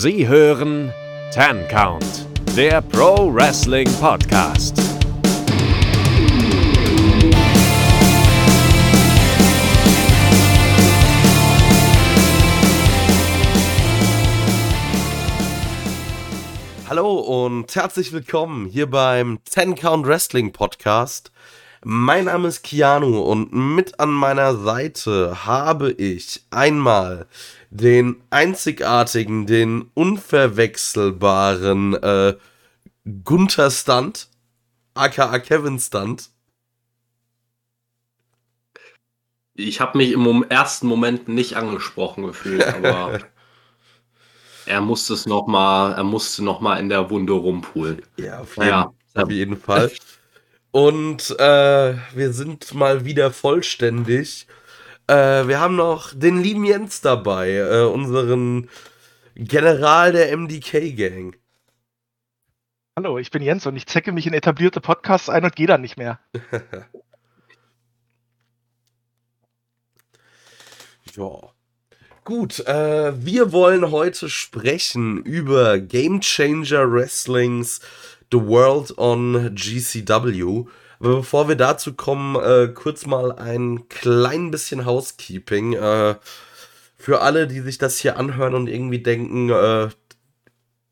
[0.00, 0.92] Sie hören
[1.32, 2.24] Ten Count,
[2.56, 4.80] der Pro Wrestling Podcast.
[16.88, 21.32] Hallo und herzlich willkommen hier beim Ten Count Wrestling Podcast.
[21.84, 27.26] Mein Name ist Keanu und mit an meiner Seite habe ich einmal
[27.70, 32.36] den einzigartigen, den unverwechselbaren äh,
[33.24, 34.28] Gunther Stunt,
[34.94, 36.30] aka Kevin Stunt.
[39.54, 43.20] Ich habe mich im ersten Moment nicht angesprochen gefühlt, aber
[44.66, 48.02] er musste es noch mal, er musste noch mal in der Wunde rumpulen.
[48.16, 48.92] Ja, auf jeden, ja.
[49.14, 49.90] auf jeden Fall.
[50.70, 54.46] Und äh, wir sind mal wieder vollständig.
[55.08, 58.68] Äh, wir haben noch den lieben Jens dabei, äh, unseren
[59.34, 61.34] General der MDK-Gang.
[62.94, 65.80] Hallo, ich bin Jens und ich zecke mich in etablierte Podcasts ein und gehe dann
[65.80, 66.20] nicht mehr.
[71.16, 71.52] ja.
[72.24, 77.80] Gut, äh, wir wollen heute sprechen über Game Changer Wrestlings
[78.30, 80.66] The World on GCW.
[81.00, 85.74] Bevor wir dazu kommen, äh, kurz mal ein klein bisschen Housekeeping.
[85.74, 86.16] Äh,
[86.96, 89.88] für alle, die sich das hier anhören und irgendwie denken, äh,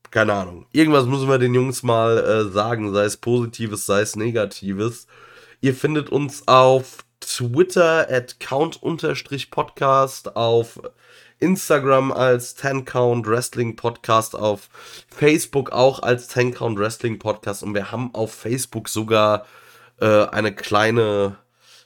[0.09, 4.15] keine Ahnung, irgendwas müssen wir den Jungs mal äh, sagen, sei es positives, sei es
[4.15, 5.07] negatives.
[5.59, 10.79] Ihr findet uns auf Twitter at count-podcast, auf
[11.39, 14.69] Instagram als Ten Count Wrestling Podcast, auf
[15.09, 19.45] Facebook auch als Ten Count Wrestling Podcast und wir haben auf Facebook sogar
[19.99, 21.37] äh, eine kleine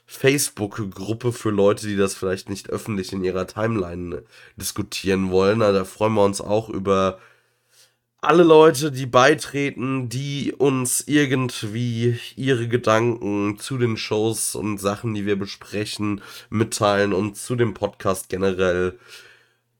[0.06, 4.24] Facebook-Gruppe für Leute, die das vielleicht nicht öffentlich in ihrer Timeline
[4.56, 5.60] diskutieren wollen.
[5.60, 7.18] Da freuen wir uns auch über
[8.20, 15.26] alle Leute, die beitreten, die uns irgendwie ihre Gedanken zu den Shows und Sachen, die
[15.26, 18.98] wir besprechen, mitteilen und zu dem Podcast generell.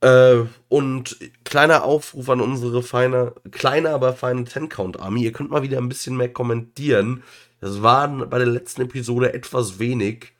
[0.01, 5.23] Äh, und kleiner Aufruf an unsere feine, kleine, aber feine Ten-Count-Army.
[5.23, 7.23] Ihr könnt mal wieder ein bisschen mehr kommentieren.
[7.63, 10.33] Das war bei der letzten Episode etwas wenig.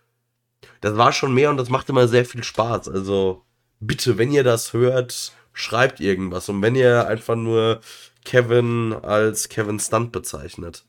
[0.81, 2.89] Das war schon mehr und das macht immer sehr viel Spaß.
[2.89, 3.45] Also
[3.79, 6.50] bitte, wenn ihr das hört, schreibt irgendwas.
[6.50, 7.79] Und wenn ihr einfach nur
[8.25, 10.83] Kevin als Kevin Stunt bezeichnet.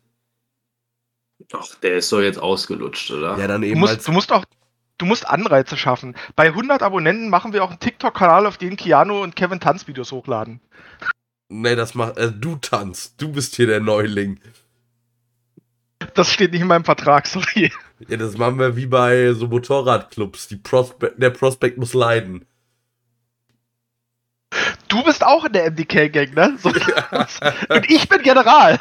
[1.53, 3.39] Ach, der ist doch jetzt ausgelutscht, oder?
[3.39, 3.75] Ja, dann eben.
[3.75, 4.45] Du musst, du musst auch
[4.99, 6.17] du musst Anreize schaffen.
[6.35, 10.61] Bei 100 Abonnenten machen wir auch einen TikTok-Kanal, auf den Keanu und Kevin Tanzvideos hochladen.
[11.49, 12.17] Nee, das macht.
[12.17, 13.23] Äh, du tanzt.
[13.23, 14.41] Du bist hier der Neuling.
[16.15, 17.73] Das steht nicht in meinem Vertrag, sorry.
[18.09, 20.49] Ja, das machen wir wie bei so Motorradclubs.
[20.49, 22.45] Die Prospe der Prospect muss leiden.
[24.89, 26.57] Du bist auch in der MDK-Gang, ne?
[26.59, 26.69] So,
[27.69, 28.79] und ich bin General.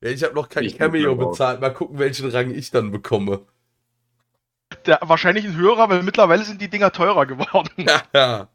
[0.00, 1.60] Ja, ich habe noch kein ich Cameo bezahlt.
[1.60, 3.46] Mal gucken, welchen Rang ich dann bekomme
[4.86, 7.86] der, wahrscheinlich ein höherer, weil mittlerweile sind die Dinger teurer geworden.
[8.12, 8.48] Ja.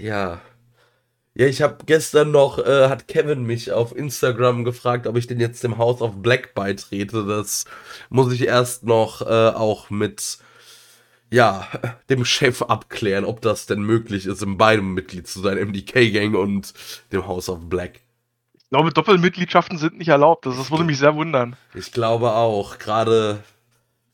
[0.00, 0.40] Ja.
[1.38, 5.38] Ja, ich habe gestern noch, äh, hat Kevin mich auf Instagram gefragt, ob ich denn
[5.38, 7.26] jetzt dem House of Black beitrete.
[7.26, 7.66] Das
[8.08, 10.38] muss ich erst noch äh, auch mit,
[11.30, 11.68] ja,
[12.08, 16.72] dem Chef abklären, ob das denn möglich ist, in beidem Mitglied zu sein, MDK-Gang und
[17.12, 18.00] dem House of Black.
[18.54, 20.46] Ich glaube, Doppelmitgliedschaften sind nicht erlaubt.
[20.46, 21.56] Das, das würde mich sehr wundern.
[21.74, 22.78] Ich glaube auch.
[22.78, 23.42] Gerade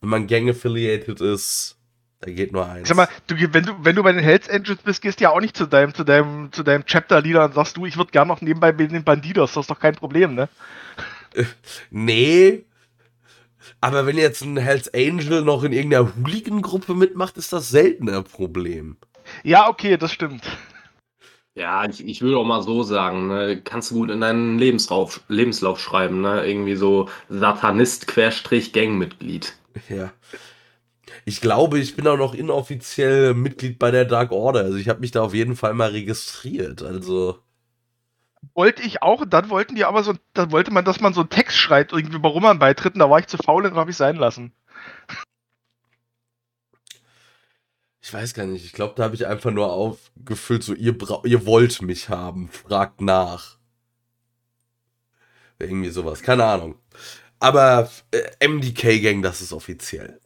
[0.01, 1.77] wenn man Gang-affiliated ist,
[2.23, 2.89] da geht nur eins.
[2.89, 5.31] Sag mal, du, wenn, du, wenn du bei den Hells Angels bist, gehst du ja
[5.31, 8.29] auch nicht zu deinem, zu deinem, zu deinem Chapter-Leader und sagst du, ich würde gerne
[8.29, 10.49] noch nebenbei bei den Bandidos, das ist doch kein Problem, ne?
[11.91, 12.65] nee.
[13.81, 18.25] Aber wenn jetzt ein Hells Angel noch in irgendeiner Hooligan-Gruppe mitmacht, ist das seltener ein
[18.25, 18.99] Problem.
[19.43, 20.45] Ja, okay, das stimmt.
[21.57, 25.23] Ja, ich, ich würde auch mal so sagen, ne, kannst du gut in deinen Lebenslauf,
[25.27, 26.47] Lebenslauf schreiben, ne?
[26.47, 29.57] Irgendwie so Satanist-Gangmitglied.
[29.89, 30.13] Ja.
[31.25, 34.61] Ich glaube, ich bin auch noch inoffiziell Mitglied bei der Dark Order.
[34.61, 36.83] Also ich habe mich da auf jeden Fall mal registriert.
[36.83, 37.39] Also.
[38.55, 41.31] Wollte ich auch, dann wollten die aber so, dann wollte man, dass man so einen
[41.31, 43.97] Text schreibt, irgendwie, warum man beitritt, und da war ich zu faul und habe ich
[43.97, 44.53] sein lassen.
[48.01, 51.47] Ich weiß gar nicht, ich glaube, da habe ich einfach nur aufgefüllt, so, ihr, ihr
[51.47, 53.59] wollt mich haben, fragt nach.
[55.61, 56.75] Irgendwie sowas, keine Ahnung.
[57.39, 60.21] Aber äh, MDK Gang, das ist offiziell.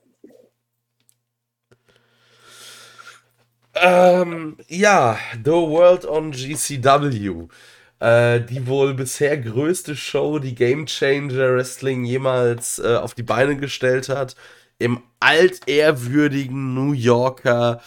[3.77, 7.49] Ähm, ja, The World on GCW.
[7.99, 13.57] Äh, die wohl bisher größte Show, die Game Changer Wrestling jemals äh, auf die Beine
[13.57, 14.37] gestellt hat.
[14.79, 17.81] Im altehrwürdigen New Yorker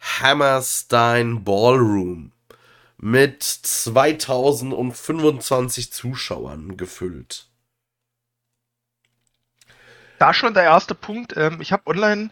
[0.00, 2.32] Hammerstein Ballroom
[2.98, 7.46] mit 2025 Zuschauern gefüllt.
[10.18, 11.36] Da schon der erste Punkt.
[11.36, 12.30] Ähm, ich habe online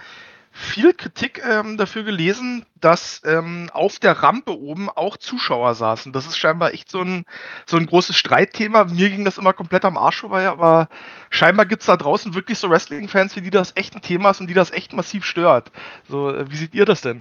[0.52, 6.12] viel Kritik ähm, dafür gelesen, dass ähm, auf der Rampe oben auch Zuschauer saßen.
[6.12, 7.25] Das ist scheinbar echt so ein,
[7.67, 8.85] so ein großes Streitthema.
[8.85, 10.88] Mir ging das immer komplett am Arsch vorbei, aber
[11.31, 14.41] scheinbar gibt es da draußen wirklich so Wrestling-Fans, für die das echt ein Thema ist
[14.41, 15.70] und die das echt massiv stört.
[16.08, 17.20] So, äh, wie seht ihr das denn?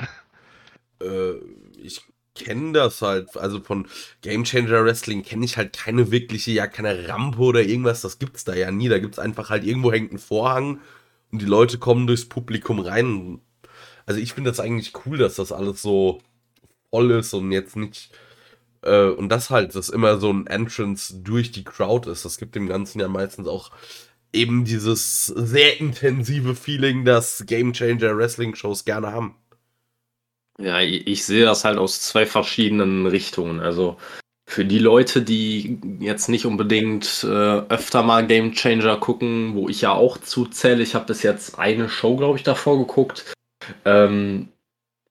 [1.02, 1.34] Äh,
[1.82, 2.02] ich
[2.36, 3.88] kenne das halt, also von
[4.22, 8.44] Game Changer Wrestling kenne ich halt keine wirkliche, ja, keine Rampe oder irgendwas, das gibt's
[8.44, 8.90] da ja nie.
[8.90, 10.80] Da gibt's einfach halt irgendwo hängt ein Vorhang
[11.32, 13.42] und die Leute kommen durchs Publikum rein.
[14.06, 16.22] Also ich finde das eigentlich cool, dass das alles so
[16.90, 18.12] voll ist und jetzt nicht.
[18.82, 22.26] Äh, und das halt, dass immer so ein Entrance durch die Crowd ist.
[22.26, 23.72] Das gibt dem Ganzen ja meistens auch
[24.34, 29.36] eben dieses sehr intensive Feeling, das Game Changer Wrestling Shows gerne haben.
[30.60, 33.60] Ja, ich, ich sehe das halt aus zwei verschiedenen Richtungen.
[33.60, 33.98] Also
[34.50, 39.82] für die Leute, die jetzt nicht unbedingt äh, öfter mal Game Changer gucken, wo ich
[39.82, 43.32] ja auch zuzähle, ich habe bis jetzt eine Show, glaube ich, davor geguckt,
[43.86, 44.48] ähm,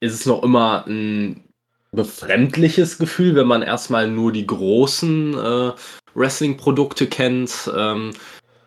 [0.01, 1.45] ist es noch immer ein
[1.93, 5.73] befremdliches Gefühl, wenn man erstmal nur die großen äh,
[6.15, 7.71] Wrestling-Produkte kennt.
[7.77, 8.11] Ähm,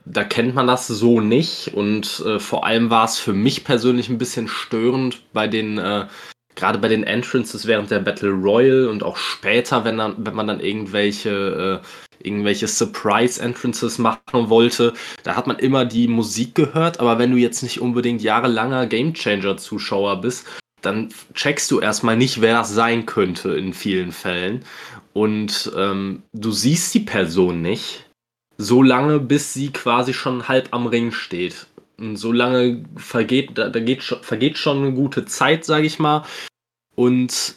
[0.06, 4.08] da kennt man das so nicht und äh, vor allem war es für mich persönlich
[4.08, 6.08] ein bisschen störend bei den äh,
[6.56, 10.48] gerade bei den Entrances während der Battle Royale und auch später, wenn, dann, wenn man
[10.48, 14.94] dann irgendwelche, äh, irgendwelche Surprise-Entrances machen wollte,
[15.24, 20.21] da hat man immer die Musik gehört, aber wenn du jetzt nicht unbedingt jahrelanger Gamechanger-Zuschauer
[20.21, 20.45] bist,
[20.81, 24.65] dann checkst du erstmal nicht, wer das sein könnte in vielen Fällen.
[25.13, 28.06] Und ähm, du siehst die Person nicht,
[28.57, 31.68] so lange, bis sie quasi schon halb am Ring steht.
[32.15, 36.25] So lange vergeht, da, da geht, vergeht schon eine gute Zeit, sage ich mal.
[36.95, 37.56] Und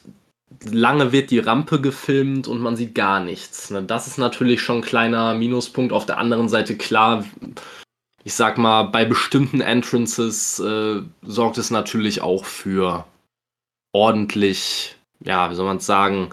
[0.70, 3.70] lange wird die Rampe gefilmt und man sieht gar nichts.
[3.70, 3.82] Ne?
[3.82, 5.92] Das ist natürlich schon ein kleiner Minuspunkt.
[5.92, 7.24] Auf der anderen Seite klar,
[8.22, 13.04] ich sag mal, bei bestimmten Entrances äh, sorgt es natürlich auch für
[13.92, 16.30] ordentlich, ja, wie soll man es sagen,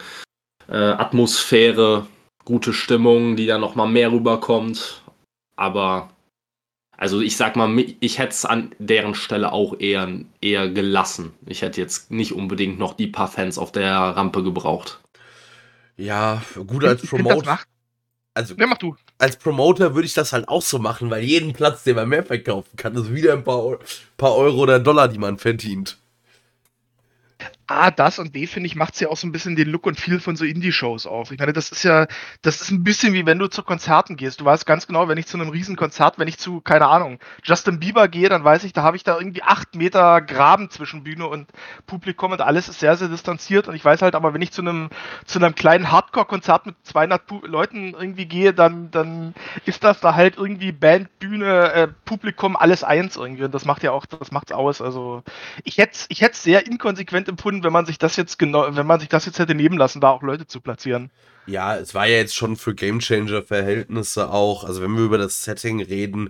[0.67, 2.07] äh, Atmosphäre,
[2.45, 5.03] gute Stimmung, die dann nochmal mehr rüberkommt.
[5.57, 6.09] Aber
[7.01, 10.07] also ich sag mal, ich hätte es an deren Stelle auch eher,
[10.39, 11.33] eher gelassen.
[11.48, 15.01] Ich hätte jetzt nicht unbedingt noch die paar Fans auf der Rampe gebraucht.
[15.98, 17.59] Ja, gut als Promoter.
[18.36, 18.95] Also, ja, mach du.
[19.18, 22.24] Als Promoter würde ich das halt auch so machen, weil jeden Platz, den man mehr
[22.24, 23.80] verkaufen kann, ist wieder ein paar,
[24.15, 25.97] paar Euro oder Dollar, die man verdient.
[27.71, 29.85] A, das und B, finde ich, macht es ja auch so ein bisschen den Look
[29.85, 31.31] und Feel von so Indie-Shows auf.
[31.31, 32.07] Ich meine, das ist ja,
[32.41, 34.41] das ist ein bisschen wie wenn du zu Konzerten gehst.
[34.41, 37.79] Du weißt ganz genau, wenn ich zu einem Riesenkonzert, wenn ich zu, keine Ahnung, Justin
[37.79, 41.27] Bieber gehe, dann weiß ich, da habe ich da irgendwie acht Meter Graben zwischen Bühne
[41.27, 41.50] und
[41.85, 43.68] Publikum und alles ist sehr, sehr distanziert.
[43.68, 44.89] Und ich weiß halt aber, wenn ich zu einem,
[45.25, 49.33] zu einem kleinen Hardcore-Konzert mit 200 Pu Leuten irgendwie gehe, dann, dann
[49.65, 53.44] ist das da halt irgendwie Band, Bühne, äh, Publikum, alles eins irgendwie.
[53.44, 54.81] Und das macht ja auch, das macht's aus.
[54.81, 55.23] Also,
[55.63, 58.99] ich hätte ich hätte sehr inkonsequent empfunden, wenn man sich das jetzt genau, wenn man
[58.99, 61.11] sich das jetzt hätte nehmen lassen, da auch Leute zu platzieren.
[61.47, 65.81] Ja, es war ja jetzt schon für Gamechanger-Verhältnisse auch, also wenn wir über das Setting
[65.81, 66.29] reden,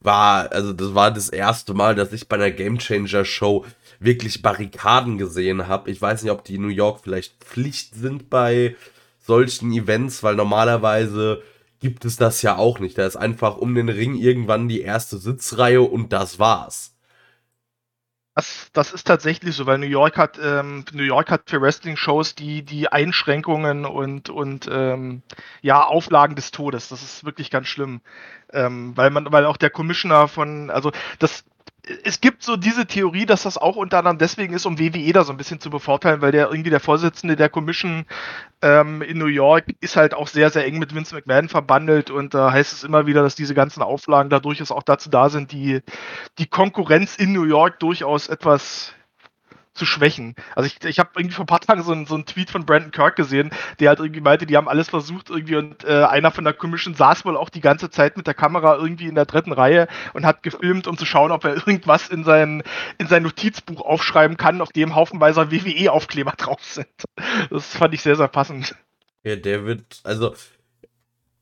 [0.00, 3.66] war, also das war das erste Mal, dass ich bei einer Gamechanger-Show
[3.98, 5.90] wirklich Barrikaden gesehen habe.
[5.90, 8.76] Ich weiß nicht, ob die in New York vielleicht Pflicht sind bei
[9.26, 11.42] solchen Events, weil normalerweise
[11.80, 12.96] gibt es das ja auch nicht.
[12.96, 16.94] Da ist einfach um den Ring irgendwann die erste Sitzreihe und das war's.
[18.34, 22.36] Das, das ist tatsächlich so, weil New York hat, ähm, New York hat für Wrestling-Shows
[22.36, 25.22] die, die Einschränkungen und, und ähm,
[25.62, 26.88] ja, Auflagen des Todes.
[26.88, 28.00] Das ist wirklich ganz schlimm.
[28.52, 31.44] Ähm, weil man, weil auch der Commissioner von, also das,
[32.04, 35.24] es gibt so diese Theorie, dass das auch unter anderem deswegen ist, um WWE da
[35.24, 38.04] so ein bisschen zu bevorteilen, weil der irgendwie der Vorsitzende der Commission
[38.62, 42.34] ähm, in New York ist halt auch sehr, sehr eng mit Vince McMahon verbandelt und
[42.34, 45.80] da heißt es immer wieder, dass diese ganzen Auflagen dadurch auch dazu da sind, die,
[46.38, 48.92] die Konkurrenz in New York durchaus etwas
[49.80, 50.34] zu schwächen.
[50.54, 52.66] Also ich, ich habe irgendwie vor ein paar Tagen so, ein, so einen Tweet von
[52.66, 56.30] Brandon Kirk gesehen, der halt irgendwie meinte, die haben alles versucht irgendwie und äh, einer
[56.30, 59.24] von der Commission saß wohl auch die ganze Zeit mit der Kamera irgendwie in der
[59.24, 62.62] dritten Reihe und hat gefilmt, um zu schauen, ob er irgendwas in sein,
[62.98, 66.88] in sein Notizbuch aufschreiben kann, auf dem haufenweise WWE-Aufkleber drauf sind.
[67.48, 68.74] Das fand ich sehr, sehr passend.
[69.24, 70.34] Ja, der wird, also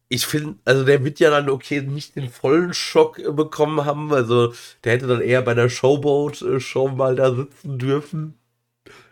[0.09, 4.13] ich finde, also der wird ja dann okay nicht den vollen Schock bekommen haben.
[4.13, 8.35] Also der hätte dann eher bei der Showboat-Show mal da sitzen dürfen.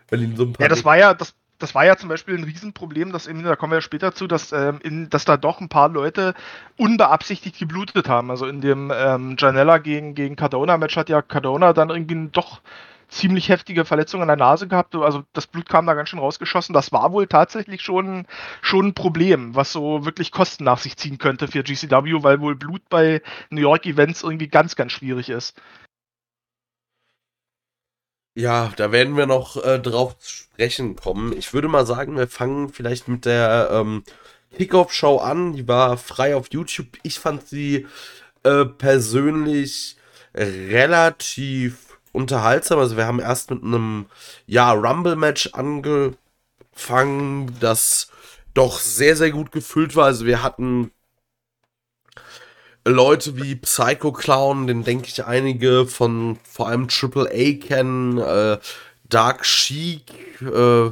[0.09, 2.35] Wenn ihm so ein paar ja, das war ja, das, das war ja zum Beispiel
[2.35, 5.37] ein Riesenproblem, dass eben, da kommen wir ja später zu, dass, ähm, in, dass da
[5.37, 6.33] doch ein paar Leute
[6.77, 8.31] unbeabsichtigt geblutet haben.
[8.31, 12.61] Also in dem ähm, Janella gegen, gegen Cardona-Match hat ja Cardona dann irgendwie doch
[13.07, 14.95] ziemlich heftige Verletzung an der Nase gehabt.
[14.95, 16.73] Also das Blut kam da ganz schön rausgeschossen.
[16.73, 18.27] Das war wohl tatsächlich schon,
[18.61, 22.55] schon ein Problem, was so wirklich Kosten nach sich ziehen könnte für GCW, weil wohl
[22.55, 25.59] Blut bei New York Events irgendwie ganz, ganz schwierig ist.
[28.35, 31.35] Ja, da werden wir noch äh, drauf zu sprechen kommen.
[31.35, 34.03] Ich würde mal sagen, wir fangen vielleicht mit der ähm,
[34.55, 35.53] Kickoff-Show an.
[35.53, 36.99] Die war frei auf YouTube.
[37.01, 37.87] Ich fand sie
[38.43, 39.97] äh, persönlich
[40.35, 41.86] relativ
[42.17, 42.79] unterhaltsam.
[42.79, 44.07] Also wir haben erst mit einem
[44.45, 46.17] ja, Rumble-Match angefangen,
[47.59, 48.11] das
[48.53, 50.05] doch sehr, sehr gut gefüllt war.
[50.05, 50.91] Also wir hatten
[52.85, 58.57] Leute wie Psycho Clown, den denke ich einige von vor allem Triple A kennen, äh,
[59.09, 60.91] Dark Chic, äh,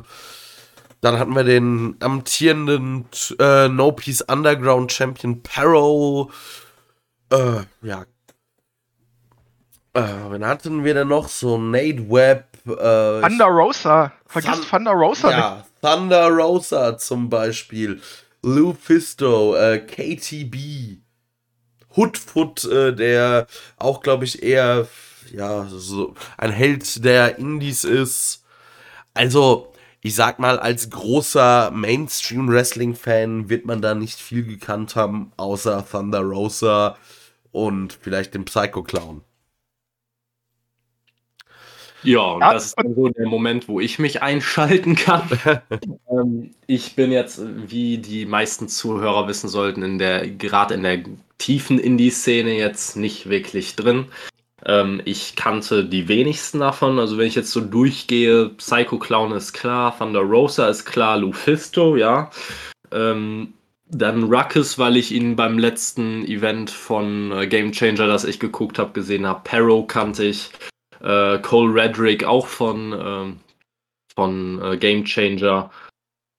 [1.02, 3.06] dann hatten wir den amtierenden
[3.40, 6.32] äh, No Peace Underground Champion Paro,
[7.32, 8.06] äh, ja.
[9.96, 11.30] Äh, wen hatten wir denn noch?
[11.30, 12.48] So Nate Webb.
[12.68, 14.12] Äh, Thunder Rosa.
[14.28, 15.82] Vergiss Thun Thunder Rosa ja, nicht.
[15.82, 18.02] Thunder Rosa zum Beispiel.
[18.44, 21.00] Lou Fisto, äh, KTB.
[21.96, 23.48] Hoodfoot, äh, der
[23.78, 24.86] auch, glaube ich, eher
[25.32, 28.44] ja, so ein Held der Indies ist.
[29.14, 29.72] Also,
[30.02, 36.20] ich sag mal, als großer Mainstream-Wrestling-Fan wird man da nicht viel gekannt haben, außer Thunder
[36.20, 36.98] Rosa
[37.54, 39.22] und vielleicht den Psycho Clown.
[42.06, 45.28] Ja, und ja, das ist dann so der Moment, wo ich mich einschalten kann.
[46.10, 51.04] ähm, ich bin jetzt, wie die meisten Zuhörer wissen sollten, in der, gerade in der
[51.38, 54.06] tiefen Indie-Szene jetzt nicht wirklich drin.
[54.66, 57.00] Ähm, ich kannte die wenigsten davon.
[57.00, 61.96] Also wenn ich jetzt so durchgehe, Psycho Clown ist klar, Thunder Rosa ist klar, Lufisto,
[61.96, 62.32] ja.
[62.92, 63.54] Ähm,
[63.88, 68.80] dann Ruckus, weil ich ihn beim letzten Event von äh, Game Changer, das ich geguckt
[68.80, 69.42] habe, gesehen habe.
[69.44, 70.50] Perro kannte ich.
[71.06, 73.40] Äh, Cole Redrick auch von, ähm,
[74.16, 75.70] von äh, Game Changer.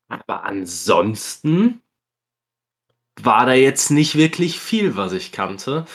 [0.09, 1.81] Aber ansonsten
[3.21, 5.87] war da jetzt nicht wirklich viel, was ich kannte.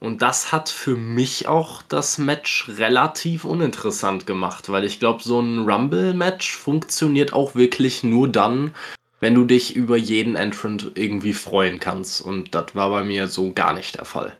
[0.00, 5.40] Und das hat für mich auch das Match relativ uninteressant gemacht, weil ich glaube, so
[5.40, 8.74] ein Rumble-Match funktioniert auch wirklich nur dann,
[9.20, 12.22] wenn du dich über jeden Entrant irgendwie freuen kannst.
[12.22, 14.38] Und das war bei mir so gar nicht der Fall.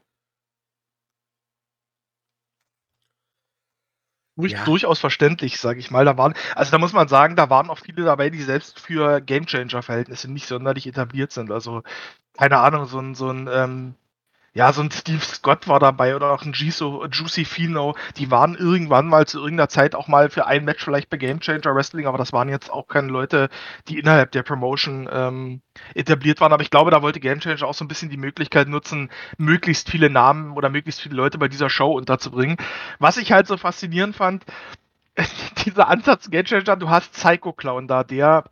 [4.47, 4.65] Ja.
[4.65, 6.05] Durchaus verständlich, sage ich mal.
[6.05, 9.21] Da waren, also da muss man sagen, da waren auch viele dabei, die selbst für
[9.21, 11.51] Gamechanger-Verhältnisse nicht sonderlich etabliert sind.
[11.51, 11.83] Also,
[12.37, 13.95] keine Ahnung, so ein, so ein ähm,
[14.53, 18.57] ja, so ein Steve Scott war dabei oder auch ein Giso, Juicy Fino, die waren
[18.57, 22.07] irgendwann mal zu irgendeiner Zeit auch mal für ein Match vielleicht bei Game Changer Wrestling,
[22.07, 23.49] aber das waren jetzt auch keine Leute,
[23.87, 25.61] die innerhalb der Promotion ähm,
[25.95, 26.53] etabliert waren.
[26.53, 29.89] Aber ich glaube, da wollte Game Changer auch so ein bisschen die Möglichkeit nutzen, möglichst
[29.89, 32.57] viele Namen oder möglichst viele Leute bei dieser Show unterzubringen.
[32.99, 34.45] Was ich halt so faszinierend fand,
[35.65, 38.45] dieser Ansatz Game Changer, du hast Psycho Clown da, der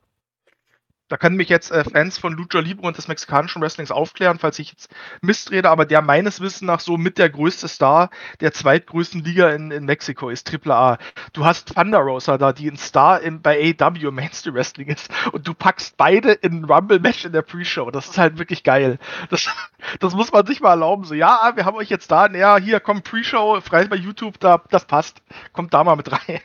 [1.09, 4.59] da können mich jetzt äh, Fans von Lucha Libre und des mexikanischen Wrestlings aufklären, falls
[4.59, 4.91] ich jetzt
[5.23, 8.11] Mist rede, aber der meines Wissens nach so mit der größte Star
[8.41, 10.99] der zweitgrößten Liga in, in Mexiko ist, AAA.
[11.33, 15.47] Du hast Thunder Rosa da, die ein Star im, bei AW Mainstream Wrestling ist und
[15.49, 17.91] du packst beide in ein Rumble-Match in der Pre-Show.
[17.91, 18.99] Das ist halt wirklich geil.
[19.31, 19.49] Das,
[20.01, 21.05] das muss man sich mal erlauben.
[21.05, 24.63] So, ja, wir haben euch jetzt da, ja, hier kommt Pre-Show, frei bei YouTube, da,
[24.71, 25.23] das passt.
[25.53, 26.41] Kommt da mal mit rein.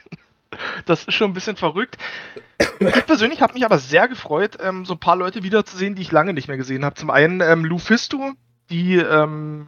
[0.86, 1.98] Das ist schon ein bisschen verrückt.
[2.80, 6.12] Ich persönlich habe mich aber sehr gefreut, ähm, so ein paar Leute wiederzusehen, die ich
[6.12, 6.96] lange nicht mehr gesehen habe.
[6.96, 8.34] Zum einen ähm, Lou Fisto,
[8.70, 9.68] die ähm,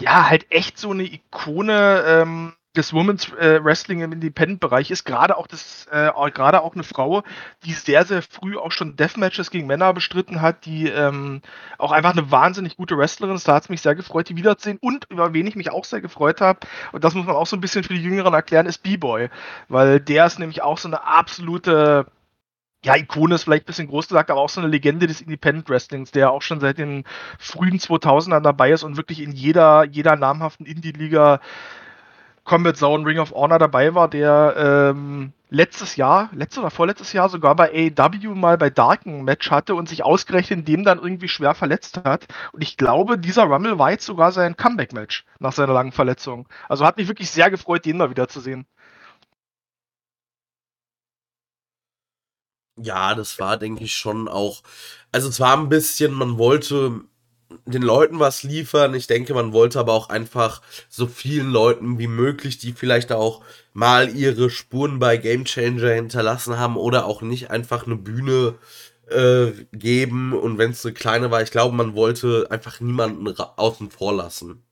[0.00, 5.36] ja halt echt so eine Ikone ähm, des Women's äh, Wrestling im Independent-Bereich ist, gerade
[5.36, 7.22] auch das, äh, gerade auch eine Frau,
[7.64, 11.42] die sehr, sehr früh auch schon Deathmatches gegen Männer bestritten hat, die ähm,
[11.76, 13.46] auch einfach eine wahnsinnig gute Wrestlerin ist.
[13.46, 14.78] Da hat es mich sehr gefreut, die wiederzusehen.
[14.80, 16.60] Und über wen ich mich auch sehr gefreut habe,
[16.92, 19.28] und das muss man auch so ein bisschen für die Jüngeren erklären, ist B-Boy.
[19.68, 22.06] Weil der ist nämlich auch so eine absolute
[22.84, 25.68] ja, Ikone ist vielleicht ein bisschen groß gesagt, aber auch so eine Legende des Independent
[25.68, 27.04] Wrestlings, der auch schon seit den
[27.38, 31.40] frühen 2000ern dabei ist und wirklich in jeder, jeder namhaften Indie-Liga
[32.44, 34.54] Combat Zone Ring of Honor dabei war, der
[34.94, 39.50] ähm, letztes Jahr, letztes oder vorletztes Jahr sogar bei AEW mal bei Dark ein Match
[39.50, 42.26] hatte und sich ausgerechnet in dem dann irgendwie schwer verletzt hat.
[42.52, 46.48] Und ich glaube, dieser Rumble war jetzt sogar sein Comeback-Match nach seiner langen Verletzung.
[46.68, 48.66] Also hat mich wirklich sehr gefreut, den mal wieder zu sehen.
[52.76, 54.62] Ja, das war, denke ich, schon auch.
[55.12, 57.02] Also es war ein bisschen, man wollte
[57.64, 58.94] den Leuten was liefern.
[58.94, 63.42] Ich denke, man wollte aber auch einfach so vielen Leuten wie möglich, die vielleicht auch
[63.72, 68.54] mal ihre Spuren bei Game Changer hinterlassen haben oder auch nicht einfach eine Bühne
[69.08, 70.32] äh, geben.
[70.32, 74.62] Und wenn es eine kleine war, ich glaube, man wollte einfach niemanden außen vor lassen.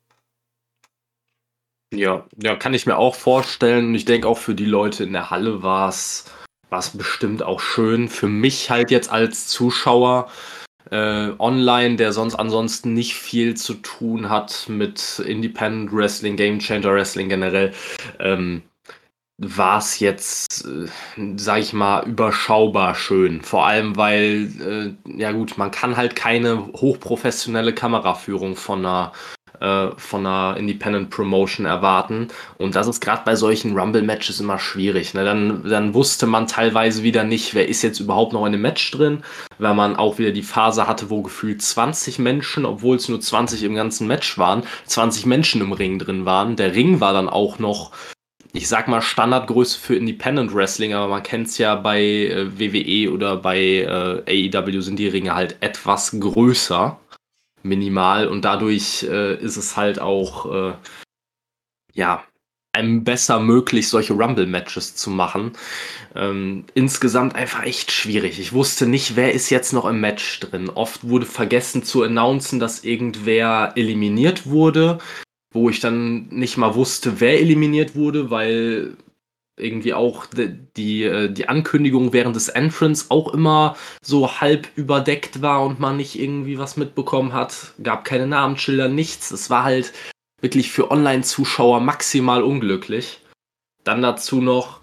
[1.93, 3.89] Ja, ja, kann ich mir auch vorstellen.
[3.89, 6.25] Und ich denke auch für die Leute in der Halle war es
[6.95, 8.09] bestimmt auch schön.
[8.09, 10.31] Für mich halt jetzt als Zuschauer
[10.91, 16.93] äh, online, der sonst ansonsten nicht viel zu tun hat mit Independent Wrestling, Game Changer
[16.95, 17.73] Wrestling generell,
[18.19, 18.63] ähm,
[19.39, 20.87] war es jetzt, äh,
[21.37, 23.41] sag ich mal, überschaubar schön.
[23.41, 29.13] Vor allem, weil, äh, ja gut, man kann halt keine hochprofessionelle Kameraführung von einer
[29.61, 32.29] äh, von einer Independent Promotion erwarten.
[32.59, 35.15] Und das ist gerade bei solchen Rumble-Matches immer schwierig.
[35.15, 35.25] Ne?
[35.25, 38.91] Dann, dann wusste man teilweise wieder nicht, wer ist jetzt überhaupt noch in dem Match
[38.91, 39.23] drin,
[39.59, 43.63] weil man auch wieder die Phase hatte, wo gefühlt 20 Menschen, obwohl es nur 20
[43.65, 46.57] im ganzen Match waren, 20 Menschen im Ring drin waren.
[46.57, 47.93] Der Ring war dann auch noch
[48.53, 53.13] ich sag mal, Standardgröße für Independent Wrestling, aber man kennt es ja bei äh, WWE
[53.13, 53.61] oder bei
[54.27, 56.99] äh, AEW sind die Ringe halt etwas größer
[57.63, 60.75] minimal und dadurch äh, ist es halt auch, äh,
[61.93, 62.25] ja,
[62.73, 65.53] einem besser möglich, solche Rumble-Matches zu machen.
[66.15, 68.39] Ähm, insgesamt einfach echt schwierig.
[68.39, 70.71] Ich wusste nicht, wer ist jetzt noch im Match drin.
[70.71, 74.99] Oft wurde vergessen zu announcen, dass irgendwer eliminiert wurde,
[75.53, 78.97] wo ich dann nicht mal wusste, wer eliminiert wurde, weil
[79.57, 85.65] irgendwie auch die, äh, die Ankündigung während des Entrance auch immer so halb überdeckt war
[85.65, 87.75] und man nicht irgendwie was mitbekommen hat.
[87.83, 89.31] Gab keine Namensschilder, nichts.
[89.31, 89.93] Es war halt
[90.41, 93.21] wirklich für Online-Zuschauer maximal unglücklich.
[93.85, 94.81] Dann dazu noch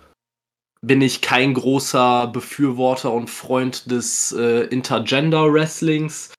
[0.82, 6.34] bin ich kein großer Befürworter und Freund des äh, Intergender-Wrestlings.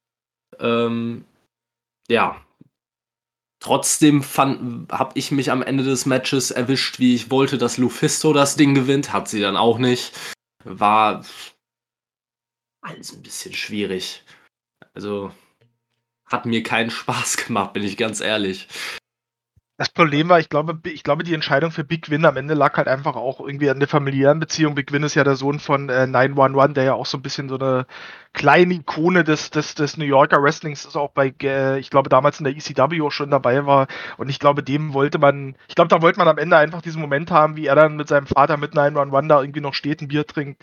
[0.60, 1.24] Ähm,
[2.08, 2.40] ja,
[3.60, 8.56] Trotzdem habe ich mich am Ende des Matches erwischt, wie ich wollte, dass Lufisto das
[8.56, 9.12] Ding gewinnt.
[9.12, 10.12] Hat sie dann auch nicht.
[10.64, 11.24] War
[12.82, 14.22] alles ein bisschen schwierig.
[14.94, 15.32] Also
[16.26, 18.68] hat mir keinen Spaß gemacht, bin ich ganz ehrlich.
[19.80, 22.76] Das Problem war, ich glaube, ich glaube, die Entscheidung für Big Win am Ende lag
[22.76, 24.74] halt einfach auch irgendwie an der familiären Beziehung.
[24.74, 27.48] Big Win ist ja der Sohn von äh, 911, der ja auch so ein bisschen
[27.48, 27.86] so eine
[28.32, 32.40] kleine Ikone des, des, des New Yorker Wrestlings ist, auch bei, äh, ich glaube, damals
[32.40, 33.86] in der ECW auch schon dabei war.
[34.16, 37.00] Und ich glaube, dem wollte man, ich glaube, da wollte man am Ende einfach diesen
[37.00, 40.08] Moment haben, wie er dann mit seinem Vater mit 911 da irgendwie noch steht, ein
[40.08, 40.60] Bier trinkt.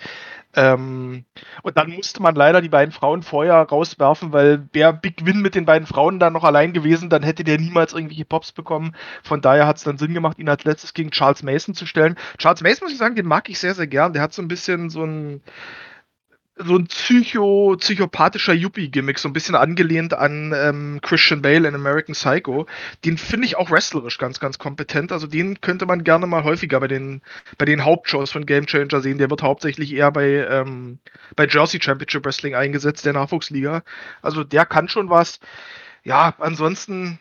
[0.55, 1.25] Ähm,
[1.63, 5.55] und dann musste man leider die beiden Frauen vorher rauswerfen, weil wäre Big Win mit
[5.55, 8.95] den beiden Frauen dann noch allein gewesen, dann hätte der niemals irgendwelche Pops bekommen.
[9.23, 12.15] Von daher hat es dann Sinn gemacht, ihn als letztes gegen Charles Mason zu stellen.
[12.37, 14.13] Charles Mason, muss ich sagen, den mag ich sehr, sehr gern.
[14.13, 15.41] Der hat so ein bisschen so ein
[16.57, 22.15] so ein psycho, psychopathischer Yuppie-Gimmick, so ein bisschen angelehnt an ähm, Christian Bale in American
[22.15, 22.65] Psycho.
[23.03, 25.11] Den finde ich auch wrestlerisch ganz, ganz kompetent.
[25.11, 27.21] Also den könnte man gerne mal häufiger bei den,
[27.57, 29.17] bei den Hauptshows von Game Changer sehen.
[29.17, 30.99] Der wird hauptsächlich eher bei, ähm,
[31.35, 33.83] bei Jersey Championship Wrestling eingesetzt, der Nachwuchsliga.
[34.21, 35.39] Also der kann schon was.
[36.03, 37.19] Ja, ansonsten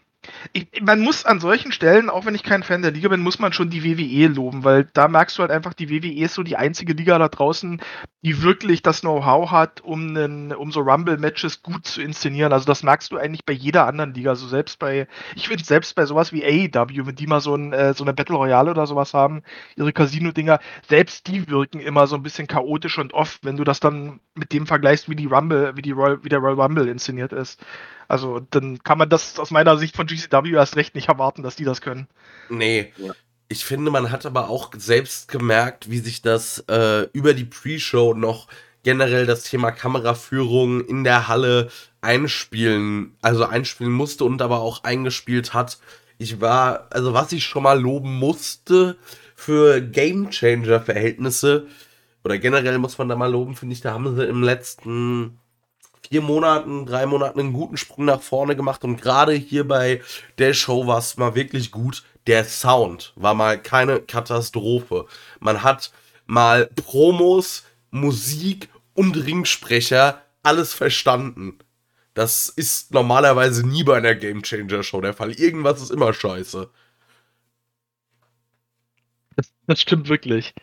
[0.53, 3.39] ich, man muss an solchen Stellen, auch wenn ich kein Fan der Liga bin, muss
[3.39, 6.43] man schon die WWE loben, weil da merkst du halt einfach, die WWE ist so
[6.43, 7.81] die einzige Liga da draußen,
[8.23, 12.53] die wirklich das Know-how hat, um, einen, um so Rumble-Matches gut zu inszenieren.
[12.53, 14.31] Also das merkst du eigentlich bei jeder anderen Liga.
[14.31, 17.73] Also selbst bei, ich finde selbst bei sowas wie AEW, wenn die mal so, ein,
[17.73, 19.43] äh, so eine Battle Royale oder sowas haben,
[19.77, 20.59] ihre Casino-Dinger,
[20.89, 24.53] selbst die wirken immer so ein bisschen chaotisch und oft, wenn du das dann mit
[24.53, 27.61] dem vergleichst, wie die Rumble, wie die Royal, wie der Royal Rumble inszeniert ist.
[28.09, 31.57] Also dann kann man das aus meiner Sicht von GCW erst recht nicht erwarten, dass
[31.57, 32.09] die das können.
[32.49, 32.93] Nee.
[32.97, 33.13] Ja.
[33.49, 38.15] Ich finde, man hat aber auch selbst gemerkt, wie sich das äh, über die Pre-Show
[38.15, 38.49] noch
[38.83, 45.55] generell das Thema Kameraführung in der Halle einspielen, also einspielen musste und aber auch eingespielt
[45.55, 45.79] hat.
[46.19, 48.97] Ich war, also was ich schon mal loben musste
[49.35, 51.67] für Game Changer Verhältnisse
[52.25, 55.39] oder generell muss man da mal loben, finde ich, da haben sie im letzten
[56.09, 60.03] vier Monaten, drei Monaten einen guten Sprung nach vorne gemacht und gerade hier bei
[60.39, 62.05] der Show war es mal wirklich gut.
[62.27, 65.07] Der Sound war mal keine Katastrophe.
[65.41, 65.93] Man hat
[66.27, 71.59] mal Promos, Musik und Ringsprecher alles verstanden.
[72.15, 75.33] Das ist normalerweise nie bei einer Game Changer Show der Fall.
[75.33, 76.71] Irgendwas ist immer scheiße.
[79.37, 80.55] Das, das stimmt wirklich.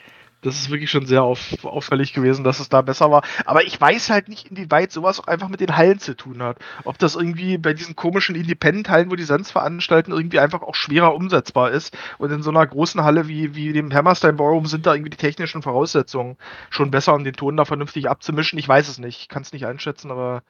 [0.41, 3.23] Das ist wirklich schon sehr auf, auffällig gewesen, dass es da besser war.
[3.45, 6.57] Aber ich weiß halt nicht, inwieweit sowas auch einfach mit den Hallen zu tun hat.
[6.83, 11.13] Ob das irgendwie bei diesen komischen Independent-Hallen, wo die sonst veranstalten, irgendwie einfach auch schwerer
[11.13, 11.95] umsetzbar ist.
[12.17, 15.17] Und in so einer großen Halle wie, wie dem Hammerstein Ballroom sind da irgendwie die
[15.17, 16.37] technischen Voraussetzungen
[16.71, 18.57] schon besser, um den Ton da vernünftig abzumischen.
[18.57, 19.21] Ich weiß es nicht.
[19.21, 20.43] Ich kann es nicht einschätzen, aber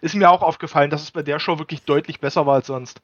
[0.00, 3.00] ist mir auch aufgefallen, dass es bei der Show wirklich deutlich besser war als sonst.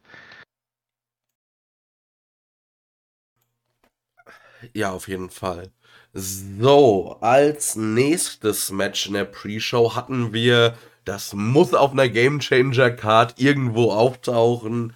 [4.75, 5.71] Ja, auf jeden Fall.
[6.15, 10.75] So, als nächstes Match in der Pre-Show hatten wir,
[11.07, 14.93] das muss auf einer Game Changer Card irgendwo auftauchen,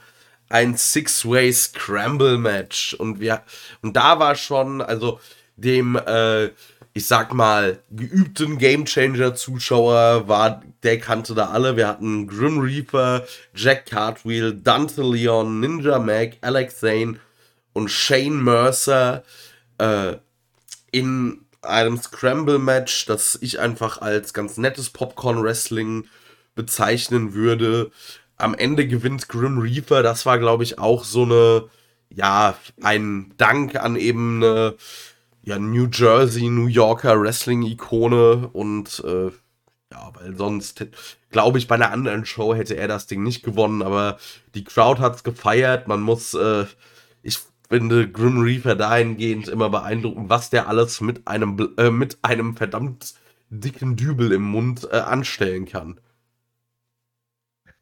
[0.50, 3.42] ein Six-Way Scramble Match und wir
[3.82, 5.18] und da war schon also
[5.56, 6.50] dem äh,
[6.92, 11.76] ich sag mal geübten Gamechanger Zuschauer war der kannte da alle.
[11.76, 13.24] Wir hatten Grim Reaper
[13.54, 17.18] Jack Cartwheel Dante Leon Ninja Mac Alex Zane
[17.72, 19.24] und Shane Mercer.
[19.78, 20.16] Äh,
[20.92, 26.06] in einem Scramble Match das ich einfach als ganz nettes Popcorn Wrestling
[26.54, 27.90] bezeichnen würde
[28.36, 30.02] am Ende gewinnt Grim Reaper.
[30.02, 31.64] Das war, glaube ich, auch so eine,
[32.10, 34.74] ja, ein Dank an eben eine
[35.42, 39.30] ja, New Jersey, New Yorker Wrestling-Ikone und äh,
[39.92, 40.84] ja, weil sonst,
[41.30, 44.18] glaube ich, bei einer anderen Show hätte er das Ding nicht gewonnen, aber
[44.54, 45.86] die Crowd hat es gefeiert.
[45.86, 46.66] Man muss, äh,
[47.22, 52.56] ich finde Grim Reaper dahingehend immer beeindruckend, was der alles mit einem, äh, mit einem
[52.56, 53.14] verdammt
[53.50, 56.00] dicken Dübel im Mund äh, anstellen kann.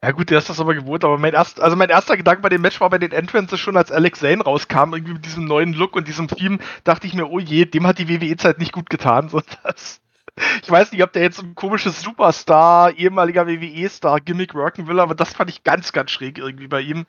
[0.03, 2.51] Ja gut, der ist das aber gewohnt, aber mein, erst, also mein erster Gedanke bei
[2.51, 5.73] dem Match war bei den Entrances schon, als Alex Zane rauskam, irgendwie mit diesem neuen
[5.73, 8.91] Look und diesem Theme, dachte ich mir, oh je, dem hat die WWE-Zeit nicht gut
[8.91, 9.29] getan.
[9.35, 10.03] So, das,
[10.63, 15.15] ich weiß nicht, ob der jetzt ein komisches Superstar, ehemaliger WWE-Star, Gimmick worken will, aber
[15.15, 17.07] das fand ich ganz, ganz schräg irgendwie bei ihm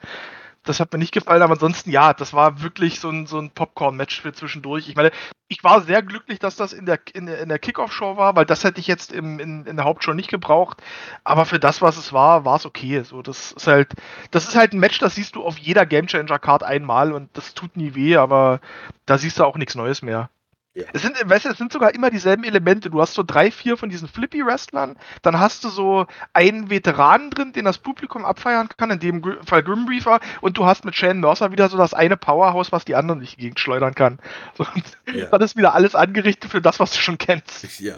[0.66, 3.52] das hat mir nicht gefallen, aber ansonsten ja, das war wirklich so ein, so ein
[3.52, 4.90] Popcorn-Match für zwischendurch.
[4.90, 5.12] Ich meine,
[5.48, 8.64] ich war sehr glücklich, dass das in der, in in der Kickoff-Show war, weil das
[8.64, 10.82] hätte ich jetzt im, in, in der Hauptshow nicht gebraucht.
[11.24, 13.04] Aber für das, was es war, war es okay.
[13.04, 13.94] So, das ist halt,
[14.32, 17.30] das ist halt ein Match, das siehst du auf jeder Game Changer Card einmal und
[17.38, 18.60] das tut nie weh, aber
[19.06, 20.30] da siehst du auch nichts Neues mehr.
[20.76, 20.84] Ja.
[20.92, 22.90] Es sind, weißt du, es sind sogar immer dieselben Elemente.
[22.90, 27.54] Du hast so drei, vier von diesen Flippy-Wrestlern, dann hast du so einen Veteranen drin,
[27.54, 31.22] den das Publikum abfeiern kann, in dem Fall Grim Reaper, und du hast mit Shane
[31.22, 34.20] Mercer wieder so das eine Powerhouse, was die anderen nicht gegenschleudern kann.
[34.58, 34.66] So,
[35.14, 35.26] ja.
[35.26, 37.66] Dann ist wieder alles angerichtet für das, was du schon kennst.
[37.80, 37.96] Ja.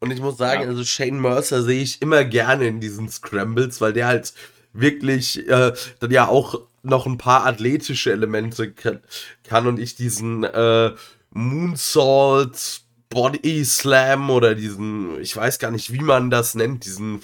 [0.00, 0.68] Und ich muss sagen, ja.
[0.68, 4.34] also Shane Mercer sehe ich immer gerne in diesen Scrambles, weil der halt
[4.72, 9.00] wirklich äh, dann ja auch noch ein paar athletische Elemente kann,
[9.44, 10.92] kann und ich diesen äh,
[11.34, 17.22] Moonsault Body Slam oder diesen, ich weiß gar nicht, wie man das nennt, diesen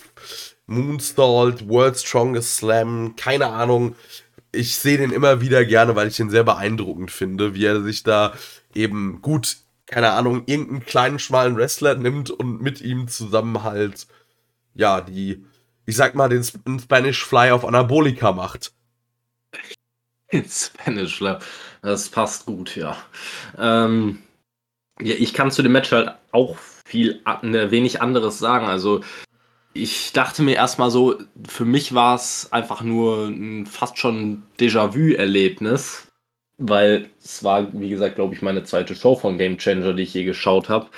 [0.66, 3.94] Moonsault World Strongest Slam, keine Ahnung.
[4.52, 8.02] Ich sehe den immer wieder gerne, weil ich den sehr beeindruckend finde, wie er sich
[8.02, 8.34] da
[8.74, 14.06] eben gut, keine Ahnung, irgendeinen kleinen, schmalen Wrestler nimmt und mit ihm zusammen halt,
[14.74, 15.44] ja, die,
[15.86, 16.44] ich sag mal, den
[16.80, 18.72] Spanish Fly auf Anabolika macht.
[20.48, 21.36] Spanish Fly.
[21.82, 22.96] Das passt gut, ja.
[23.58, 24.22] Ähm,
[25.00, 28.66] ja, ich kann zu dem Match halt auch viel ne, wenig anderes sagen.
[28.66, 29.00] Also
[29.72, 36.08] ich dachte mir erstmal so, für mich war es einfach nur ein fast schon Déjà-vu-Erlebnis,
[36.58, 40.14] weil es war, wie gesagt, glaube ich, meine zweite Show von Game Changer, die ich
[40.14, 40.88] je geschaut habe.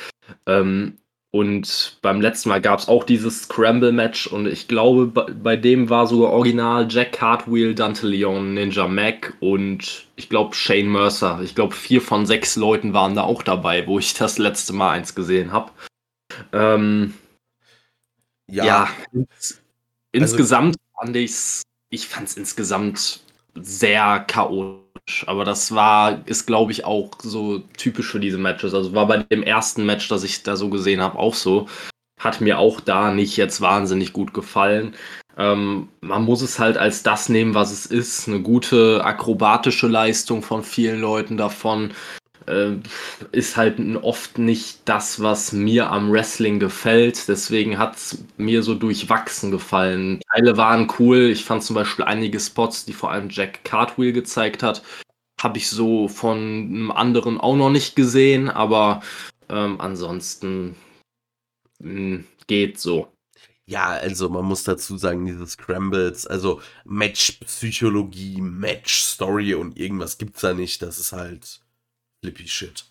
[0.47, 0.99] Ähm,
[1.35, 6.07] und beim letzten Mal gab es auch dieses Scramble-Match und ich glaube, bei dem war
[6.07, 11.40] sogar original Jack Cartwheel, Dante Leon, Ninja Mac und ich glaube Shane Mercer.
[11.42, 14.90] Ich glaube, vier von sechs Leuten waren da auch dabei, wo ich das letzte Mal
[14.90, 15.71] eins gesehen habe.
[16.53, 17.14] Ähm,
[18.47, 18.64] ja.
[18.66, 19.61] ja ins, also
[20.12, 23.21] insgesamt fand ich's, ich fand es insgesamt
[23.55, 24.82] sehr chaotisch
[25.27, 28.75] aber das war, ist glaube ich auch so typisch für diese Matches.
[28.75, 31.69] Also war bei dem ersten Match, das ich da so gesehen habe, auch so.
[32.21, 34.95] Hat mir auch da nicht jetzt wahnsinnig gut gefallen.
[35.37, 38.29] Ähm, man muss es halt als das nehmen, was es ist.
[38.29, 41.93] Eine gute akrobatische Leistung von vielen Leuten davon
[43.33, 47.29] ist halt oft nicht das, was mir am Wrestling gefällt.
[47.29, 50.21] Deswegen hat es mir so durchwachsen gefallen.
[50.33, 51.31] Teile waren cool.
[51.31, 54.83] Ich fand zum Beispiel einige Spots, die vor allem Jack Cartwheel gezeigt hat,
[55.41, 58.49] habe ich so von einem anderen auch noch nicht gesehen.
[58.51, 59.03] Aber
[59.49, 60.77] ähm, ansonsten
[61.81, 63.13] mh, hm, geht so.
[63.67, 70.53] Ja, also man muss dazu sagen, diese Scrambles, also Match-Psychologie, Match-Story und irgendwas gibt's da
[70.53, 70.83] nicht.
[70.83, 71.62] Das ist halt
[72.23, 72.85] Flippy Shit.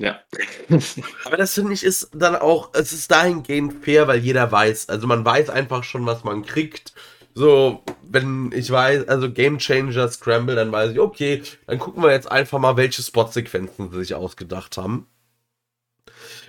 [0.00, 0.20] Ja.
[1.24, 5.06] Aber das finde ich ist dann auch, es ist dahingehend fair, weil jeder weiß, also
[5.06, 6.92] man weiß einfach schon, was man kriegt.
[7.34, 12.10] So, wenn ich weiß, also Game Changer Scramble, dann weiß ich, okay, dann gucken wir
[12.10, 15.06] jetzt einfach mal, welche Spotsequenzen sie sich ausgedacht haben.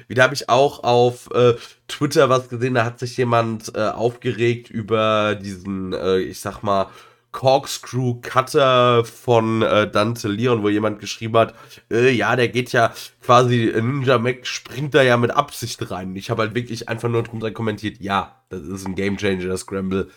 [0.08, 1.54] Wieder habe ich auch auf äh,
[1.88, 6.90] Twitter was gesehen, da hat sich jemand äh, aufgeregt über diesen, äh, ich sag mal,
[7.34, 11.56] Corkscrew Cutter von äh, Dante Leon, wo jemand geschrieben hat,
[11.92, 16.16] äh, ja, der geht ja quasi, Ninja Mac springt da ja mit Absicht rein.
[16.16, 19.62] Ich habe halt wirklich einfach nur drunter kommentiert, ja, das ist ein Game Changer, das
[19.62, 20.10] Scramble.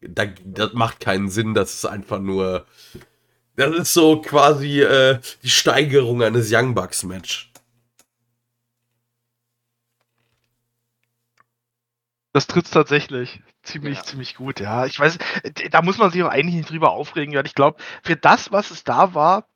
[0.00, 2.66] Da, das macht keinen Sinn, das ist einfach nur,
[3.56, 7.50] das ist so quasi äh, die Steigerung eines Young Bucks Match.
[12.32, 14.04] Das tritt tatsächlich ziemlich, ja.
[14.04, 14.86] ziemlich gut, ja.
[14.86, 15.18] Ich weiß,
[15.70, 18.70] da muss man sich auch eigentlich nicht drüber aufregen, weil ich glaube, für das, was
[18.70, 19.48] es da war,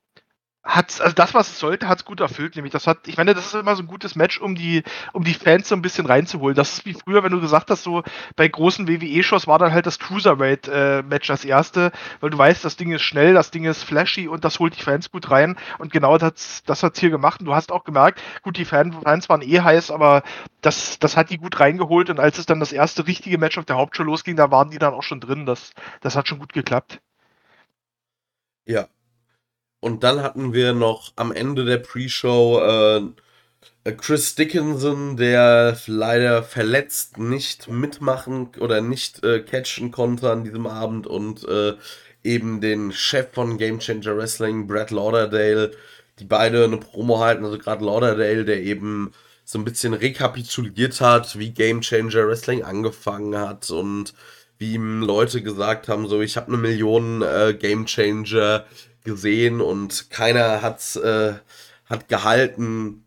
[0.65, 2.57] hat also das, was es sollte, hat es gut erfüllt.
[2.57, 5.25] Nämlich, das hat, ich meine, das ist immer so ein gutes Match, um die, um
[5.25, 6.55] die Fans so ein bisschen reinzuholen.
[6.55, 8.03] Das ist wie früher, wenn du gesagt hast, so
[8.37, 12.77] bei großen WWE-Shows war dann halt das Cruiserweight-Match äh, das erste, weil du weißt, das
[12.77, 15.57] Ding ist schnell, das Ding ist flashy und das holt die Fans gut rein.
[15.79, 17.41] Und genau das, das hat es hier gemacht.
[17.41, 20.23] Und du hast auch gemerkt, gut, die Fan, Fans waren eh heiß, aber
[20.61, 22.11] das, das hat die gut reingeholt.
[22.11, 24.79] Und als es dann das erste richtige Match auf der Hauptshow losging, da waren die
[24.79, 25.47] dann auch schon drin.
[25.47, 27.01] Das, das hat schon gut geklappt.
[28.67, 28.87] Ja,
[29.81, 37.19] und dann hatten wir noch am Ende der Pre-Show äh, Chris Dickinson, der leider verletzt
[37.19, 41.75] nicht mitmachen oder nicht äh, catchen konnte an diesem Abend und äh,
[42.23, 45.73] eben den Chef von Game Changer Wrestling, Brad Lauderdale,
[46.19, 47.45] die beide eine Promo halten.
[47.45, 49.13] Also gerade Lauderdale, der eben
[49.45, 54.13] so ein bisschen rekapituliert hat, wie Game Changer Wrestling angefangen hat und
[54.59, 58.67] wie ihm Leute gesagt haben, so ich habe eine Million äh, Game Changer
[59.05, 61.35] gesehen und keiner hat's, äh,
[61.87, 63.05] hat gehalten.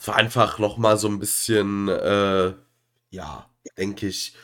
[0.00, 2.52] Es war einfach nochmal so ein bisschen, äh,
[3.10, 4.34] ja, denke ich.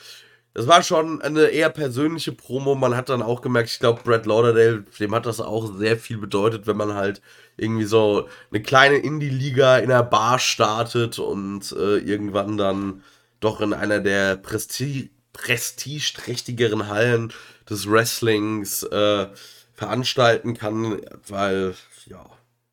[0.54, 2.76] Das war schon eine eher persönliche Promo.
[2.76, 6.16] Man hat dann auch gemerkt, ich glaube, Brad Lauderdale, dem hat das auch sehr viel
[6.16, 7.20] bedeutet, wenn man halt
[7.56, 13.02] irgendwie so eine kleine Indie-Liga in einer Bar startet und äh, irgendwann dann
[13.40, 17.32] doch in einer der Presti prestigeträchtigeren Hallen
[17.68, 19.26] des Wrestlings äh,
[19.74, 21.74] veranstalten kann, weil,
[22.06, 22.24] ja,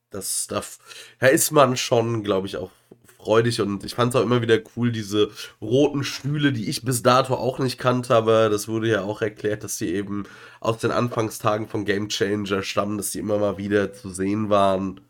[0.09, 0.61] das, da,
[1.19, 2.71] da ist man schon, glaube ich, auch
[3.17, 5.29] freudig und ich fand es auch immer wieder cool, diese
[5.61, 9.63] roten Stühle, die ich bis dato auch nicht kannte, aber das wurde ja auch erklärt,
[9.63, 10.23] dass sie eben
[10.59, 15.01] aus den Anfangstagen von Game Changer stammen, dass sie immer mal wieder zu sehen waren.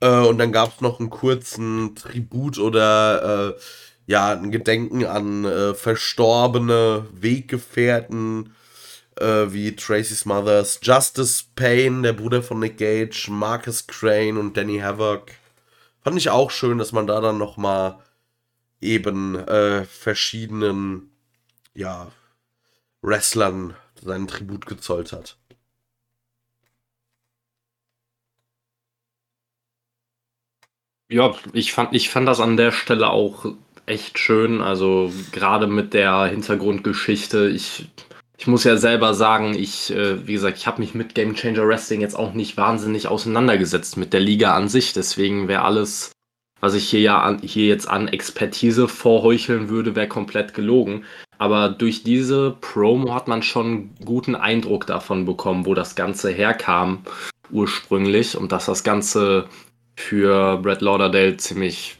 [0.00, 3.60] Äh, und dann gab es noch einen kurzen Tribut oder äh,
[4.06, 8.54] ja, ein Gedenken an äh, verstorbene Weggefährten
[9.20, 14.78] äh, wie Tracy Smothers, Justice Payne, der Bruder von Nick Gage, Marcus Crane und Danny
[14.78, 15.32] Havoc.
[16.02, 17.98] Fand ich auch schön, dass man da dann nochmal
[18.80, 21.10] eben äh, verschiedenen,
[21.74, 22.10] ja,
[23.02, 25.36] Wrestlern seinen Tribut gezollt hat.
[31.08, 33.46] Ja, ich fand, ich fand das an der Stelle auch
[33.86, 34.60] echt schön.
[34.60, 37.48] Also gerade mit der Hintergrundgeschichte.
[37.48, 37.88] Ich
[38.36, 41.66] ich muss ja selber sagen, ich, äh, wie gesagt, ich habe mich mit Game Changer
[41.66, 44.92] Wrestling jetzt auch nicht wahnsinnig auseinandergesetzt mit der Liga an sich.
[44.92, 46.12] Deswegen wäre alles,
[46.60, 51.04] was ich hier ja an, hier jetzt an Expertise vorheucheln würde, wäre komplett gelogen.
[51.38, 57.04] Aber durch diese Promo hat man schon guten Eindruck davon bekommen, wo das Ganze herkam
[57.50, 59.46] ursprünglich und dass das Ganze
[59.96, 61.98] für Brad Lauderdale ziemlich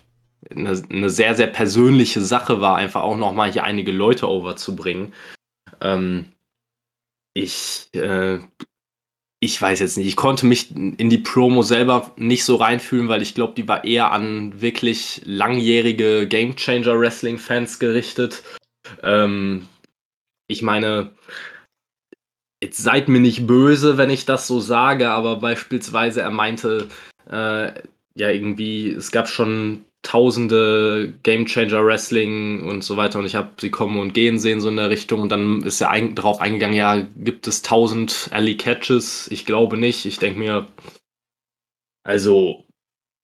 [0.50, 5.12] eine, eine sehr, sehr persönliche Sache war, einfach auch nochmal hier einige Leute overzubringen.
[5.84, 6.32] Ähm,
[7.34, 8.38] ich, äh,
[9.40, 10.06] ich weiß jetzt nicht.
[10.06, 13.84] Ich konnte mich in die Promo selber nicht so reinfühlen, weil ich glaube, die war
[13.84, 18.42] eher an wirklich langjährige Game Changer Wrestling Fans gerichtet.
[19.02, 19.68] Ähm,
[20.48, 21.12] ich meine,
[22.62, 26.88] jetzt seid mir nicht böse, wenn ich das so sage, aber beispielsweise er meinte,
[27.30, 27.72] äh,
[28.16, 33.50] ja, irgendwie, es gab schon tausende Game Changer Wrestling und so weiter und ich habe
[33.60, 36.40] sie kommen und gehen sehen so in der Richtung und dann ist er ein, darauf
[36.40, 39.28] eingegangen, ja, gibt es tausend Alley Catches?
[39.30, 40.04] Ich glaube nicht.
[40.04, 40.68] Ich denke mir,
[42.04, 42.64] also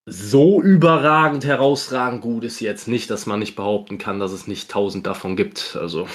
[0.06, 4.70] so überragend herausragend gut ist jetzt nicht, dass man nicht behaupten kann, dass es nicht
[4.70, 5.76] tausend davon gibt.
[5.78, 6.08] Also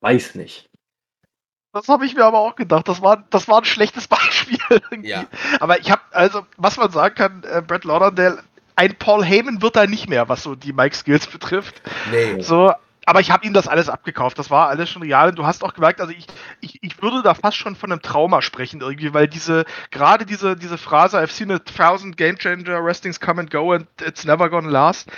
[0.00, 0.68] weiß nicht.
[1.72, 2.88] Das habe ich mir aber auch gedacht.
[2.88, 4.58] Das war, das war ein schlechtes Beispiel.
[4.70, 5.10] Irgendwie.
[5.10, 5.26] Ja.
[5.60, 8.42] Aber ich habe, also, was man sagen kann, äh, Brett Lauderdale
[8.78, 11.82] ein Paul Heyman wird da nicht mehr, was so die Mike Skills betrifft.
[12.10, 12.40] Nee.
[12.40, 12.72] So,
[13.04, 14.38] aber ich habe ihm das alles abgekauft.
[14.38, 15.30] Das war alles schon real.
[15.30, 16.26] Und du hast auch gemerkt, also ich,
[16.60, 20.56] ich, ich würde da fast schon von einem Trauma sprechen irgendwie, weil diese, gerade diese,
[20.56, 24.48] diese Phrase, I've seen a thousand game changer wrestlings come and go and it's never
[24.48, 25.10] gonna last,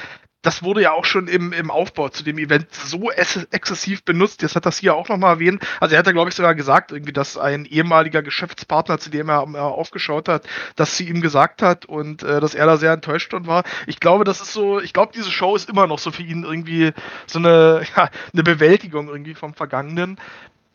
[0.43, 4.41] das wurde ja auch schon im, im Aufbau zu dem Event so exzessiv benutzt.
[4.43, 5.63] Jetzt hat das hier auch nochmal erwähnt.
[5.81, 9.29] Also er hat ja, glaube ich, sogar gesagt, irgendwie, dass ein ehemaliger Geschäftspartner, zu dem
[9.29, 12.93] er, er aufgeschaut hat, dass sie ihm gesagt hat und äh, dass er da sehr
[12.93, 13.65] enttäuscht und war.
[13.87, 16.45] Ich glaube, das ist so, ich glaube, diese Show ist immer noch so für ihn
[16.45, 16.93] irgendwie
[17.27, 20.19] so eine, ja, eine Bewältigung irgendwie vom Vergangenen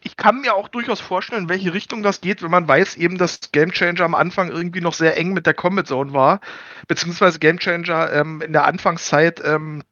[0.05, 3.17] ich kann mir auch durchaus vorstellen, in welche Richtung das geht, wenn man weiß eben,
[3.17, 6.41] dass Game Changer am Anfang irgendwie noch sehr eng mit der Combat Zone war,
[6.87, 9.83] beziehungsweise Game Changer ähm, in der Anfangszeit ähm,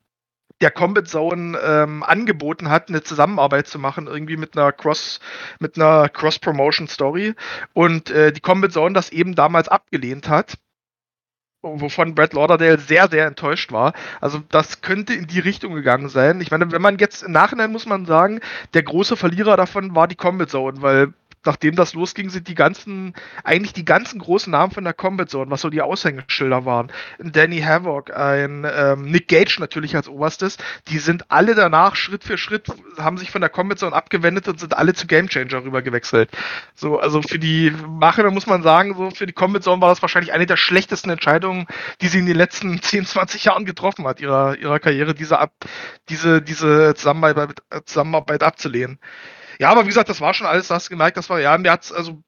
[0.61, 5.19] der Combat Zone ähm, angeboten hat, eine Zusammenarbeit zu machen, irgendwie mit einer Cross,
[5.59, 7.33] mit einer Cross-Promotion-Story.
[7.73, 10.59] Und äh, die Combat Zone das eben damals abgelehnt hat
[11.63, 13.93] wovon Brad Lauderdale sehr, sehr enttäuscht war.
[14.21, 16.41] Also das könnte in die Richtung gegangen sein.
[16.41, 18.41] Ich meine, wenn man jetzt im Nachhinein muss man sagen,
[18.73, 21.13] der große Verlierer davon war die Combat Zone, weil
[21.45, 25.51] nachdem das losging, sind die ganzen, eigentlich die ganzen großen Namen von der Combat Zone,
[25.51, 26.91] was so die Aushängeschilder waren.
[27.19, 32.23] Ein Danny Havoc, ein ähm, Nick Gage natürlich als oberstes, die sind alle danach Schritt
[32.23, 35.63] für Schritt, haben sich von der Combat Zone abgewendet und sind alle zu Game Changer
[35.63, 36.29] rüber gewechselt.
[36.75, 40.01] So, also für die Macher muss man sagen, so für die Combat Zone war das
[40.01, 41.67] wahrscheinlich eine der schlechtesten Entscheidungen,
[42.01, 45.53] die sie in den letzten 10, 20 Jahren getroffen hat, ihrer, ihrer Karriere, diese, ab,
[46.09, 48.99] diese, diese Zusammenarbeit, Zusammenarbeit abzulehnen.
[49.63, 51.93] Ja, aber wie gesagt, das war schon alles, hast gemerkt, das war, ja, mir hat's,
[51.93, 52.21] also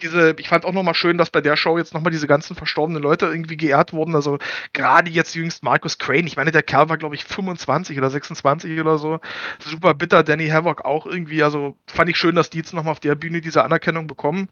[0.00, 3.02] diese, ich fand auch nochmal schön, dass bei der Show jetzt nochmal diese ganzen verstorbenen
[3.02, 4.14] Leute irgendwie geehrt wurden.
[4.14, 4.38] Also
[4.72, 6.26] gerade jetzt jüngst Marcus Crane.
[6.26, 9.20] Ich meine, der Kerl war, glaube ich, 25 oder 26 oder so.
[9.58, 10.22] Super bitter.
[10.22, 11.42] Danny Havoc auch irgendwie.
[11.42, 14.48] Also fand ich schön, dass die jetzt nochmal auf der Bühne diese Anerkennung bekommen.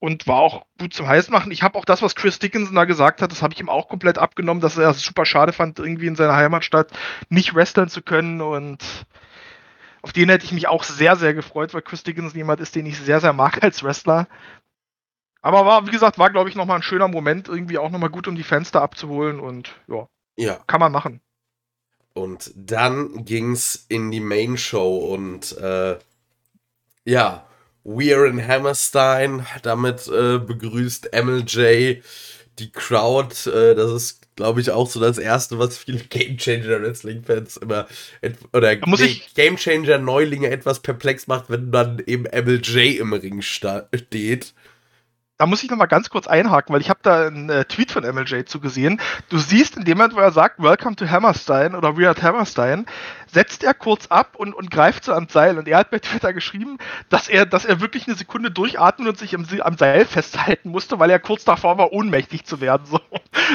[0.00, 1.52] Und war auch gut zum Heißmachen.
[1.52, 3.86] Ich habe auch das, was Chris Dickinson da gesagt hat, das habe ich ihm auch
[3.88, 6.90] komplett abgenommen, dass er es super schade fand, irgendwie in seiner Heimatstadt
[7.28, 8.40] nicht wresteln zu können.
[8.40, 9.06] Und
[10.02, 12.86] auf den hätte ich mich auch sehr, sehr gefreut, weil Chris Dickinson jemand ist, den
[12.86, 14.28] ich sehr, sehr mag als Wrestler.
[15.42, 18.28] Aber war, wie gesagt, war, glaube ich, nochmal ein schöner Moment, irgendwie auch nochmal gut,
[18.28, 20.58] um die Fenster abzuholen und ja, Ja.
[20.66, 21.20] kann man machen.
[22.12, 25.98] Und dann ging's in die Main Show und äh,
[27.04, 27.46] ja,
[27.84, 29.46] We're in Hammerstein.
[29.62, 32.02] Damit äh, begrüßt MLJ
[32.60, 33.34] die Crowd.
[33.50, 37.86] Äh, das ist, glaube ich, auch so das Erste, was viele Game Changer Wrestling-Fans immer
[38.52, 43.12] oder Da muss ich- Game Changer Neulinge etwas perplex macht, wenn dann eben MLJ im
[43.12, 44.54] Ring steht.
[45.38, 48.04] Da muss ich nochmal ganz kurz einhaken, weil ich habe da einen äh, Tweet von
[48.04, 49.00] MLJ zugesehen.
[49.30, 52.22] Du siehst in dem Moment, wo er sagt, Welcome to Hammerstein oder We are at
[52.22, 52.84] Hammerstein,
[53.32, 55.58] setzt er kurz ab und, und greift so ans Seil.
[55.58, 59.18] Und er hat bei Twitter geschrieben, dass er, dass er wirklich eine Sekunde durchatmen und
[59.18, 62.86] sich am, Se- am Seil festhalten musste, weil er kurz davor war, ohnmächtig zu werden.
[62.86, 63.00] So.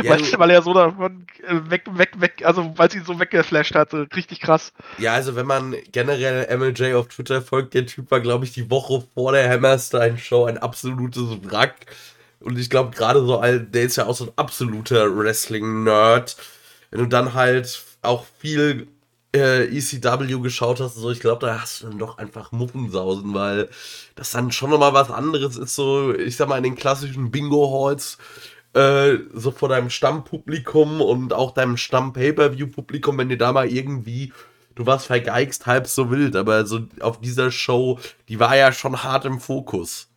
[0.04, 3.20] Ja, weißt du- weil er so davon äh, weg, weg, weg, also weil sie so
[3.20, 3.92] weggeflasht hat.
[3.92, 4.74] So, richtig krass.
[4.98, 8.70] Ja, also wenn man generell MLJ auf Twitter folgt, der Typ war, glaube ich, die
[8.70, 11.76] Woche vor der Hammerstein-Show ein absolutes Wrack.
[12.40, 16.38] Und ich glaube, gerade so, der ist ja auch so ein absoluter Wrestling-Nerd.
[16.92, 18.88] Wenn du dann halt auch viel
[19.36, 23.70] äh, ECW geschaut hast, so, ich glaube, da hast du dann doch einfach Muffensausen, weil
[24.16, 28.18] das dann schon nochmal was anderes ist, so, ich sag mal, in den klassischen Bingo-Halls,
[28.74, 34.34] äh, so vor deinem Stammpublikum und auch deinem Stamm-Pay-Per-View-Publikum, wenn dir da mal irgendwie
[34.76, 39.04] du warst vergeigst halb so wild, aber so auf dieser Show, die war ja schon
[39.04, 40.10] hart im Fokus.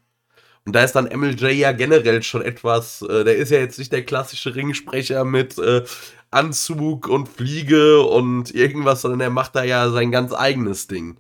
[0.67, 3.91] Und da ist dann MLJ ja generell schon etwas, äh, der ist ja jetzt nicht
[3.91, 5.85] der klassische Ringsprecher mit äh,
[6.31, 11.19] Anzug und Fliege und irgendwas, sondern er macht da ja sein ganz eigenes Ding.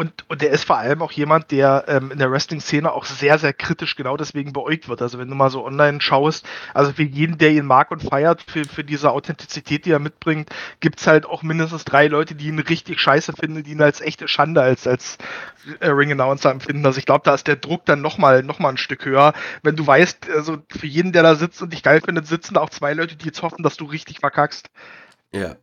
[0.00, 3.38] Und, und der ist vor allem auch jemand, der ähm, in der Wrestling-Szene auch sehr,
[3.38, 5.02] sehr kritisch genau deswegen beäugt wird.
[5.02, 8.40] Also wenn du mal so online schaust, also für jeden, der ihn mag und feiert,
[8.40, 10.48] für, für diese Authentizität, die er mitbringt,
[10.80, 14.26] gibt's halt auch mindestens drei Leute, die ihn richtig scheiße finden, die ihn als echte
[14.26, 15.18] Schande als, als
[15.80, 16.86] äh, Ring-Announcer empfinden.
[16.86, 19.34] Also ich glaube, da ist der Druck dann nochmal noch mal ein Stück höher.
[19.62, 22.62] Wenn du weißt, also für jeden, der da sitzt und dich geil findet, sitzen da
[22.62, 24.70] auch zwei Leute, die jetzt hoffen, dass du richtig verkackst.
[25.30, 25.56] Ja.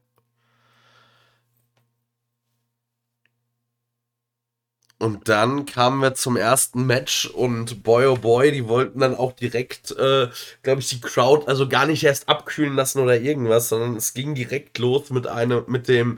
[4.99, 9.33] Und dann kamen wir zum ersten Match und boy oh boy, die wollten dann auch
[9.33, 10.27] direkt, äh,
[10.63, 14.33] glaube ich, die Crowd also gar nicht erst abkühlen lassen oder irgendwas, sondern es ging
[14.33, 16.17] direkt los mit einem, mit dem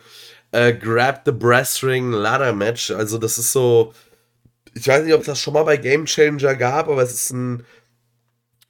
[0.52, 2.92] äh, Grab the Brass Ring Ladder Match.
[2.92, 3.94] Also das ist so,
[4.74, 7.32] ich weiß nicht, ob es das schon mal bei Game Changer gab, aber es ist
[7.32, 7.66] ein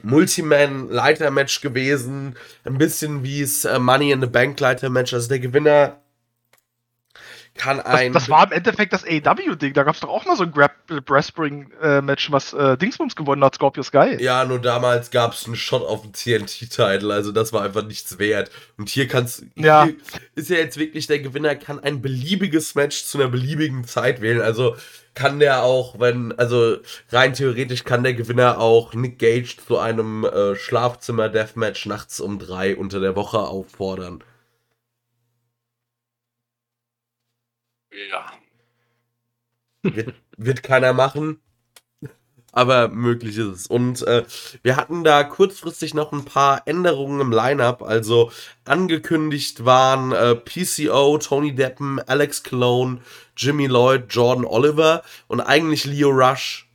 [0.01, 2.35] Multiman-Leiter-Match gewesen.
[2.63, 5.13] Ein bisschen wie es äh, Money in the Bank-Leiter-Match.
[5.13, 6.01] Also der Gewinner
[7.59, 8.13] kann Das, ein.
[8.13, 9.73] das war im Endeffekt das AEW-Ding.
[9.73, 13.83] Da gab's doch auch mal so ein Grab Breastspring-Match, was äh, Dingsbums gewonnen hat, Scorpio
[13.83, 14.17] Sky.
[14.19, 18.17] ja, nur damals gab es einen Shot auf den TNT-Title, also das war einfach nichts
[18.17, 18.49] wert.
[18.77, 19.83] Und hier kannst Ja.
[19.85, 19.95] hier
[20.35, 24.41] ist ja jetzt wirklich der Gewinner kann ein beliebiges Match zu einer beliebigen Zeit wählen.
[24.41, 24.75] Also
[25.13, 26.77] kann der auch, wenn, also
[27.11, 32.75] rein theoretisch kann der Gewinner auch Nick Gage zu einem äh, Schlafzimmer-Deathmatch nachts um drei
[32.75, 34.23] unter der Woche auffordern.
[37.91, 38.31] Ja.
[39.83, 41.39] Wird, wird keiner machen.
[42.51, 43.67] Aber möglich ist es.
[43.67, 44.25] Und äh,
[44.63, 47.83] wir hatten da kurzfristig noch ein paar Änderungen im Lineup.
[47.83, 48.31] Also
[48.65, 53.01] angekündigt waren äh, PCO, Tony Deppen, Alex Cologne,
[53.37, 56.68] Jimmy Lloyd, Jordan Oliver und eigentlich Leo Rush.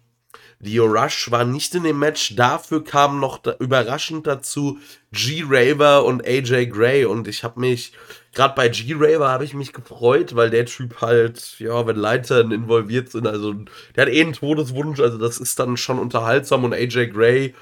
[0.64, 2.34] Leo Rush war nicht in dem Match.
[2.36, 4.78] Dafür kamen noch da, überraschend dazu
[5.12, 5.44] G.
[5.46, 7.04] Raver und AJ Gray.
[7.04, 7.92] Und ich habe mich,
[8.32, 8.94] gerade bei G.
[8.96, 13.54] Raver habe ich mich gefreut, weil der Typ halt, ja, wenn Leitern involviert sind, also
[13.94, 16.64] der hat eh einen Todeswunsch, also das ist dann schon unterhaltsam.
[16.64, 17.54] Und AJ Gray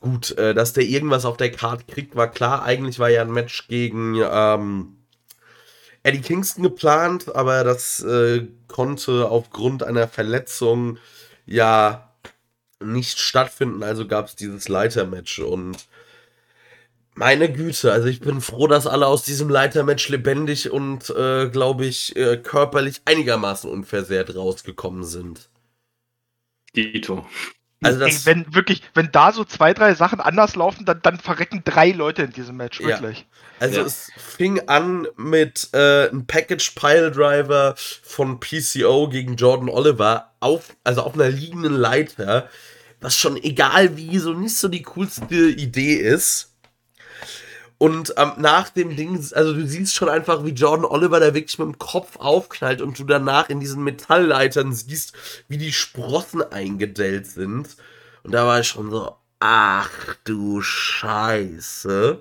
[0.00, 2.62] gut, äh, dass der irgendwas auf der Karte kriegt, war klar.
[2.62, 4.96] Eigentlich war ja ein Match gegen ähm,
[6.02, 10.98] Eddie Kingston geplant, aber das äh, konnte aufgrund einer Verletzung
[11.46, 12.07] ja
[12.82, 13.82] nicht stattfinden.
[13.82, 15.88] Also gab es dieses Leitermatch und
[17.14, 21.84] meine Güte, also ich bin froh, dass alle aus diesem Leitermatch lebendig und, äh, glaube
[21.84, 25.50] ich, äh, körperlich einigermaßen unversehrt rausgekommen sind.
[26.76, 27.26] Dito.
[27.80, 31.62] Also Ey, wenn wirklich, wenn da so zwei, drei Sachen anders laufen, dann, dann verrecken
[31.64, 33.18] drei Leute in diesem Match, wirklich.
[33.18, 33.24] Ja.
[33.60, 33.86] Also ja.
[33.86, 40.74] es fing an mit äh, einem Package Pile Driver von PCO gegen Jordan Oliver auf,
[40.82, 42.48] also auf einer liegenden Leiter,
[43.00, 46.56] was schon egal wie so nicht so die coolste Idee ist.
[47.78, 51.58] Und ähm, nach dem Ding, also du siehst schon einfach, wie Jordan Oliver da wirklich
[51.60, 55.12] mit dem Kopf aufknallt und du danach in diesen Metallleitern siehst,
[55.46, 57.76] wie die Sprossen eingedellt sind.
[58.24, 62.18] Und da war ich schon so, ach du Scheiße.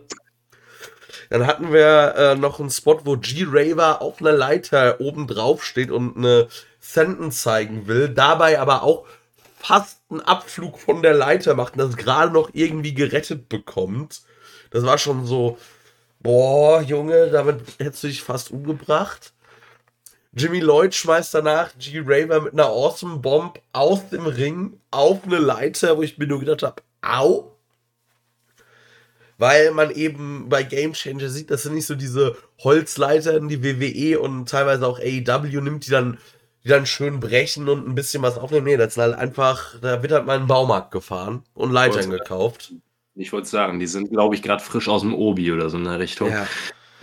[1.31, 5.89] Dann hatten wir äh, noch einen Spot, wo G-Raver auf einer Leiter oben drauf steht
[5.89, 6.47] und eine
[6.79, 9.05] Sentence zeigen will, dabei aber auch
[9.59, 14.21] fast einen Abflug von der Leiter macht und das gerade noch irgendwie gerettet bekommt.
[14.77, 15.57] Das war schon so,
[16.19, 19.33] boah, Junge, damit hättest du dich fast umgebracht.
[20.33, 22.03] Jimmy Lloyd schmeißt danach G.
[22.05, 26.41] Raver mit einer Awesome Bomb aus dem Ring auf eine Leiter, wo ich mir nur
[26.41, 27.55] gedacht habe, au.
[29.39, 34.19] Weil man eben bei Game Changer sieht, das sind nicht so diese Holzleitern, die WWE
[34.19, 36.19] und teilweise auch AEW nimmt, die dann,
[36.63, 38.67] die dann schön brechen und ein bisschen was aufnehmen.
[38.67, 42.11] Nee, das sind halt einfach, da wird halt mal in den Baumarkt gefahren und Leitern
[42.11, 42.73] gekauft.
[43.17, 45.85] Ich wollte sagen, die sind, glaube ich, gerade frisch aus dem Obi oder so in
[45.85, 46.29] der Richtung.
[46.29, 46.47] Ja.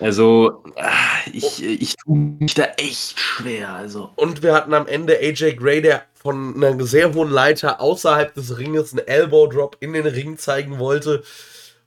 [0.00, 0.90] Also, ah,
[1.32, 3.74] ich, ich tue mich da echt schwer.
[3.74, 4.10] Also.
[4.16, 8.58] Und wir hatten am Ende AJ Gray, der von einer sehr hohen Leiter außerhalb des
[8.58, 11.22] Ringes einen Elbow Drop in den Ring zeigen wollte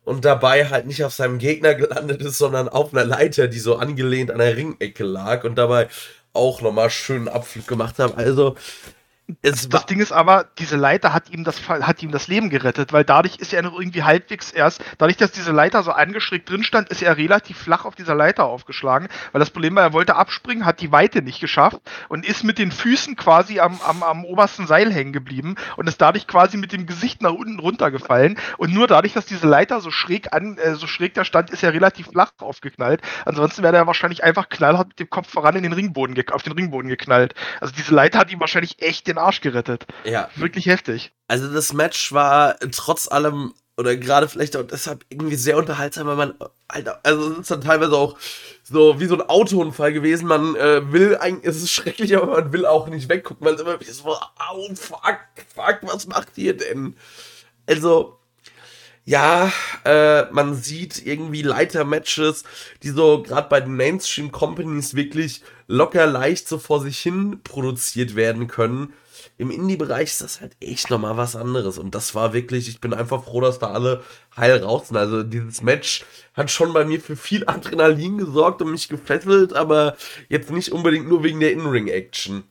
[0.03, 3.75] und dabei halt nicht auf seinem Gegner gelandet ist, sondern auf einer Leiter, die so
[3.75, 5.89] angelehnt an der Ringecke lag und dabei
[6.33, 8.17] auch nochmal schön Abflug gemacht hat.
[8.17, 8.55] Also,
[9.41, 12.93] es das Ding ist aber, diese Leiter hat ihm, das, hat ihm das Leben gerettet,
[12.93, 16.63] weil dadurch ist er noch irgendwie halbwegs erst, dadurch, dass diese Leiter so angeschrägt drin
[16.63, 20.15] stand, ist er relativ flach auf dieser Leiter aufgeschlagen, weil das Problem war, er wollte
[20.15, 24.23] abspringen, hat die Weite nicht geschafft und ist mit den Füßen quasi am, am, am
[24.23, 28.73] obersten Seil hängen geblieben und ist dadurch quasi mit dem Gesicht nach unten runtergefallen und
[28.73, 31.73] nur dadurch, dass diese Leiter so schräg an, äh, so schräg da stand, ist er
[31.73, 33.01] relativ flach aufgeknallt.
[33.25, 36.53] Ansonsten wäre er wahrscheinlich einfach knallhart mit dem Kopf voran in den Ringboden, auf den
[36.53, 37.35] Ringboden geknallt.
[37.59, 39.85] Also diese Leiter hat ihm wahrscheinlich echt den den Arsch gerettet.
[40.05, 40.29] Ja.
[40.35, 41.11] Wirklich heftig.
[41.27, 46.15] Also das Match war trotz allem oder gerade vielleicht auch deshalb irgendwie sehr unterhaltsam, weil
[46.15, 46.33] man,
[46.67, 48.17] Alter, also es ist dann teilweise auch
[48.63, 50.27] so wie so ein Autounfall gewesen.
[50.27, 53.61] Man äh, will eigentlich, es ist schrecklich, aber man will auch nicht weggucken, weil es
[53.61, 55.19] immer wie so, au, fuck,
[55.53, 56.95] fuck, was macht ihr denn?
[57.67, 58.17] Also,
[59.05, 59.53] ja,
[59.85, 62.43] äh, man sieht irgendwie Leiter-Matches,
[62.81, 68.47] die so gerade bei den Mainstream-Companies wirklich locker leicht so vor sich hin produziert werden
[68.47, 68.93] können
[69.37, 71.77] im Indie-Bereich ist das halt echt nochmal was anderes.
[71.77, 74.03] Und das war wirklich, ich bin einfach froh, dass da alle
[74.35, 74.97] heil raus sind.
[74.97, 79.95] Also dieses Match hat schon bei mir für viel Adrenalin gesorgt und mich gefesselt, aber
[80.29, 82.43] jetzt nicht unbedingt nur wegen der In-Ring-Action.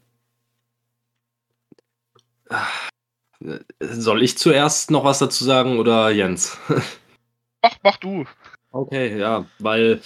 [3.81, 6.57] Soll ich zuerst noch was dazu sagen oder Jens?
[7.63, 8.25] Mach, mach du.
[8.71, 10.01] Okay, ja, weil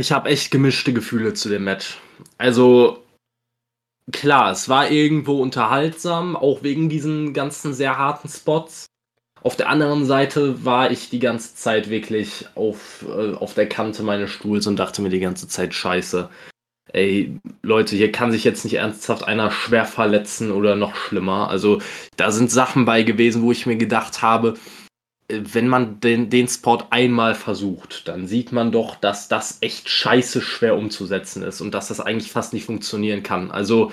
[0.00, 1.98] ich habe echt gemischte Gefühle zu dem Match.
[2.38, 3.03] Also
[4.12, 8.86] klar, es war irgendwo unterhaltsam, auch wegen diesen ganzen sehr harten Spots.
[9.42, 14.02] Auf der anderen Seite war ich die ganze Zeit wirklich auf, äh, auf der Kante
[14.02, 16.30] meines Stuhls und dachte mir die ganze Zeit, scheiße.
[16.92, 21.50] Ey, Leute, hier kann sich jetzt nicht ernsthaft einer schwer verletzen oder noch schlimmer.
[21.50, 21.80] Also,
[22.16, 24.54] da sind Sachen bei gewesen, wo ich mir gedacht habe,
[25.28, 30.42] wenn man den, den Spot einmal versucht, dann sieht man doch, dass das echt scheiße
[30.42, 33.50] schwer umzusetzen ist und dass das eigentlich fast nicht funktionieren kann.
[33.50, 33.92] Also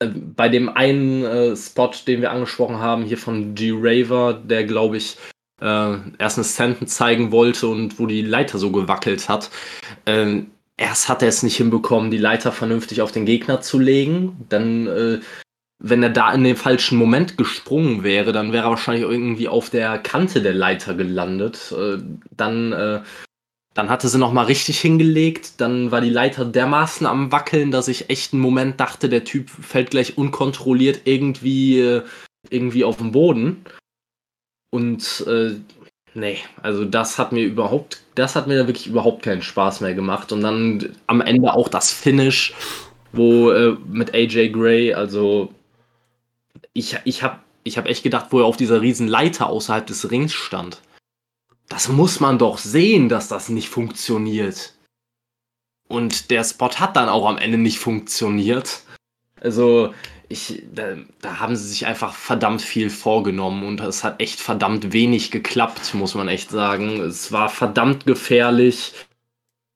[0.00, 4.96] äh, bei dem einen äh, Spot, den wir angesprochen haben, hier von G-Raver, der glaube
[4.96, 5.18] ich
[5.60, 9.50] äh, erst eine Sentence zeigen wollte und wo die Leiter so gewackelt hat.
[10.06, 10.42] Äh,
[10.78, 14.46] erst hat er es nicht hinbekommen, die Leiter vernünftig auf den Gegner zu legen.
[14.48, 15.20] Dann äh,
[15.80, 19.70] wenn er da in den falschen Moment gesprungen wäre, dann wäre er wahrscheinlich irgendwie auf
[19.70, 21.72] der Kante der Leiter gelandet.
[21.72, 21.98] Äh,
[22.36, 23.00] dann, äh,
[23.74, 25.60] dann hatte sie nochmal richtig hingelegt.
[25.60, 29.50] Dann war die Leiter dermaßen am Wackeln, dass ich echt einen Moment dachte, der Typ
[29.50, 32.02] fällt gleich unkontrolliert irgendwie, äh,
[32.50, 33.64] irgendwie auf den Boden.
[34.70, 35.54] Und äh,
[36.14, 40.32] nee, also das hat mir überhaupt, das hat mir wirklich überhaupt keinen Spaß mehr gemacht.
[40.32, 42.52] Und dann am Ende auch das Finish,
[43.12, 45.54] wo äh, mit AJ Gray, also
[46.78, 50.10] ich, ich habe ich habe echt gedacht, wo er auf dieser riesen Leiter außerhalb des
[50.10, 50.80] Rings stand.
[51.68, 54.74] Das muss man doch sehen, dass das nicht funktioniert.
[55.86, 58.82] Und der Spot hat dann auch am Ende nicht funktioniert.
[59.40, 59.92] Also,
[60.28, 64.92] ich, da, da, haben sie sich einfach verdammt viel vorgenommen und es hat echt verdammt
[64.92, 67.00] wenig geklappt, muss man echt sagen.
[67.00, 69.07] Es war verdammt gefährlich, äh,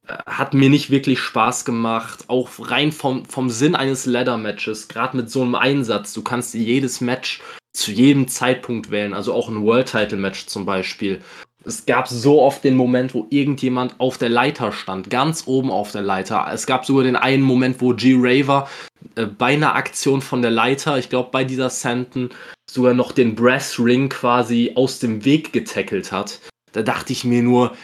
[0.08, 5.30] hat mir nicht wirklich Spaß gemacht, auch rein vom, vom Sinn eines Ladder-Matches, gerade mit
[5.30, 6.12] so einem Einsatz.
[6.12, 7.40] Du kannst jedes Match
[7.72, 11.20] zu jedem Zeitpunkt wählen, also auch ein World-Title-Match zum Beispiel
[11.64, 15.92] es gab so oft den Moment, wo irgendjemand auf der Leiter stand, ganz oben auf
[15.92, 16.46] der Leiter.
[16.52, 18.14] Es gab sogar den einen Moment, wo G.
[18.16, 18.68] Raver
[19.14, 22.30] äh, bei einer Aktion von der Leiter, ich glaube bei dieser Senten,
[22.70, 26.40] sogar noch den Brass Ring quasi aus dem Weg getackelt hat.
[26.72, 27.76] Da dachte ich mir nur,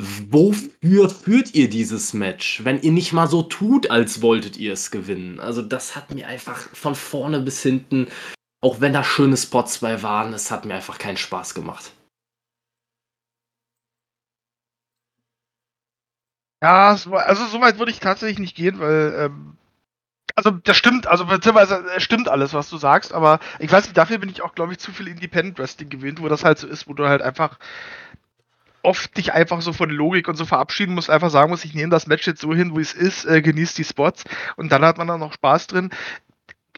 [0.00, 4.90] wofür führt ihr dieses Match, wenn ihr nicht mal so tut, als wolltet ihr es
[4.90, 5.40] gewinnen?
[5.40, 8.08] Also das hat mir einfach von vorne bis hinten,
[8.62, 11.92] auch wenn da schöne Spots bei waren, es hat mir einfach keinen Spaß gemacht.
[16.62, 19.56] Ja, also so weit würde ich tatsächlich nicht gehen, weil, ähm,
[20.36, 23.96] also das stimmt, also beziehungsweise es stimmt alles, was du sagst, aber ich weiß nicht,
[23.96, 26.68] dafür bin ich auch, glaube ich, zu viel Independent Wrestling gewöhnt, wo das halt so
[26.68, 27.58] ist, wo du halt einfach
[28.82, 31.90] oft dich einfach so von Logik und so verabschieden musst, einfach sagen musst, ich nehme
[31.90, 34.24] das Match jetzt so hin, wo es ist, äh, genießt die Spots.
[34.56, 35.90] Und dann hat man dann noch Spaß drin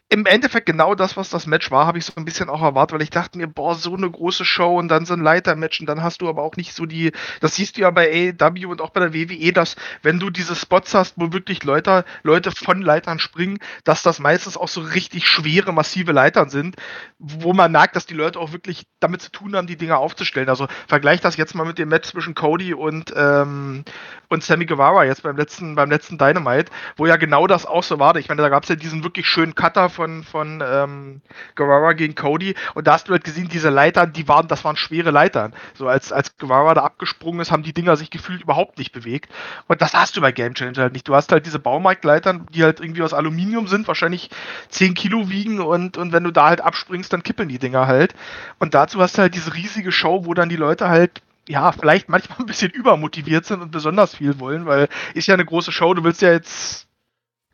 [0.09, 2.93] im Endeffekt genau das, was das Match war, habe ich so ein bisschen auch erwartet,
[2.93, 5.87] weil ich dachte mir, boah, so eine große Show und dann so ein Leitermatch und
[5.87, 8.81] dann hast du aber auch nicht so die, das siehst du ja bei AEW und
[8.81, 12.83] auch bei der WWE, dass wenn du diese Spots hast, wo wirklich Leute, Leute von
[12.83, 16.75] Leitern springen, dass das meistens auch so richtig schwere, massive Leitern sind,
[17.17, 20.49] wo man merkt, dass die Leute auch wirklich damit zu tun haben, die Dinger aufzustellen.
[20.49, 23.83] Also vergleich das jetzt mal mit dem Match zwischen Cody und, ähm,
[24.29, 27.97] und Sammy Guevara jetzt beim letzten, beim letzten Dynamite, wo ja genau das auch so
[27.97, 28.15] war.
[28.17, 31.21] Ich meine, da gab es ja diesen wirklich schönen Cutter von, von ähm,
[31.55, 34.75] Guevara gegen Cody und da hast du halt gesehen, diese Leitern, die waren, das waren
[34.75, 35.53] schwere Leitern.
[35.73, 39.31] So als, als Guevara da abgesprungen ist, haben die Dinger sich gefühlt überhaupt nicht bewegt.
[39.67, 41.07] Und das hast du bei Game Changer halt nicht.
[41.07, 44.29] Du hast halt diese Baumarktleitern, die halt irgendwie aus Aluminium sind, wahrscheinlich
[44.69, 48.13] 10 Kilo wiegen und, und wenn du da halt abspringst, dann kippeln die Dinger halt.
[48.59, 52.09] Und dazu hast du halt diese riesige Show, wo dann die Leute halt ja, vielleicht
[52.09, 55.93] manchmal ein bisschen übermotiviert sind und besonders viel wollen, weil ist ja eine große Show,
[55.93, 56.87] du willst ja jetzt,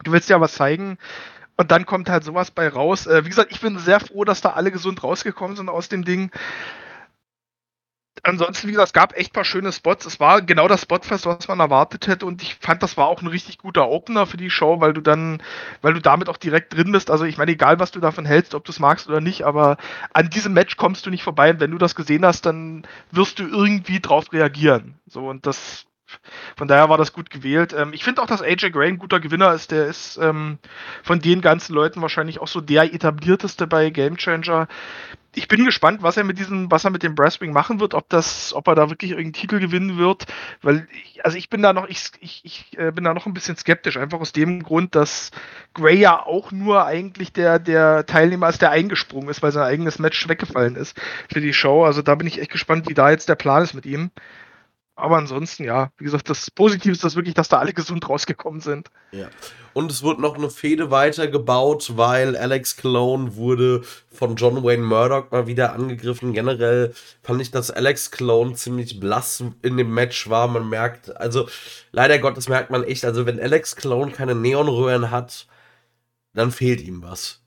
[0.04, 0.98] du willst ja was zeigen.
[1.62, 3.06] Und dann kommt halt sowas bei raus.
[3.06, 6.04] Äh, wie gesagt, ich bin sehr froh, dass da alle gesund rausgekommen sind aus dem
[6.04, 6.32] Ding.
[8.24, 10.08] Ansonsten, wie gesagt, es gab echt paar schöne Spots.
[10.08, 12.26] Es war genau das Spotfest, was man erwartet hätte.
[12.26, 15.02] Und ich fand, das war auch ein richtig guter Opener für die Show, weil du
[15.02, 15.44] dann,
[15.84, 17.12] weil du damit auch direkt drin bist.
[17.12, 19.78] Also ich meine, egal was du davon hältst, ob du es magst oder nicht, aber
[20.14, 21.52] an diesem Match kommst du nicht vorbei.
[21.52, 24.96] Und wenn du das gesehen hast, dann wirst du irgendwie drauf reagieren.
[25.06, 25.86] So, und das
[26.56, 27.74] von daher war das gut gewählt.
[27.78, 29.72] Ähm, ich finde auch, dass AJ Gray ein guter Gewinner ist.
[29.72, 30.58] Der ist ähm,
[31.04, 34.68] von den ganzen Leuten wahrscheinlich auch so der etablierteste bei Game Changer.
[35.34, 38.10] Ich bin gespannt, was er mit diesem, was er mit dem Brasswing machen wird, ob
[38.10, 40.26] das, ob er da wirklich irgendeinen Titel gewinnen wird,
[40.62, 43.34] weil ich, also ich bin da noch, ich, ich, ich äh, bin da noch ein
[43.34, 45.32] bisschen skeptisch, einfach aus dem Grund, dass
[45.74, 50.00] Gray ja auch nur eigentlich der, der Teilnehmer ist, der eingesprungen ist, weil sein eigenes
[50.00, 51.00] Match weggefallen ist
[51.32, 51.86] für die Show.
[51.86, 54.12] Also da bin ich echt gespannt, wie da jetzt der Plan ist mit ihm.
[54.96, 58.62] Aber ansonsten, ja, wie gesagt, das Positive ist das wirklich, dass da alle gesund rausgekommen
[58.62, 58.90] sind.
[59.12, 59.30] Ja.
[59.74, 65.32] Und es wurde noch eine Fehde weitergebaut, weil Alex Clone wurde von John Wayne Murdoch
[65.32, 66.34] mal wieder angegriffen.
[66.34, 70.50] Generell fand ich, dass Alex Clone ziemlich blass in dem Match war.
[70.50, 71.48] Man merkt, also
[71.92, 75.48] leider Gottes merkt man echt, also wenn Alex Clone keine Neonröhren hat,
[76.34, 77.42] dann fehlt ihm was.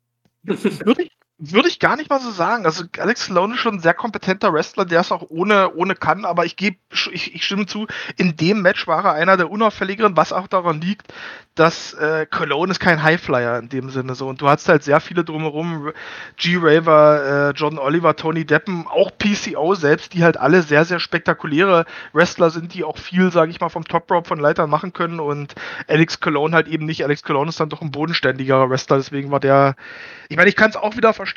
[0.42, 1.12] Würde ich,
[1.52, 2.64] würde ich gar nicht mal so sagen.
[2.66, 6.24] Also Alex Sloan ist schon ein sehr kompetenter Wrestler, der es auch ohne, ohne kann,
[6.24, 6.76] aber ich gebe,
[7.12, 7.86] ich, ich stimme zu,
[8.16, 11.12] in dem Match war er einer der unauffälligeren, was auch daran liegt,
[11.54, 14.26] dass äh, Cologne ist kein Highflyer in dem Sinne so.
[14.26, 15.92] Und du hast halt sehr viele drumherum,
[16.36, 16.58] G.
[16.60, 21.84] Raver, äh, John Oliver, Tony Deppen, auch PCO selbst, die halt alle sehr, sehr spektakuläre
[22.12, 25.20] Wrestler sind, die auch viel, sage ich mal, vom Top Rope von Leitern machen können
[25.20, 25.54] und
[25.86, 27.04] Alex Cologne halt eben nicht.
[27.04, 29.76] Alex Cologne ist dann doch ein bodenständigerer Wrestler, deswegen war der,
[30.28, 31.33] ich meine, ich kann es auch wieder verstehen,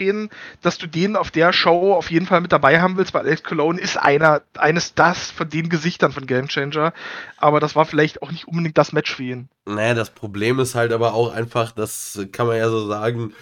[0.62, 3.44] dass du den auf der Show auf jeden Fall mit dabei haben willst, weil Alex
[3.44, 6.94] Cologne ist einer, eines das von den Gesichtern von Game Changer.
[7.38, 9.50] Aber das war vielleicht auch nicht unbedingt das Match für ihn.
[9.66, 13.34] Naja, das Problem ist halt aber auch einfach, das kann man ja so sagen,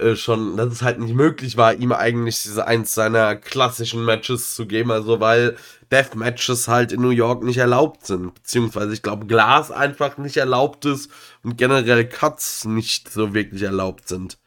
[0.00, 4.66] äh, schon, dass es halt nicht möglich war, ihm eigentlich eins seiner klassischen Matches zu
[4.66, 5.56] geben, also weil
[5.92, 10.84] Death-Matches halt in New York nicht erlaubt sind, beziehungsweise ich glaube Glas einfach nicht erlaubt
[10.84, 11.10] ist
[11.42, 14.38] und generell Cuts nicht so wirklich erlaubt sind.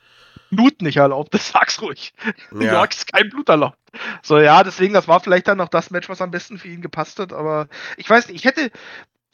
[0.56, 2.14] Blut nicht erlaubt, das sag's ruhig.
[2.24, 2.58] Ja.
[2.58, 3.78] New York ist kein Blut erlaubt.
[4.22, 6.82] So, ja, deswegen, das war vielleicht dann noch das Match, was am besten für ihn
[6.82, 8.72] gepasst hat, aber ich weiß nicht, ich hätte,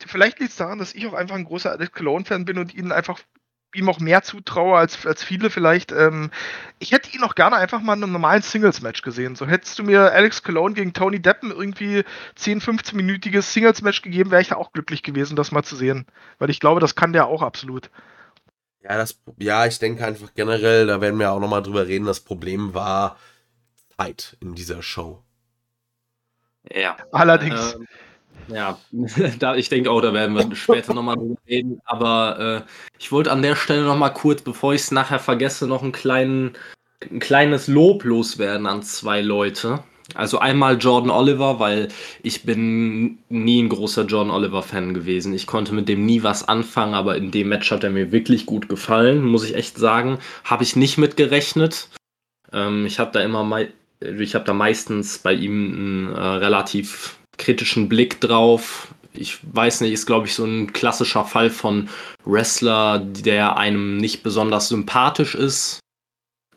[0.06, 2.92] vielleicht liegt es daran, dass ich auch einfach ein großer Alex Cologne-Fan bin und ihn
[2.92, 3.20] einfach
[3.76, 5.92] ihm auch mehr zutraue als, als viele vielleicht.
[5.92, 6.32] Ähm,
[6.80, 9.36] ich hätte ihn auch gerne einfach mal in einem normalen Singles-Match gesehen.
[9.36, 12.04] So hättest du mir Alex Cologne gegen Tony Deppen irgendwie
[12.36, 16.06] 10, 15-minütiges Singles-Match gegeben, wäre ich da auch glücklich gewesen, das mal zu sehen.
[16.40, 17.92] Weil ich glaube, das kann der auch absolut.
[18.82, 22.22] Ja, das, ja, ich denke einfach generell, da werden wir auch nochmal drüber reden, das
[22.22, 23.18] Problem war
[23.98, 25.22] Zeit in dieser Show.
[26.74, 26.98] Ja.
[27.12, 27.76] Allerdings.
[27.76, 27.88] Ähm,
[28.48, 28.80] ja,
[29.40, 31.82] da, ich denke auch, da werden wir später nochmal drüber reden.
[31.86, 35.84] Aber äh, ich wollte an der Stelle nochmal kurz, bevor ich es nachher vergesse, noch
[35.84, 36.54] einen kleinen,
[37.12, 39.84] ein kleines Lob loswerden an zwei Leute.
[40.16, 41.90] Also einmal Jordan Oliver, weil
[42.24, 45.34] ich bin nie ein großer Jordan Oliver-Fan gewesen.
[45.34, 48.46] Ich konnte mit dem nie was anfangen, aber in dem Match hat er mir wirklich
[48.46, 50.20] gut gefallen, muss ich echt sagen.
[50.44, 51.90] Habe ich nicht mit gerechnet.
[52.52, 53.44] Ähm, ich habe da immer
[54.02, 58.94] ich habe da meistens bei ihm einen äh, relativ kritischen Blick drauf.
[59.14, 61.90] Ich weiß nicht, ist glaube ich so ein klassischer Fall von
[62.24, 65.80] Wrestler, der einem nicht besonders sympathisch ist.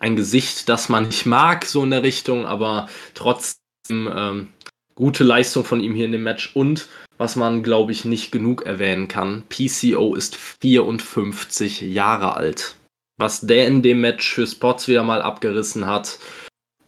[0.02, 4.48] Ein Gesicht, das man nicht mag, so in der Richtung, aber trotzdem ähm,
[4.96, 6.56] gute Leistung von ihm hier in dem Match.
[6.56, 6.88] Und
[7.18, 12.74] was man, glaube ich, nicht genug erwähnen kann, PCO ist 54 Jahre alt.
[13.16, 16.18] Was der in dem Match für Spots wieder mal abgerissen hat,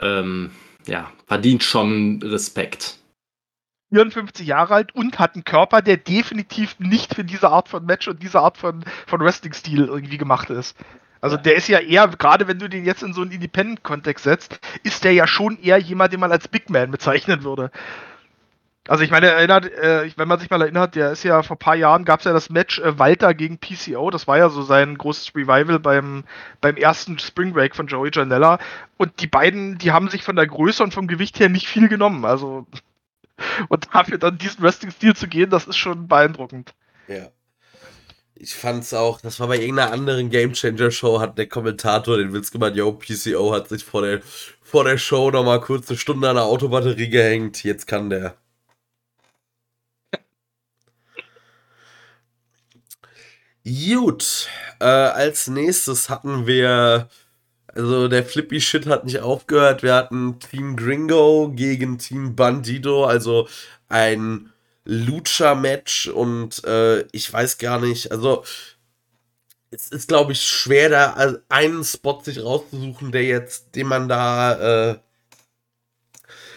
[0.00, 0.50] ähm,
[0.88, 2.98] ja, verdient schon Respekt.
[3.90, 8.08] 54 Jahre alt und hat einen Körper, der definitiv nicht für diese Art von Match
[8.08, 10.76] und diese Art von, von Wrestling-Stil irgendwie gemacht ist.
[11.24, 14.60] Also der ist ja eher, gerade wenn du den jetzt in so einen Independent-Kontext setzt,
[14.82, 17.70] ist der ja schon eher jemand, den man als Big Man bezeichnen würde.
[18.88, 21.60] Also ich meine, erinnert, äh, wenn man sich mal erinnert, der ist ja vor ein
[21.60, 24.60] paar Jahren gab es ja das Match äh, Walter gegen PCO, das war ja so
[24.60, 26.24] sein großes Revival beim,
[26.60, 28.58] beim ersten Spring Break von Joey Janella.
[28.98, 31.88] Und die beiden, die haben sich von der Größe und vom Gewicht her nicht viel
[31.88, 32.26] genommen.
[32.26, 32.66] Also
[33.70, 36.74] und dafür dann diesen Wrestling-Stil zu gehen, das ist schon beeindruckend.
[37.08, 37.28] Ja.
[38.44, 42.34] Ich fand's auch, das war bei irgendeiner anderen Game Changer Show, hat der Kommentator den
[42.34, 44.20] Witz gemacht, yo, PCO hat sich vor der,
[44.62, 48.36] vor der Show nochmal kurz eine Stunde an der Autobatterie gehängt, jetzt kann der.
[53.64, 57.08] Gut, äh, als nächstes hatten wir,
[57.68, 59.82] also der Flippy Shit hat nicht aufgehört.
[59.82, 63.48] Wir hatten Team Gringo gegen Team Bandido, also
[63.88, 64.52] ein
[64.84, 68.44] Lucha-Match und äh, ich weiß gar nicht, also
[69.70, 74.92] es ist, glaube ich, schwer, da einen Spot sich rauszusuchen, der jetzt, den man da
[74.92, 74.98] äh,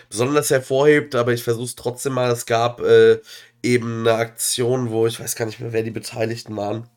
[0.09, 2.31] besonders hervorhebt, aber ich versuche es trotzdem mal.
[2.31, 3.19] Es gab äh,
[3.63, 6.89] eben eine Aktion, wo ich weiß gar nicht mehr, wer die Beteiligten waren.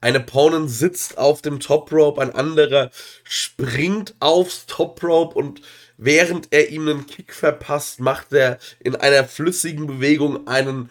[0.00, 2.90] Ein Opponent sitzt auf dem Top Rope, ein anderer
[3.22, 5.60] springt aufs Top Rope und
[6.00, 10.90] während er ihm einen Kick verpasst, macht er in einer flüssigen Bewegung einen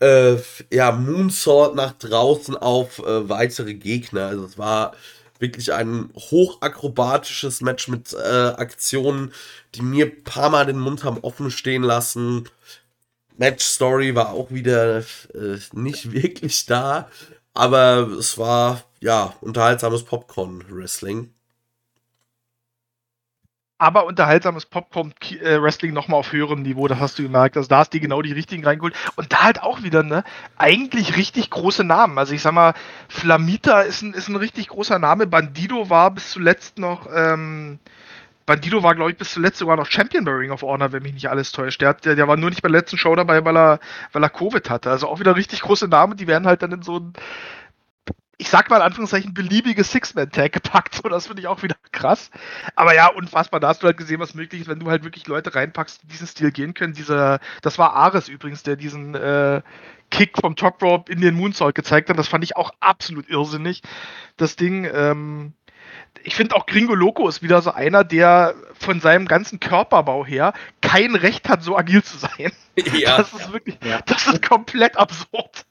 [0.00, 0.36] äh,
[0.70, 4.26] ja, Moonsault nach draußen auf äh, weitere Gegner.
[4.26, 4.94] Also es war
[5.38, 9.32] wirklich ein hochakrobatisches Match mit äh, Aktionen,
[9.74, 12.48] die mir ein paar Mal den Mund haben offen stehen lassen.
[13.38, 17.08] Match Story war auch wieder äh, nicht wirklich da.
[17.54, 21.32] Aber es war, ja, unterhaltsames Popcorn-Wrestling.
[23.82, 27.56] Aber unterhaltsames Popcorn-Wrestling äh, nochmal auf höherem Niveau, das hast du gemerkt.
[27.56, 28.94] Also da hast du genau die richtigen reingeholt.
[29.16, 30.22] Und da halt auch wieder, ne,
[30.56, 32.16] eigentlich richtig große Namen.
[32.16, 32.74] Also ich sag mal,
[33.08, 35.26] Flamita ist ein, ist ein richtig großer Name.
[35.26, 37.80] Bandido war bis zuletzt noch, ähm,
[38.46, 41.14] Bandido war, glaube ich, bis zuletzt sogar noch Champion bei Ring of Honor, wenn mich
[41.14, 41.80] nicht alles täuscht.
[41.80, 43.80] Der, hat, der, der war nur nicht bei der letzten Show dabei, weil er,
[44.12, 44.92] weil er Covid hatte.
[44.92, 47.14] Also auch wieder richtig große Namen, die werden halt dann in so ein,
[48.42, 50.96] ich sag mal in Anführungszeichen, beliebiges Six-Man-Tag gepackt.
[50.96, 52.28] So, das finde ich auch wieder krass.
[52.74, 53.60] Aber ja, unfassbar.
[53.60, 56.08] Da hast du halt gesehen, was möglich ist, wenn du halt wirklich Leute reinpackst, die
[56.08, 56.92] diesen Stil gehen können.
[56.92, 59.62] Dieser, das war Ares übrigens, der diesen äh,
[60.10, 62.18] Kick vom Top Rope in den Moonsault gezeigt hat.
[62.18, 63.80] Das fand ich auch absolut irrsinnig.
[64.36, 65.52] Das Ding, ähm,
[66.24, 70.52] ich finde auch Gringo Loco ist wieder so einer, der von seinem ganzen Körperbau her
[70.80, 72.50] kein Recht hat, so agil zu sein.
[72.94, 73.18] Ja.
[73.18, 74.00] Das ist wirklich, ja.
[74.06, 75.66] das ist komplett absurd.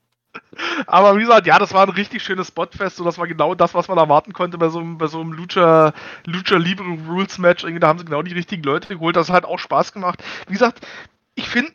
[0.88, 2.98] Aber wie gesagt, ja, das war ein richtig schönes Spotfest.
[2.98, 5.34] So, das war genau das, was man erwarten konnte bei so einem, bei so einem
[5.34, 5.94] Lucha,
[6.26, 7.66] Lucha Libre Rules Match.
[7.80, 9.16] Da haben sie genau die richtigen Leute geholt.
[9.16, 10.24] Das hat auch Spaß gemacht.
[10.48, 10.86] Wie gesagt,
[11.36, 11.72] ich finde,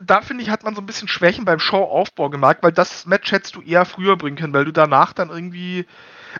[0.00, 3.32] da finde ich, hat man so ein bisschen Schwächen beim Showaufbau gemerkt, weil das Match
[3.32, 5.86] hättest du eher früher bringen können, weil du danach dann irgendwie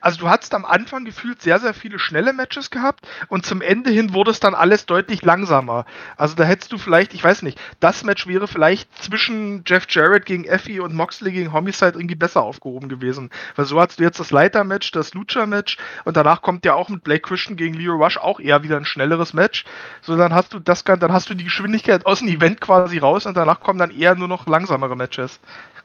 [0.00, 3.90] Also du hattest am Anfang gefühlt sehr, sehr viele schnelle Matches gehabt und zum Ende
[3.90, 5.84] hin wurde es dann alles deutlich langsamer.
[6.16, 10.26] Also da hättest du vielleicht, ich weiß nicht, das Match wäre vielleicht zwischen Jeff Jarrett
[10.26, 13.30] gegen Effie und Moxley gegen Homicide irgendwie besser aufgehoben gewesen.
[13.56, 17.04] Weil so hast du jetzt das Leiter-Match, das Lucha-Match und danach kommt ja auch mit
[17.04, 19.64] Blake Christian gegen Leo Rush auch eher wieder ein schnelleres Match.
[20.02, 23.26] So dann hast du das, dann hast du die Geschwindigkeit aus dem Event quasi raus
[23.26, 25.40] und danach kommen dann eher nur noch langsamere Matches.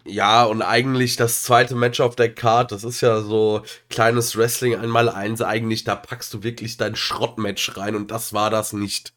[0.07, 4.75] Ja, und eigentlich das zweite Match auf der Card, das ist ja so kleines Wrestling
[4.75, 5.41] einmal eins.
[5.41, 9.13] Eigentlich, da packst du wirklich dein Schrottmatch rein und das war das nicht.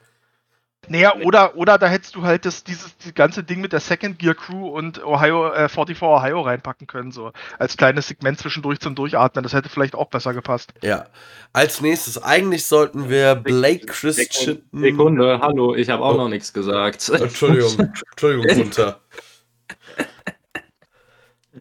[0.90, 4.18] Naja, oder, oder da hättest du halt das, dieses die ganze Ding mit der Second
[4.18, 8.94] Gear Crew und Ohio, äh, 44 Ohio reinpacken können, so als kleines Segment zwischendurch zum
[8.94, 9.42] Durchatmen.
[9.42, 10.72] Das hätte vielleicht auch besser gepasst.
[10.82, 11.06] Ja.
[11.52, 14.62] Als nächstes, eigentlich sollten wir Blake Christian.
[14.72, 16.18] Sekunde, hallo, ich habe auch oh.
[16.18, 17.08] noch nichts gesagt.
[17.10, 17.78] Entschuldigung,
[18.12, 19.00] Entschuldigung, Gunther.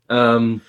[0.09, 0.61] ähm,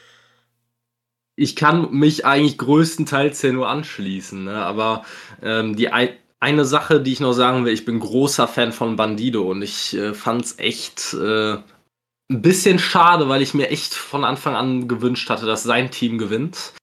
[1.36, 4.56] ich kann mich eigentlich größtenteils ja nur anschließen, ne?
[4.64, 5.04] aber
[5.42, 6.10] ähm, die ein
[6.40, 9.94] eine Sache, die ich noch sagen will, ich bin großer Fan von Bandido und ich
[9.96, 14.86] äh, fand es echt äh, ein bisschen schade, weil ich mir echt von Anfang an
[14.86, 16.74] gewünscht hatte, dass sein Team gewinnt.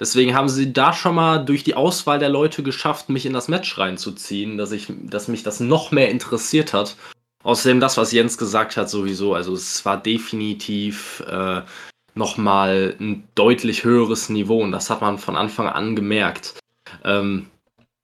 [0.00, 3.46] Deswegen haben sie da schon mal durch die Auswahl der Leute geschafft, mich in das
[3.46, 6.96] Match reinzuziehen, dass, ich, dass mich das noch mehr interessiert hat.
[7.44, 9.34] Außerdem das, was Jens gesagt hat, sowieso.
[9.34, 11.60] Also es war definitiv äh,
[12.14, 16.54] nochmal ein deutlich höheres Niveau und das hat man von Anfang an gemerkt.
[17.04, 17.46] Ähm,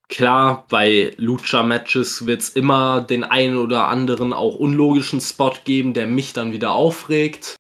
[0.08, 6.06] klar, bei Lucha-Matches wird es immer den einen oder anderen auch unlogischen Spot geben, der
[6.06, 7.56] mich dann wieder aufregt.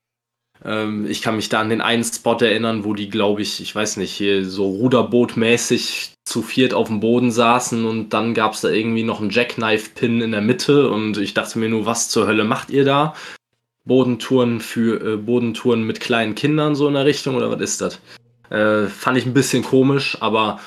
[0.64, 3.74] Ähm, ich kann mich da an den einen Spot erinnern, wo die, glaube ich, ich
[3.74, 8.60] weiß nicht, hier so Ruderbootmäßig zu viert auf dem Boden saßen und dann gab es
[8.60, 12.26] da irgendwie noch einen Jackknife-Pin in der Mitte und ich dachte mir nur, was zur
[12.26, 13.14] Hölle macht ihr da?
[13.90, 17.98] Bodentouren für äh, Bodentouren mit kleinen Kindern so in der Richtung oder was ist das?
[18.48, 20.60] Äh, fand ich ein bisschen komisch, aber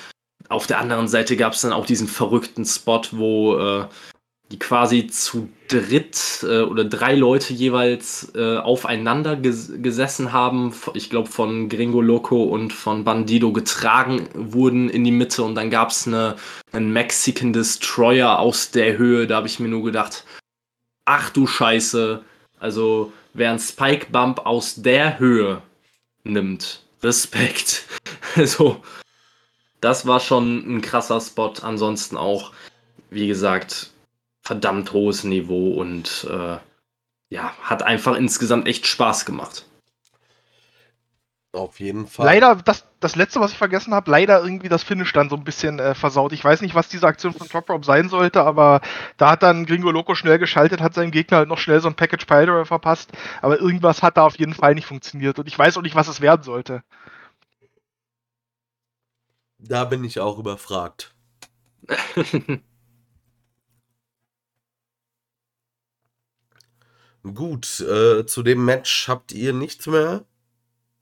[0.49, 3.85] auf der anderen Seite gab es dann auch diesen verrückten Spot, wo äh,
[4.51, 10.73] die quasi zu dritt äh, oder drei Leute jeweils äh, aufeinander ges gesessen haben.
[10.93, 15.69] Ich glaube, von Gringo Loco und von Bandido getragen wurden in die Mitte und dann
[15.69, 16.35] gab es eine,
[16.73, 19.27] einen Mexican Destroyer aus der Höhe.
[19.27, 20.25] Da habe ich mir nur gedacht,
[21.05, 22.21] ach du Scheiße.
[22.63, 25.61] Also, wer einen Spike Bump aus der Höhe
[26.23, 27.83] nimmt, Respekt.
[28.35, 28.81] Also,
[29.79, 31.53] das war schon ein krasser Spot.
[31.61, 32.51] Ansonsten auch,
[33.11, 33.91] wie gesagt,
[34.41, 36.57] verdammt hohes Niveau und äh,
[37.29, 39.65] ja, hat einfach insgesamt echt Spaß gemacht.
[41.53, 42.25] Auf jeden Fall.
[42.25, 45.43] Leider, das, das letzte, was ich vergessen habe, leider irgendwie das Finish dann so ein
[45.43, 46.33] bisschen äh, versaut.
[46.33, 48.81] Ich weiß nicht, was diese Aktion von Top Rope sein sollte, aber
[49.17, 51.93] da hat dann Gringo Loco schnell geschaltet, hat seinem Gegner halt noch schnell so ein
[51.95, 53.11] Package Piledriver verpasst.
[53.43, 56.07] Aber irgendwas hat da auf jeden Fall nicht funktioniert und ich weiß auch nicht, was
[56.07, 56.81] es werden sollte.
[59.59, 61.13] Da bin ich auch überfragt.
[67.21, 70.25] Gut, äh, zu dem Match habt ihr nichts mehr?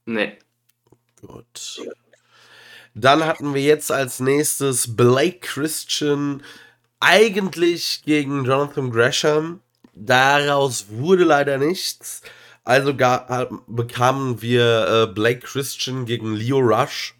[0.04, 0.38] Nee.
[1.20, 1.82] Gut.
[2.94, 6.42] Dann hatten wir jetzt als nächstes Blake Christian
[7.00, 9.60] eigentlich gegen Jonathan Gresham.
[9.94, 12.22] Daraus wurde leider nichts.
[12.64, 17.14] Also bekamen wir äh, Blake Christian gegen Leo Rush.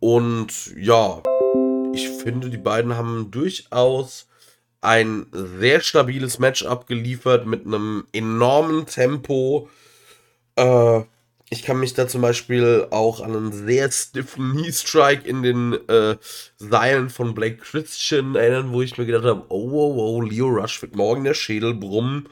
[0.00, 1.22] Und ja,
[1.94, 4.26] ich finde, die beiden haben durchaus
[4.80, 9.68] ein sehr stabiles Match abgeliefert mit einem enormen Tempo.
[10.56, 11.02] Äh,
[11.52, 15.72] ich kann mich da zum Beispiel auch an einen sehr stiffen Knee Strike in den
[15.88, 16.16] äh,
[16.56, 20.80] Seilen von Blake Christian erinnern, wo ich mir gedacht habe, oh, oh, oh, Leo Rush
[20.80, 22.28] wird morgen der Schädel brummen.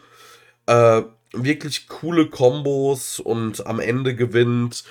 [0.67, 1.03] Äh,
[1.33, 4.85] wirklich coole Kombos und am Ende gewinnt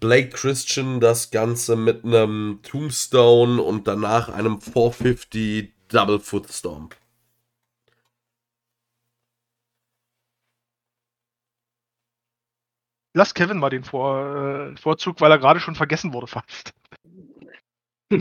[0.00, 6.96] Blake Christian das Ganze mit einem Tombstone und danach einem 450 Double Foot Stomp.
[13.18, 16.72] Lass Kevin mal den Vor, äh, Vorzug, weil er gerade schon vergessen wurde fast.
[18.12, 18.18] ja,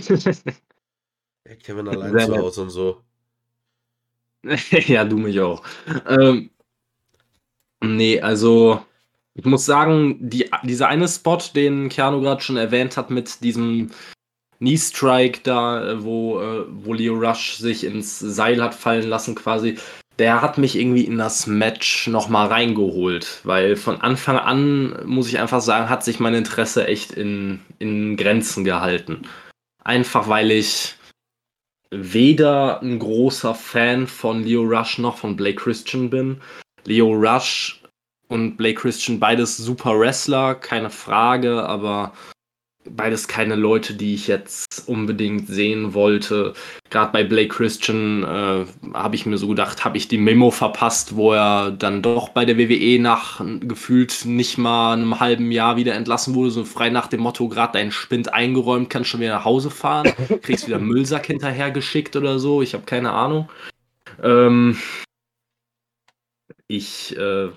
[1.64, 3.04] Kevin allein zu Hause und so.
[4.88, 5.62] ja, du mich auch.
[6.08, 6.50] Ähm,
[7.80, 8.84] nee, also
[9.36, 13.92] ich muss sagen, die, dieser eine Spot, den Keanu gerade schon erwähnt hat, mit diesem
[14.58, 19.78] Knee Strike da, wo, äh, wo Leo Rush sich ins Seil hat fallen lassen, quasi,
[20.20, 25.40] der hat mich irgendwie in das Match nochmal reingeholt, weil von Anfang an, muss ich
[25.40, 29.28] einfach sagen, hat sich mein Interesse echt in, in Grenzen gehalten.
[29.84, 30.96] Einfach weil ich
[31.92, 36.42] weder ein großer Fan von Leo Rush noch von Blake Christian bin.
[36.84, 37.82] Leo Rush
[38.28, 42.14] und Blake Christian beides super Wrestler, keine Frage, aber
[42.90, 46.54] beides keine Leute, die ich jetzt unbedingt sehen wollte.
[46.90, 51.16] Gerade bei Blake Christian äh, habe ich mir so gedacht, habe ich die Memo verpasst,
[51.16, 55.96] wo er dann doch bei der WWE nach gefühlt nicht mal einem halben Jahr wieder
[55.96, 59.46] entlassen wurde, so frei nach dem Motto, gerade dein Spind eingeräumt, kannst schon wieder nach
[59.46, 60.12] Hause fahren,
[60.42, 63.50] kriegst wieder Müllsack hinterher geschickt oder so, ich habe keine Ahnung.
[64.24, 64.78] Ähm,
[66.68, 67.50] ich äh,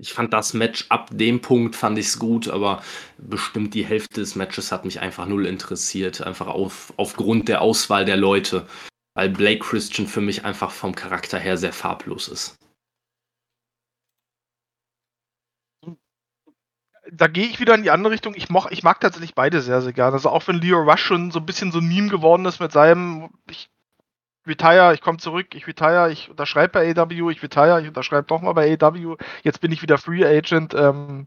[0.00, 2.82] ich fand das Match ab dem Punkt fand ich es gut, aber
[3.18, 8.06] bestimmt die Hälfte des Matches hat mich einfach null interessiert, einfach auf, aufgrund der Auswahl
[8.06, 8.66] der Leute,
[9.14, 12.56] weil Blake Christian für mich einfach vom Charakter her sehr farblos ist.
[17.12, 18.34] Da gehe ich wieder in die andere Richtung.
[18.36, 20.12] Ich, moch, ich mag tatsächlich beide sehr, sehr gerne.
[20.12, 22.72] Also auch wenn Leo Rush schon so ein bisschen so ein Meme geworden ist mit
[22.72, 23.68] seinem, ich
[24.50, 28.42] retire, ich komme zurück, ich retire, ich unterschreibe bei AW, ich retire, ich unterschreibe doch
[28.42, 30.74] mal bei AW, jetzt bin ich wieder Free Agent.
[30.74, 31.26] Ähm,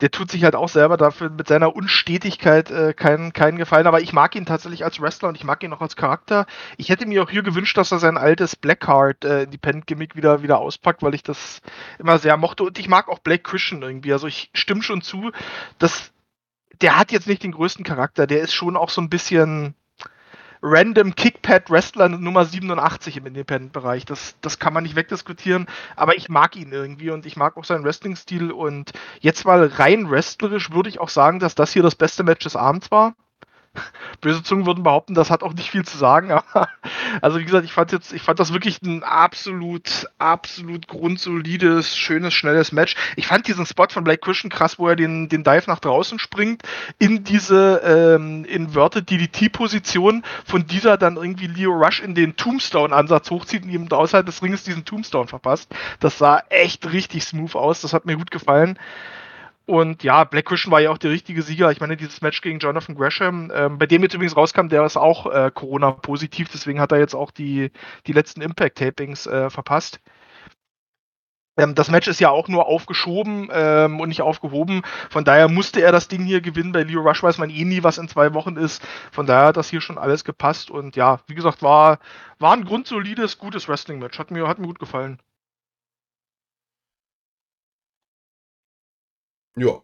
[0.00, 4.00] der tut sich halt auch selber dafür mit seiner Unstetigkeit äh, keinen, keinen Gefallen, aber
[4.00, 6.46] ich mag ihn tatsächlich als Wrestler und ich mag ihn auch als Charakter.
[6.76, 10.42] Ich hätte mir auch hier gewünscht, dass er sein altes Blackheart äh, Independent Gimmick wieder,
[10.42, 11.62] wieder auspackt, weil ich das
[11.98, 14.12] immer sehr mochte und ich mag auch Blake Christian irgendwie.
[14.12, 15.30] Also ich stimme schon zu,
[15.78, 16.12] dass
[16.82, 19.76] der hat jetzt nicht den größten Charakter, der ist schon auch so ein bisschen
[20.64, 24.06] random Kickpad Wrestler Nummer 87 im Independent-Bereich.
[24.06, 27.64] Das, das kann man nicht wegdiskutieren, aber ich mag ihn irgendwie und ich mag auch
[27.64, 31.94] seinen Wrestling-Stil und jetzt mal rein wrestlerisch würde ich auch sagen, dass das hier das
[31.94, 33.14] beste Match des Abends war.
[34.20, 36.68] Böse Zungen würden behaupten, das hat auch nicht viel zu sagen, aber
[37.20, 42.34] also wie gesagt, ich fand jetzt, ich fand das wirklich ein absolut, absolut grundsolides, schönes,
[42.34, 42.94] schnelles Match.
[43.16, 46.18] Ich fand diesen Spot von Blake Christian krass, wo er den, den Dive nach draußen
[46.18, 46.62] springt,
[46.98, 53.64] in diese ähm, Inverted DDT-Position, von dieser dann irgendwie Leo Rush in den Tombstone-Ansatz hochzieht
[53.64, 55.74] und ihm außerhalb des Ringes diesen Tombstone verpasst.
[56.00, 58.78] Das sah echt richtig smooth aus, das hat mir gut gefallen.
[59.66, 61.70] Und ja, Black Christian war ja auch der richtige Sieger.
[61.72, 64.96] Ich meine, dieses Match gegen Jonathan Gresham, ähm, bei dem jetzt übrigens rauskam, der ist
[64.96, 67.70] auch äh, Corona-positiv, deswegen hat er jetzt auch die,
[68.06, 70.00] die letzten Impact-Tapings äh, verpasst.
[71.56, 74.82] Ähm, das Match ist ja auch nur aufgeschoben ähm, und nicht aufgehoben.
[75.10, 76.72] Von daher musste er das Ding hier gewinnen.
[76.72, 78.82] Bei Leo Rush weiß man eh nie, was in zwei Wochen ist.
[79.12, 80.70] Von daher hat das hier schon alles gepasst.
[80.70, 81.98] Und ja, wie gesagt, war,
[82.38, 84.18] war ein grundsolides, gutes Wrestling-Match.
[84.18, 85.20] Hat mir, hat mir gut gefallen.
[89.56, 89.82] Ja.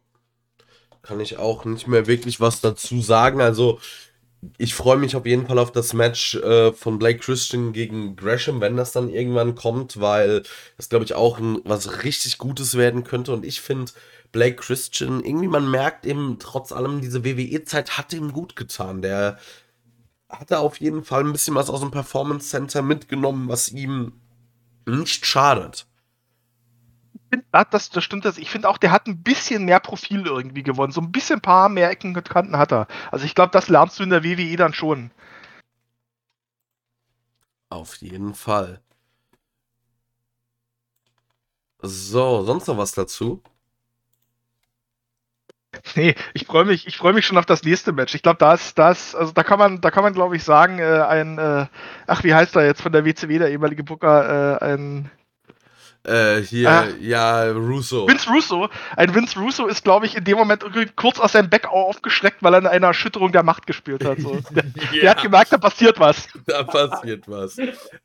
[1.03, 3.41] Kann ich auch nicht mehr wirklich was dazu sagen.
[3.41, 3.81] Also,
[4.59, 8.61] ich freue mich auf jeden Fall auf das Match äh, von Blake Christian gegen Gresham,
[8.61, 10.43] wenn das dann irgendwann kommt, weil
[10.77, 13.33] das, glaube ich, auch ein, was richtig Gutes werden könnte.
[13.33, 13.93] Und ich finde,
[14.33, 19.03] Blake Christian, irgendwie man merkt eben trotz allem, diese WWE-Zeit hat ihm gut getan.
[19.03, 19.39] Der
[20.29, 24.13] hatte auf jeden Fall ein bisschen was aus dem Performance Center mitgenommen, was ihm
[24.87, 25.87] nicht schadet
[27.31, 28.39] finde, das, das stimmt das.
[28.39, 30.93] Ich finde auch, der hat ein bisschen mehr Profil irgendwie gewonnen.
[30.93, 32.87] So ein bisschen paar mehr Ecken und Kanten hat er.
[33.11, 35.11] Also ich glaube, das lernst du in der WWE dann schon.
[37.71, 38.81] Auf jeden Fall.
[41.83, 43.43] So, sonst noch was dazu?
[45.95, 48.15] Nee, ich freue mich, ich freue mich schon auf das nächste Match.
[48.15, 50.81] Ich glaube, da ist, das, also da kann man, da kann man, glaube ich, sagen,
[50.81, 51.67] äh, ein, äh,
[52.07, 55.11] ach, wie heißt er jetzt von der WCW, der ehemalige Booker, äh, ein
[56.05, 56.89] äh, hier, ah.
[56.99, 58.09] ja, Russo.
[58.09, 58.69] Vince Russo.
[58.97, 60.65] Ein Vince Russo ist, glaube ich, in dem Moment
[60.97, 64.19] kurz aus seinem Back aufgeschreckt, weil er in einer Erschütterung der Macht gespielt hat.
[64.19, 64.41] So.
[64.51, 65.01] Der, ja.
[65.01, 66.29] der, hat gemerkt, da passiert was.
[66.47, 67.57] Da passiert was.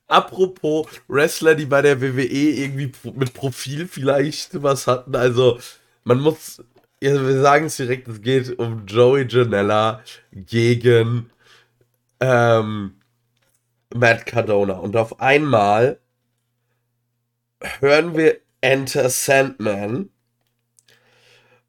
[0.08, 5.16] Apropos Wrestler, die bei der WWE irgendwie mit Profil vielleicht was hatten.
[5.16, 5.58] Also,
[6.04, 6.62] man muss,
[7.02, 11.30] ja, wir sagen es direkt, es geht um Joey Janella gegen
[12.20, 12.96] ähm,
[13.94, 14.74] Matt Cardona.
[14.74, 16.00] Und auf einmal
[17.80, 20.10] hören wir Enter Sandman.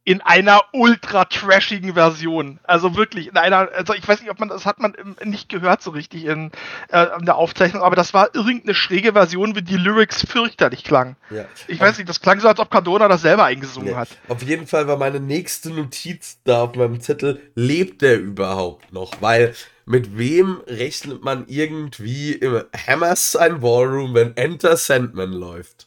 [0.04, 2.60] In einer ultra trashigen Version.
[2.62, 4.94] Also wirklich, in einer, also ich weiß nicht, ob man das hat man
[5.24, 6.52] nicht gehört so richtig in,
[6.90, 11.16] äh, in der Aufzeichnung, aber das war irgendeine schräge Version, wie die Lyrics fürchterlich klangen.
[11.30, 11.46] Ja.
[11.66, 13.96] Ich weiß nicht, das klang so, als ob Cardona das selber eingesungen ja.
[13.96, 14.08] hat.
[14.28, 19.20] Auf jeden Fall war meine nächste Notiz da auf meinem Zettel, lebt der überhaupt noch?
[19.20, 19.54] Weil
[19.86, 25.85] mit wem rechnet man irgendwie im Hammerstein Ballroom, wenn Enter Sandman läuft?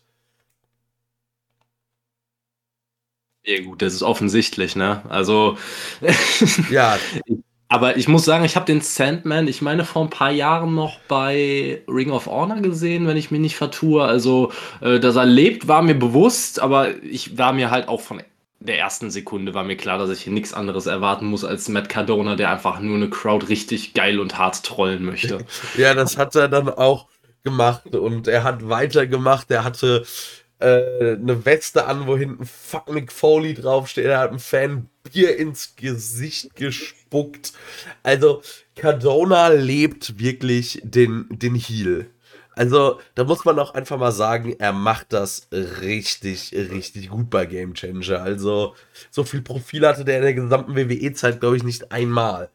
[3.45, 5.01] Ja, gut, das ist offensichtlich, ne?
[5.09, 5.57] Also.
[6.69, 6.97] ja.
[7.71, 10.99] Aber ich muss sagen, ich habe den Sandman, ich meine, vor ein paar Jahren noch
[11.07, 14.03] bei Ring of Honor gesehen, wenn ich mich nicht vertue.
[14.03, 18.21] Also, äh, dass er lebt, war mir bewusst, aber ich war mir halt auch von
[18.59, 21.87] der ersten Sekunde war mir klar, dass ich hier nichts anderes erwarten muss als Matt
[21.87, 25.45] Cardona, der einfach nur eine Crowd richtig geil und hart trollen möchte.
[25.77, 27.07] ja, das hat er dann auch
[27.43, 29.49] gemacht und er hat weitergemacht.
[29.49, 30.05] Er hatte
[30.59, 34.05] äh, eine Weste an, wo hinten Fuck Mick Foley draufsteht.
[34.05, 37.53] Er hat einem Fan Bier ins Gesicht gespuckt.
[38.03, 38.41] Also,
[38.75, 42.07] Cardona lebt wirklich den, den Heal.
[42.55, 47.45] Also, da muss man auch einfach mal sagen, er macht das richtig, richtig gut bei
[47.45, 48.21] Game Changer.
[48.21, 48.75] Also,
[49.11, 52.49] so viel Profil hatte der in der gesamten WWE-Zeit, glaube ich, nicht einmal.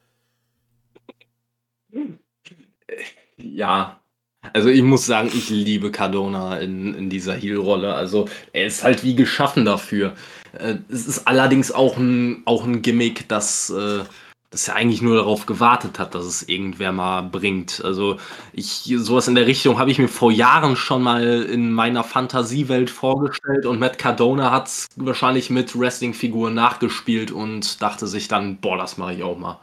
[3.36, 4.03] Ja,
[4.52, 7.94] also ich muss sagen, ich liebe Cardona in, in dieser Heel-Rolle.
[7.94, 10.14] Also er ist halt wie geschaffen dafür.
[10.52, 14.04] Äh, es ist allerdings auch ein, auch ein Gimmick, das, äh,
[14.50, 17.82] das er eigentlich nur darauf gewartet hat, dass es irgendwer mal bringt.
[17.84, 18.18] Also
[18.52, 22.90] ich, sowas in der Richtung habe ich mir vor Jahren schon mal in meiner Fantasiewelt
[22.90, 28.76] vorgestellt und Matt Cardona hat es wahrscheinlich mit Wrestling-Figuren nachgespielt und dachte sich dann, boah,
[28.78, 29.58] das mache ich auch mal.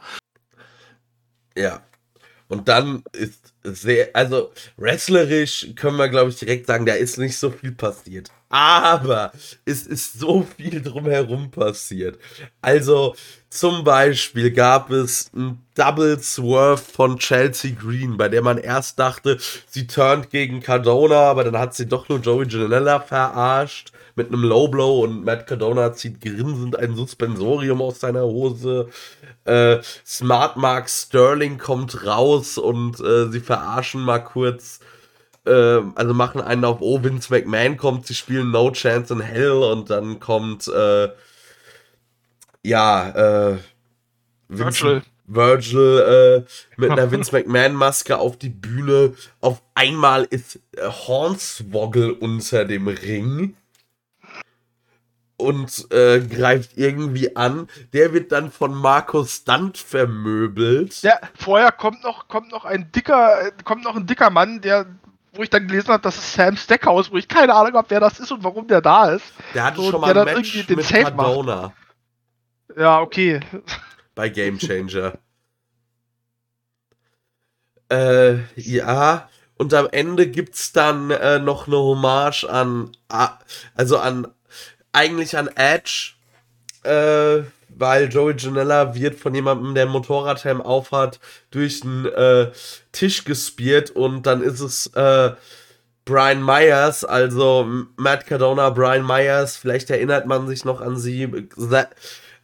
[1.56, 1.80] Ja.
[2.48, 7.36] Und dann ist sehr, also wrestlerisch können wir, glaube ich, direkt sagen, da ist nicht
[7.38, 8.30] so viel passiert.
[8.48, 9.32] Aber
[9.64, 12.18] es ist so viel drumherum passiert.
[12.60, 13.14] Also
[13.48, 19.38] zum Beispiel gab es ein Double Swerve von Chelsea Green, bei der man erst dachte,
[19.68, 24.42] sie turnt gegen Cardona, aber dann hat sie doch nur Joey Janella verarscht mit einem
[24.42, 28.88] Low Blow und Matt Cardona zieht grinsend ein Suspensorium aus seiner Hose.
[29.44, 34.80] Äh, Smart Mark Sterling kommt raus und äh, sie verarschen mal kurz.
[35.44, 39.50] Äh, also machen einen auf, oh, Vince McMahon kommt, sie spielen No Chance in Hell
[39.50, 41.08] und dann kommt, äh,
[42.62, 43.58] ja, äh,
[44.48, 45.02] Virgil.
[45.26, 49.14] Virgil äh, mit einer Vince McMahon-Maske auf die Bühne.
[49.40, 53.56] Auf einmal ist äh, Hornswoggle unter dem Ring
[55.42, 57.68] und äh, greift irgendwie an.
[57.92, 61.02] Der wird dann von Markus Stunt vermöbelt.
[61.02, 64.86] Ja, vorher kommt noch, kommt noch ein dicker, äh, kommt noch ein dicker Mann, der,
[65.34, 68.00] wo ich dann gelesen habe, das ist Sam Stackhouse, wo ich keine Ahnung habe, wer
[68.00, 69.34] das ist und warum der da ist.
[69.54, 71.36] Der hatte So, schon mal ein Match mit macht.
[71.36, 71.72] Cardona
[72.76, 73.40] Ja, okay.
[74.14, 75.18] bei Game Changer.
[77.90, 79.28] äh, ja.
[79.56, 82.90] Und am Ende gibt's dann äh, noch eine Hommage an,
[83.74, 84.26] also an,
[84.92, 86.12] eigentlich an Edge,
[86.84, 91.20] äh, weil Joey Janella wird von jemandem, der einen Motorradhelm aufhat,
[91.50, 92.50] durch einen äh,
[92.92, 95.32] Tisch gespiert und dann ist es äh,
[96.04, 97.66] Brian Myers, also
[97.96, 101.28] Matt Cardona, Brian Myers, vielleicht erinnert man sich noch an sie,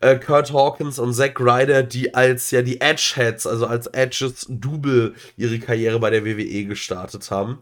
[0.00, 5.14] äh, Kurt Hawkins und Zack Ryder, die als ja die Edgeheads, also als Edges Double
[5.36, 7.58] ihre Karriere bei der WWE gestartet haben.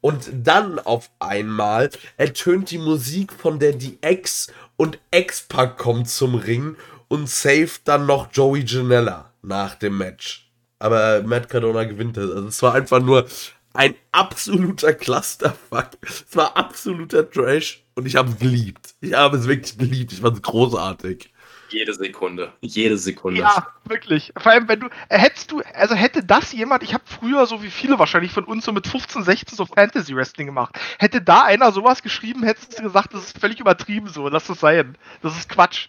[0.00, 6.76] Und dann auf einmal ertönt die Musik von der DX und X-Pac kommt zum Ring
[7.08, 10.50] und saved dann noch Joey Janella nach dem Match.
[10.78, 12.30] Aber Matt Cardona gewinnt das.
[12.30, 13.26] Also es war einfach nur
[13.74, 15.90] ein absoluter Clusterfuck.
[16.02, 18.94] Es war absoluter Trash und ich habe es geliebt.
[19.00, 20.12] Ich habe es wirklich geliebt.
[20.12, 21.30] Ich fand es großartig.
[21.72, 22.52] Jede Sekunde.
[22.60, 23.40] Jede Sekunde.
[23.40, 24.32] Ja, wirklich.
[24.36, 27.70] Vor allem, wenn du, hättest du, also hätte das jemand, ich habe früher, so wie
[27.70, 30.78] viele wahrscheinlich von uns, so mit 15, 16 so Fantasy Wrestling gemacht.
[30.98, 34.60] Hätte da einer sowas geschrieben, hättest du gesagt, das ist völlig übertrieben so, lass das
[34.60, 34.96] sein.
[35.22, 35.88] Das ist Quatsch.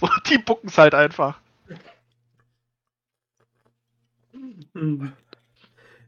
[0.00, 1.38] So, die bucken es halt einfach.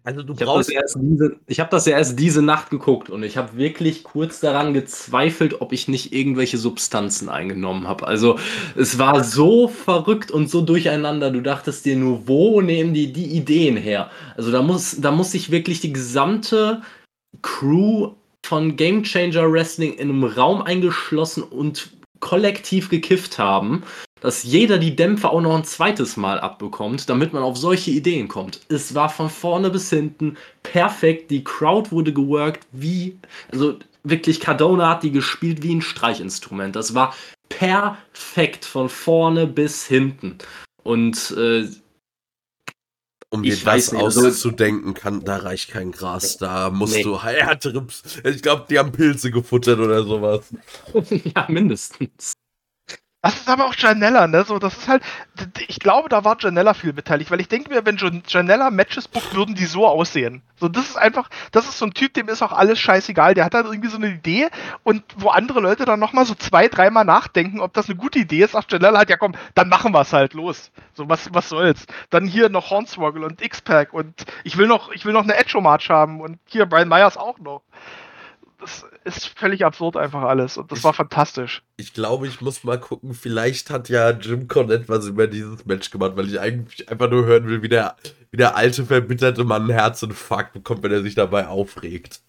[0.06, 2.68] Also du Ich habe brauchst das, erst diese- ich hab das ja erst diese Nacht
[2.68, 8.06] geguckt und ich habe wirklich kurz daran gezweifelt, ob ich nicht irgendwelche Substanzen eingenommen habe.
[8.06, 8.38] Also
[8.76, 11.30] es war so verrückt und so durcheinander.
[11.30, 14.10] Du dachtest dir nur, wo nehmen die die Ideen her?
[14.36, 16.82] Also da muss, da muss sich wirklich die gesamte
[17.40, 18.10] Crew
[18.44, 21.90] von Game Changer Wrestling in einem Raum eingeschlossen und
[22.20, 23.82] kollektiv gekifft haben,
[24.24, 28.26] dass jeder die Dämpfe auch noch ein zweites Mal abbekommt, damit man auf solche Ideen
[28.26, 28.58] kommt.
[28.70, 31.30] Es war von vorne bis hinten perfekt.
[31.30, 33.18] Die Crowd wurde geworkt wie,
[33.52, 36.74] also wirklich, Cardona hat die gespielt wie ein Streichinstrument.
[36.74, 37.14] Das war
[37.50, 40.38] perfekt von vorne bis hinten.
[40.84, 41.68] Und äh,
[43.28, 46.38] Um dir Ich das nicht, also- auszudenken, kann, da reicht kein Gras.
[46.38, 47.02] Da musst Nee.
[47.02, 47.86] du härtere.
[48.24, 50.46] Ich glaube, die haben Pilze gefuttert oder sowas.
[51.36, 52.33] ja, mindestens.
[53.24, 54.44] Das ist aber auch Janella, ne?
[54.44, 55.02] So, das ist halt,
[55.66, 59.08] ich glaube, da war Janella viel beteiligt, weil ich denke mir, wenn Jan- Janella Matches
[59.08, 60.42] bookt, würden die so aussehen.
[60.56, 63.32] So, das ist einfach, das ist so ein Typ, dem ist auch alles scheißegal.
[63.32, 64.50] Der hat dann irgendwie so eine Idee
[64.82, 68.42] und wo andere Leute dann nochmal so zwei, dreimal nachdenken, ob das eine gute Idee
[68.42, 70.70] ist, sagt Janella halt, ja komm, dann machen wir es halt, los.
[70.92, 71.86] So, was, was soll's.
[72.10, 75.88] Dann hier noch Hornswoggle und X-Pac und ich will noch, ich will noch eine Edge-Match
[75.88, 77.62] haben und hier Brian Myers auch noch.
[78.64, 78.84] Das
[79.16, 81.62] ist völlig absurd einfach alles und das Ich- war fantastisch.
[81.76, 83.12] Ich glaube, ich muss mal gucken.
[83.14, 87.26] Vielleicht hat ja Jim Cornette was über dieses Match gemacht, weil ich eigentlich einfach nur
[87.26, 87.96] hören will, wie der,
[88.30, 92.20] wie der alte, verbitterte Mann einen Herzinfarkt bekommt, wenn er sich dabei aufregt.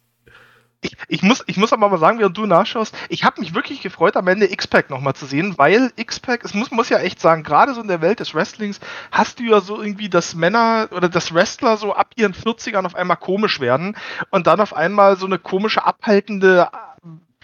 [0.86, 3.82] Ich, ich, muss, ich muss aber mal sagen, während du nachschaust, ich habe mich wirklich
[3.82, 7.44] gefreut, am Ende X-Pac nochmal zu sehen, weil X-Pac, es muss, muss ja echt sagen,
[7.44, 8.80] gerade so in der Welt des Wrestlings
[9.12, 12.96] hast du ja so irgendwie, dass Männer oder dass Wrestler so ab ihren 40ern auf
[12.96, 13.98] einmal komisch werden
[14.30, 16.70] und dann auf einmal so eine komische, abhaltende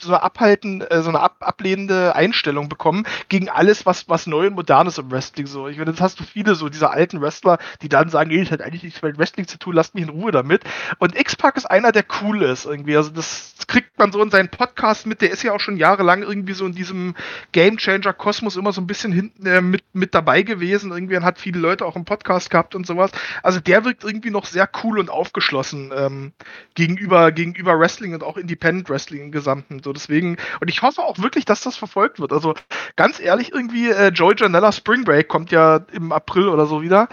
[0.01, 4.47] so eine abhalten, äh, so eine ab, ablehnende Einstellung bekommen gegen alles, was, was neu
[4.47, 5.47] und modern ist im Wrestling.
[5.47, 8.51] So, ich meine, das hast du viele so diese alten Wrestler, die dann sagen, ich
[8.51, 10.63] hätte eigentlich nichts mit Wrestling zu tun, lasst mich in Ruhe damit.
[10.99, 12.95] Und X-Pac ist einer, der cool ist irgendwie.
[12.97, 15.21] Also das kriegt man so in seinen Podcast mit.
[15.21, 17.15] Der ist ja auch schon jahrelang irgendwie so in diesem
[17.51, 20.91] Game Changer Kosmos immer so ein bisschen hinten äh, mit, mit dabei gewesen.
[20.91, 23.11] Irgendwie hat viele Leute auch im Podcast gehabt und sowas.
[23.43, 26.33] Also der wirkt irgendwie noch sehr cool und aufgeschlossen ähm,
[26.75, 29.81] gegenüber, gegenüber Wrestling und auch Independent Wrestling im Gesamten.
[29.83, 32.33] So deswegen, und ich hoffe auch wirklich, dass das verfolgt wird.
[32.33, 32.53] Also
[32.95, 37.09] ganz ehrlich, irgendwie, äh, Joey Janella Spring Break kommt ja im April oder so wieder.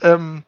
[0.00, 0.44] Ähm,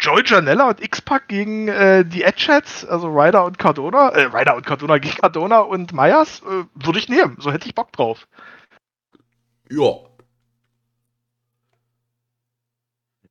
[0.00, 4.64] Joey Janella und X-Pac gegen äh, die Edgeheads, also Ryder und Cardona, äh, Ryder und
[4.64, 7.36] Cardona gegen Cardona und Myers, äh, würde ich nehmen.
[7.38, 8.26] So hätte ich Bock drauf.
[9.70, 9.92] Ja.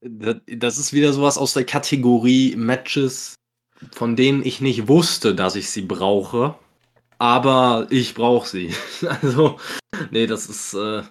[0.02, 3.36] Das ist wieder sowas aus der Kategorie Matches,
[3.92, 6.56] von denen ich nicht wusste, dass ich sie brauche
[7.20, 8.74] aber ich brauche sie.
[9.22, 9.60] also,
[10.10, 11.04] nee, das ist äh,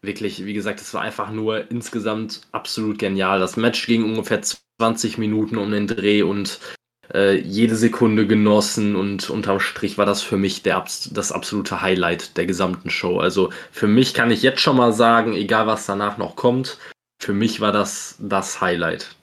[0.00, 3.40] wirklich, wie gesagt, das war einfach nur insgesamt absolut genial.
[3.40, 4.40] Das Match ging ungefähr
[4.78, 6.60] 20 Minuten um den Dreh und
[7.12, 12.36] äh, jede Sekunde genossen und unterm Strich war das für mich der, das absolute Highlight
[12.36, 13.18] der gesamten Show.
[13.18, 16.78] Also für mich kann ich jetzt schon mal sagen, egal was danach noch kommt,
[17.20, 19.16] für mich war das das Highlight.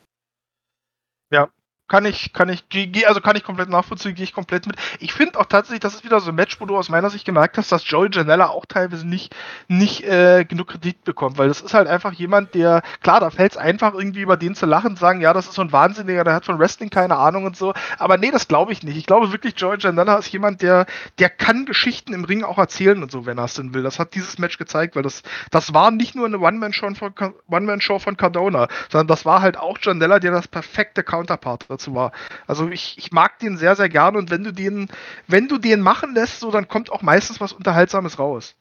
[1.32, 1.50] Ja,
[1.92, 2.64] kann ich, kann ich,
[3.06, 4.78] also kann ich komplett nachvollziehen, gehe ich komplett mit.
[5.02, 7.26] Ich finde auch tatsächlich, das ist wieder so ein Match, wo du aus meiner Sicht
[7.26, 9.36] gemerkt hast, dass Joey Janella auch teilweise nicht,
[9.68, 13.52] nicht äh, genug Kredit bekommt, weil das ist halt einfach jemand, der, klar, da fällt
[13.52, 16.34] es einfach irgendwie über den zu lachen, sagen, ja, das ist so ein Wahnsinniger, der
[16.34, 18.96] hat von Wrestling keine Ahnung und so, aber nee, das glaube ich nicht.
[18.96, 20.86] Ich glaube wirklich, Joey Janella ist jemand, der,
[21.20, 23.84] der kann Geschichten im Ring auch erzählen und so, wenn er es denn will.
[23.84, 27.14] Das hat dieses Match gezeigt, weil das, das war nicht nur eine One-Man-Show von,
[27.50, 32.12] One von Cardona, sondern das war halt auch Janella, der das perfekte Counterpart dazu war.
[32.48, 34.90] Also ich, ich mag den sehr, sehr gerne und wenn du den,
[35.28, 38.56] wenn du den machen lässt, so, dann kommt auch meistens was Unterhaltsames raus.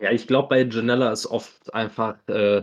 [0.00, 2.62] Ja, ich glaube, bei Janella ist oft einfach äh,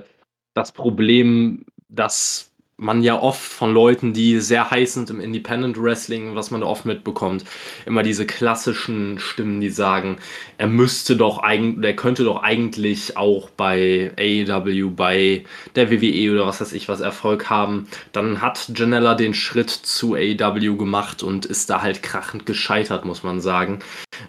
[0.53, 6.35] das Problem, dass man ja oft von Leuten, die sehr heiß sind im Independent Wrestling,
[6.35, 7.45] was man da oft mitbekommt,
[7.85, 10.17] immer diese klassischen Stimmen, die sagen,
[10.57, 15.45] er müsste doch eigentlich, er könnte doch eigentlich auch bei AEW, bei
[15.75, 17.87] der WWE oder was weiß ich was Erfolg haben.
[18.11, 23.23] Dann hat Janella den Schritt zu AEW gemacht und ist da halt krachend gescheitert, muss
[23.23, 23.79] man sagen.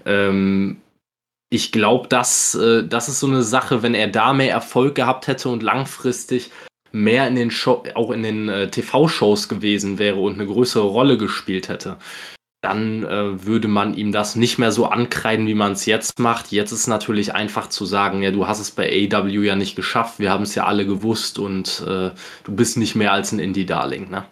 [0.05, 0.77] Ähm,
[1.51, 5.27] ich glaube, dass äh, das ist so eine Sache, wenn er da mehr Erfolg gehabt
[5.27, 6.51] hätte und langfristig
[6.97, 11.19] mehr in den Show, auch in den äh, TV-Shows gewesen wäre und eine größere Rolle
[11.19, 11.99] gespielt hätte,
[12.63, 16.51] dann äh, würde man ihm das nicht mehr so ankreiden, wie man es jetzt macht.
[16.51, 20.19] Jetzt ist natürlich einfach zu sagen, ja, du hast es bei AEW ja nicht geschafft,
[20.19, 22.11] wir haben es ja alle gewusst und äh,
[22.45, 24.25] du bist nicht mehr als ein Indie-Darling, ne?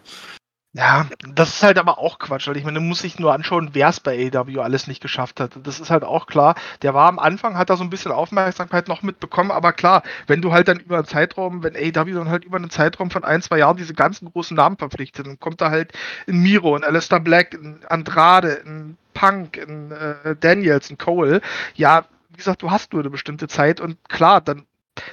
[0.77, 3.69] Ja, das ist halt aber auch Quatsch, weil ich meine, du musst dich nur anschauen,
[3.71, 5.51] wer es bei AW alles nicht geschafft hat.
[5.63, 6.55] Das ist halt auch klar.
[6.81, 10.41] Der war am Anfang, hat da so ein bisschen Aufmerksamkeit noch mitbekommen, aber klar, wenn
[10.41, 13.41] du halt dann über einen Zeitraum, wenn AW dann halt über einen Zeitraum von ein,
[13.41, 15.93] zwei Jahren diese ganzen großen Namen verpflichtet, dann kommt da halt
[16.27, 21.39] in Miro, in Alistair Black, in Andrade, in Punk, in äh, Daniels, in Cole.
[21.75, 24.65] Ja, wie gesagt, du hast nur eine bestimmte Zeit und klar, dann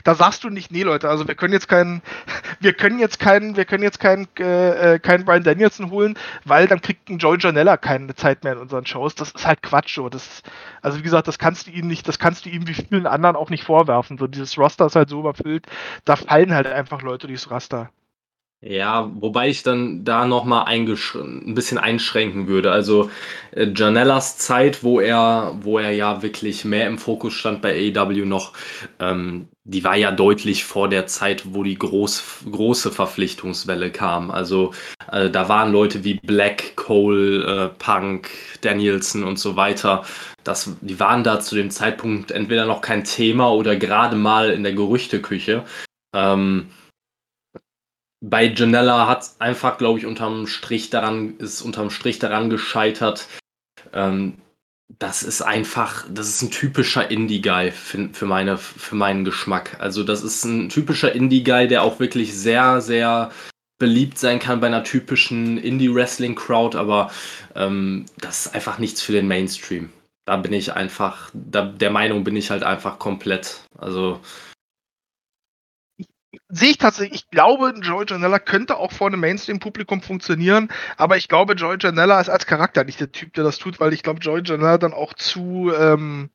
[0.05, 2.03] da sagst du nicht, nee, Leute, also wir können jetzt keinen,
[2.61, 6.67] wir können jetzt keinen, wir können jetzt keinen, äh, äh, keinen Brian Danielson holen, weil
[6.69, 9.15] dann kriegt ein Joey Janella keine Zeit mehr in unseren Shows.
[9.15, 10.09] Das ist halt Quatsch, so.
[10.09, 10.43] Das,
[10.81, 13.37] also wie gesagt, das kannst du ihm nicht, das kannst du ihm wie vielen anderen
[13.37, 14.19] auch nicht vorwerfen.
[14.19, 15.67] So dieses Roster ist halt so überfüllt,
[16.05, 17.91] da fallen halt einfach Leute durchs Raster.
[18.65, 22.71] Ja, wobei ich dann da nochmal ein bisschen einschränken würde.
[22.71, 23.11] Also
[23.51, 28.25] äh, Janellas Zeit, wo er, wo er ja wirklich mehr im Fokus stand bei AEW
[28.25, 28.53] noch,
[29.01, 34.31] ähm, die war ja deutlich vor der Zeit, wo die groß, große Verpflichtungswelle kam.
[34.31, 34.73] Also
[35.11, 40.05] äh, da waren Leute wie Black, Cole, äh, Punk, Danielson und so weiter.
[40.45, 44.63] Das, die waren da zu dem Zeitpunkt entweder noch kein Thema oder gerade mal in
[44.63, 45.65] der Gerüchteküche.
[46.15, 46.69] Ähm,
[48.23, 53.27] bei Janella hat einfach, glaube ich, unterm Strich daran, ist unterm Strich daran gescheitert.
[53.93, 54.39] Ähm,
[54.99, 59.77] das ist einfach, das ist ein typischer Indie-Guy für, für, meine, für meinen Geschmack.
[59.81, 63.33] Also, das ist ein typischer Indie-Guy, der auch wirklich sehr, sehr
[63.79, 67.11] beliebt sein kann bei einer typischen Indie-Wrestling-Crowd, aber
[67.57, 69.91] ähm, das ist einfach nichts für den Mainstream.
[70.27, 73.63] Da bin ich einfach, da, der Meinung bin ich halt einfach komplett.
[73.77, 74.21] Also,
[76.55, 80.69] sehe ich tatsächlich, ich glaube, Joey Janella könnte auch vor einem Mainstream-Publikum funktionieren,
[80.99, 83.95] aber ich glaube, Joey Janella ist als Charakter nicht der Typ, der das tut, weil
[83.95, 86.29] ich glaube, Joey Janella dann auch zu, ähm,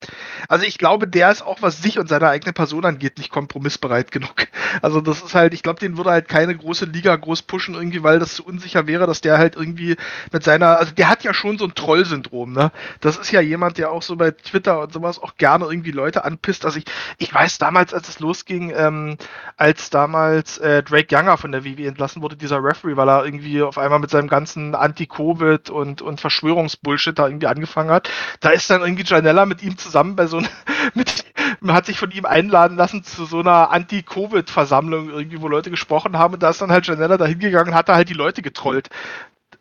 [0.47, 4.11] also ich glaube, der ist auch, was sich und seine eigene Person angeht, nicht kompromissbereit
[4.11, 4.47] genug.
[4.81, 8.03] Also das ist halt, ich glaube, den würde halt keine große Liga groß pushen irgendwie,
[8.03, 9.95] weil das zu unsicher wäre, dass der halt irgendwie
[10.31, 12.71] mit seiner, also der hat ja schon so ein Troll-Syndrom, ne?
[13.01, 16.25] Das ist ja jemand, der auch so bei Twitter und sowas auch gerne irgendwie Leute
[16.25, 16.65] anpisst.
[16.65, 16.85] Also ich,
[17.17, 19.17] ich weiß damals, als es losging, ähm,
[19.55, 23.25] als da damals äh, Drake Younger von der WWE entlassen wurde, dieser Referee, weil er
[23.25, 28.09] irgendwie auf einmal mit seinem ganzen Anti-Covid und, und Verschwörungsbullshit da irgendwie angefangen hat.
[28.39, 30.47] Da ist dann irgendwie Janella mit ihm zusammen bei so einer,
[30.93, 31.25] mit,
[31.67, 36.35] hat sich von ihm einladen lassen zu so einer Anti-Covid-Versammlung irgendwie, wo Leute gesprochen haben
[36.35, 38.89] und da ist dann halt Janella da hingegangen und hat da halt die Leute getrollt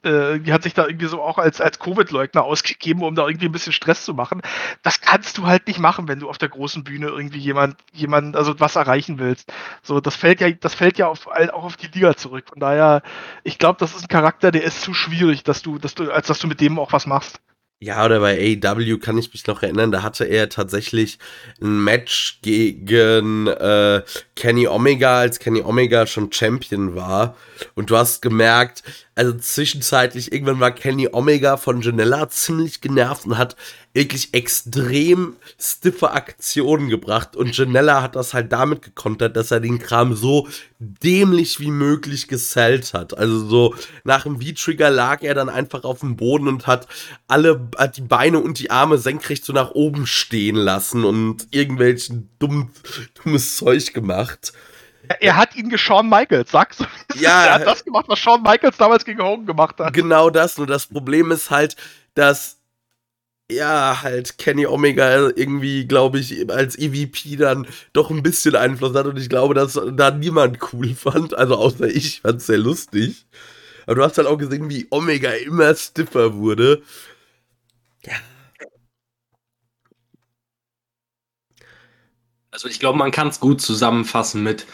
[0.07, 3.47] äh, die hat sich da irgendwie so auch als, als Covid-Leugner ausgegeben, um da irgendwie
[3.47, 4.43] ein bisschen Stress zu machen.
[4.83, 8.37] Das kannst du halt nicht machen, wenn du auf der großen Bühne irgendwie jemand, jemand,
[8.37, 9.53] also was erreichen willst.
[9.83, 12.47] So, das fällt ja, das fällt ja auf, auch auf die Liga zurück.
[12.49, 13.03] Von daher,
[13.45, 16.29] ich glaube, das ist ein Charakter, der ist zu schwierig, dass du, dass du, als
[16.29, 17.41] dass du mit dem auch was machst.
[17.79, 21.19] Ja, oder bei AEW kann ich mich noch erinnern, da hatte er tatsächlich
[21.61, 24.03] ein Match gegen äh,
[24.35, 27.37] Kenny Omega, als Kenny Omega schon Champion war.
[27.75, 28.83] Und du hast gemerkt,
[29.15, 33.57] also zwischenzeitlich, irgendwann war Kenny Omega von Janella ziemlich genervt und hat
[33.95, 37.35] wirklich extrem stiffe Aktionen gebracht.
[37.35, 40.47] Und Janella hat das halt damit gekontert, dass er den Kram so
[40.79, 43.17] dämlich wie möglich gesellt hat.
[43.17, 43.75] Also so
[44.05, 46.87] nach dem V-Trigger lag er dann einfach auf dem Boden und hat
[47.27, 52.31] alle, hat die Beine und die Arme senkrecht so nach oben stehen lassen und irgendwelchen
[52.39, 52.71] dumm,
[53.23, 54.53] dummes Zeug gemacht.
[55.21, 56.85] Er hat ihn Shawn Michaels, sagst du?
[57.15, 57.45] Ja.
[57.45, 59.93] er hat das gemacht, was Shawn Michaels damals gegen Hogan gemacht hat.
[59.93, 61.77] Genau das, nur das Problem ist halt,
[62.15, 62.57] dass
[63.51, 69.07] ja, halt Kenny Omega irgendwie, glaube ich, als EVP dann doch ein bisschen Einfluss hat
[69.07, 73.27] und ich glaube, dass da niemand cool fand, also außer ich fand es sehr lustig.
[73.87, 76.83] Aber du hast halt auch gesehen, wie Omega immer stiffer wurde.
[82.57, 84.67] Also ich glaube, man kann es gut zusammenfassen mit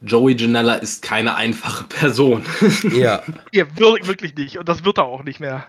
[0.00, 2.46] Joey Janella ist keine einfache Person.
[2.92, 3.24] Ja.
[3.50, 3.66] ja.
[3.76, 4.56] Wirklich nicht.
[4.56, 5.66] Und das wird er auch nicht mehr.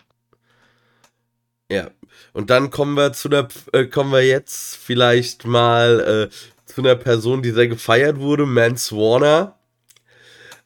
[1.71, 1.89] Ja.
[2.33, 6.95] Und dann kommen wir zu der, äh, kommen wir jetzt vielleicht mal äh, zu einer
[6.95, 9.57] Person, die sehr gefeiert wurde, Mance Warner.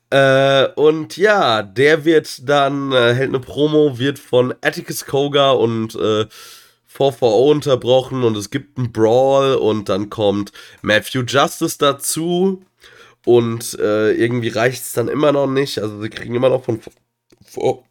[0.10, 5.96] Äh, und ja, der wird dann, äh, hält eine Promo, wird von Atticus Koga und
[5.96, 6.26] äh,
[6.92, 10.52] 440 unterbrochen und es gibt einen Brawl und dann kommt
[10.82, 12.64] Matthew Justice dazu
[13.26, 15.78] und äh, irgendwie reicht es dann immer noch nicht.
[15.80, 16.82] Also sie kriegen immer noch von,
[17.46, 17.84] von,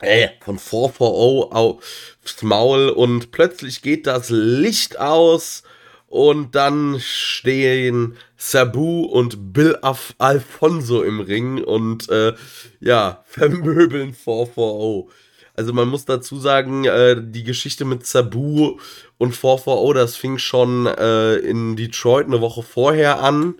[0.00, 5.62] äh, von 440 aufs Maul und plötzlich geht das Licht aus
[6.06, 12.32] und dann stehen Sabu und Bill Af Alfonso im Ring und äh,
[12.80, 15.14] ja, vermöbeln 440.
[15.60, 18.78] Also man muss dazu sagen, äh, die Geschichte mit Sabu
[19.18, 23.56] und 440, das fing schon äh, in Detroit eine Woche vorher an.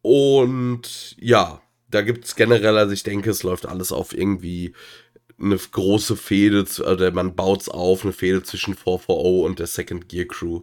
[0.00, 1.60] Und ja,
[1.90, 4.72] da gibt es generell, also ich denke, es läuft alles auf irgendwie
[5.38, 10.08] eine große Fehde, oder man baut es auf, eine Fehde zwischen 440 und der Second
[10.08, 10.62] Gear Crew.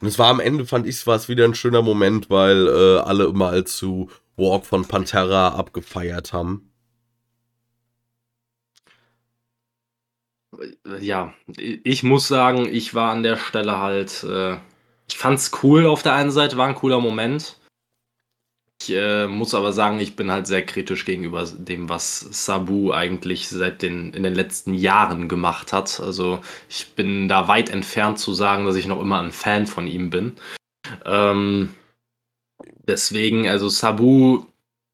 [0.00, 3.00] Und es war am Ende, fand ich, war es wieder ein schöner Moment, weil äh,
[3.00, 4.08] alle mal zu
[4.38, 6.70] Walk von Pantera abgefeiert haben.
[11.00, 14.56] Ja, ich muss sagen, ich war an der Stelle halt, äh,
[15.08, 17.58] ich fand's cool auf der einen Seite, war ein cooler Moment.
[18.82, 23.48] Ich äh, muss aber sagen, ich bin halt sehr kritisch gegenüber dem, was Sabu eigentlich
[23.48, 25.98] seit den in den letzten Jahren gemacht hat.
[26.00, 29.86] Also ich bin da weit entfernt zu sagen, dass ich noch immer ein Fan von
[29.86, 30.36] ihm bin.
[31.04, 31.74] Ähm,
[32.86, 34.44] deswegen, also Sabu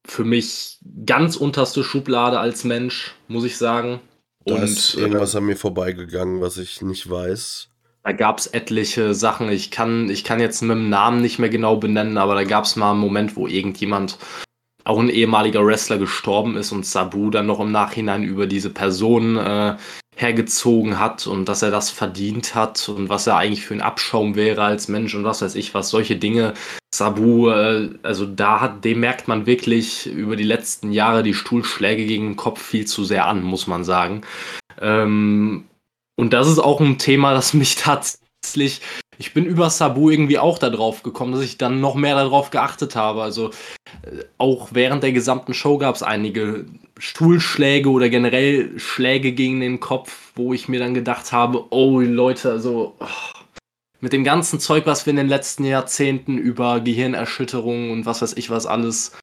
[0.05, 3.99] für mich ganz unterste Schublade als Mensch, muss ich sagen.
[4.45, 7.69] Da Und ist irgendwas äh, an mir vorbeigegangen, was ich nicht weiß.
[8.03, 9.49] Da gab es etliche Sachen.
[9.49, 12.65] Ich kann, ich kann jetzt mit dem Namen nicht mehr genau benennen, aber da gab
[12.65, 14.17] es mal einen Moment, wo irgendjemand,
[14.83, 19.37] auch ein ehemaliger Wrestler, gestorben ist und Sabu dann noch im Nachhinein über diese Person
[19.37, 19.77] äh,
[20.15, 24.35] hergezogen hat und dass er das verdient hat und was er eigentlich für ein Abschaum
[24.35, 25.89] wäre als Mensch und was weiß ich was.
[25.89, 26.53] Solche Dinge.
[26.93, 32.05] Sabu, äh, also da hat, dem merkt man wirklich über die letzten Jahre die Stuhlschläge
[32.05, 34.21] gegen den Kopf viel zu sehr an, muss man sagen.
[34.79, 35.65] Ähm,
[36.15, 38.81] und das ist auch ein Thema, das mich tatsächlich.
[39.23, 42.97] Ich bin über Sabu irgendwie auch darauf gekommen, dass ich dann noch mehr darauf geachtet
[42.97, 43.23] habe.
[43.23, 43.51] Also
[44.01, 46.65] äh, auch während der gesamten Show gab es einige
[46.99, 52.51] Stuhlschläge oder generell Schläge gegen den Kopf, wo ich mir dann gedacht habe, oh Leute,
[52.51, 53.39] also oh,
[54.01, 58.33] mit dem ganzen Zeug, was wir in den letzten Jahrzehnten über Gehirnerschütterungen und was weiß
[58.35, 59.13] ich was alles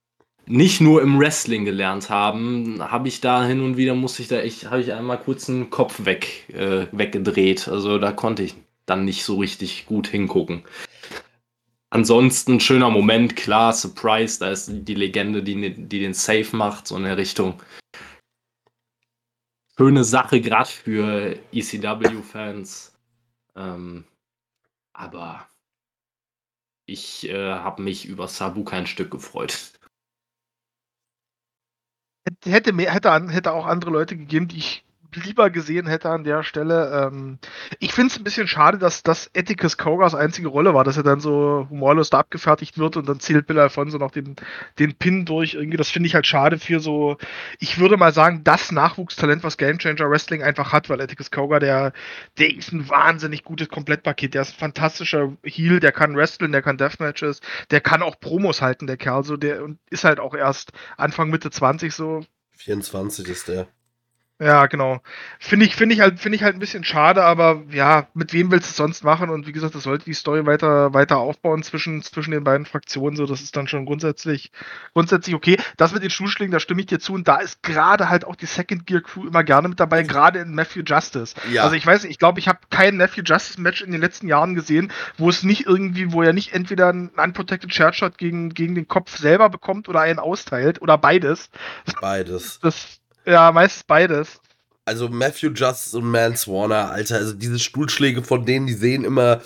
[0.47, 4.39] nicht nur im Wrestling gelernt haben, habe ich da hin und wieder musste ich da
[4.39, 7.69] echt, habe ich einmal kurz einen Kopf weg, äh, weggedreht.
[7.69, 8.55] Also da konnte ich
[8.87, 10.65] dann nicht so richtig gut hingucken.
[11.91, 16.97] Ansonsten schöner Moment, klar, Surprise, da ist die Legende, die, die den Safe macht, so
[16.97, 17.61] in der Richtung.
[19.77, 22.95] Schöne Sache, gerade für ECW-Fans.
[23.57, 24.05] Ähm,
[24.93, 25.49] aber
[26.87, 29.73] ich äh, habe mich über Sabu kein Stück gefreut
[32.45, 34.85] hätte, mehr, hätte, hätte auch andere Leute gegeben, die ich
[35.15, 37.09] lieber gesehen hätte an der Stelle.
[37.09, 37.39] Ähm,
[37.79, 41.03] ich finde es ein bisschen schade, dass das Ethicus Kogas einzige Rolle war, dass er
[41.03, 44.37] dann so humorlos da abgefertigt wird und dann zählt Bill Alfonso noch den,
[44.79, 45.55] den Pin durch.
[45.55, 47.17] Irgendwie, das finde ich halt schade für so,
[47.59, 51.59] ich würde mal sagen, das Nachwuchstalent, was Game Changer Wrestling einfach hat, weil Ethicus Koga,
[51.59, 51.93] der,
[52.39, 54.35] der ist ein wahnsinnig gutes Komplettpaket.
[54.35, 58.63] Der ist ein fantastischer Heel, der kann wrestlen, der kann Deathmatches, der kann auch Promos
[58.63, 62.25] halten, der Kerl, so, der und ist halt auch erst Anfang Mitte 20 so.
[62.57, 63.69] 24 ist der.
[64.41, 65.03] Ja, genau.
[65.39, 68.51] Finde ich, finde ich halt, finde ich halt ein bisschen schade, aber ja, mit wem
[68.51, 69.29] willst du es sonst machen?
[69.29, 73.17] Und wie gesagt, das sollte die Story weiter, weiter aufbauen zwischen, zwischen den beiden Fraktionen.
[73.17, 74.51] So, das ist dann schon grundsätzlich,
[74.95, 75.59] grundsätzlich okay.
[75.77, 77.13] Das mit den Schuhschlägen, da stimme ich dir zu.
[77.13, 80.39] Und da ist gerade halt auch die Second Gear Crew immer gerne mit dabei, gerade
[80.39, 81.35] in Matthew Justice.
[81.53, 81.65] Ja.
[81.65, 84.27] Also ich weiß nicht, ich glaube, ich habe kein Matthew Justice Match in den letzten
[84.27, 88.55] Jahren gesehen, wo es nicht irgendwie, wo er nicht entweder einen Unprotected Shirt Shot gegen,
[88.55, 91.51] gegen den Kopf selber bekommt oder einen austeilt oder beides.
[92.01, 92.59] Beides.
[92.61, 94.41] Das, ja, meistens beides.
[94.85, 99.41] Also Matthew Justice und Mance Warner, Alter, also diese Stuhlschläge von denen, die sehen immer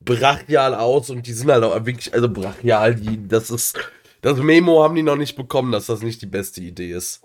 [0.00, 3.78] brachial aus und die sind halt auch wirklich, also brachial, die, das ist,
[4.20, 7.22] das Memo haben die noch nicht bekommen, dass das nicht die beste Idee ist.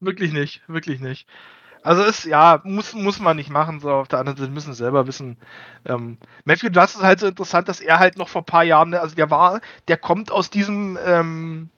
[0.00, 1.26] Wirklich nicht, wirklich nicht.
[1.82, 5.06] Also ist, ja, muss, muss man nicht machen, so auf der anderen Seite müssen selber
[5.06, 5.38] wissen.
[5.84, 8.94] Ähm, Matthew Justice ist halt so interessant, dass er halt noch vor ein paar Jahren,
[8.94, 11.70] also der war, der kommt aus diesem, ähm,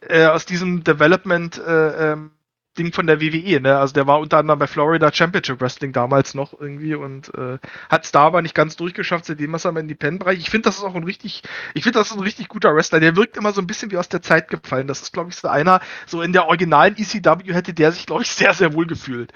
[0.00, 2.30] äh, aus diesem Development äh, ähm,
[2.78, 3.78] Ding von der WWE, ne?
[3.78, 7.58] Also der war unter anderem bei Florida Championship Wrestling damals noch irgendwie und äh,
[7.88, 10.38] hat es da aber nicht ganz durchgeschafft, seitdem ist er im Independent-Bereich.
[10.38, 11.42] Ich finde, das ist auch ein richtig,
[11.74, 13.00] ich finde, das ist ein richtig guter Wrestler.
[13.00, 14.86] Der wirkt immer so ein bisschen wie aus der Zeit gefallen.
[14.86, 18.22] Das ist, glaube ich, so einer, so in der originalen ECW hätte der sich, glaube
[18.22, 19.32] ich, sehr, sehr wohl gefühlt.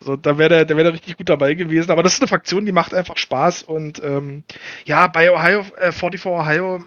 [0.00, 1.90] So, da wäre der, der wäre richtig gut dabei gewesen.
[1.90, 4.44] Aber das ist eine Fraktion, die macht einfach Spaß und ähm,
[4.86, 6.82] ja, bei Ohio, äh, 44 Ohio,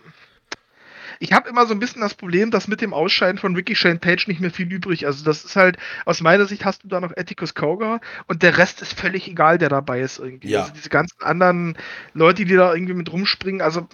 [1.24, 3.98] ich habe immer so ein bisschen das Problem, dass mit dem Ausscheiden von Ricky Shane
[3.98, 5.06] Page nicht mehr viel übrig.
[5.06, 8.58] Also das ist halt, aus meiner Sicht hast du da noch Atticus Koga und der
[8.58, 10.50] Rest ist völlig egal, der dabei ist irgendwie.
[10.50, 10.64] Ja.
[10.64, 11.78] Also diese ganzen anderen
[12.14, 13.88] Leute, die da irgendwie mit rumspringen, also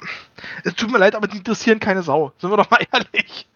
[0.64, 2.34] es tut mir leid, aber die interessieren keine Sau.
[2.40, 3.48] Sind wir doch mal ehrlich.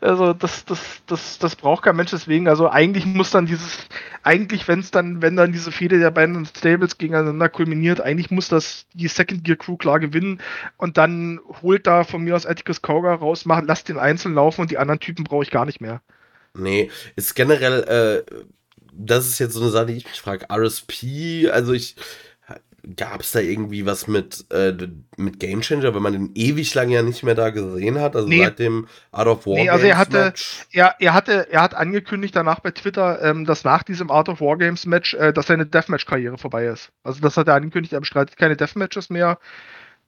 [0.00, 2.48] Also das, das, das, das braucht kein Mensch deswegen.
[2.48, 3.78] Also eigentlich muss dann dieses,
[4.22, 8.48] eigentlich, wenn es dann, wenn dann diese Fehde der beiden Stables gegeneinander kulminiert, eigentlich muss
[8.48, 10.40] das die Second Gear Crew klar gewinnen
[10.76, 14.60] und dann holt da von mir aus Atticus Kauga raus, macht, lasst den einzeln laufen
[14.60, 16.00] und die anderen Typen brauche ich gar nicht mehr.
[16.54, 18.34] Nee, ist generell, äh,
[18.92, 20.46] das ist jetzt so eine Sache, die ich mich frage.
[20.50, 21.96] RSP, also ich
[22.96, 24.72] gab es da irgendwie was mit, äh,
[25.16, 28.28] mit Game Changer, wenn man den ewig lang ja nicht mehr da gesehen hat, also
[28.28, 28.42] nee.
[28.42, 30.32] seit dem Art of War nee, also er hatte,
[30.72, 34.40] er, er hatte, er hat angekündigt danach bei Twitter, ähm, dass nach diesem Art of
[34.40, 36.90] War Games Match, äh, dass seine Deathmatch-Karriere vorbei ist.
[37.02, 39.38] Also das hat er angekündigt, er bestreitet keine Deathmatches mehr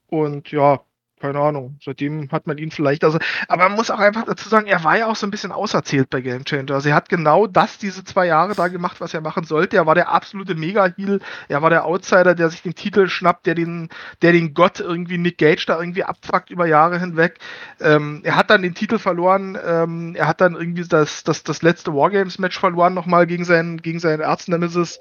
[0.09, 0.81] und ja,
[1.23, 1.79] keine Ahnung.
[1.81, 4.99] Seitdem hat man ihn vielleicht, also, aber man muss auch einfach dazu sagen, er war
[4.99, 6.75] ja auch so ein bisschen auserzählt bei Game Changer.
[6.75, 9.77] Also er hat genau das diese zwei Jahre da gemacht, was er machen sollte.
[9.77, 11.21] Er war der absolute Mega-Heal.
[11.49, 13.89] Er war der Outsider, der sich den Titel schnappt, der den,
[14.21, 17.39] der den Gott irgendwie Nick Gage da irgendwie abfuckt über Jahre hinweg.
[17.81, 19.57] Ähm, er hat dann den Titel verloren.
[19.65, 24.01] Ähm, er hat dann irgendwie das, das, das letzte Wargames-Match verloren nochmal gegen seinen, gegen
[24.01, 24.99] seinen Erznemesis.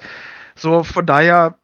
[0.54, 1.58] So, von daher,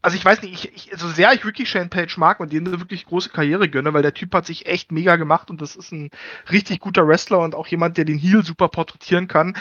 [0.00, 2.66] also ich weiß nicht, ich, ich, so sehr ich Ricky Shane Page mag und dem
[2.66, 5.76] eine wirklich große Karriere gönne, weil der Typ hat sich echt mega gemacht und das
[5.76, 6.10] ist ein
[6.50, 9.56] richtig guter Wrestler und auch jemand, der den Heel super porträtieren kann.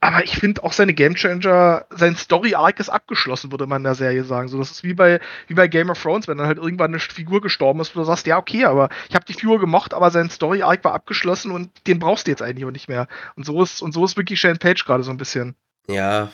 [0.00, 3.84] Aber ich finde auch seine Game Changer, sein Story Arc ist abgeschlossen, würde man in
[3.84, 4.48] der Serie sagen.
[4.48, 6.98] So, das ist wie bei, wie bei Game of Thrones, wenn dann halt irgendwann eine
[6.98, 10.10] Figur gestorben ist, wo du sagst, ja, okay, aber ich habe die Figur gemocht, aber
[10.10, 13.08] sein Story Arc war abgeschlossen und den brauchst du jetzt eigentlich auch nicht mehr.
[13.36, 15.56] Und so ist, und so ist Ricky Shane Page gerade so ein bisschen.
[15.86, 16.30] Ja,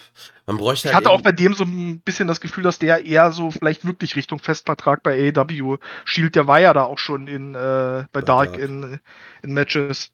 [0.46, 3.04] man bräuchte Ich halt hatte auch bei dem so ein bisschen das Gefühl, dass der
[3.04, 6.36] eher so vielleicht wirklich Richtung Festvertrag bei AEW schielt.
[6.36, 8.58] Der war ja da auch schon in, äh, bei Dark, Dark.
[8.58, 9.00] In,
[9.42, 10.12] in Matches.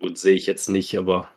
[0.00, 1.28] Gut, sehe ich jetzt nicht, aber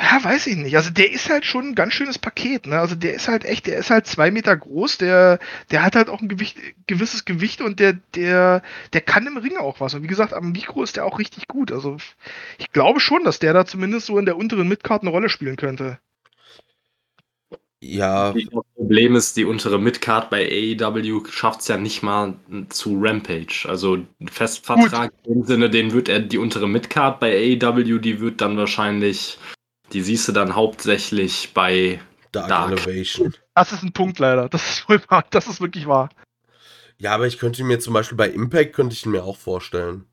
[0.00, 0.76] ja, weiß ich nicht.
[0.76, 2.80] Also der ist halt schon ein ganz schönes Paket, ne?
[2.80, 5.38] Also der ist halt echt, der ist halt zwei Meter groß, der,
[5.70, 6.56] der hat halt auch ein Gewicht,
[6.86, 8.62] gewisses Gewicht und der, der,
[8.92, 9.94] der kann im Ring auch was.
[9.94, 11.70] Und wie gesagt, am Mikro ist der auch richtig gut.
[11.70, 11.98] Also
[12.58, 15.56] ich glaube schon, dass der da zumindest so in der unteren Midcard eine Rolle spielen
[15.56, 15.98] könnte.
[17.82, 18.44] Ja, Das
[18.74, 22.34] Problem ist, die untere Midcard bei AEW schafft es ja nicht mal
[22.68, 23.64] zu Rampage.
[23.66, 28.42] Also ein Festvertrag im Sinne, den wird er die untere Midcard bei AEW, die wird
[28.42, 29.38] dann wahrscheinlich,
[29.92, 32.00] die siehst du dann hauptsächlich bei
[32.32, 32.72] Dark, Dark.
[32.72, 33.34] Elevation.
[33.54, 34.48] Das ist ein Punkt leider.
[34.48, 35.24] Das ist wohl wahr.
[35.30, 36.10] Das ist wirklich wahr.
[36.98, 40.06] Ja, aber ich könnte mir zum Beispiel bei Impact könnte ich ihn mir auch vorstellen.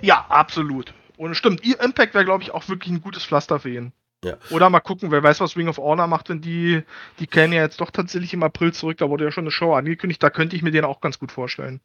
[0.00, 0.94] Ja, absolut.
[1.16, 3.92] Und stimmt, ihr Impact wäre, glaube ich, auch wirklich ein gutes Pflaster für ihn.
[4.24, 4.36] Ja.
[4.50, 6.82] Oder mal gucken, wer weiß, was Ring of Honor macht, wenn die,
[7.18, 9.74] die kennen ja jetzt doch tatsächlich im April zurück, da wurde ja schon eine Show
[9.74, 11.80] angekündigt, da könnte ich mir den auch ganz gut vorstellen.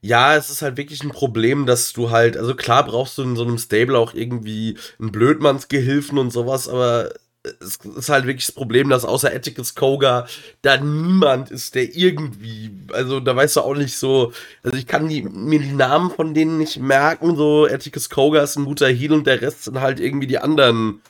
[0.00, 3.34] Ja, es ist halt wirklich ein Problem, dass du halt, also klar brauchst du in
[3.34, 7.12] so einem Stable auch irgendwie einen Blödmannsgehilfen und sowas, aber
[7.60, 10.26] es ist halt wirklich das Problem, dass außer Atticus Koga
[10.62, 14.32] da niemand ist, der irgendwie, also da weißt du auch nicht so,
[14.62, 18.56] also ich kann die, mir die Namen von denen nicht merken, so Atticus Koga ist
[18.56, 21.00] ein guter Heal und der Rest sind halt irgendwie die anderen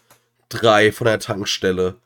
[0.48, 1.96] drei von der Tankstelle.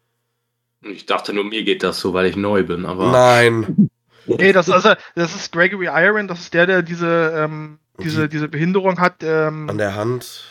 [0.82, 3.90] Ich dachte nur, mir geht das so, weil ich neu bin, aber Nein.
[4.38, 8.48] Nee, das, also, das ist Gregory Iron, das ist der, der diese, ähm, diese, diese
[8.48, 9.22] Behinderung hat.
[9.22, 10.44] Ähm, An der Hand.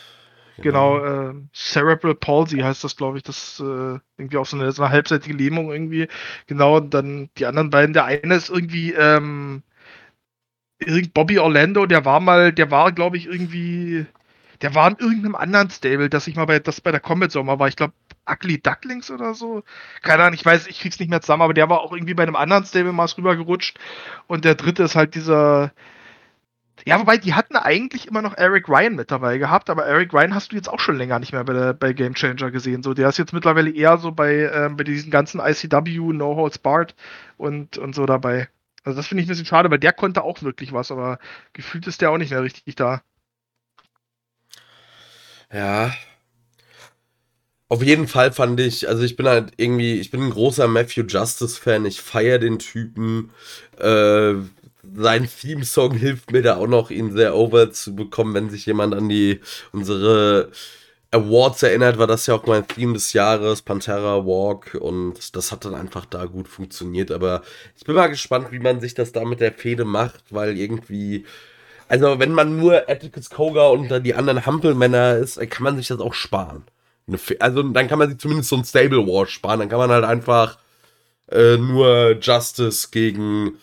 [0.62, 3.22] Genau, äh, Cerebral Palsy heißt das, glaube ich.
[3.22, 6.08] Das äh, irgendwie auch so eine, so eine halbseitige Lähmung irgendwie.
[6.46, 7.94] Genau, und dann die anderen beiden.
[7.94, 9.62] Der eine ist irgendwie ähm,
[11.14, 14.06] Bobby Orlando, der war mal, der war, glaube ich, irgendwie,
[14.62, 17.58] der war in irgendeinem anderen Stable, das ich mal bei, das bei der Combat Sommer
[17.58, 17.68] war.
[17.68, 17.92] Ich glaube,
[18.28, 19.62] Ugly Ducklings oder so.
[20.02, 22.22] Keine Ahnung, ich weiß, ich krieg's nicht mehr zusammen, aber der war auch irgendwie bei
[22.22, 23.78] einem anderen Stable mal rübergerutscht.
[24.26, 25.72] Und der dritte ist halt dieser,
[26.86, 30.34] ja, wobei, die hatten eigentlich immer noch Eric Ryan mit dabei gehabt, aber Eric Ryan
[30.34, 32.82] hast du jetzt auch schon länger nicht mehr bei, der, bei Game Changer gesehen.
[32.82, 36.58] So, der ist jetzt mittlerweile eher so bei, ähm, bei diesen ganzen ICW, No Holds
[36.58, 36.94] Barred
[37.36, 38.48] und, und so dabei.
[38.82, 41.18] Also das finde ich ein bisschen schade, weil der konnte auch wirklich was, aber
[41.52, 43.02] gefühlt ist der auch nicht mehr richtig da.
[45.52, 45.92] Ja.
[47.70, 51.04] Auf jeden Fall fand ich, also ich bin halt irgendwie, ich bin ein großer Matthew
[51.06, 53.30] Justice-Fan, ich feiere den Typen.
[53.78, 54.34] Äh,
[54.96, 58.92] sein Theme-Song hilft mir da auch noch, ihn sehr over zu bekommen, wenn sich jemand
[58.92, 59.40] an die
[59.70, 60.50] unsere
[61.12, 65.64] Awards erinnert, war das ja auch mein Theme des Jahres, Pantera Walk, und das hat
[65.64, 67.12] dann einfach da gut funktioniert.
[67.12, 67.42] Aber
[67.76, 71.24] ich bin mal gespannt, wie man sich das da mit der Fehde macht, weil irgendwie.
[71.88, 75.88] Also, wenn man nur Atticus Koga und dann die anderen Hampelmänner ist, kann man sich
[75.88, 76.64] das auch sparen.
[77.40, 79.60] Also, dann kann man sich zumindest so ein Stable War sparen.
[79.60, 80.58] Dann kann man halt einfach
[81.30, 83.58] äh, nur Justice gegen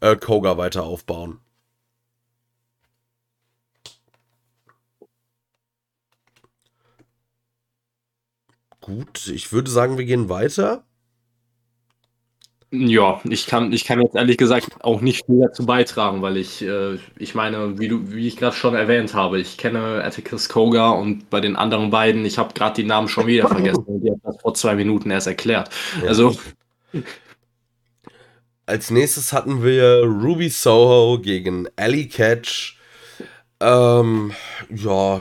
[0.00, 1.40] äh, Koga weiter aufbauen.
[8.82, 10.84] Gut, ich würde sagen, wir gehen weiter.
[12.74, 16.62] Ja, ich kann, ich kann jetzt ehrlich gesagt auch nicht viel dazu beitragen, weil ich,
[16.62, 20.88] äh, ich meine, wie du, wie ich gerade schon erwähnt habe, ich kenne Atticus Koga
[20.88, 24.10] und bei den anderen beiden, ich habe gerade die Namen schon wieder vergessen und die
[24.10, 25.68] hat das vor zwei Minuten erst erklärt.
[26.00, 26.08] Ja.
[26.08, 26.34] Also,
[28.64, 32.78] Als nächstes hatten wir Ruby Soho gegen Alley Catch.
[33.60, 34.32] Ähm,
[34.74, 35.20] ja,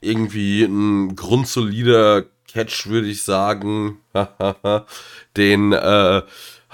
[0.00, 3.98] irgendwie ein grundsolider Catch, würde ich sagen.
[5.36, 6.22] Den äh,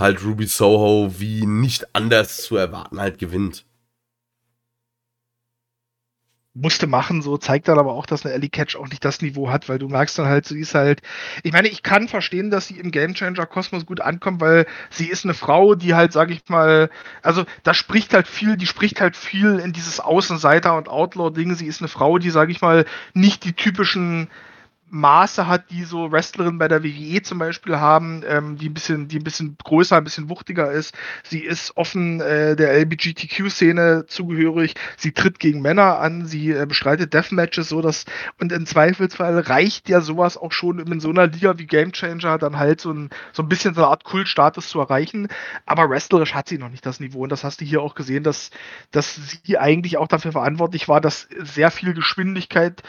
[0.03, 3.65] halt Ruby Soho wie nicht anders zu erwarten halt gewinnt.
[6.55, 9.51] musste machen, so zeigt dann aber auch, dass eine Ellie Catch auch nicht das Niveau
[9.51, 11.01] hat, weil du merkst dann halt, sie ist halt,
[11.43, 15.25] ich meine, ich kann verstehen, dass sie im Gamechanger Kosmos gut ankommt, weil sie ist
[15.25, 16.91] eine Frau, die halt, sag ich mal,
[17.23, 21.55] also da spricht halt viel, die spricht halt viel in dieses Außenseiter- und Outlaw-Ding.
[21.55, 22.85] Sie ist eine Frau, die, sag ich mal,
[23.15, 24.29] nicht die typischen
[24.93, 29.09] Maße hat, die so Wrestlerinnen bei der WWE zum Beispiel haben, ähm, die ein bisschen,
[29.09, 30.95] die ein bisschen größer, ein bisschen wuchtiger ist.
[31.25, 34.75] Sie ist offen äh, der LBGTQ-Szene zugehörig.
[34.99, 36.27] Sie tritt gegen Männer an.
[36.27, 38.05] Sie äh, bestreitet Deathmatches, so dass
[38.39, 42.37] und im Zweifelsfall reicht ja sowas auch schon in so einer Liga wie Game Changer
[42.37, 45.29] dann halt so ein so ein bisschen so eine Art Kultstatus zu erreichen.
[45.65, 48.25] Aber wrestlerisch hat sie noch nicht das Niveau und das hast du hier auch gesehen,
[48.25, 48.51] dass
[48.91, 52.83] dass sie eigentlich auch dafür verantwortlich war, dass sehr viel Geschwindigkeit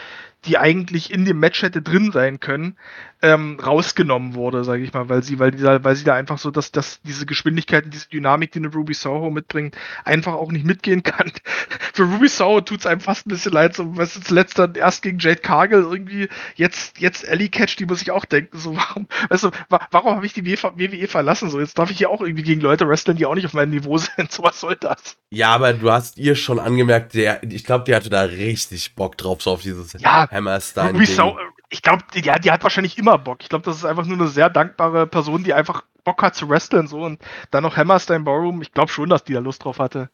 [0.46, 2.78] die eigentlich in dem Match hätte drin sein können,
[3.22, 6.52] ähm, rausgenommen wurde, sage ich mal, weil sie, weil dieser, weil sie da einfach so,
[6.52, 11.04] dass, dass diese Geschwindigkeit diese Dynamik, die eine Ruby Soho mitbringt, einfach auch nicht mitgehen
[11.04, 11.32] kann.
[11.94, 14.76] Für Ruby Soho tut es einem fast ein bisschen leid, so was ist zuletzt dann
[14.76, 18.76] erst gegen Jade Cargill irgendwie, jetzt, jetzt Ellie Catch, die muss ich auch denken, so
[18.76, 21.50] warum, weißt du, wa warum habe ich die WWE verlassen?
[21.50, 23.70] So, jetzt darf ich hier auch irgendwie gegen Leute wresteln, die auch nicht auf meinem
[23.72, 24.32] Niveau sind.
[24.32, 25.18] So was soll das?
[25.34, 29.18] Ja, aber du hast ihr schon angemerkt, der, ich glaube, die hatte da richtig Bock
[29.18, 30.92] drauf, so auf dieses Ja, Hammerstein.
[30.92, 31.40] Ruby Soho,
[31.70, 33.40] ich glaube, die, die hat wahrscheinlich immer Bock.
[33.42, 36.50] Ich glaube, das ist einfach nur eine sehr dankbare Person, die einfach Bock hat zu
[36.50, 37.20] wresteln so und
[37.50, 38.62] dann noch Hammerstein Ballroom.
[38.62, 40.12] Ich glaube schon, dass die da Lust drauf hatte.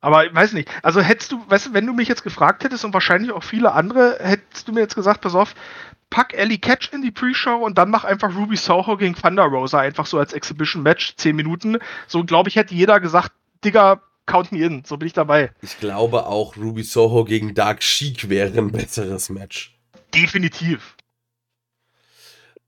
[0.00, 0.68] Aber ich weiß nicht.
[0.84, 3.72] Also hättest du, weißt du, wenn du mich jetzt gefragt hättest und wahrscheinlich auch viele
[3.72, 5.54] andere, hättest du mir jetzt gesagt, pass auf,
[6.10, 9.80] pack Ellie Catch in die Pre-Show und dann mach einfach Ruby Soho gegen Thunder Rosa
[9.80, 11.78] einfach so als Exhibition-Match, 10 Minuten.
[12.06, 13.32] So, glaube ich, hätte jeder gesagt,
[13.64, 15.52] Digga, count me in, so bin ich dabei.
[15.62, 19.76] Ich glaube auch, Ruby Soho gegen Dark Sheik wäre ein besseres Match.
[20.14, 20.96] Definitiv.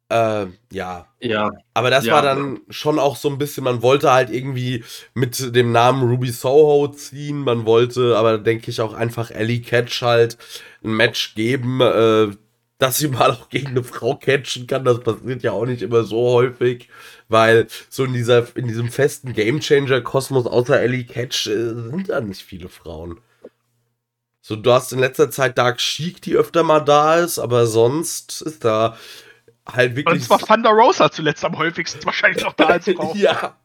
[0.08, 1.08] Äh, ja.
[1.20, 1.50] Ja.
[1.74, 2.14] Aber das Ja.
[2.14, 6.30] war dann schon auch so ein bisschen, man wollte halt irgendwie mit dem Namen Ruby
[6.30, 10.38] Soho ziehen, man wollte aber, denke ich, auch einfach Ellie Catch halt
[10.84, 12.28] ein Match geben, äh,
[12.78, 14.84] dass sie mal auch gegen eine Frau catchen kann.
[14.84, 16.88] Das passiert ja auch nicht immer so häufig,
[17.28, 22.42] weil so in dieser, in diesem festen Gamechanger-Kosmos außer Ellie Catch äh, sind da nicht
[22.42, 23.18] viele Frauen.
[24.42, 28.42] So, du hast in letzter Zeit Dark Sheik, die öfter mal da ist, aber sonst
[28.42, 28.96] ist da
[29.66, 30.22] halt Und wirklich.
[30.22, 33.14] zwar Thunder Rosa zuletzt am häufigsten, wahrscheinlich auch da als Frau.
[33.14, 33.56] ja.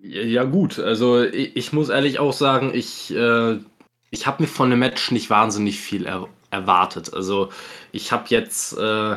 [0.00, 3.58] Ja, gut, also ich, ich muss ehrlich auch sagen, ich, äh,
[4.12, 7.14] ich habe mir von dem Match nicht wahnsinnig viel er erwartet.
[7.14, 7.48] Also
[7.92, 9.16] ich habe jetzt, äh,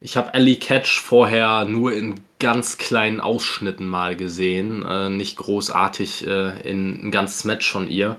[0.00, 6.26] ich habe Ellie Catch vorher nur in ganz kleinen Ausschnitten mal gesehen, äh, nicht großartig
[6.26, 8.16] äh, in ein ganzes Match von ihr.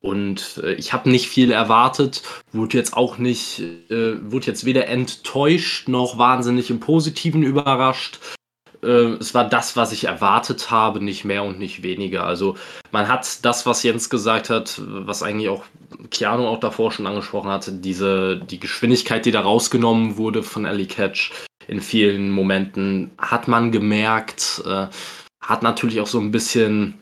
[0.00, 3.60] Und äh, ich habe nicht viel erwartet, wurde jetzt auch nicht,
[3.90, 8.20] äh, wurde jetzt weder enttäuscht noch wahnsinnig im Positiven überrascht
[8.82, 12.24] äh, es war das, was ich erwartet habe, nicht mehr und nicht weniger.
[12.24, 12.56] Also
[12.90, 15.64] man hat das, was Jens gesagt hat, was eigentlich auch
[16.10, 20.86] Keanu auch davor schon angesprochen hatte, diese die Geschwindigkeit, die da rausgenommen wurde von Ellie
[20.86, 21.32] Catch
[21.68, 24.88] in vielen Momenten, hat man gemerkt, äh,
[25.40, 26.94] hat natürlich auch so ein bisschen,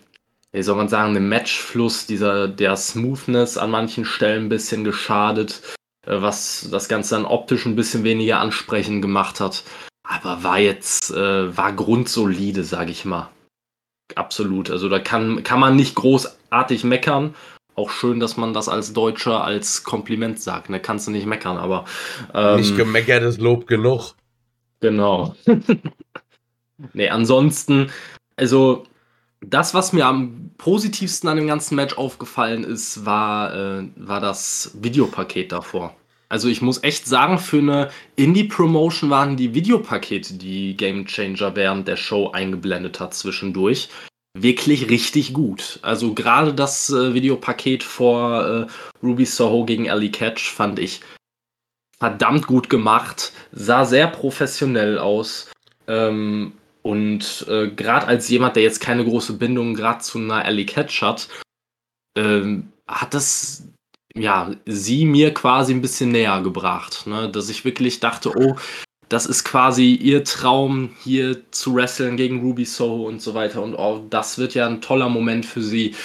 [0.52, 5.62] wie soll man sagen, den Matchfluss, dieser der Smoothness an manchen Stellen ein bisschen geschadet,
[6.06, 9.64] äh, was das Ganze dann optisch ein bisschen weniger ansprechend gemacht hat.
[10.02, 13.30] Aber war jetzt, äh, war grundsolide, sage ich mal.
[14.14, 14.70] Absolut.
[14.70, 17.34] Also da kann, kann man nicht großartig meckern.
[17.74, 20.70] Auch schön, dass man das als Deutscher als Kompliment sagt.
[20.70, 21.84] Ne, kannst du nicht meckern, aber.
[22.34, 24.14] Ähm, Nicht gemeckert ist Lob genug.
[24.80, 25.36] Genau.
[26.92, 27.90] nee, ansonsten,
[28.36, 28.84] also
[29.40, 34.72] das, was mir am positivsten an dem ganzen Match aufgefallen ist, war, äh, war das
[34.80, 35.94] Videopaket davor.
[36.30, 41.88] Also ich muss echt sagen, für eine Indie-Promotion waren die Videopakete, die Game Changer während
[41.88, 43.88] der Show eingeblendet hat zwischendurch,
[44.38, 45.80] wirklich richtig gut.
[45.82, 48.66] Also gerade das äh, Videopaket vor äh,
[49.02, 51.00] Ruby Soho gegen Ellie Catch fand ich
[51.98, 55.50] verdammt gut gemacht, sah sehr professionell aus.
[55.88, 56.52] Ähm,
[56.82, 61.02] und äh, gerade als jemand, der jetzt keine große Bindung gerade zu einer Ellie Catch
[61.02, 61.28] hat,
[62.16, 63.64] ähm, hat das
[64.14, 67.30] ja sie mir quasi ein bisschen näher gebracht, ne?
[67.30, 68.56] dass ich wirklich dachte, oh,
[69.10, 73.60] das ist quasi ihr Traum, hier zu wresteln gegen Ruby Soho und so weiter.
[73.60, 75.96] Und oh, das wird ja ein toller Moment für sie.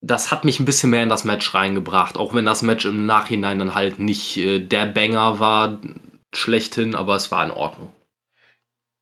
[0.00, 3.06] Das hat mich ein bisschen mehr in das Match reingebracht, auch wenn das Match im
[3.06, 5.80] Nachhinein dann halt nicht äh, der Banger war,
[6.34, 7.92] schlechthin, aber es war in Ordnung.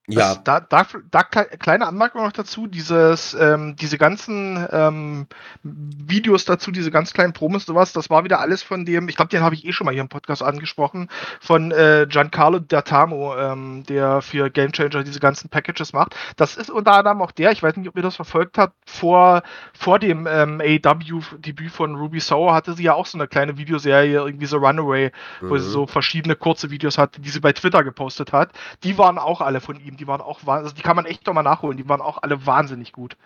[0.08, 5.26] Ja, Das, da, da, da kle- kleine Anmerkung noch dazu, dieses, ähm, diese ganzen ähm,
[5.64, 9.16] Videos dazu, diese ganz kleinen Promos und sowas, das war wieder alles von dem, ich
[9.16, 11.08] glaube, den habe ich eh schon mal hier im Podcast angesprochen,
[11.40, 16.14] von äh, Giancarlo D'Atamo, ähm, der für Game Changer diese ganzen Packages macht.
[16.36, 19.42] Das ist unter anderem auch der, ich weiß nicht, ob ihr das verfolgt habt, vor,
[19.72, 24.18] vor dem ähm, AEW-Debüt von Ruby Sour hatte sie ja auch so eine kleine Videoserie,
[24.18, 25.10] irgendwie so Runaway,
[25.40, 25.70] wo sie Mhm.
[25.70, 28.52] so verschiedene kurze Videos hatte, die sie bei Twitter gepostet hat.
[28.84, 31.44] Die waren auch alle von ihm, die waren auch, also die kann man echt nochmal
[31.44, 33.16] nachholen, die waren auch alle wahnsinnig gut.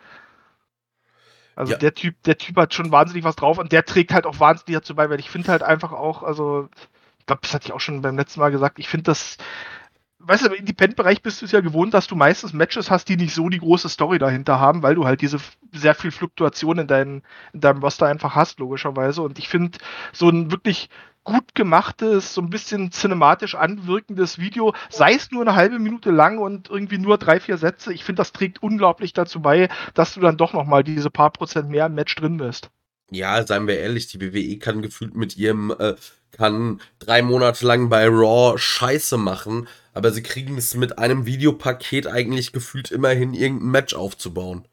[1.56, 1.78] Also Ja.
[1.78, 4.80] der Typ, der Typ hat schon wahnsinnig was drauf und der trägt halt auch wahnsinnig
[4.80, 6.68] dazu bei, weil ich finde halt einfach auch, also
[7.18, 9.36] ich glaube, das hatte ich auch schon beim letzten Mal gesagt, ich finde das,
[10.20, 13.16] weißt du, im Independent-Bereich bist du es ja gewohnt, dass du meistens Matches hast, die
[13.16, 15.38] nicht so die große Story dahinter haben, weil du halt diese
[15.72, 17.22] sehr viel Fluktuation in, dein,
[17.52, 19.22] in deinem Roster einfach hast, logischerweise.
[19.22, 19.78] Und ich finde,
[20.12, 20.88] so ein wirklich
[21.24, 26.38] gut gemachtes, so ein bisschen cinematisch anwirkendes Video, sei es nur eine halbe Minute lang
[26.38, 30.20] und irgendwie nur drei, vier Sätze, ich finde, das trägt unglaublich dazu bei, dass du
[30.20, 32.70] dann doch nochmal diese paar Prozent mehr im Match drin bist.
[33.10, 35.94] ja, seien wir ehrlich, die WWE kann gefühlt mit ihrem, äh,
[36.32, 42.06] kann drei Monate lang bei Raw Scheiße machen, aber sie kriegen es mit einem Videopaket
[42.06, 44.66] eigentlich gefühlt immerhin irgendein Match aufzubauen.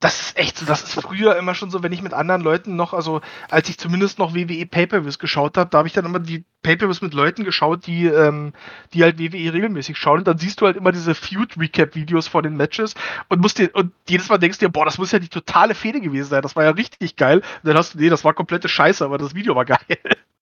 [0.00, 2.74] Das ist echt so, das ist früher immer schon so, wenn ich mit anderen Leuten
[2.74, 3.20] noch, also
[3.50, 7.02] als ich zumindest noch WWE Pay-Per-Views geschaut habe, da habe ich dann immer die Pay-Per-Views
[7.02, 8.54] mit Leuten geschaut, die, ähm,
[8.94, 12.56] die halt WWE regelmäßig schauen und dann siehst du halt immer diese Feud-Recap-Videos vor den
[12.56, 12.94] Matches
[13.28, 15.74] und musst dir, und jedes Mal denkst du dir, boah, das muss ja die totale
[15.74, 17.38] Fehde gewesen sein, das war ja richtig geil.
[17.38, 19.78] Und dann hast du, nee, das war komplette Scheiße, aber das Video war geil.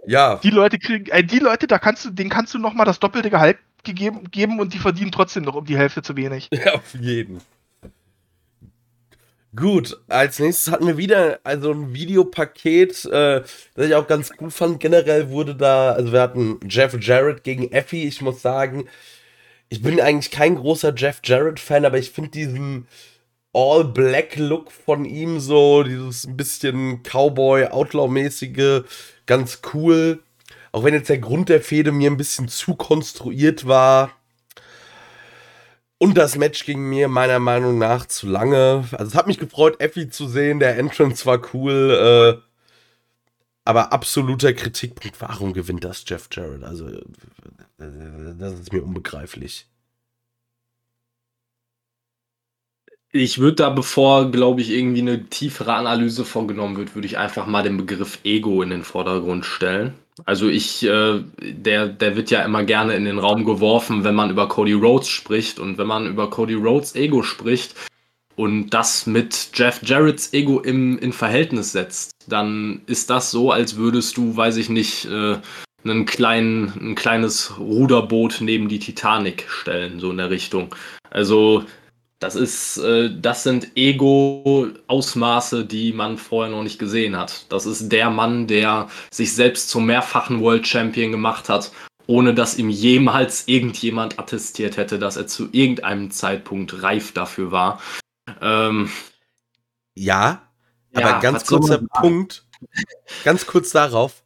[0.07, 2.99] Ja, Die Leute kriegen, äh, die Leute, da kannst du, denen kannst du nochmal das
[2.99, 6.49] doppelte Gehalt gegeben, geben und die verdienen trotzdem noch um die Hälfte zu wenig.
[6.53, 7.41] ja auf jeden.
[9.59, 13.43] Gut, als nächstes hatten wir wieder also ein Videopaket, äh,
[13.75, 14.79] das ich auch ganz gut fand.
[14.79, 18.07] Generell wurde da, also wir hatten Jeff Jarrett gegen Effie.
[18.07, 18.89] Ich muss sagen,
[19.69, 22.87] ich bin eigentlich kein großer Jeff Jarrett-Fan, aber ich finde diesen
[23.53, 28.85] All-Black-Look von ihm so, dieses ein bisschen Cowboy-Outlaw-mäßige,
[29.27, 30.23] ganz cool.
[30.71, 34.18] Auch wenn jetzt der Grund der Fehde mir ein bisschen zu konstruiert war.
[35.99, 38.85] Und das Match ging mir meiner Meinung nach zu lange.
[38.93, 40.61] Also es hat mich gefreut, Effie zu sehen.
[40.61, 42.39] Der Entrance war cool.
[42.41, 42.49] Äh,
[43.65, 46.63] aber absoluter Kritikpunkt, warum gewinnt das Jeff Jarrett?
[46.63, 47.03] Also äh,
[48.39, 49.67] das ist mir unbegreiflich.
[53.11, 57.47] Ich würde da, bevor, glaube ich, irgendwie eine tiefere Analyse vorgenommen wird, würde ich einfach
[57.47, 59.95] mal den Begriff Ego in den Vordergrund stellen.
[60.25, 64.31] Also ich, äh, der, der wird ja immer gerne in den Raum geworfen, wenn man
[64.31, 65.59] über Cody Rhodes spricht.
[65.59, 67.75] Und wenn man über Cody Rhodes Ego spricht
[68.37, 73.77] und das mit Jeff Jarretts Ego im, in Verhältnis setzt, dann ist das so, als
[73.77, 75.37] würdest du, weiß ich nicht, äh,
[75.85, 80.75] einen kleinen, ein kleines Ruderboot neben die Titanic stellen, so in der Richtung.
[81.11, 81.65] Also
[82.19, 87.51] das ist, äh, das sind Ego-Ausmaße, die man vorher noch nicht gesehen hat.
[87.53, 91.71] Das ist der Mann, der sich selbst zum mehrfachen World Champion gemacht hat,
[92.07, 97.81] ohne dass ihm jemals irgendjemand attestiert hätte, dass er zu irgendeinem Zeitpunkt reif dafür war.
[98.41, 98.91] Ähm,
[99.95, 100.43] ja,
[100.93, 102.47] aber ja, ganz kurzer Punkt,
[103.25, 104.25] ganz kurz darauf.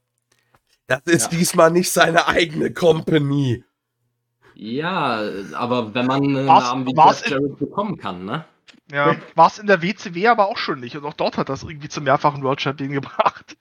[0.86, 1.38] Das ist ja.
[1.38, 3.64] diesmal nicht seine eigene Company.
[4.54, 5.20] Ja,
[5.54, 8.44] aber wenn man einen war's, Namen wie Jeff Jarrett bekommen kann, ne?
[8.92, 10.96] Ja, war es in der WCW aber auch schon nicht.
[10.96, 13.56] Und auch dort hat das irgendwie zum mehrfachen World Champion gebracht.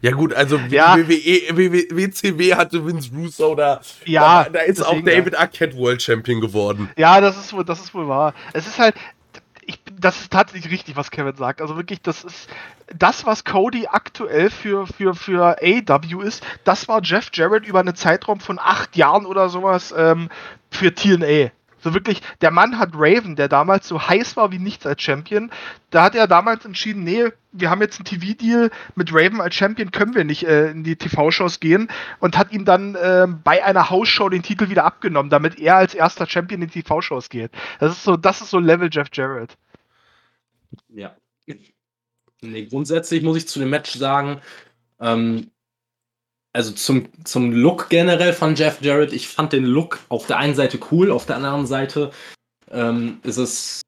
[0.00, 0.96] Ja, gut, also ja.
[0.96, 1.54] WWE,
[1.94, 3.82] WCW hatte Vince Russo da.
[4.06, 6.88] Ja, da, da ist deswegen, auch David Arquette World Champion geworden.
[6.96, 8.32] Ja, das ist wohl, das ist wohl wahr.
[8.54, 8.94] Es ist halt,
[9.66, 11.60] ich, das ist tatsächlich richtig, was Kevin sagt.
[11.60, 12.48] Also wirklich, das ist
[12.94, 17.94] das, was Cody aktuell für, für, für AW ist, das war Jeff Jarrett über einen
[17.94, 20.28] Zeitraum von acht Jahren oder sowas ähm,
[20.70, 21.50] für TNA.
[21.84, 25.50] So wirklich, der Mann hat Raven, der damals so heiß war wie nichts als Champion,
[25.90, 29.90] da hat er damals entschieden, nee, wir haben jetzt einen TV-Deal mit Raven als Champion,
[29.90, 31.88] können wir nicht äh, in die TV-Shows gehen
[32.20, 35.94] und hat ihm dann äh, bei einer Hausshow den Titel wieder abgenommen, damit er als
[35.94, 37.50] erster Champion in die TV-Shows geht.
[37.80, 39.58] Das ist so, das ist so Level Jeff Jarrett.
[40.88, 41.14] Ja.
[42.40, 44.40] Nee, grundsätzlich muss ich zu dem Match sagen,
[45.00, 45.50] ähm,
[46.54, 50.54] also zum, zum Look generell von Jeff Jarrett, ich fand den Look auf der einen
[50.54, 52.12] Seite cool, auf der anderen Seite
[52.70, 53.80] ähm, ist es,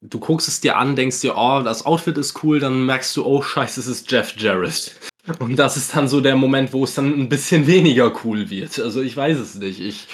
[0.00, 3.26] du guckst es dir an, denkst dir, oh, das Outfit ist cool, dann merkst du,
[3.26, 4.94] oh scheiße, es ist Jeff Jarrett.
[5.40, 8.78] Und das ist dann so der Moment, wo es dann ein bisschen weniger cool wird.
[8.78, 9.80] Also ich weiß es nicht.
[9.80, 10.06] Ich,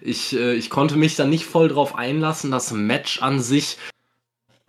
[0.00, 2.50] ich, äh, ich konnte mich dann nicht voll drauf einlassen.
[2.50, 3.76] Das Match an sich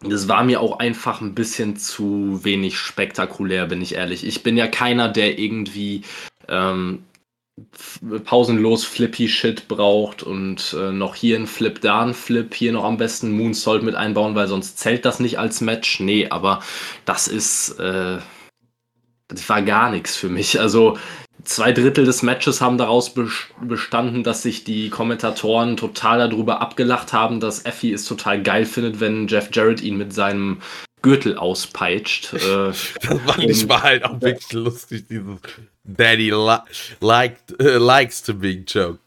[0.02, 4.26] das war mir auch einfach ein bisschen zu wenig spektakulär, bin ich ehrlich.
[4.26, 6.04] Ich bin ja keiner, der irgendwie
[6.48, 7.04] ähm,
[8.26, 12.84] pausenlos flippy Shit braucht und äh, noch hier ein Flip, da ein Flip, hier noch
[12.84, 16.00] am besten Moonsault mit einbauen, weil sonst zählt das nicht als Match.
[16.00, 16.62] Nee, aber
[17.06, 18.20] das ist, äh,
[19.28, 20.60] das war gar nichts für mich.
[20.60, 21.00] Also
[21.44, 23.14] zwei Drittel des Matches haben daraus
[23.62, 29.00] bestanden, dass sich die Kommentatoren total darüber abgelacht haben, dass Effie es total geil findet,
[29.00, 30.60] wenn Jeff Jarrett ihn mit seinem
[31.02, 32.34] Gürtel auspeitscht.
[32.38, 35.38] Äh, das war nicht mal halt auch wirklich lustig, dieses
[35.84, 36.58] Daddy li
[37.00, 39.00] liked, uh, likes to be choked.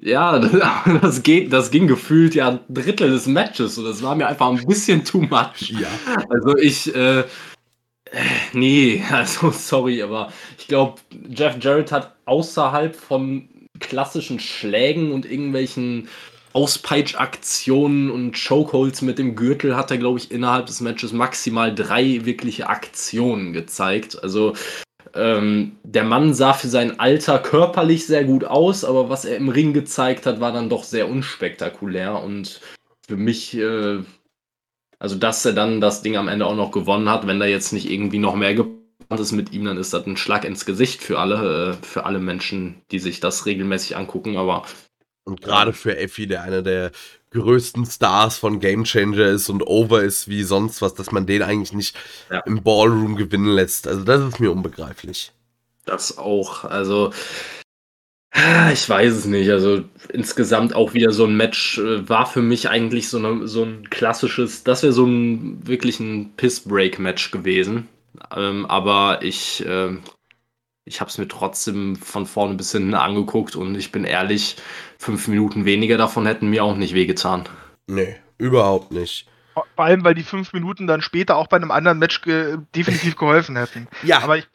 [0.00, 0.38] Ja,
[1.02, 4.48] das, geht, das ging gefühlt ja ein Drittel des Matches und das war mir einfach
[4.48, 5.70] ein bisschen too much.
[5.70, 5.88] Ja.
[6.28, 7.24] Also ich, äh,
[8.52, 13.48] Nee, also sorry, aber ich glaube, Jeff Jarrett hat außerhalb von
[13.80, 16.08] klassischen Schlägen und irgendwelchen
[16.52, 22.24] Auspeitschaktionen und Chokeholds mit dem Gürtel hat er, glaube ich, innerhalb des Matches maximal drei
[22.24, 24.22] wirkliche Aktionen gezeigt.
[24.22, 24.54] Also
[25.14, 29.48] ähm, der Mann sah für sein Alter körperlich sehr gut aus, aber was er im
[29.48, 32.60] Ring gezeigt hat, war dann doch sehr unspektakulär und
[33.06, 33.98] für mich äh,
[34.98, 37.72] also, dass er dann das Ding am Ende auch noch gewonnen hat, wenn da jetzt
[37.72, 41.02] nicht irgendwie noch mehr geplant ist mit ihm, dann ist das ein Schlag ins Gesicht
[41.02, 44.64] für alle, äh, für alle Menschen, die sich das regelmäßig angucken, aber.
[45.24, 46.90] Und gerade für Effi, der einer der
[47.30, 51.42] größten Stars von Game Changer ist und over ist wie sonst was, dass man den
[51.42, 51.96] eigentlich nicht
[52.30, 52.40] ja.
[52.40, 53.88] im Ballroom gewinnen lässt.
[53.88, 55.32] Also das ist mir unbegreiflich.
[55.84, 56.64] Das auch.
[56.64, 57.12] Also
[58.72, 59.50] ich weiß es nicht.
[59.50, 63.64] Also insgesamt auch wieder so ein Match äh, war für mich eigentlich so, eine, so
[63.64, 67.88] ein klassisches, das wäre so ein wirklich ein Piss-Break-Match gewesen.
[68.34, 69.96] Ähm, aber ich, äh,
[70.84, 74.56] ich habe es mir trotzdem von vorne bis hinten angeguckt und ich bin ehrlich,
[74.98, 77.44] fünf Minuten weniger davon hätten mir auch nicht wehgetan.
[77.86, 79.28] Nee, überhaupt nicht.
[79.54, 83.16] Vor allem, weil die fünf Minuten dann später auch bei einem anderen Match ge definitiv
[83.16, 83.86] geholfen hätten.
[84.02, 84.20] Ja.
[84.20, 84.48] Aber ich,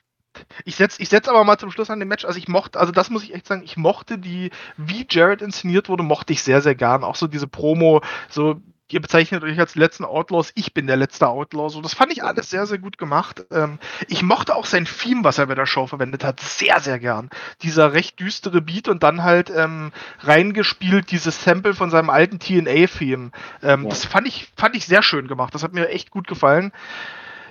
[0.65, 2.25] ich setze ich setz aber mal zum Schluss an dem Match.
[2.25, 5.89] Also ich mochte, also das muss ich echt sagen, ich mochte die, wie Jared inszeniert
[5.89, 7.03] wurde, mochte ich sehr, sehr gern.
[7.03, 8.61] Auch so diese Promo, so
[8.91, 11.69] ihr bezeichnet euch als letzten Outlaws, ich bin der letzte Outlaw.
[11.69, 13.45] So, das fand ich alles sehr, sehr gut gemacht.
[13.51, 16.99] Ähm, ich mochte auch sein Theme, was er bei der Show verwendet hat, sehr, sehr
[16.99, 17.29] gern.
[17.61, 19.91] Dieser recht düstere Beat und dann halt ähm,
[20.21, 23.31] reingespielt dieses Sample von seinem alten TNA-Theme.
[23.61, 23.89] Ähm, ja.
[23.89, 25.53] Das fand ich, fand ich sehr schön gemacht.
[25.53, 26.71] Das hat mir echt gut gefallen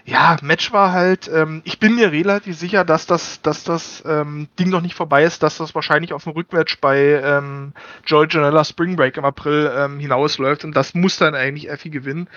[0.09, 4.49] ja, Match war halt, ähm, ich bin mir relativ sicher, dass das, dass das ähm,
[4.59, 7.75] Ding noch nicht vorbei ist, dass das wahrscheinlich auf dem Rückmatch bei ähm,
[8.07, 12.29] Joy Janella Spring Break im April ähm, hinausläuft und das muss dann eigentlich Effie gewinnen.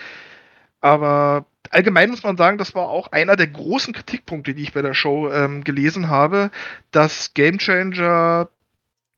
[0.82, 4.82] Aber allgemein muss man sagen, das war auch einer der großen Kritikpunkte, die ich bei
[4.82, 6.52] der Show ähm, gelesen habe,
[6.92, 8.50] dass Game Changer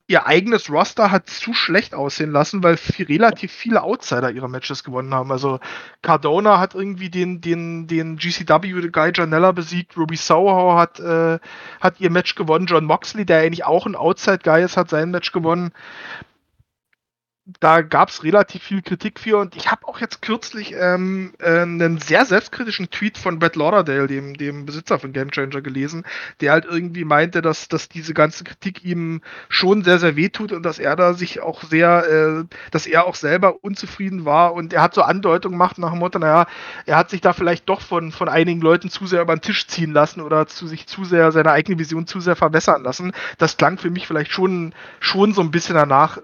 [0.07, 4.83] ihr eigenes Roster hat zu schlecht aussehen lassen, weil viel, relativ viele Outsider ihre Matches
[4.83, 5.31] gewonnen haben.
[5.31, 5.59] Also
[6.01, 11.39] Cardona hat irgendwie den, den, den GCW-Guy Janella besiegt, Ruby Soho hat, äh,
[11.79, 15.31] hat ihr Match gewonnen, John Moxley, der eigentlich auch ein Outside-Guy ist, hat sein Match
[15.31, 15.71] gewonnen
[17.45, 21.61] da gab es relativ viel Kritik für und ich habe auch jetzt kürzlich ähm, äh,
[21.61, 26.05] einen sehr selbstkritischen Tweet von Brett Lauderdale, dem, dem Besitzer von Game Changer, gelesen,
[26.39, 30.63] der halt irgendwie meinte, dass, dass diese ganze Kritik ihm schon sehr, sehr wehtut und
[30.63, 34.81] dass er da sich auch sehr, äh, dass er auch selber unzufrieden war und er
[34.81, 36.47] hat so Andeutungen gemacht nach dem Motto, naja,
[36.85, 39.67] er hat sich da vielleicht doch von, von einigen Leuten zu sehr über den Tisch
[39.67, 43.11] ziehen lassen oder zu sich zu sehr, seine eigene Vision zu sehr verwässern lassen.
[43.37, 46.19] Das klang für mich vielleicht schon, schon so ein bisschen danach,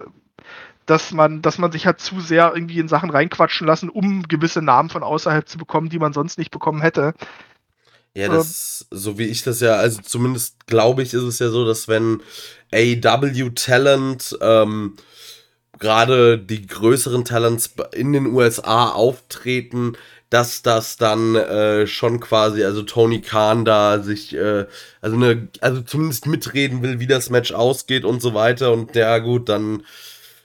[0.90, 4.60] dass man, dass man sich hat zu sehr irgendwie in Sachen reinquatschen lassen, um gewisse
[4.60, 7.14] Namen von außerhalb zu bekommen, die man sonst nicht bekommen hätte.
[8.12, 11.48] Ja, das, ähm, so wie ich das ja, also zumindest glaube ich, ist es ja
[11.50, 12.22] so, dass wenn
[12.72, 14.96] AW Talent, ähm,
[15.78, 19.92] gerade die größeren Talents in den USA auftreten,
[20.28, 24.66] dass das dann äh, schon quasi, also Tony Khan da sich, äh,
[25.00, 28.72] also ne, also zumindest mitreden will, wie das Match ausgeht und so weiter.
[28.72, 29.84] Und ja, gut, dann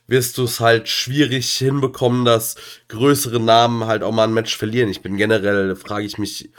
[0.07, 2.55] wirst du es halt schwierig hinbekommen, dass
[2.87, 4.89] größere Namen halt auch mal ein Match verlieren.
[4.89, 6.49] Ich bin generell, frage ich mich,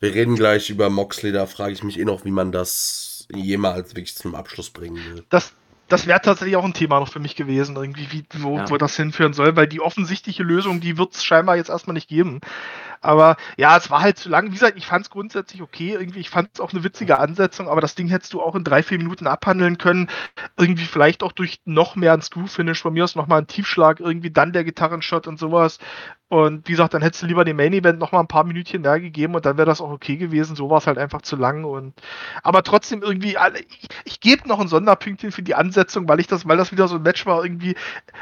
[0.00, 3.90] wir reden gleich über Moxley, da frage ich mich eh noch, wie man das jemals
[3.90, 5.24] wirklich zum Abschluss bringen will.
[5.30, 5.54] Das,
[5.88, 8.70] das wäre tatsächlich auch ein Thema noch für mich gewesen, irgendwie, wie, wo, ja.
[8.70, 12.08] wo das hinführen soll, weil die offensichtliche Lösung, die wird es scheinbar jetzt erstmal nicht
[12.08, 12.40] geben.
[13.00, 14.46] Aber ja, es war halt zu lang.
[14.46, 15.92] Wie gesagt, ich fand es grundsätzlich okay.
[15.92, 18.64] Irgendwie, ich fand es auch eine witzige Ansetzung, aber das Ding hättest du auch in
[18.64, 20.08] drei, vier Minuten abhandeln können.
[20.56, 24.30] Irgendwie vielleicht auch durch noch mehr ein Screw-Finish von mir aus nochmal ein Tiefschlag, irgendwie
[24.30, 25.78] dann der Gitarrenshot und sowas.
[26.28, 28.82] Und wie gesagt, dann hättest du lieber dem Main Event noch mal ein paar Minütchen
[28.82, 30.56] mehr gegeben und dann wäre das auch okay gewesen.
[30.56, 31.94] So war es halt einfach zu lang und
[32.42, 36.46] aber trotzdem irgendwie, ich, ich gebe noch ein Sonderpünktchen für die Ansetzung, weil ich das,
[36.48, 37.76] weil das wieder so ein Match war irgendwie.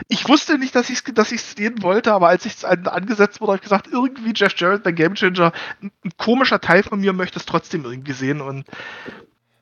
[0.09, 3.41] Ich wusste nicht, dass ich es dass ich's sehen wollte, aber als ich es angesetzt
[3.41, 7.01] wurde, habe ich gesagt, irgendwie Jeff Jarrett bei Game Changer, ein, ein komischer Teil von
[7.01, 8.67] mir möchte es trotzdem irgendwie sehen und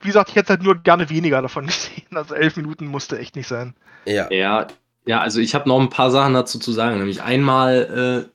[0.00, 2.08] wie gesagt, ich hätte halt nur gerne weniger davon gesehen.
[2.16, 3.74] Also elf Minuten musste echt nicht sein.
[4.04, 4.28] Ja.
[4.32, 4.66] Ja,
[5.06, 6.98] ja, also ich habe noch ein paar Sachen dazu zu sagen.
[6.98, 8.32] Nämlich einmal, äh,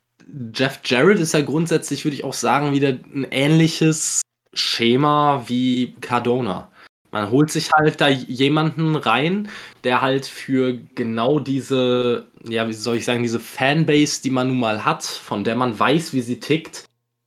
[0.53, 4.22] Jeff Jarrett ist ja grundsätzlich, würde ich auch sagen, wieder ein ähnliches
[4.53, 6.69] Schema wie Cardona.
[7.11, 9.49] Man holt sich halt da jemanden rein,
[9.85, 14.60] der halt für genau diese, ja, wie soll ich sagen, diese Fanbase, die man nun
[14.60, 16.84] mal hat, von der man weiß, wie sie tickt,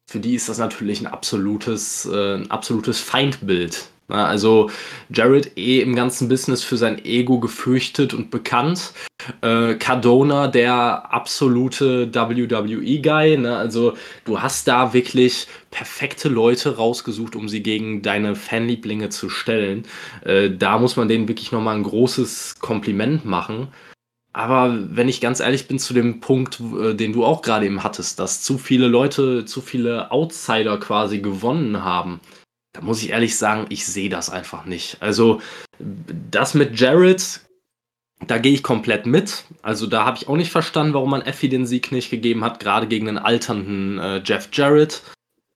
[0.07, 3.89] für die ist das natürlich ein absolutes, äh, ein absolutes Feindbild.
[4.11, 4.71] Also
[5.11, 8.93] Jared eh im ganzen Business für sein Ego gefürchtet und bekannt.
[9.43, 13.39] Äh, Cardona, der absolute WWE-Guy.
[13.39, 13.57] Ne?
[13.57, 19.85] Also du hast da wirklich perfekte Leute rausgesucht, um sie gegen deine Fanlieblinge zu stellen.
[20.25, 23.69] Äh, da muss man denen wirklich nochmal ein großes Kompliment machen.
[24.33, 27.83] Aber wenn ich ganz ehrlich bin zu dem Punkt, äh, den du auch gerade eben
[27.83, 32.21] hattest, dass zu viele Leute, zu viele Outsider quasi gewonnen haben
[32.73, 34.97] da muss ich ehrlich sagen, ich sehe das einfach nicht.
[35.01, 35.41] Also
[35.79, 37.41] das mit Jared,
[38.27, 39.45] da gehe ich komplett mit.
[39.63, 42.61] Also da habe ich auch nicht verstanden, warum man Effie den Sieg nicht gegeben hat,
[42.61, 45.03] gerade gegen den alternden äh, Jeff Jarrett.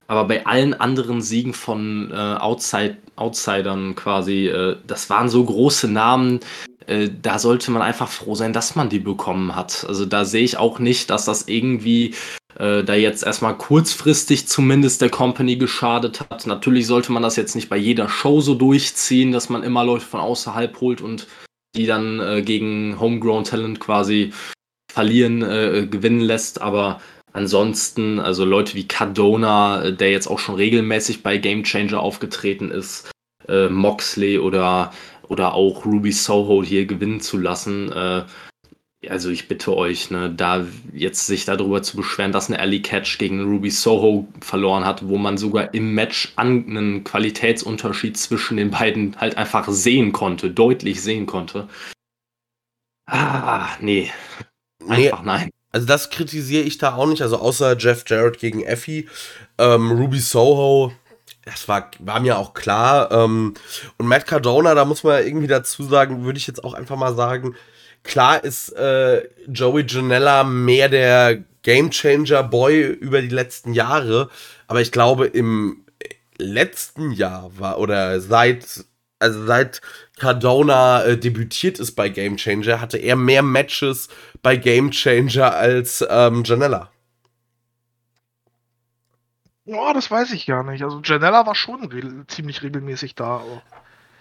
[0.06, 5.88] Aber bei allen anderen Siegen von äh, Outside, Outsidern quasi, äh, das waren so große
[5.88, 6.40] Namen,
[6.86, 9.86] äh, da sollte man einfach froh sein, dass man die bekommen hat.
[9.88, 12.14] Also da sehe ich auch nicht, dass das irgendwie
[12.58, 16.46] äh, da jetzt erstmal kurzfristig zumindest der Company geschadet hat.
[16.46, 20.04] Natürlich sollte man das jetzt nicht bei jeder Show so durchziehen, dass man immer Leute
[20.04, 21.26] von außerhalb holt und
[21.76, 24.32] die dann äh, gegen Homegrown Talent quasi
[24.92, 27.00] verlieren, äh, gewinnen lässt, aber
[27.32, 32.70] ansonsten, also Leute wie Cardona, äh, der jetzt auch schon regelmäßig bei Game Changer aufgetreten
[32.70, 33.10] ist,
[33.48, 34.92] äh, Moxley oder,
[35.28, 38.22] oder auch Ruby Soho hier gewinnen zu lassen, äh,
[39.10, 43.18] also ich bitte euch, ne, da jetzt sich darüber zu beschweren, dass eine Alley Catch
[43.18, 48.70] gegen Ruby Soho verloren hat, wo man sogar im Match an einen Qualitätsunterschied zwischen den
[48.70, 51.68] beiden halt einfach sehen konnte, deutlich sehen konnte.
[53.06, 54.10] Ah, nee.
[54.88, 55.50] Einfach nee, nein.
[55.70, 59.08] Also das kritisiere ich da auch nicht, also außer Jeff Jarrett gegen Effie.
[59.58, 60.92] Ähm, Ruby Soho,
[61.44, 63.10] das war, war mir auch klar.
[63.10, 63.54] Ähm,
[63.98, 67.14] und Matt Cardona, da muss man irgendwie dazu sagen, würde ich jetzt auch einfach mal
[67.14, 67.56] sagen,
[68.04, 74.30] klar ist äh, Joey Janella mehr der Gamechanger Boy über die letzten Jahre,
[74.68, 75.84] aber ich glaube im
[76.38, 78.84] letzten Jahr war oder seit
[79.18, 79.80] also seit
[80.18, 84.08] Cardona äh, debütiert ist bei Game Changer, hatte er mehr Matches
[84.42, 86.90] bei Game Changer als ähm, Janella.
[89.64, 90.82] Ja, das weiß ich gar nicht.
[90.82, 93.38] Also Janella war schon re ziemlich regelmäßig da.
[93.38, 93.62] Aber,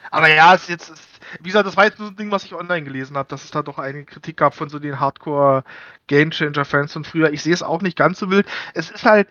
[0.09, 2.53] aber ja, ist jetzt, ist, wie gesagt, das war jetzt nur ein Ding, was ich
[2.53, 5.63] online gelesen habe, dass es da doch einige Kritik gab von so den Hardcore
[6.07, 7.31] Game Changer Fans von früher.
[7.31, 8.47] Ich sehe es auch nicht ganz so wild.
[8.73, 9.27] Es ist halt,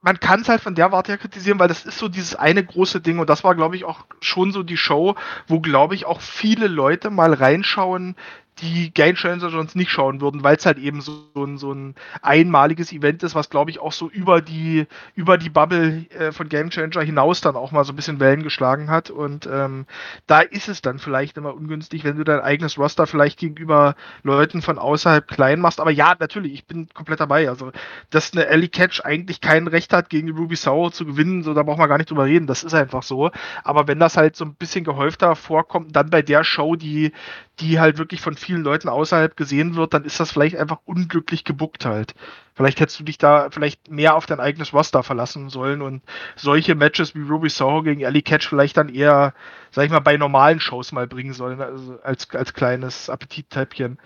[0.00, 2.64] man kann es halt von der Warte her kritisieren, weil das ist so dieses eine
[2.64, 5.14] große Ding und das war, glaube ich, auch schon so die Show,
[5.46, 8.16] wo, glaube ich, auch viele Leute mal reinschauen,
[8.60, 11.94] die Game Changer sonst nicht schauen würden, weil es halt eben so, ein, so ein
[12.22, 16.48] einmaliges Event ist, was glaube ich auch so über die, über die Bubble äh, von
[16.48, 19.10] Game Changer hinaus dann auch mal so ein bisschen Wellen geschlagen hat.
[19.10, 19.84] Und ähm,
[20.26, 24.62] da ist es dann vielleicht immer ungünstig, wenn du dein eigenes Roster vielleicht gegenüber Leuten
[24.62, 25.80] von außerhalb klein machst.
[25.80, 27.50] Aber ja, natürlich, ich bin komplett dabei.
[27.50, 27.72] Also,
[28.08, 31.62] dass eine Ellie Catch eigentlich kein Recht hat, gegen Ruby Sour zu gewinnen, so da
[31.62, 32.46] braucht man gar nicht drüber reden.
[32.46, 33.30] Das ist einfach so.
[33.64, 37.12] Aber wenn das halt so ein bisschen gehäufter vorkommt, dann bei der Show, die,
[37.60, 41.44] die halt wirklich von vielen Leuten außerhalb gesehen wird, dann ist das vielleicht einfach unglücklich
[41.44, 42.14] gebuckt halt.
[42.54, 46.02] Vielleicht hättest du dich da vielleicht mehr auf dein eigenes Roster verlassen sollen und
[46.36, 49.34] solche Matches wie Ruby Soho gegen Ellie Catch vielleicht dann eher,
[49.70, 53.98] sag ich mal, bei normalen Shows mal bringen sollen, also als, als kleines Appetittäppchen.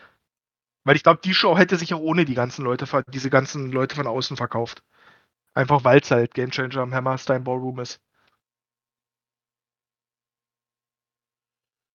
[0.84, 3.96] Weil ich glaube, die Show hätte sich auch ohne die ganzen Leute, diese ganzen Leute
[3.96, 4.82] von außen verkauft.
[5.54, 8.00] Einfach weil es halt Gamechanger am Hammerstein Ballroom ist.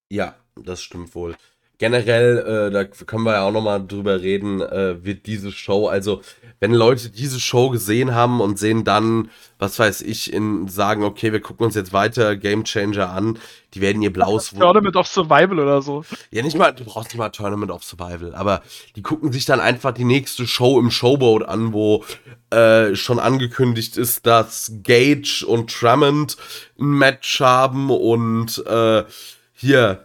[0.09, 1.35] Ja, das stimmt wohl.
[1.77, 6.21] Generell, äh, da können wir ja auch nochmal drüber reden, äh, wird diese Show, also
[6.61, 9.29] wenn Leute diese Show gesehen haben und sehen dann,
[9.59, 13.37] was weiß ich, in sagen, okay, wir gucken uns jetzt weiter Game Changer an,
[13.73, 16.05] die werden ihr blaues Tournament of Survival oder so.
[16.31, 18.61] Ja, nicht mal, du brauchst nicht mal Tournament of Survival, aber
[18.95, 22.05] die gucken sich dann einfach die nächste Show im Showboat an, wo
[22.51, 26.37] äh, schon angekündigt ist, dass Gage und Trummond
[26.79, 29.03] ein Match haben und äh,
[29.51, 30.04] hier,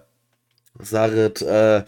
[0.87, 1.85] Saret, äh,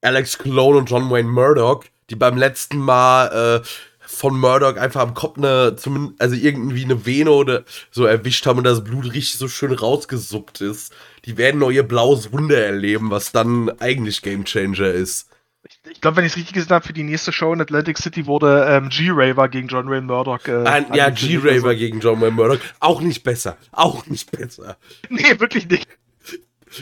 [0.00, 3.66] Alex Cologne und John Wayne Murdoch, die beim letzten Mal äh,
[4.12, 5.76] von Murdoch einfach am Kopf eine,
[6.18, 10.60] also irgendwie eine Vene oder so erwischt haben und das Blut richtig so schön rausgesuppt
[10.60, 10.92] ist.
[11.24, 15.28] Die werden noch ihr blaues Wunder erleben, was dann eigentlich Gamechanger ist.
[15.64, 17.96] Ich, ich glaube, wenn ich es richtig gesehen habe, für die nächste Show in Atlantic
[17.96, 20.46] City wurde ähm, G-Raver gegen John Wayne Murdoch.
[20.46, 21.78] Äh, Ein, ja, G-Raver also.
[21.78, 22.58] gegen John Wayne Murdoch.
[22.80, 23.56] Auch nicht besser.
[23.70, 24.76] Auch nicht besser.
[25.08, 25.86] Nee, wirklich nicht.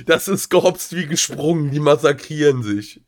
[0.06, 3.00] Das ist gehopst wie gesprungen, die massakrieren sich.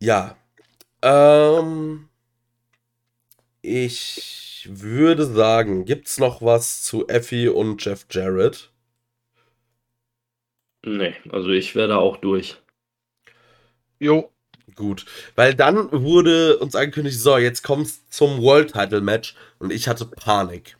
[0.00, 0.36] Ja.
[1.02, 2.08] Ähm,
[3.62, 8.70] ich würde sagen, gibt's noch was zu Effie und Jeff Jarrett?
[10.84, 12.56] Nee, also ich werde auch durch.
[14.00, 14.32] Jo.
[14.74, 19.88] Gut, weil dann wurde uns angekündigt, so, jetzt kommt's zum World Title Match und ich
[19.88, 20.77] hatte Panik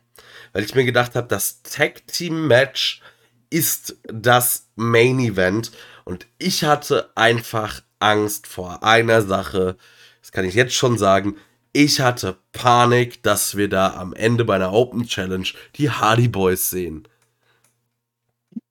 [0.53, 3.01] weil ich mir gedacht habe, das Tag Team Match
[3.49, 5.71] ist das Main Event
[6.05, 9.77] und ich hatte einfach Angst vor einer Sache.
[10.21, 11.35] Das kann ich jetzt schon sagen.
[11.71, 16.69] Ich hatte Panik, dass wir da am Ende bei einer Open Challenge die Hardy Boys
[16.69, 17.07] sehen.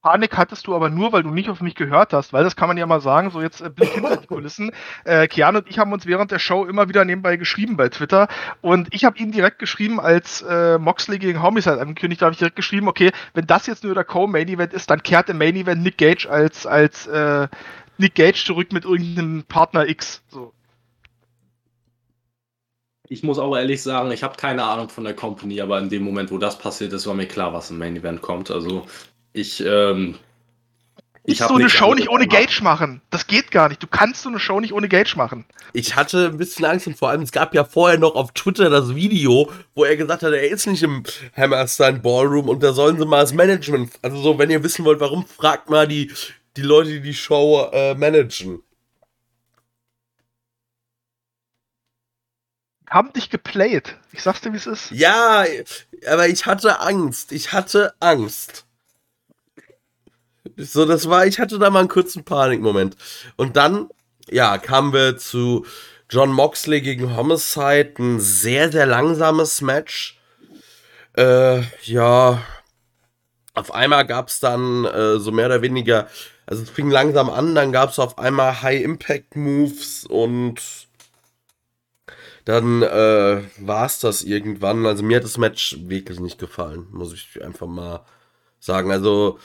[0.01, 2.69] Panik hattest du aber nur, weil du nicht auf mich gehört hast, weil das kann
[2.69, 4.71] man ja mal sagen, so jetzt äh, Blick hinter die Kulissen.
[5.05, 8.29] Äh, Kian und ich haben uns während der Show immer wieder nebenbei geschrieben bei Twitter
[8.61, 12.57] und ich habe ihm direkt geschrieben, als äh, Moxley gegen Homicide angekündigt, habe ich direkt
[12.57, 16.29] geschrieben, okay, wenn das jetzt nur der Co-Main-Event ist, dann kehrt im Main-Event Nick Gage
[16.31, 17.49] als, als äh,
[17.97, 20.23] Nick Gage zurück mit irgendeinem Partner X.
[20.29, 20.53] So.
[23.09, 26.05] Ich muss auch ehrlich sagen, ich habe keine Ahnung von der Company, aber in dem
[26.05, 28.51] Moment, wo das passiert ist, war mir klar, was im Main Event kommt.
[28.51, 28.87] Also
[29.33, 30.19] ich, ähm,
[31.25, 33.03] ich so eine Show nicht ohne Gage machen.
[33.11, 33.83] Das geht gar nicht.
[33.83, 35.45] Du kannst so eine Show nicht ohne Gage machen.
[35.75, 38.71] Ich hatte ein bisschen Angst und vor allem, es gab ja vorher noch auf Twitter
[38.71, 41.03] das Video, wo er gesagt hat, er ist nicht im
[41.37, 45.01] Hammerstein Ballroom und da sollen sie mal das Management, also so, wenn ihr wissen wollt,
[45.01, 46.11] warum, fragt mal die,
[46.57, 48.63] die Leute, die die Show äh, managen.
[52.89, 53.99] Haben dich geplayt.
[54.13, 54.91] Ich sag's dir, wie es ist.
[54.93, 55.45] Ja,
[56.11, 57.33] aber ich hatte Angst.
[57.33, 58.65] Ich hatte Angst.
[60.59, 62.97] So, das war, ich hatte da mal einen kurzen Panikmoment.
[63.37, 63.89] Und dann,
[64.29, 65.65] ja, kamen wir zu
[66.11, 70.19] John Moxley gegen Homicide, ein sehr, sehr langsames Match.
[71.17, 72.43] Äh, ja,
[73.55, 76.09] auf einmal gab es dann äh, so mehr oder weniger,
[76.47, 80.61] also es fing langsam an, dann gab es auf einmal High-Impact-Moves und
[82.45, 84.87] dann äh, war es das irgendwann.
[84.87, 88.05] Also mir hat das Match wirklich nicht gefallen, muss ich einfach mal
[88.59, 88.91] sagen.
[88.91, 89.39] Also,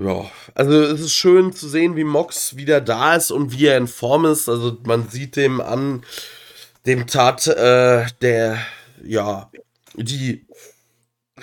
[0.00, 3.76] ja, also es ist schön zu sehen, wie Mox wieder da ist und wie er
[3.76, 4.48] in Form ist.
[4.48, 6.04] Also man sieht dem an,
[6.86, 8.58] dem Tat äh, der,
[9.02, 9.50] ja,
[9.96, 10.46] die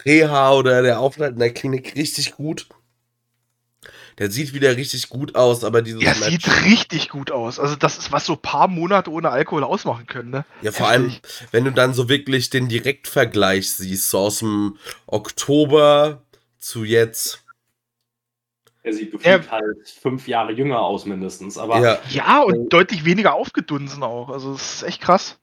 [0.06, 2.68] Reha oder der Aufenthalt in der Klinik richtig gut.
[4.18, 7.60] Der sieht wieder richtig gut aus, aber dieses Der sieht richtig gut aus.
[7.60, 10.46] Also das ist, was so ein paar Monate ohne Alkohol ausmachen können, ne?
[10.62, 11.14] Ja, vor allem,
[11.52, 16.22] wenn du dann so wirklich den Direktvergleich siehst, so aus dem Oktober
[16.58, 17.45] zu jetzt.
[18.86, 23.34] Er sieht gefühlt halt fünf Jahre jünger aus mindestens, aber Ja, Ja, und deutlich weniger
[23.34, 24.30] aufgedunsen auch.
[24.30, 25.40] Also das ist echt krass.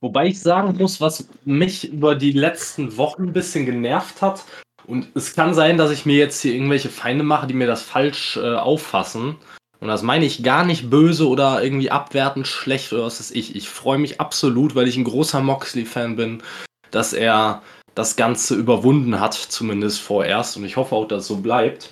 [0.00, 4.44] Wobei ich sagen muss, was mich über die letzten Wochen ein bisschen genervt hat,
[4.84, 7.82] und es kann sein, dass ich mir jetzt hier irgendwelche Feinde mache, die mir das
[7.82, 9.36] falsch äh, auffassen.
[9.78, 13.54] Und das meine ich gar nicht böse oder irgendwie abwertend schlecht oder was weiß ich.
[13.54, 16.42] Ich freue mich absolut, weil ich ein großer Moxley-Fan bin,
[16.90, 17.62] dass er
[17.96, 20.56] das Ganze überwunden hat, zumindest vorerst.
[20.56, 21.90] Und ich hoffe auch, dass es so bleibt.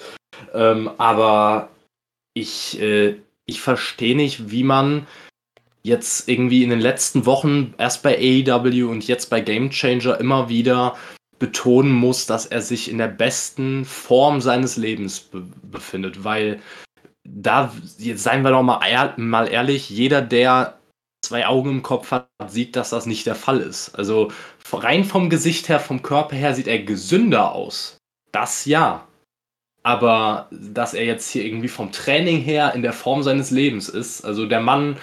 [0.52, 1.70] Ähm, aber
[2.34, 3.16] ich, äh,
[3.46, 5.06] ich verstehe nicht, wie man
[5.82, 10.48] jetzt irgendwie in den letzten Wochen, erst bei AEW und jetzt bei Game Changer, immer
[10.48, 10.96] wieder
[11.38, 16.60] betonen muss, dass er sich in der besten Form seines Lebens be befindet, weil
[17.24, 20.78] da, jetzt seien wir doch mal, ehr mal ehrlich, jeder, der
[21.24, 23.94] zwei Augen im Kopf hat, sieht, dass das nicht der Fall ist.
[23.94, 24.30] Also
[24.72, 27.98] rein vom Gesicht her, vom Körper her sieht er gesünder aus.
[28.32, 29.06] Das ja.
[29.82, 34.24] Aber dass er jetzt hier irgendwie vom Training her in der Form seines Lebens ist,
[34.24, 34.96] also der Mann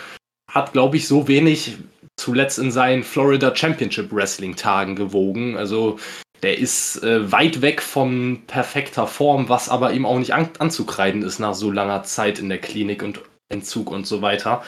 [0.51, 1.77] hat, glaube ich, so wenig
[2.17, 5.55] zuletzt in seinen Florida Championship Wrestling Tagen gewogen.
[5.55, 5.99] Also
[6.43, 11.21] der ist äh, weit weg von perfekter Form, was aber ihm auch nicht an anzukreiden
[11.21, 14.63] ist nach so langer Zeit in der Klinik und Entzug und so weiter.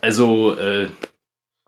[0.00, 0.88] Also, äh,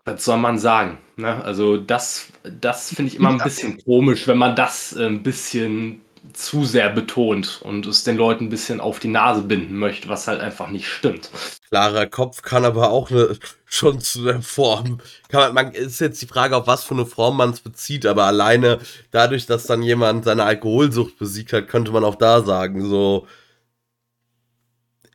[0.05, 0.99] was soll man sagen?
[1.17, 1.43] Ne?
[1.43, 6.01] Also, das, das finde ich immer ein bisschen komisch, wenn man das äh, ein bisschen
[6.33, 10.27] zu sehr betont und es den Leuten ein bisschen auf die Nase binden möchte, was
[10.27, 11.29] halt einfach nicht stimmt.
[11.69, 14.99] klarer Kopf kann aber auch ne, schon zu der Form.
[15.29, 18.05] Kann man, man ist jetzt die Frage, auf was für eine Form man es bezieht,
[18.05, 18.79] aber alleine
[19.11, 23.27] dadurch, dass dann jemand seine Alkoholsucht besiegt hat, könnte man auch da sagen, so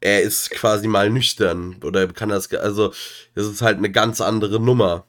[0.01, 2.93] er ist quasi mal nüchtern oder kann das, also
[3.35, 5.07] das ist halt eine ganz andere Nummer.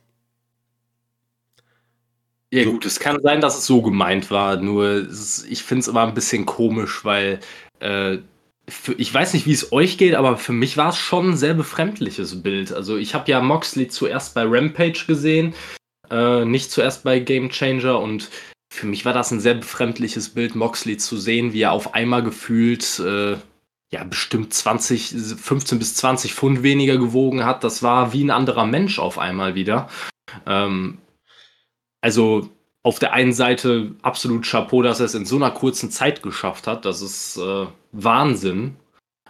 [2.53, 2.73] Ja So.
[2.73, 6.03] gut, es kann sein, dass es so gemeint war, nur ist, ich finde es immer
[6.03, 7.39] ein bisschen komisch, weil
[7.79, 8.19] äh,
[8.69, 11.37] für, ich weiß nicht, wie es euch geht, aber für mich war es schon ein
[11.37, 12.71] sehr befremdliches Bild.
[12.71, 15.55] Also ich habe ja Moxley zuerst bei Rampage gesehen,
[16.11, 18.29] äh, nicht zuerst bei Game Changer und
[18.71, 22.21] für mich war das ein sehr befremdliches Bild, Moxley zu sehen, wie er auf einmal
[22.21, 23.35] gefühlt äh,
[23.91, 27.63] ja bestimmt 20, 15 bis 20 Pfund weniger gewogen hat.
[27.63, 29.89] Das war wie ein anderer Mensch auf einmal wieder.
[30.45, 30.99] Ähm,
[32.03, 32.49] also
[32.83, 36.67] auf der einen Seite absolut Chapeau, dass er es in so einer kurzen Zeit geschafft
[36.67, 36.83] hat.
[36.83, 38.75] Das ist äh, Wahnsinn.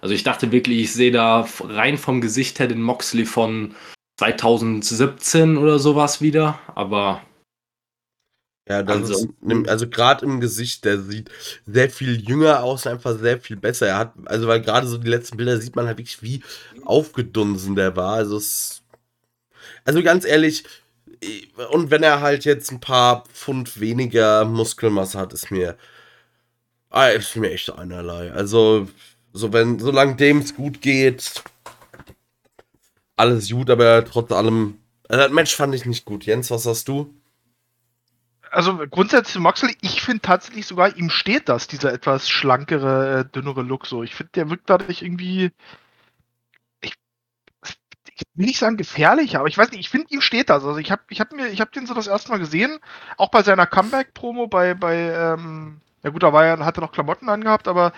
[0.02, 3.76] Also ich dachte wirklich, ich sehe da rein vom Gesicht her den Moxley von
[4.20, 6.60] 2017 oder sowas wieder.
[6.74, 7.22] Aber
[8.68, 11.30] Ja, das ist, Ansonsten- also gerade im Gesicht, der sieht
[11.68, 13.88] sehr viel jünger aus, einfach sehr viel besser.
[13.88, 16.42] Er hat, also weil gerade so die letzten Bilder sieht man halt wirklich, wie
[16.86, 18.16] aufgedunsen der war.
[18.16, 18.82] Also es,
[19.86, 20.68] also ganz ehrlich, eh,
[21.72, 25.78] und wenn er halt jetzt ein paar Pfund weniger Muskelmasse hat, ist mir,
[26.90, 28.32] ah, ist mir echt einerlei.
[28.32, 28.88] Also
[29.34, 31.44] so wenn, solange dem es gut geht,
[33.16, 34.80] alles gut, aber trotz allem,
[35.10, 36.26] also das Match fand ich nicht gut.
[36.26, 37.14] Jens, was hast du?
[38.52, 43.64] Also grundsätzlich Moxley, ich finde tatsächlich sogar, ihm steht das, dieser etwas schlankere, äh, dünnere
[43.64, 44.04] Look so.
[44.04, 45.52] Ich finde, der wirkt dadurch irgendwie.
[48.16, 50.64] Ich, will nicht sagen gefährlich, aber ich weiß nicht, ich finde, ihm steht das.
[50.64, 52.80] Also ich habe ich hab mir, ich habe den so das erste Mal gesehen,
[53.18, 56.92] auch bei seiner Comeback-Promo bei, bei, ähm, ja gut, da war er, hat er noch
[56.92, 57.94] Klamotten angehabt, aber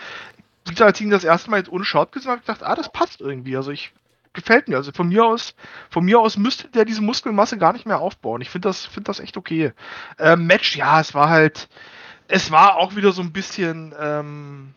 [0.67, 2.75] wie als ich ihn das erste Mal jetzt ohne Short gesehen habe ich gedacht, ah,
[2.75, 3.57] das passt irgendwie.
[3.57, 3.93] Also ich
[4.35, 4.75] gefällt mir.
[4.75, 5.55] Also von mir aus,
[5.89, 8.41] von mir aus müsste der diese Muskelmasse gar nicht mehr aufbauen.
[8.41, 9.73] Ich finde das, finde das echt okay.
[10.19, 11.67] Ähm, Match, ja, es war halt,
[12.27, 14.75] es war auch wieder so ein bisschen, ähm,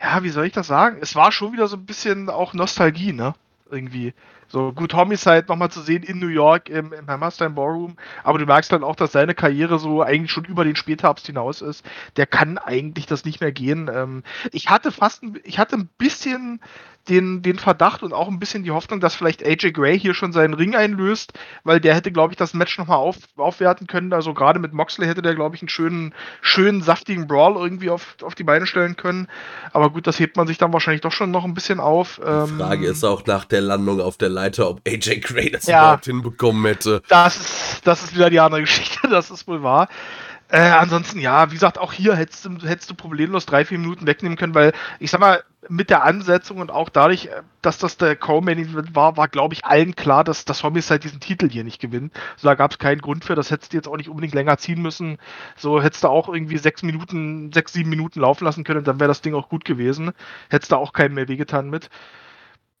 [0.00, 0.98] ja, wie soll ich das sagen?
[1.00, 3.34] Es war schon wieder so ein bisschen auch Nostalgie, ne?
[3.72, 4.12] Irgendwie.
[4.48, 8.44] So gut, Homicide nochmal zu sehen in New York im, im Hammerstein Ballroom, aber du
[8.44, 11.82] merkst dann auch, dass seine Karriere so eigentlich schon über den Spätherbst hinaus ist.
[12.16, 13.90] Der kann eigentlich das nicht mehr gehen.
[13.92, 16.60] Ähm, ich hatte fast, ich hatte ein bisschen
[17.08, 20.32] den, den Verdacht und auch ein bisschen die Hoffnung, dass vielleicht AJ Gray hier schon
[20.32, 21.32] seinen Ring einlöst,
[21.64, 24.12] weil der hätte, glaube ich, das Match nochmal auf, aufwerten können.
[24.12, 28.16] Also gerade mit Moxley hätte der, glaube ich, einen schönen, schönen, saftigen Brawl irgendwie auf,
[28.22, 29.26] auf die Beine stellen können.
[29.72, 32.20] Aber gut, das hebt man sich dann wahrscheinlich doch schon noch ein bisschen auf.
[32.22, 35.66] Die ähm, Frage ist auch nach der Landung auf der Leiter, ob AJ Gray das
[35.66, 37.02] ja, überhaupt hinbekommen hätte.
[37.08, 39.88] Das ist, das ist wieder die andere Geschichte, das ist wohl wahr.
[40.52, 44.06] Äh, ansonsten, ja, wie gesagt, auch hier hättest du, hättest du problemlos drei, vier Minuten
[44.06, 47.96] wegnehmen können, weil ich sag mal, mit der Ansetzung und auch dadurch, äh, dass das
[47.96, 51.80] der Co-Main war, war, glaube ich, allen klar, dass das Homicide diesen Titel hier nicht
[51.80, 52.12] gewinnt.
[52.36, 54.58] So, da gab es keinen Grund für, das hättest du jetzt auch nicht unbedingt länger
[54.58, 55.16] ziehen müssen.
[55.56, 59.08] So hättest du auch irgendwie sechs Minuten, sechs, sieben Minuten laufen lassen können, dann wäre
[59.08, 60.12] das Ding auch gut gewesen.
[60.50, 61.88] Hättest du auch keinen mehr wehgetan mit.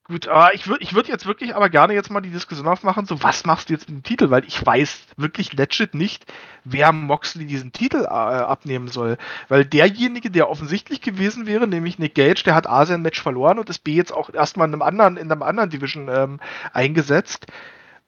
[0.08, 3.06] Gut, aber ich würde ich würd jetzt wirklich aber gerne jetzt mal die Diskussion aufmachen,
[3.06, 6.26] so was machst du jetzt mit dem Titel, weil ich weiß wirklich legit nicht,
[6.64, 9.16] wer Moxley diesen Titel äh, abnehmen soll.
[9.48, 13.60] Weil derjenige, der offensichtlich gewesen wäre, nämlich Nick Gage, der hat A sein Match verloren
[13.60, 16.40] und ist B jetzt auch erstmal in einem anderen, in einem anderen Division ähm,
[16.72, 17.46] eingesetzt.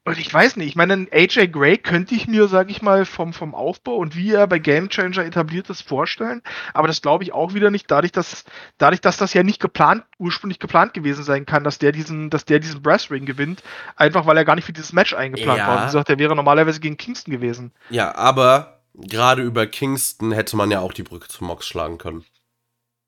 [0.07, 3.33] Und ich weiß nicht, ich meine, AJ Gray könnte ich mir, sage ich mal, vom,
[3.33, 6.43] vom Aufbau und wie er bei Game Changer etabliert ist, vorstellen.
[6.75, 8.45] Aber das glaube ich auch wieder nicht, dadurch, dass,
[8.77, 12.45] dadurch, dass das ja nicht geplant, ursprünglich geplant gewesen sein kann, dass der diesen, dass
[12.45, 13.63] der diesen Brass Ring gewinnt,
[13.97, 15.69] einfach weil er gar nicht für dieses Match eingeplant ja.
[15.69, 15.81] war.
[15.81, 17.73] Wie gesagt, der wäre normalerweise gegen Kingston gewesen.
[17.89, 22.27] Ja, aber gerade über Kingston hätte man ja auch die Brücke zu Mox schlagen können.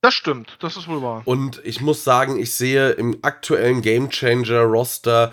[0.01, 1.23] Das stimmt, das ist wohl wahr.
[1.27, 5.33] Und ich muss sagen, ich sehe im aktuellen Game Changer Roster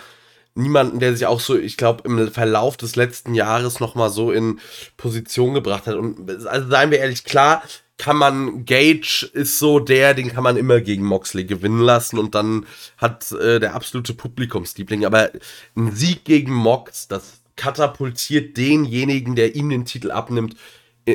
[0.56, 4.60] niemanden, der sich auch so, ich glaube, im Verlauf des letzten Jahres nochmal so in
[4.98, 5.96] Position gebracht hat.
[5.96, 7.64] Und also seien wir ehrlich, klar,
[7.98, 12.36] kann man, Gage ist so der, den kann man immer gegen Moxley gewinnen lassen und
[12.36, 12.66] dann
[12.98, 15.06] hat äh, der absolute Publikumsliebling.
[15.06, 15.32] Aber
[15.76, 20.56] ein Sieg gegen Mox, das katapultiert denjenigen, der ihm den Titel abnimmt,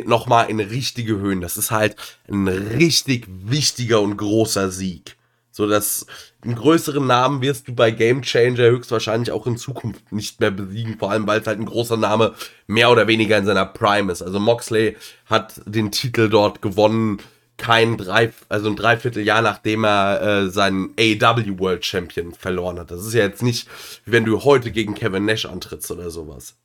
[0.05, 1.41] nochmal in richtige Höhen.
[1.41, 1.97] Das ist halt
[2.29, 5.18] ein richtig wichtiger und großer Sieg.
[5.59, 6.07] So, dass
[6.41, 10.97] einen größeren Namen wirst du bei Game Changer höchstwahrscheinlich auch in Zukunft nicht mehr besiegen,
[11.01, 12.33] vor allem weil es halt ein großer Name
[12.69, 14.23] mehr oder weniger in seiner Prime ist.
[14.23, 17.19] Also Moxley hat den Titel dort gewonnen,
[17.57, 22.93] kein drei, also ein Dreivierteljahr nachdem er äh, seinen AW World Champion verloren hat.
[22.93, 23.67] Das ist ja jetzt nicht,
[24.05, 26.57] wie wenn du heute gegen Kevin Nash antrittst oder sowas.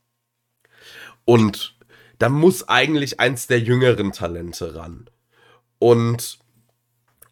[1.26, 1.76] Und
[2.20, 5.10] da muss eigentlich eins der jüngeren Talente ran.
[5.80, 6.43] Und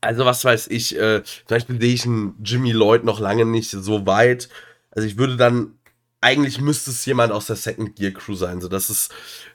[0.01, 4.05] also was weiß ich, äh, Beispiel sehe ich einen Jimmy Lloyd noch lange nicht so
[4.05, 4.49] weit.
[4.89, 5.77] Also ich würde dann,
[6.19, 8.61] eigentlich müsste es jemand aus der Second Gear Crew sein.
[8.61, 9.13] So, das ist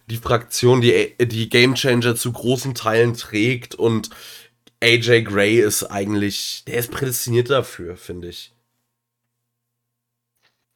[0.09, 4.11] die Fraktion, die die Game Changer zu großen Teilen trägt und
[4.83, 8.53] AJ Gray ist eigentlich, der ist prädestiniert dafür, finde ich.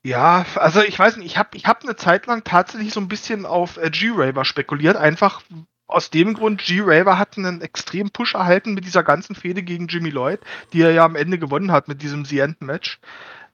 [0.03, 3.09] Ja, also ich weiß nicht, ich habe ich hab eine Zeit lang tatsächlich so ein
[3.09, 5.43] bisschen auf äh, G-Raver spekuliert, einfach
[5.91, 10.11] aus dem Grund, G-Raver hat einen extremen Push erhalten mit dieser ganzen Fehde gegen Jimmy
[10.11, 10.41] Lloyd,
[10.73, 13.01] die er ja am Ende gewonnen hat mit diesem The End Match.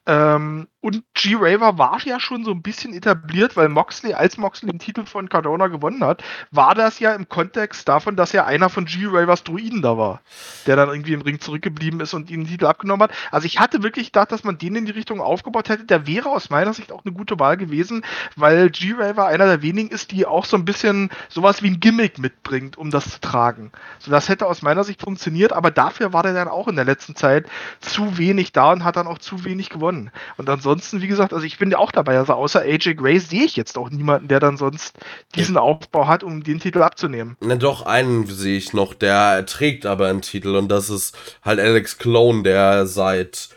[0.07, 4.79] Ähm, und G-Raver war ja schon so ein bisschen etabliert, weil Moxley, als Moxley den
[4.79, 6.23] Titel von Cardona gewonnen hat,
[6.53, 10.21] war das ja im Kontext davon, dass er einer von G-Ravers Druiden da war,
[10.65, 13.17] der dann irgendwie im Ring zurückgeblieben ist und ihn den Titel abgenommen hat.
[13.33, 15.87] Also ich hatte wirklich gedacht, dass man den in die Richtung aufgebaut hätte.
[15.87, 18.05] Der wäre aus meiner Sicht auch eine gute Wahl gewesen,
[18.37, 22.21] weil G-Raver einer der wenigen ist, die auch so ein bisschen sowas wie ein Gimmick
[22.21, 23.73] mitbringt, um das zu tragen.
[23.99, 26.85] So, das hätte aus meiner Sicht funktioniert, aber dafür war der dann auch in der
[26.85, 27.49] letzten Zeit
[27.81, 30.13] zu wenig da und hat dann auch zu wenig gewonnen.
[30.37, 32.19] Und ansonsten ansonsten, wie gesagt, also ich bin ja auch dabei.
[32.19, 34.95] Also außer AJ Gray sehe ich jetzt auch niemanden, der dann sonst
[35.35, 37.37] diesen Aufbau hat, um den Titel abzunehmen.
[37.41, 41.61] Na doch, einen sehe ich noch, der trägt aber einen Titel und das ist halt
[41.61, 43.49] Alex Clone, der seit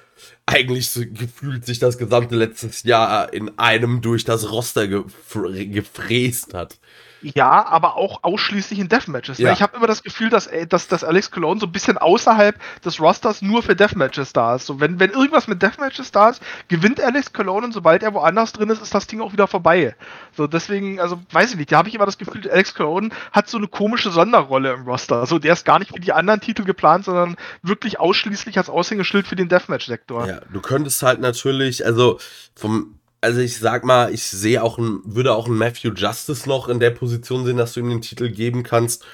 [0.45, 6.79] eigentlich so gefühlt sich das gesamte letztes Jahr in einem durch das Roster gefräst hat.
[7.21, 9.39] Ja, aber auch ausschließlich in Deathmatches.
[9.39, 9.45] Ne?
[9.45, 9.53] Ja.
[9.53, 12.55] Ich habe immer das Gefühl, dass, äh, dass, dass Alex Cologne so ein bisschen außerhalb
[12.83, 14.65] des Rosters nur für Deathmatches da ist.
[14.65, 18.53] So, wenn, wenn irgendwas mit Deathmatches da ist, gewinnt Alex Cologne und sobald er woanders
[18.53, 19.95] drin ist, ist das Ding auch wieder vorbei.
[20.35, 23.49] So, deswegen, also weiß ich nicht, da habe ich immer das Gefühl, Alex Cologne hat
[23.49, 25.25] so eine komische Sonderrolle im Roster.
[25.25, 29.27] So, der ist gar nicht für die anderen Titel geplant, sondern wirklich ausschließlich als Aushängeschild
[29.27, 30.27] für den Deathmatch-Sektor.
[30.27, 32.19] Ja, du könntest halt natürlich, also
[32.55, 36.69] vom also ich sag mal, ich sehe auch ein, würde auch ein Matthew Justice noch
[36.69, 39.05] in der Position sehen, dass du ihm den Titel geben kannst.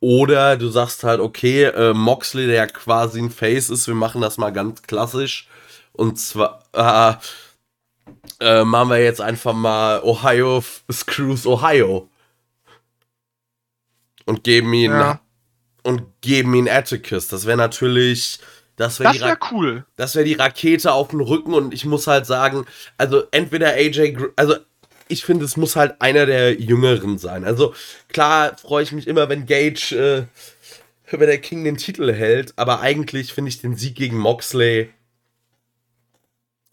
[0.00, 4.22] Oder du sagst halt, okay, äh, Moxley, der ja quasi ein Face ist, wir machen
[4.22, 5.48] das mal ganz klassisch.
[5.92, 7.14] Und zwar äh,
[8.40, 12.08] äh, machen wir jetzt einfach mal Ohio Screws Ohio.
[14.24, 15.20] Und geben ihn ja.
[15.82, 17.28] und geben ihn Atticus.
[17.28, 18.38] Das wäre natürlich
[18.80, 19.84] Das wäre wäre cool.
[19.96, 22.64] das wäre die Rakete auf dem Rücken und ich muss halt sagen,
[22.96, 24.56] also entweder AJ, also
[25.06, 27.44] ich finde, es muss halt einer der Jüngeren sein.
[27.44, 27.74] Also
[28.08, 30.28] klar freue ich mich immer, wenn Gage,
[31.10, 34.88] äh, wenn der King den Titel hält, aber eigentlich finde ich den Sieg gegen Moxley.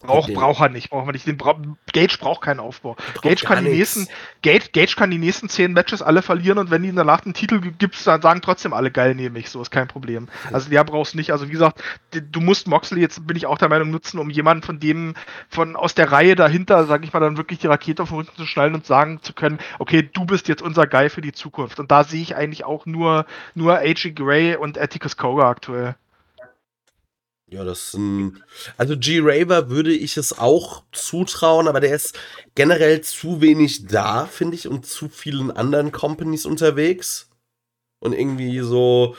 [0.00, 1.26] Braucht braucht er nicht, braucht man nicht.
[1.26, 1.60] Den bra
[1.92, 2.96] Gage braucht keinen Aufbau.
[3.20, 4.06] Gage kann, die nächsten,
[4.42, 7.60] Gage, Gage kann die nächsten zehn Matches alle verlieren und wenn die danach den Titel
[7.60, 9.50] gibt, dann sagen trotzdem alle geil, nehme ich.
[9.50, 10.28] So ist kein Problem.
[10.52, 11.32] Also ja, brauchst nicht.
[11.32, 14.62] Also wie gesagt, du musst Moxley jetzt bin ich auch der Meinung nutzen, um jemanden
[14.62, 15.14] von dem
[15.48, 18.36] von aus der Reihe dahinter, sag ich mal, dann wirklich die Rakete auf den Rücken
[18.36, 21.80] zu schnallen und sagen zu können, okay, du bist jetzt unser Guy für die Zukunft.
[21.80, 23.26] Und da sehe ich eigentlich auch nur
[23.56, 25.96] nur AJ Gray und Atticus Koga aktuell.
[27.50, 28.42] Ja, das sind.
[28.76, 29.20] Also G.
[29.22, 32.18] Raver würde ich es auch zutrauen, aber der ist
[32.54, 37.30] generell zu wenig da, finde ich, und zu vielen anderen Companies unterwegs.
[38.00, 39.16] Und irgendwie so.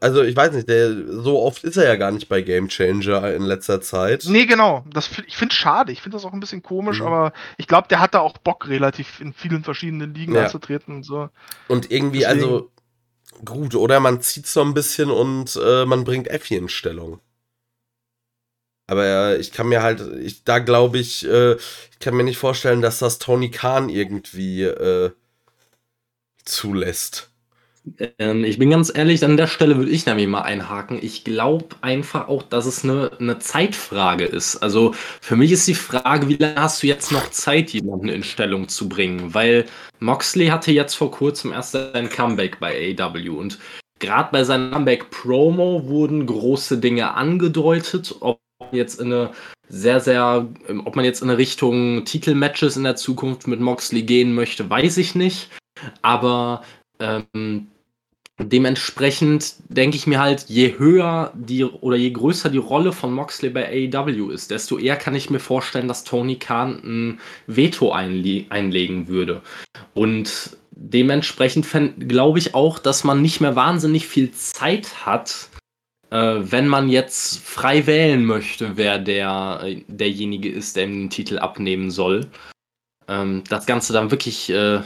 [0.00, 3.34] Also ich weiß nicht, der, so oft ist er ja gar nicht bei Game Changer
[3.34, 4.24] in letzter Zeit.
[4.26, 4.82] Nee, genau.
[4.90, 5.92] Das, ich finde es schade.
[5.92, 7.06] Ich finde das auch ein bisschen komisch, Mhm.
[7.06, 10.44] aber ich glaube, der hat da auch Bock, relativ in vielen verschiedenen Ligen Ja.
[10.44, 11.28] anzutreten und so.
[11.66, 12.70] Und irgendwie, Deswegen- also.
[13.44, 17.20] Gut, oder man zieht so ein bisschen und äh, man bringt Effi in Stellung.
[18.88, 22.80] Aber ich kann mir halt, ich, da glaube ich, äh, ich kann mir nicht vorstellen,
[22.82, 25.10] dass das Tony Khan irgendwie äh,
[26.44, 27.30] zulässt.
[28.18, 30.98] Ähm, ich bin ganz ehrlich, an der Stelle würde ich nämlich mal einhaken.
[31.00, 34.56] Ich glaube einfach auch, dass es eine, eine Zeitfrage ist.
[34.56, 38.22] Also für mich ist die Frage, wie lange hast du jetzt noch Zeit, jemanden in
[38.22, 39.34] Stellung zu bringen?
[39.34, 39.66] Weil
[40.00, 43.58] Moxley hatte jetzt vor kurzem erst sein Comeback bei AW und
[43.98, 48.40] gerade bei seinem Comeback-Promo wurden große Dinge angedeutet, ob
[48.72, 49.30] jetzt in eine
[49.68, 50.48] sehr, sehr,
[50.84, 54.96] ob man jetzt in eine Richtung Titelmatches in der Zukunft mit Moxley gehen möchte, weiß
[54.96, 55.50] ich nicht.
[56.02, 56.62] Aber
[56.98, 57.68] ähm,
[58.38, 63.50] dementsprechend denke ich mir halt, je höher die oder je größer die Rolle von Moxley
[63.50, 68.46] bei AEW ist, desto eher kann ich mir vorstellen, dass Tony Khan ein Veto einle
[68.48, 69.42] einlegen würde.
[69.94, 71.66] Und dementsprechend
[72.08, 75.48] glaube ich auch, dass man nicht mehr wahnsinnig viel Zeit hat,
[76.10, 81.38] wenn man jetzt frei wählen möchte, wer der, äh, derjenige ist, der ihm den Titel
[81.38, 82.26] abnehmen soll.
[83.08, 84.80] Ähm, das Ganze dann wirklich äh,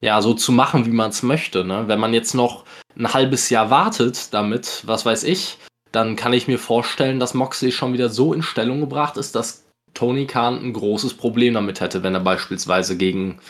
[0.00, 1.64] ja, so zu machen, wie man es möchte.
[1.64, 1.84] Ne?
[1.86, 2.64] Wenn man jetzt noch
[2.96, 5.58] ein halbes Jahr wartet damit, was weiß ich,
[5.92, 9.64] dann kann ich mir vorstellen, dass Moxley schon wieder so in Stellung gebracht ist, dass
[9.94, 13.40] Tony Khan ein großes Problem damit hätte, wenn er beispielsweise gegen,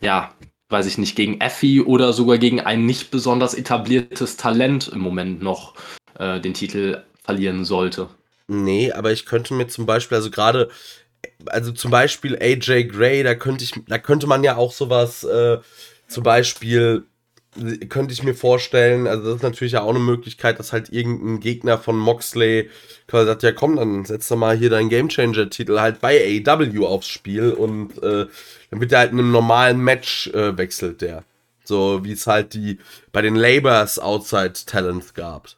[0.00, 0.32] ja,
[0.70, 5.42] weiß ich nicht, gegen Effie oder sogar gegen ein nicht besonders etabliertes Talent im Moment
[5.42, 5.74] noch
[6.18, 8.08] äh, den Titel verlieren sollte.
[8.48, 10.70] Nee, aber ich könnte mir zum Beispiel, also gerade,
[11.46, 15.58] also zum Beispiel AJ Gray, da könnte ich, da könnte man ja auch sowas, äh,
[16.08, 17.04] zum Beispiel,
[17.88, 21.40] könnte ich mir vorstellen, also das ist natürlich ja auch eine Möglichkeit, dass halt irgendein
[21.40, 22.70] Gegner von Moxley
[23.06, 27.08] quasi sagt, ja komm, dann setz doch mal hier deinen Gamechanger-Titel halt bei AEW aufs
[27.08, 28.26] Spiel und äh,
[28.70, 31.24] dann wird der halt in einem normalen Match äh, wechselt der.
[31.64, 32.78] So wie es halt die
[33.12, 35.57] bei den Labors Outside Talents gab.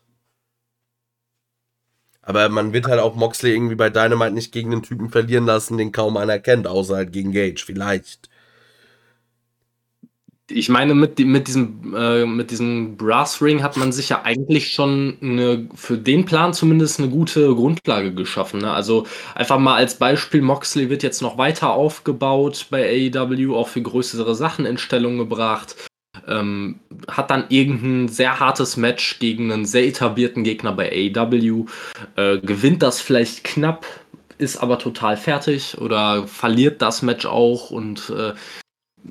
[2.31, 5.78] Aber man wird halt auch Moxley irgendwie bei Dynamite nicht gegen einen Typen verlieren lassen,
[5.78, 8.31] den kaum einer kennt, außer halt gegen Gage, vielleicht.
[10.48, 14.73] Ich meine, mit, mit, diesem, äh, mit diesem Brass Ring hat man sich ja eigentlich
[14.73, 18.61] schon eine, für den Plan zumindest eine gute Grundlage geschaffen.
[18.61, 18.70] Ne?
[18.70, 23.82] Also einfach mal als Beispiel, Moxley wird jetzt noch weiter aufgebaut bei AEW, auch für
[23.82, 25.74] größere Sachen in Stellung gebracht.
[26.31, 31.66] Ähm, hat dann irgendein sehr hartes Match gegen einen sehr etablierten Gegner bei AEW,
[32.16, 33.85] äh, gewinnt das vielleicht knapp,
[34.39, 38.32] ist aber total fertig oder verliert das Match auch und äh,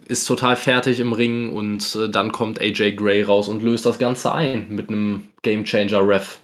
[0.07, 3.99] ist total fertig im Ring und äh, dann kommt AJ Gray raus und löst das
[3.99, 6.39] Ganze ein mit einem Game Changer Ref.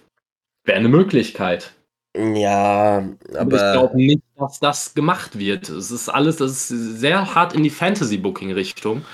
[0.64, 1.72] Wäre eine Möglichkeit.
[2.16, 3.06] Ja,
[3.38, 5.68] Aber ich glaube nicht, dass das gemacht wird.
[5.68, 9.04] Es ist alles, das ist sehr hart in die Fantasy-Booking-Richtung,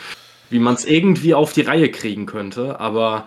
[0.52, 2.78] wie man es irgendwie auf die Reihe kriegen könnte.
[2.80, 3.26] Aber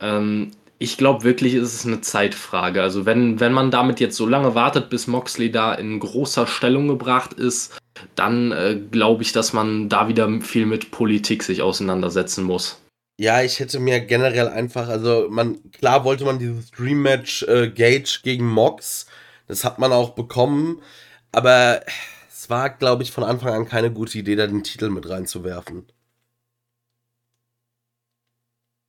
[0.00, 2.82] ähm, ich glaube wirklich, ist es eine Zeitfrage.
[2.82, 6.88] Also wenn, wenn man damit jetzt so lange wartet, bis Moxley da in großer Stellung
[6.88, 7.76] gebracht ist,
[8.14, 12.80] dann äh, glaube ich, dass man da wieder viel mit Politik sich auseinandersetzen muss.
[13.18, 17.68] ja, ich hätte mir generell einfach, also man, klar wollte man dieses Dream Match äh,
[17.68, 19.06] Gage gegen Mox,
[19.48, 20.80] das hat man auch bekommen,
[21.32, 21.82] aber
[22.30, 25.86] es war, glaube ich, von Anfang an keine gute Idee, da den Titel mit reinzuwerfen.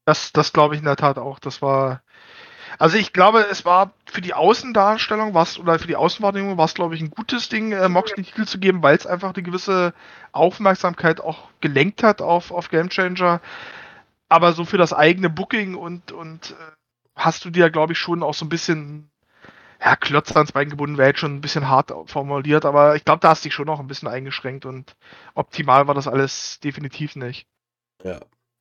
[0.09, 1.37] Das, das glaube ich in der Tat auch.
[1.37, 2.01] Das war.
[2.79, 6.73] Also ich glaube, es war für die Außendarstellung was oder für die Außenwahrnehmung war es,
[6.73, 9.43] glaube ich, ein gutes Ding, äh, Mox den Titel zu geben, weil es einfach eine
[9.43, 9.93] gewisse
[10.31, 13.39] Aufmerksamkeit auch gelenkt hat auf, auf Game Changer.
[14.29, 16.55] Aber so für das eigene Booking und, und äh,
[17.15, 19.11] hast du dir, glaube ich, schon auch so ein bisschen
[19.79, 23.19] ja, Klötzer ans Bein gebunden wäre jetzt schon ein bisschen hart formuliert, aber ich glaube,
[23.19, 24.95] da hast du dich schon noch ein bisschen eingeschränkt und
[25.35, 27.47] optimal war das alles definitiv nicht.
[28.03, 28.19] Ja.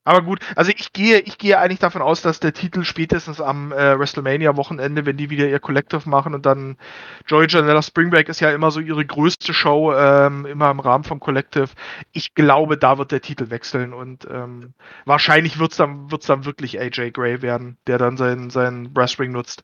[0.09, 3.73] Aber gut, also ich gehe, ich gehe eigentlich davon aus, dass der Titel spätestens am
[3.73, 6.79] äh, WrestleMania-Wochenende, wenn die wieder ihr Collective machen und dann
[7.27, 11.05] Joy Janella Spring Break ist ja immer so ihre größte Show, ähm, immer im Rahmen
[11.05, 11.69] vom Collective.
[12.13, 14.73] Ich glaube, da wird der Titel wechseln und ähm,
[15.05, 19.19] wahrscheinlich wird es dann, wird's dann wirklich AJ Gray werden, der dann seinen, seinen Brass
[19.19, 19.63] Ring nutzt.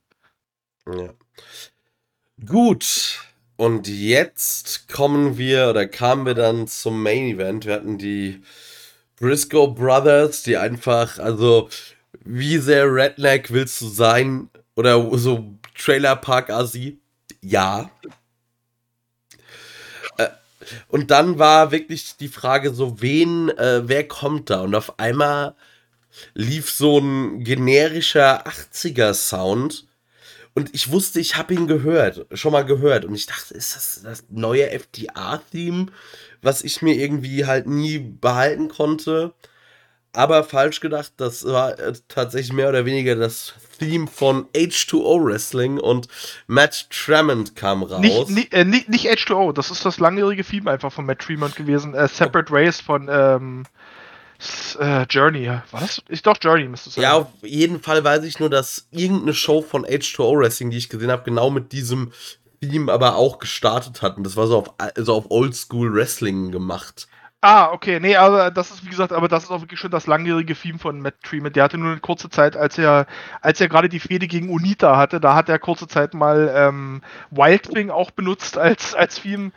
[0.87, 1.09] Ja.
[2.45, 3.25] Gut.
[3.57, 7.65] Und jetzt kommen wir oder kamen wir dann zum Main Event.
[7.65, 8.43] Wir hatten die
[9.25, 11.71] Briscoe Brothers, die einfach, also,
[12.27, 14.51] wie sehr Redneck willst du sein?
[14.77, 16.99] Oder so Trailer Park Asi?
[17.41, 17.91] Ja.
[20.19, 20.29] Äh,
[20.89, 24.61] und dann war wirklich die Frage so, wen, äh, wer kommt da?
[24.61, 25.55] Und auf einmal
[26.35, 29.87] lief so ein generischer 80er Sound.
[30.53, 33.07] Und ich wusste, ich habe ihn gehört, schon mal gehört.
[33.07, 35.87] Und ich dachte, ist das das neue FDR-Theme?
[36.45, 39.35] Was ich mir irgendwie halt nie behalten konnte.
[40.13, 45.81] Aber falsch gedacht, das war äh, tatsächlich mehr oder weniger das Theme von H2O Wrestling
[45.81, 46.07] und
[46.47, 48.01] Matt Tremont kam raus.
[48.01, 51.57] Nicht, nicht, äh, nicht, nicht H2O, das ist das langjährige Theme einfach von Matt Tremont
[51.57, 51.95] gewesen.
[51.95, 53.65] Äh, Separate Race von ähm,
[54.79, 55.49] äh, Journey.
[55.49, 56.01] War das?
[56.09, 57.03] Ist doch Journey, müsste es sein.
[57.03, 60.89] Ja, auf jeden Fall weiß ich nur, dass irgendeine Show von H2O Wrestling, die ich
[60.89, 62.13] gesehen habe, genau mit diesem
[62.69, 64.25] Theme aber auch gestartet hatten.
[64.25, 67.09] Das war so auf, so auf Oldschool Wrestling gemacht.
[67.47, 70.07] Ah, okay, nee, aber das ist, wie gesagt, aber das ist auch wirklich schon das
[70.07, 71.55] langjährige Theme von Matt Tremont.
[71.55, 73.07] Der hatte nur eine kurze Zeit, als er,
[73.43, 77.03] als er gerade die Fehde gegen Unita hatte, da hat er kurze Zeit mal ähm,
[77.31, 79.53] Wildwing auch benutzt als, als Theme.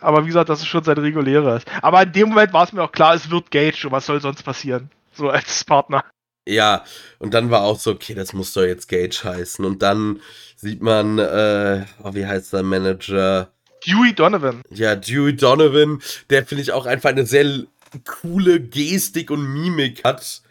[0.00, 1.64] Aber wie gesagt, das ist schon sein reguläres.
[1.80, 4.20] Aber in dem Moment war es mir auch klar, es wird Gage und was soll
[4.20, 4.90] sonst passieren?
[5.12, 6.04] So als Partner.
[6.50, 6.84] Ja,
[7.18, 9.64] und dann war auch so, okay, das muss doch jetzt Gage heißen.
[9.64, 10.20] Und dann
[10.56, 13.52] sieht man, äh, oh, wie heißt der Manager?
[13.86, 14.62] Dewey Donovan.
[14.70, 17.64] Ja, Dewey Donovan, der finde ich auch einfach eine sehr
[18.04, 20.42] coole Gestik und Mimik hat,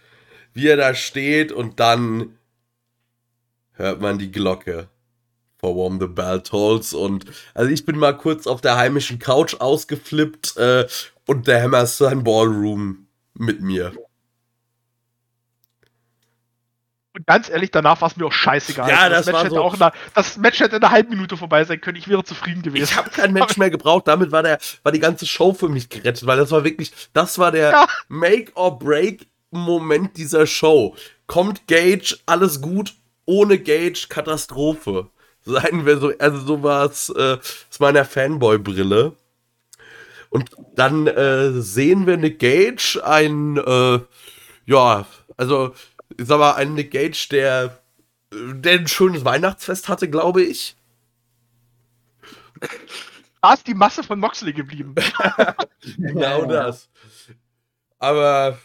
[0.54, 2.38] wie er da steht und dann
[3.74, 4.88] hört man die Glocke.
[5.58, 9.56] For Warm the Bell Tolls und also ich bin mal kurz auf der heimischen Couch
[9.60, 10.88] ausgeflippt äh,
[11.28, 13.92] und der Hammer ist sein Ballroom mit mir.
[17.20, 18.90] Und ganz ehrlich, danach war es mir auch scheißegal.
[18.90, 21.36] Ja, das, das, Match hätte so auch eine, das Match hätte in einer halben Minute
[21.36, 21.98] vorbei sein können.
[21.98, 22.86] Ich wäre zufrieden gewesen.
[22.86, 24.08] Ich habe kein Match mehr gebraucht.
[24.08, 27.38] Damit war, der, war die ganze Show für mich gerettet, weil das war wirklich, das
[27.38, 27.88] war der ja.
[28.08, 30.96] Make-or-Break-Moment dieser Show.
[31.28, 32.94] Kommt Gage, alles gut,
[33.26, 35.10] ohne Gage, Katastrophe.
[35.44, 37.38] Seien wir so, also so war es äh,
[37.70, 39.12] aus meiner Fanboy-Brille.
[40.30, 44.00] Und dann äh, sehen wir Nick Gage, ein, äh,
[44.66, 45.06] ja,
[45.36, 45.74] also
[46.20, 47.82] ich sag mal, ein Nick Gage, der,
[48.32, 50.76] der ein schönes Weihnachtsfest hatte, glaube ich.
[53.42, 54.96] Da ist die Masse von Moxley geblieben.
[55.98, 56.90] genau das.
[57.98, 58.60] Aber,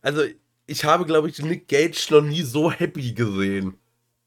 [0.00, 0.22] also,
[0.66, 3.78] ich habe, glaube ich, Nick Gage noch nie so happy gesehen.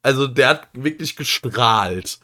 [0.03, 2.19] Also, der hat wirklich gestrahlt.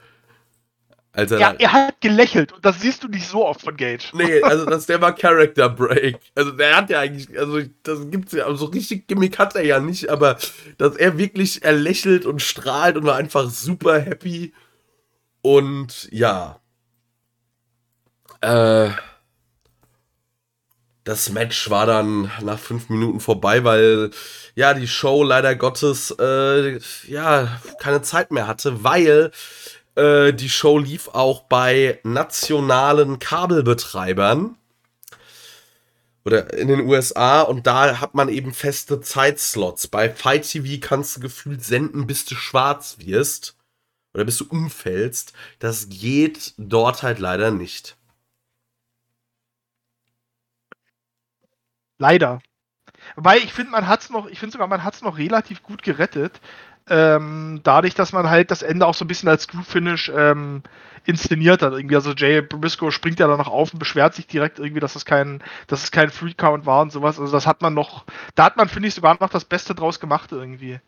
[1.11, 4.05] Als er, ja, er hat gelächelt und das siehst du nicht so oft von Gage.
[4.13, 6.19] Nee, also das der war Character Break.
[6.35, 9.79] Also der hat ja eigentlich, also das gibt's ja, also richtig Gimmick hat er ja
[9.79, 10.37] nicht, aber
[10.77, 14.53] dass er wirklich, er lächelt und strahlt und war einfach super happy.
[15.41, 16.59] Und ja.
[18.41, 18.91] Äh,
[21.03, 24.11] das Match war dann nach fünf Minuten vorbei, weil
[24.53, 29.31] ja die Show leider Gottes äh, ja keine Zeit mehr hatte, weil
[29.99, 34.55] äh, die Show lief auch bei nationalen Kabelbetreibern
[36.25, 39.87] oder in den USA und da hat man eben feste Zeitslots.
[39.87, 43.57] Bei Fight TV kannst du gefühlt senden, bis du schwarz wirst
[44.13, 45.33] oder bis du umfällst.
[45.59, 47.97] Das geht dort halt leider nicht.
[51.97, 52.41] Leider.
[53.15, 55.63] Weil ich finde, man hat es noch, ich finde sogar, man hat es noch relativ
[55.63, 56.39] gut gerettet,
[56.89, 60.63] ähm, dadurch, dass man halt das Ende auch so ein bisschen als Screw-Finish ähm,
[61.05, 61.73] inszeniert hat.
[61.73, 64.95] Irgendwie, also Jay Briscoe springt ja dann noch auf und beschwert sich direkt irgendwie, dass
[64.95, 67.19] es kein, dass es kein Free-Count war und sowas.
[67.19, 68.05] Also das hat man noch,
[68.35, 70.79] da hat man, finde ich, sogar noch das Beste draus gemacht irgendwie.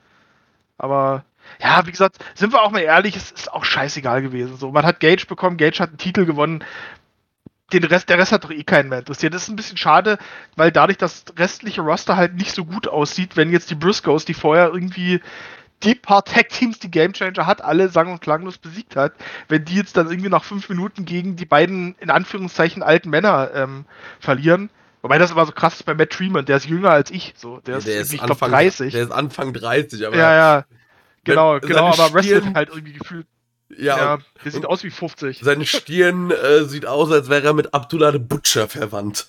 [0.77, 1.23] Aber
[1.59, 4.57] ja, wie gesagt, sind wir auch mal ehrlich, es ist auch scheißegal gewesen.
[4.57, 6.63] So, man hat Gage bekommen, Gage hat einen Titel gewonnen.
[7.73, 9.33] Den Rest, der Rest hat doch eh keinen mehr interessiert.
[9.33, 10.17] Das ist ein bisschen schade,
[10.57, 14.33] weil dadurch das restliche Roster halt nicht so gut aussieht, wenn jetzt die Briscoes, die
[14.33, 15.21] vorher irgendwie
[15.83, 19.13] die paar Tag-Teams, die Gamechanger hat, alle sang- und klanglos besiegt hat,
[19.47, 23.51] wenn die jetzt dann irgendwie nach fünf Minuten gegen die beiden, in Anführungszeichen, alten Männer
[23.53, 23.85] ähm,
[24.19, 24.69] verlieren.
[25.01, 27.59] Wobei das immer so krass ist bei Matt Treeman, der ist jünger als ich, so.
[27.61, 28.93] Der ist, der ist ich Anfang, 30.
[28.93, 30.15] Der ist Anfang 30, aber.
[30.15, 30.65] Ja, ja.
[31.23, 33.27] Genau, genau, aber wrestelt halt irgendwie gefühlt.
[33.77, 35.39] Ja, Ja, der sieht aus wie 50.
[35.41, 39.27] seine Stirn äh, sieht aus, als wäre er mit Abdullah the Butcher verwandt.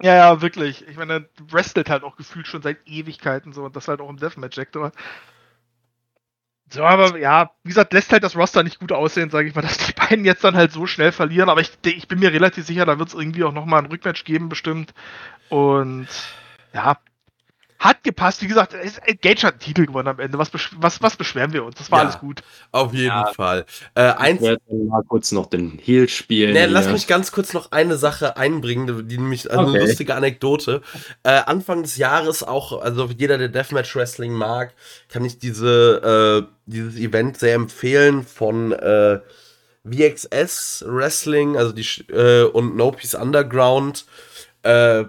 [0.00, 0.86] Ja, ja, wirklich.
[0.88, 4.16] Ich meine, wrestelt halt auch gefühlt schon seit Ewigkeiten so und das halt auch im
[4.16, 4.92] Deathmatch-Sektor.
[6.70, 9.62] So, aber ja, wie gesagt, lässt halt das Roster nicht gut aussehen, sage ich mal,
[9.62, 11.48] dass die beiden jetzt dann halt so schnell verlieren.
[11.48, 14.24] Aber ich, ich bin mir relativ sicher, da wird es irgendwie auch nochmal ein Rückmatch
[14.24, 14.92] geben, bestimmt.
[15.48, 16.08] Und
[16.74, 16.98] ja,
[17.78, 18.42] hat gepasst.
[18.42, 20.36] Wie gesagt, es- Gage hat einen Titel gewonnen am Ende.
[20.38, 21.76] Was, besch was, was beschweren wir uns?
[21.76, 22.04] Das war Ja.
[22.06, 22.42] alles gut.
[22.72, 23.32] Auf jeden Ja.
[23.32, 23.66] Fall.
[23.94, 26.54] Äh, Ich werde mal kurz noch den Heal spielen.
[26.54, 29.80] Ne, lass mich ganz kurz noch eine Sache einbringen, die nämlich also eine Okay.
[29.86, 30.82] lustige Anekdote.
[31.22, 34.74] Äh, Anfang des Jahres auch, also jeder, der Deathmatch Wrestling mag,
[35.08, 39.20] kann ich diese, äh, dieses Event sehr empfehlen von äh,
[39.84, 44.04] VXS Wrestling, also die äh, und No Peace Underground.
[44.62, 45.04] Äh,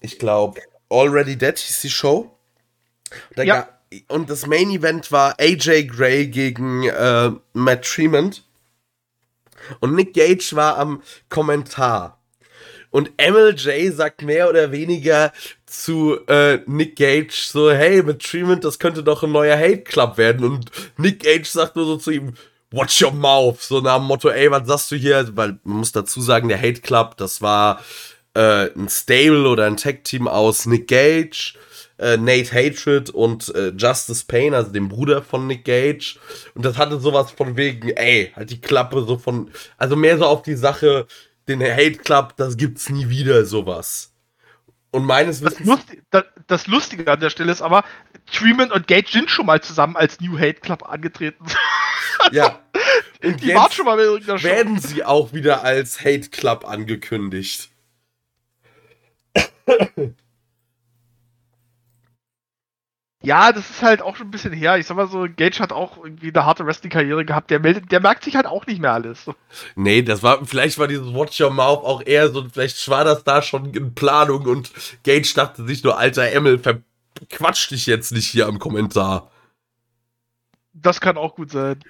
[0.00, 0.60] ich glaube,
[0.90, 2.36] Already Dead hieß die Show.
[3.34, 3.68] Da Ja.
[4.08, 8.42] und das Main Event war AJ Gray gegen äh, Matt Tremont.
[9.80, 12.20] Und Nick Gage war am Kommentar.
[12.90, 15.32] Und MLJ sagt mehr oder weniger
[15.66, 20.16] zu äh, Nick Gage so, hey, mit Tremont, das könnte doch ein neuer Hate Club
[20.18, 20.46] werden.
[20.46, 22.34] Und Nick Gage sagt nur so zu ihm,
[22.70, 23.60] watch your mouth.
[23.60, 25.28] So nach dem Motto, ey, was sagst du hier?
[25.36, 27.82] Weil man muss dazu sagen, der Hate Club, das war
[28.36, 31.54] äh, ein Stable oder ein Tag-Team aus Nick Gage,
[31.98, 36.18] äh, Nate Hatred und äh, Justice Payne, also dem Bruder von Nick Gage.
[36.54, 40.26] Und das hatte sowas von wegen, ey, halt die Klappe so von, also mehr so
[40.26, 41.06] auf die Sache,
[41.48, 44.12] den Hate Club, das gibt's nie wieder, sowas.
[44.90, 45.66] Und meines Das, Wissens.
[45.68, 47.84] Lust, das, das Lustige an der Stelle ist aber,
[48.32, 51.44] Tremont und Gage sind schon mal zusammen als New Hate Club angetreten.
[52.32, 52.58] Ja.
[53.22, 54.48] Und Die waren schon mal irgendeiner Show.
[54.48, 57.68] werden sie auch wieder als Hate Club angekündigt.
[63.22, 64.76] Ja, das ist halt auch schon ein bisschen her.
[64.78, 67.50] Ich sag mal so, Gage hat auch irgendwie eine harte Wrestling-Karriere gehabt.
[67.50, 69.28] Der, meldet, der merkt sich halt auch nicht mehr alles.
[69.74, 73.24] Nee, das war, vielleicht war dieses Watch Your Mouth auch eher so, vielleicht war das
[73.24, 74.70] da schon in Planung und
[75.02, 79.30] Gage dachte sich nur, alter Emmel, verquatsch dich jetzt nicht hier am Kommentar.
[80.74, 81.82] Das kann auch gut sein.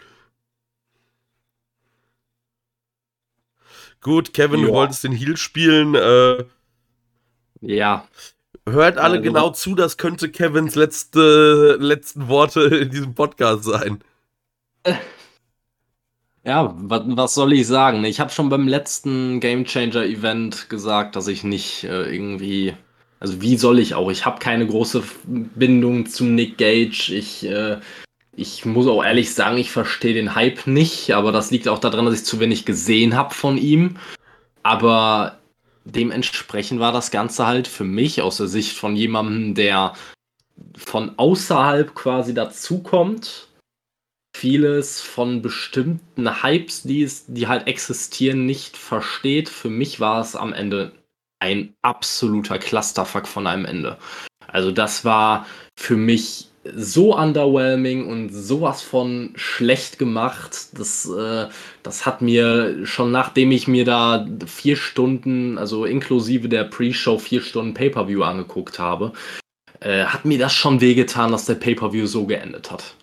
[4.00, 4.74] Gut, Kevin, du Ja.
[4.74, 6.44] wolltest den Heal spielen, äh,
[7.60, 8.06] Ja,
[8.68, 14.00] hört alle Also- genau zu, das könnte Kevins letzte, letzten Worte in diesem Podcast sein.
[16.44, 18.04] Ja, was, was soll ich sagen?
[18.04, 22.74] Ich habe schon beim letzten Game Changer Event gesagt, dass ich nicht äh, irgendwie.
[23.18, 24.10] Also, wie soll ich auch?
[24.10, 27.12] Ich habe keine große Bindung zu Nick Gage.
[27.12, 27.78] Ich, äh,
[28.36, 32.04] ich muss auch ehrlich sagen, ich verstehe den Hype nicht, aber das liegt auch daran,
[32.04, 33.96] dass ich zu wenig gesehen habe von ihm.
[34.62, 35.35] Aber
[35.86, 39.94] dementsprechend war das Ganze halt für mich aus der Sicht von jemandem, der
[40.76, 43.48] von außerhalb quasi dazukommt
[44.36, 49.48] vieles von bestimmten Hypes, die, es, die halt existieren, nicht versteht.
[49.48, 50.92] Für mich war es am Ende
[51.40, 53.96] ein absoluter Clusterfuck von einem Ende.
[54.46, 55.46] Also das war
[55.78, 60.68] für mich so underwhelming und sowas von schlecht gemacht.
[60.78, 61.46] Das, äh,
[61.82, 67.42] das hat mir schon nachdem ich mir da vier Stunden, also inklusive der Pre-Show vier
[67.42, 69.12] Stunden Pay-per-View angeguckt habe,
[69.80, 72.94] äh, hat mir das schon wehgetan, dass der Pay-per-View so geendet hat.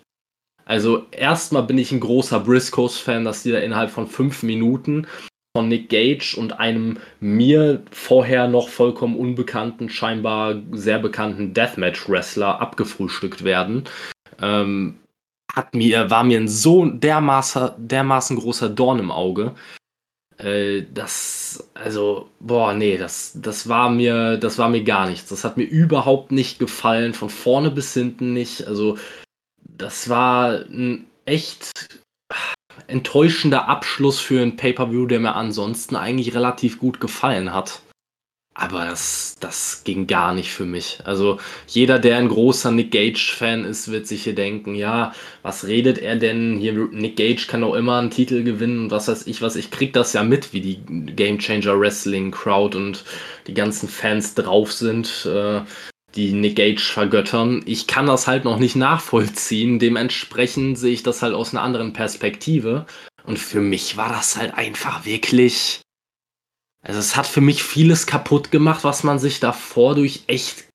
[0.66, 5.08] Also erstmal bin ich ein großer Briscoes-Fan, dass die da innerhalb von fünf Minuten
[5.56, 13.44] von Nick Gage und einem mir vorher noch vollkommen unbekannten, scheinbar sehr bekannten Deathmatch-Wrestler abgefrühstückt
[13.44, 13.84] werden.
[14.42, 15.00] Ähm,
[15.54, 19.54] hat mir, war mir ein so dermaßen, dermaßen großer Dorn im Auge.
[20.38, 25.30] Äh, das, also, boah, nee, das, das war mir, das war mir gar nichts.
[25.30, 28.68] Das hat mir überhaupt nicht gefallen, von vorne bis hinten nicht.
[28.68, 28.98] Also,
[29.62, 32.03] das war ein echt
[32.88, 37.82] enttäuschender Abschluss für ein Pay-Per-View, der mir ansonsten eigentlich relativ gut gefallen hat.
[38.56, 41.00] Aber das, das ging gar nicht für mich.
[41.06, 45.12] Also jeder, der ein großer Nick Gage-Fan ist, wird sich hier denken, ja,
[45.42, 46.58] was redet er denn?
[46.60, 49.56] Hier, Nick Gage kann doch immer einen Titel gewinnen und was weiß ich was.
[49.56, 50.84] Ich krieg das ja mit, wie die
[51.16, 53.04] Game Changer Wrestling Crowd und
[53.48, 55.28] die ganzen Fans drauf sind.
[56.16, 57.64] Die Nick Gage vergöttern.
[57.66, 59.80] Ich kann das halt noch nicht nachvollziehen.
[59.80, 62.86] Dementsprechend sehe ich das halt aus einer anderen Perspektive.
[63.24, 65.82] Und für mich war das halt einfach wirklich.
[66.82, 70.66] Also es hat für mich vieles kaputt gemacht, was man sich davor durch echt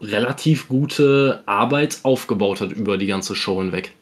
[0.00, 3.94] relativ gute Arbeit aufgebaut hat über die ganze Show hinweg.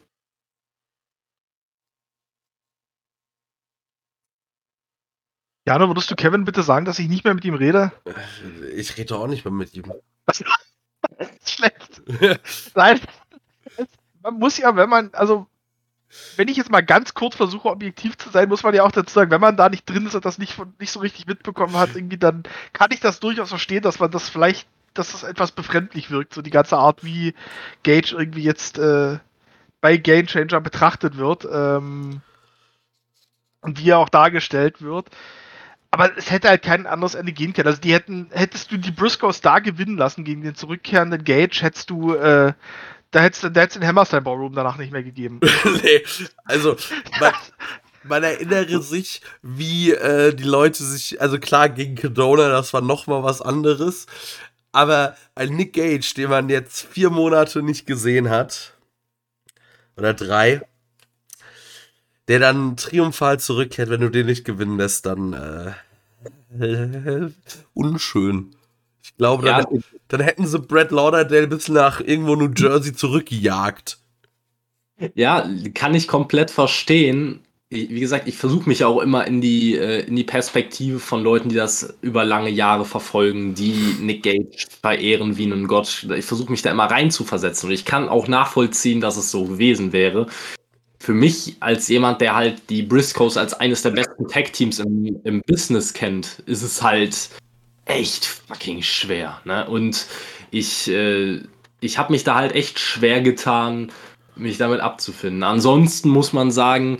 [5.67, 7.91] Jana, würdest du Kevin bitte sagen, dass ich nicht mehr mit ihm rede?
[8.73, 9.91] Ich rede auch nicht mehr mit ihm.
[11.45, 12.01] Schlecht.
[12.75, 12.99] Nein.
[14.21, 15.47] Man muss ja, wenn man, also
[16.35, 19.13] wenn ich jetzt mal ganz kurz versuche, objektiv zu sein, muss man ja auch dazu
[19.13, 21.95] sagen, wenn man da nicht drin ist und das nicht, nicht so richtig mitbekommen hat,
[21.95, 26.09] irgendwie, dann kann ich das durchaus verstehen, dass man das vielleicht, dass das etwas befremdlich
[26.09, 27.33] wirkt, so die ganze Art, wie
[27.83, 29.19] Gage irgendwie jetzt äh,
[29.81, 32.21] bei Game Changer betrachtet wird ähm,
[33.61, 35.09] und wie er auch dargestellt wird.
[35.97, 37.67] Aber es hätte halt kein anderes Ende gehen können.
[37.67, 41.89] Also die hätten, hättest du die Briscoes da gewinnen lassen gegen den zurückkehrenden Gage, hättest
[41.89, 42.53] du äh,
[43.11, 45.39] da hättest du den Hammerstein Ballroom danach nicht mehr gegeben.
[45.83, 46.03] nee,
[46.45, 46.75] also
[47.19, 47.33] man,
[48.03, 53.23] man, erinnere sich, wie äh, die Leute sich, also klar, gegen Kedona, das war nochmal
[53.23, 54.05] was anderes,
[54.73, 58.73] aber ein Nick Gage, den man jetzt vier Monate nicht gesehen hat,
[59.95, 60.61] oder drei,
[62.27, 65.71] der dann triumphal zurückkehrt, wenn du den nicht gewinnen lässt, dann äh,
[67.73, 68.55] unschön.
[69.03, 69.79] Ich glaube, dann, ja.
[70.09, 73.99] dann hätten sie Brad Lauderdale bis nach irgendwo New Jersey zurückgejagt.
[75.15, 77.41] Ja, kann ich komplett verstehen.
[77.69, 81.49] Wie gesagt, ich versuche mich auch immer in die, äh, in die Perspektive von Leuten,
[81.49, 84.47] die das über lange Jahre verfolgen, die Nick Gage
[84.81, 86.07] verehren wie einen Gott.
[86.15, 89.31] Ich versuche mich da immer rein zu versetzen und ich kann auch nachvollziehen, dass es
[89.31, 90.27] so gewesen wäre.
[90.99, 95.41] Für mich als jemand, der halt die Briscoes als eines der besten Tag-Teams im, im
[95.47, 97.29] Business kennt, ist es halt
[97.85, 99.39] echt fucking schwer.
[99.45, 99.67] Ne?
[99.67, 100.07] Und
[100.51, 101.41] ich, äh,
[101.79, 103.91] ich habe mich da halt echt schwer getan,
[104.35, 105.43] mich damit abzufinden.
[105.43, 106.99] Ansonsten muss man sagen,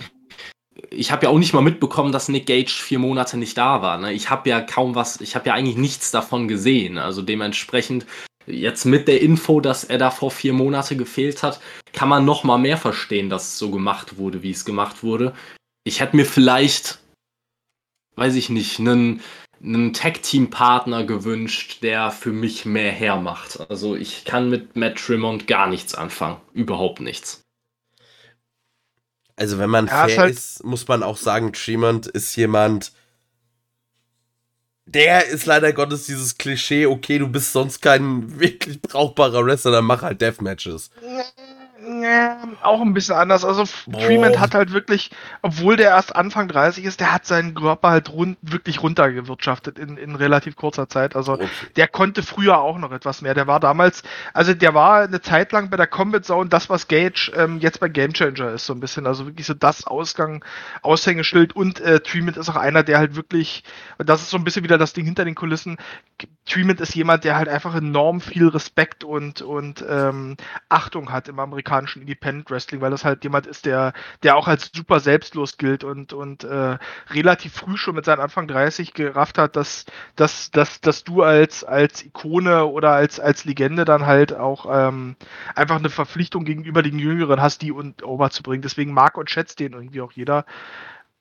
[0.89, 3.97] ich habe ja auch nicht mal mitbekommen, dass Nick Gage vier Monate nicht da war.
[3.97, 4.13] Ne?
[4.13, 6.97] Ich habe ja kaum was, ich habe ja eigentlich nichts davon gesehen.
[6.97, 8.05] Also dementsprechend
[8.47, 11.59] jetzt mit der Info, dass er da vor vier Monate gefehlt hat,
[11.93, 15.33] kann man noch mal mehr verstehen, dass es so gemacht wurde, wie es gemacht wurde.
[15.83, 16.99] Ich hätte mir vielleicht,
[18.15, 19.21] weiß ich nicht, einen
[19.61, 23.69] einen Tag-Team-Partner gewünscht, der für mich mehr hermacht.
[23.69, 26.37] Also ich kann mit Matt Tremont gar nichts anfangen.
[26.53, 27.41] Überhaupt nichts.
[29.35, 32.91] Also wenn man ja, fair ist, halt ist, muss man auch sagen, Tremont ist jemand,
[34.87, 39.85] der ist leider Gottes dieses Klischee, okay, du bist sonst kein wirklich brauchbarer Wrestler, dann
[39.85, 40.89] mach halt Deathmatches.
[41.81, 43.45] Ja ja, auch ein bisschen anders.
[43.45, 43.99] Also oh.
[43.99, 48.11] Freeman hat halt wirklich, obwohl der erst Anfang 30 ist, der hat seinen Körper halt
[48.11, 51.15] rund, wirklich runtergewirtschaftet in, in relativ kurzer Zeit.
[51.15, 51.47] Also okay.
[51.75, 53.33] der konnte früher auch noch etwas mehr.
[53.33, 56.87] Der war damals, also der war eine Zeit lang bei der Combat Zone das, was
[56.87, 59.07] Gage ähm, jetzt bei Game Changer ist, so ein bisschen.
[59.07, 60.43] Also wirklich so das Ausgang,
[60.81, 63.63] Aushängeschild und äh, Treatment ist auch einer, der halt wirklich,
[63.97, 65.77] und das ist so ein bisschen wieder das Ding hinter den Kulissen,
[66.47, 70.37] Treatment ist jemand, der halt einfach enorm viel Respekt und, und ähm,
[70.69, 73.93] Achtung hat im amerikanischen Independent Wrestling, weil das halt jemand ist, der,
[74.23, 76.77] der auch als super selbstlos gilt und, und äh,
[77.09, 81.63] relativ früh schon mit seinen Anfang 30 gerafft hat, dass, dass, dass, dass du als,
[81.65, 85.17] als Ikone oder als, als Legende dann halt auch ähm,
[85.53, 88.61] einfach eine Verpflichtung gegenüber den Jüngeren hast, die und over zu bringen.
[88.61, 90.45] Deswegen mag und schätzt den irgendwie auch jeder.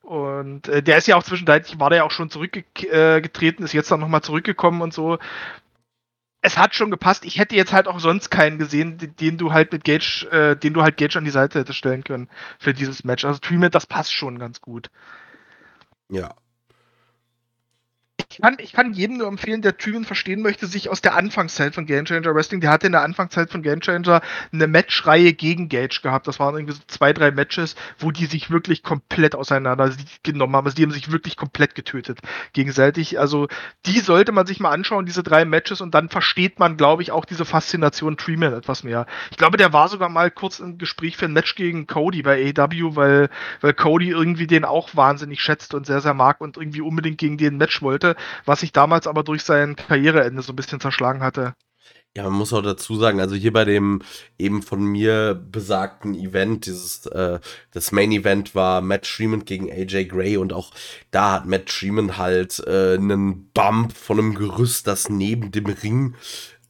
[0.06, 3.72] Und äh, der ist ja auch zwischenzeitlich, war der ja auch schon zurückgetreten, äh, ist
[3.72, 5.18] jetzt dann nochmal zurückgekommen und so.
[6.42, 7.24] Es hat schon gepasst.
[7.24, 10.56] Ich hätte jetzt halt auch sonst keinen gesehen, den, den du halt mit Gage, äh,
[10.56, 12.28] den du halt Gage an die Seite hättest stellen können
[12.60, 13.24] für dieses Match.
[13.24, 14.90] Also Treatment, das passt schon ganz gut.
[16.08, 16.36] Ja,
[18.28, 21.74] ich kann, ich kann jedem nur empfehlen, der Tyrion verstehen möchte, sich aus der Anfangszeit
[21.74, 24.20] von Game Changer Wrestling, der hatte in der Anfangszeit von Game Changer
[24.52, 26.26] eine Matchreihe gegen Gage gehabt.
[26.26, 29.92] Das waren irgendwie so zwei, drei Matches, wo die sich wirklich komplett auseinander
[30.22, 30.66] genommen haben.
[30.66, 32.18] Also die haben sich wirklich komplett getötet
[32.52, 33.18] gegenseitig.
[33.18, 33.46] Also
[33.86, 37.12] die sollte man sich mal anschauen, diese drei Matches, und dann versteht man, glaube ich,
[37.12, 39.06] auch diese Faszination Treeman etwas mehr.
[39.30, 42.52] Ich glaube, der war sogar mal kurz im Gespräch für ein Match gegen Cody bei
[42.56, 43.30] AW, weil,
[43.60, 47.38] weil Cody irgendwie den auch wahnsinnig schätzt und sehr, sehr mag und irgendwie unbedingt gegen
[47.38, 51.54] den Match wollte was sich damals aber durch sein Karriereende so ein bisschen zerschlagen hatte.
[52.16, 54.00] Ja, man muss auch dazu sagen, also hier bei dem
[54.38, 57.40] eben von mir besagten Event, dieses, äh,
[57.72, 60.72] das Main Event war Matt Freeman gegen AJ Gray und auch
[61.10, 66.14] da hat Matt Freeman halt äh, einen Bump von einem Gerüst, das neben dem Ring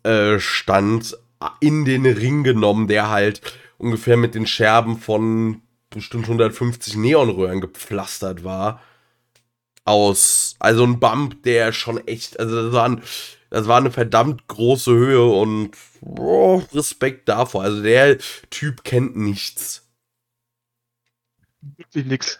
[0.02, 1.16] äh, stand,
[1.60, 3.40] in den Ring genommen, der halt
[3.78, 8.80] ungefähr mit den Scherben von bestimmt 150 Neonröhren gepflastert war
[9.86, 10.56] aus.
[10.58, 13.02] Also ein Bump, der schon echt, also das war, ein,
[13.50, 17.62] das war eine verdammt große Höhe und oh, Respekt davor.
[17.62, 18.18] Also der
[18.50, 19.88] Typ kennt nichts.
[21.60, 22.38] Wirklich nix.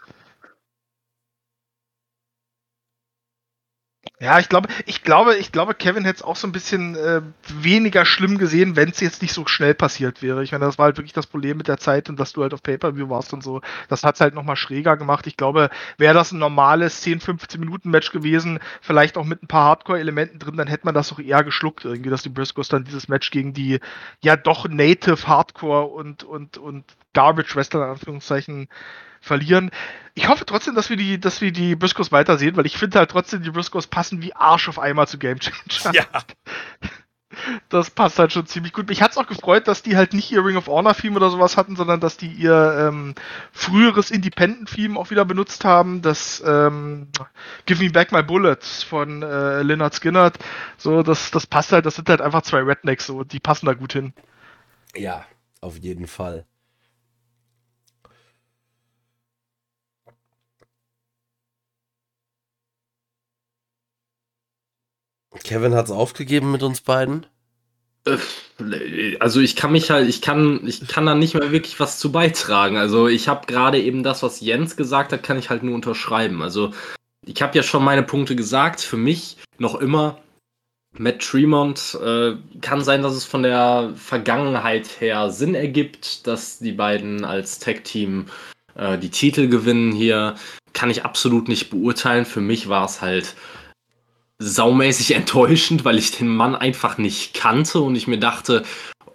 [4.19, 7.21] Ja, ich glaube, ich glaube, ich glaube, Kevin hätte es auch so ein bisschen äh,
[7.49, 10.43] weniger schlimm gesehen, wenn es jetzt nicht so schnell passiert wäre.
[10.43, 12.55] Ich meine, das war halt wirklich das Problem mit der Zeit und dass du halt
[12.55, 13.61] auf Pay-Per-View warst und so.
[13.91, 15.27] Das hat es halt nochmal schräger gemacht.
[15.27, 15.69] Ich glaube,
[15.99, 20.39] wäre das ein normales 10, 15 Minuten Match gewesen, vielleicht auch mit ein paar Hardcore-Elementen
[20.39, 23.31] drin, dann hätte man das auch eher geschluckt, irgendwie, dass die Briscoes dann dieses Match
[23.31, 23.81] gegen die
[24.23, 28.69] ja doch Native Hardcore und, und, und Garbage Wrestler in Anführungszeichen
[29.21, 29.71] verlieren.
[30.17, 33.11] Ich hoffe trotzdem, dass wir die, dass wir die Briscoes weitersehen, weil ich finde halt
[33.11, 35.95] trotzdem, die Briscoes passen wie Arsch auf einmal zu Game Changer.
[35.95, 36.05] Ja.
[37.69, 38.89] Das passt halt schon ziemlich gut.
[38.89, 41.59] Mich hat es auch gefreut, dass die halt nicht ihr Ring of Honor-Theme oder sowas
[41.59, 43.15] hatten, sondern dass die ihr ähm,
[43.53, 46.01] früheres Independent-Theme auch wieder benutzt haben.
[46.01, 47.09] Das ähm,
[47.67, 50.33] Give Me Back My Bullets von äh, Leonard Skinner.
[50.79, 53.75] So, das, das passt halt, das sind halt einfach zwei Rednecks, so, die passen da
[53.75, 54.15] gut hin.
[54.95, 55.27] Ja,
[55.61, 56.47] auf jeden Fall.
[65.45, 67.27] Kevin hat es aufgegeben mit uns beiden.
[69.19, 72.13] Also ich kann mich halt, ich kann, ich kann da nicht mehr wirklich was zu
[72.13, 72.77] beitragen.
[72.77, 76.41] Also ich habe gerade eben das, was Jens gesagt hat, kann ich halt nur unterschreiben.
[76.41, 76.73] Also
[77.27, 78.81] ich habe ja schon meine Punkte gesagt.
[78.81, 80.19] Für mich noch immer
[80.99, 86.73] Matt Tremont äh, kann sein, dass es von der Vergangenheit her Sinn ergibt, dass die
[86.73, 88.27] beiden als Tag-Team
[88.77, 90.37] äh, die Titel gewinnen hier.
[90.73, 92.25] Kann ich absolut nicht beurteilen.
[92.25, 93.35] Für mich war es halt
[94.39, 98.65] saumäßig enttäuschend, weil ich den Mann einfach nicht kannte und ich mir dachte,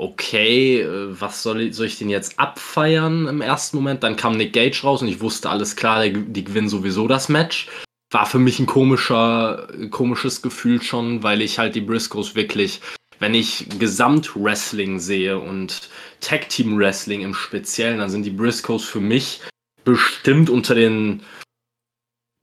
[0.02, 4.04] okay, äh, was soll ich, soll ich den jetzt abfeiern im ersten Moment?
[4.04, 7.68] Dann kam Nick Gage raus und ich wusste alles klar, die gewinnen sowieso das Match.
[8.12, 12.82] War für mich ein komischer, komisches Gefühl schon, weil ich halt die Briscoes wirklich,
[13.20, 15.90] wenn ich Gesamt-Wrestling sehe und
[16.20, 19.42] Tag-Team-Wrestling im Speziellen, dann sind die Briscoes für mich
[19.86, 21.22] bestimmt unter den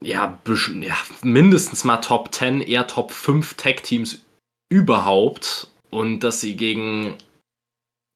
[0.02, 0.38] ja,
[0.80, 4.20] ja, mindestens mal Top 10, eher Top 5 Tag-Teams
[4.70, 5.68] überhaupt.
[5.90, 7.14] Und dass sie gegen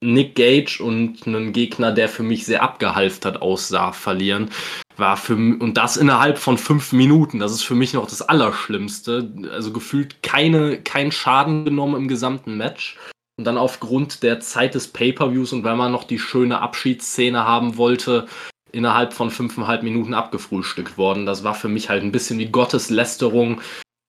[0.03, 4.51] Nick Gage und einen Gegner, der für mich sehr abgehalftert aussah, verlieren,
[4.97, 7.39] war für und das innerhalb von fünf Minuten.
[7.39, 9.33] Das ist für mich noch das Allerschlimmste.
[9.51, 12.99] Also gefühlt keine, kein Schaden genommen im gesamten Match.
[13.39, 17.79] Und dann aufgrund der Zeit des Pay-Per-Views und weil man noch die schöne Abschiedsszene haben
[17.79, 18.27] wollte,
[18.73, 21.27] innerhalb von fünfeinhalb Minuten abgefrühstückt worden.
[21.27, 23.61] Das war für mich halt ein bisschen wie Gotteslästerung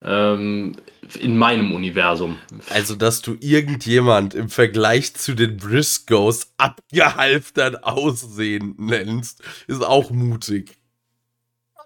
[0.02, 0.76] ähm,
[1.18, 2.38] in meinem Universum.
[2.70, 10.76] Also, dass du irgendjemand im Vergleich zu den Briscoes abgehalftert aussehen nennst, ist auch mutig.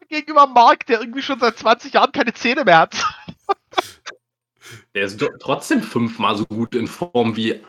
[0.08, 2.96] Gegenüber Mark, der irgendwie schon seit 20 Jahren keine Zähne mehr hat.
[4.94, 7.60] Der ist trotzdem fünfmal so gut in Form wie,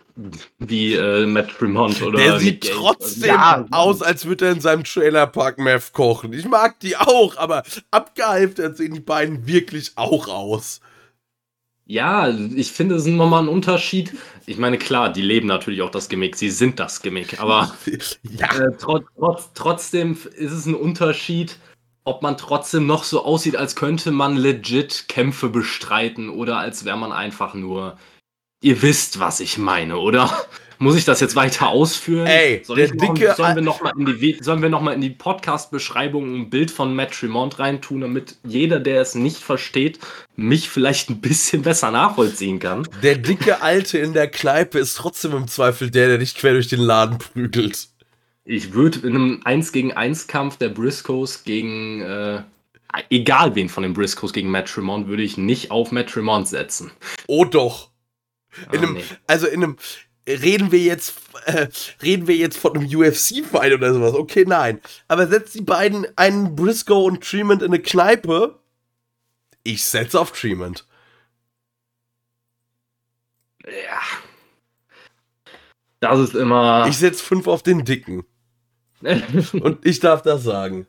[0.58, 2.18] wie äh, Matt Tremont oder.
[2.18, 6.34] Der sieht Nick trotzdem ja, aus, als würde er in seinem Trailerpark Meth kochen.
[6.34, 10.82] Ich mag die auch, aber abgehalftert sehen die beiden wirklich auch aus.
[11.92, 14.14] Ja, ich finde, es ist nochmal ein Unterschied.
[14.46, 17.76] Ich meine, klar, die leben natürlich auch das Gimmick, sie sind das Gimmick, aber
[18.38, 18.46] ja.
[18.60, 21.58] äh, trot, trot, trotzdem ist es ein Unterschied,
[22.04, 26.98] ob man trotzdem noch so aussieht, als könnte man legit Kämpfe bestreiten oder als wäre
[26.98, 27.98] man einfach nur.
[28.62, 30.32] Ihr wisst, was ich meine, oder?
[30.82, 32.26] Muss ich das jetzt weiter ausführen?
[32.26, 33.34] Ey, Soll der noch, dicke.
[33.36, 36.96] sollen wir nochmal in die, sollen wir noch mal in die Podcast-Beschreibung ein Bild von
[36.96, 40.00] Matt Tremont reintun, damit jeder, der es nicht versteht,
[40.38, 42.88] mich vielleicht ein bisschen besser nachvollziehen kann?
[43.04, 46.70] Der dicke Alte in der Kneipe ist trotzdem im Zweifel der, der dich quer durch
[46.70, 47.90] den Laden prügelt.
[48.52, 52.42] Ich würde in einem 1 gegen 1 Kampf der Briscoes gegen, äh,
[53.12, 56.90] egal wen von den Briscoes gegen Matt Tremont, würde ich nicht auf Matt Tremont setzen.
[57.28, 57.92] Oh doch.
[58.72, 59.04] In oh, einem, nee.
[59.28, 59.78] Also in einem,
[60.28, 61.14] reden wir jetzt,
[61.46, 61.68] äh,
[62.02, 64.16] reden wir jetzt von einem UFC-Fight oder sowas?
[64.16, 64.82] Okay, nein.
[65.08, 68.58] Aber setzt die beiden einen Briscoe und Tremont in eine Kneipe?
[69.62, 70.88] Ich setze auf Tremont.
[73.68, 74.02] Ja.
[76.00, 76.88] Das ist immer.
[76.90, 78.26] Ich setze fünf auf den Dicken.
[79.02, 80.88] Und ich darf das sagen.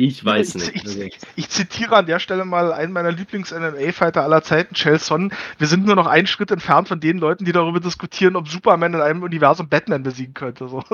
[0.00, 0.76] Ich weiß nicht.
[0.76, 5.32] Ich, ich, ich, zitiere an der Stelle mal einen meiner Lieblings-MMA-Fighter aller Zeiten, Chelson.
[5.58, 8.94] Wir sind nur noch einen Schritt entfernt von den Leuten, die darüber diskutieren, ob Superman
[8.94, 10.68] in einem Universum Batman besiegen könnte.
[10.68, 10.84] So.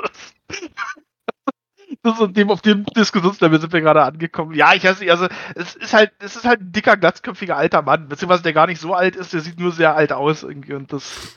[2.02, 4.54] Das ist dem, auf dem Diskussionslevel sind wir gerade angekommen.
[4.54, 7.80] Ja, ich weiß nicht, also es ist halt, es ist halt ein dicker, glatzköpfiger alter
[7.80, 10.74] Mann, beziehungsweise der gar nicht so alt ist, der sieht nur sehr alt aus irgendwie
[10.74, 11.34] und das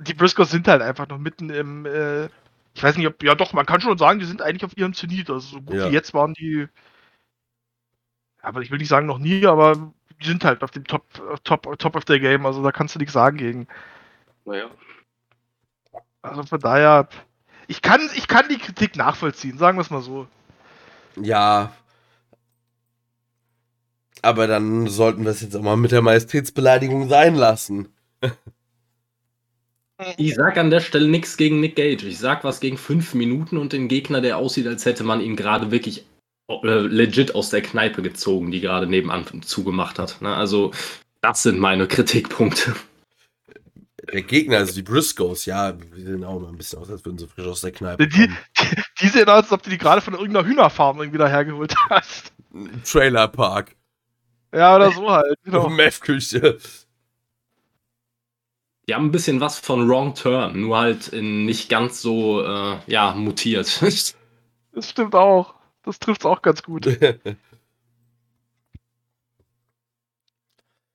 [0.00, 2.26] die Briscoes sind halt einfach noch mitten im, äh,
[2.74, 4.94] ich weiß nicht, ob, ja doch, man kann schon sagen, die sind eigentlich auf ihrem
[4.94, 5.30] Zenit.
[5.30, 5.88] Also so gut ja.
[5.88, 6.68] wie jetzt waren die,
[8.40, 11.04] aber ich will nicht sagen noch nie, aber die sind halt auf dem Top,
[11.44, 12.46] Top, Top of the Game.
[12.46, 13.68] Also da kannst du nichts sagen gegen.
[14.44, 14.70] Naja.
[16.22, 17.08] Also von daher,
[17.66, 20.26] ich kann, ich kann die Kritik nachvollziehen, sagen wir es mal so.
[21.16, 21.72] Ja,
[24.22, 27.88] Aber dann sollten wir es jetzt auch mal mit der Majestätsbeleidigung sein lassen.
[30.16, 32.06] Ich sag an der Stelle nichts gegen Nick Gage.
[32.06, 35.36] Ich sag was gegen fünf Minuten und den Gegner, der aussieht, als hätte man ihn
[35.36, 36.04] gerade wirklich
[36.48, 40.20] äh, legit aus der Kneipe gezogen, die gerade nebenan zugemacht hat.
[40.20, 40.34] Ne?
[40.34, 40.72] Also,
[41.20, 42.74] das sind meine Kritikpunkte.
[44.12, 47.18] Der Gegner, also die Briscoes, ja, die sehen auch mal ein bisschen aus, als würden
[47.18, 48.36] sie frisch aus der Kneipe Die, kommen.
[49.00, 52.32] die sehen aus, als ob du die gerade von irgendeiner Hühnerfarm irgendwie dahergeholt hast.
[52.84, 53.76] Trailerpark.
[54.52, 55.38] Ja, oder so halt.
[55.44, 55.68] Genau.
[55.70, 56.58] Meth-Küche.
[58.88, 62.76] Die haben ein bisschen was von Wrong Turn, nur halt in nicht ganz so, äh,
[62.86, 63.80] ja, mutiert.
[64.74, 65.54] Das stimmt auch.
[65.82, 66.86] Das trifft's auch ganz gut.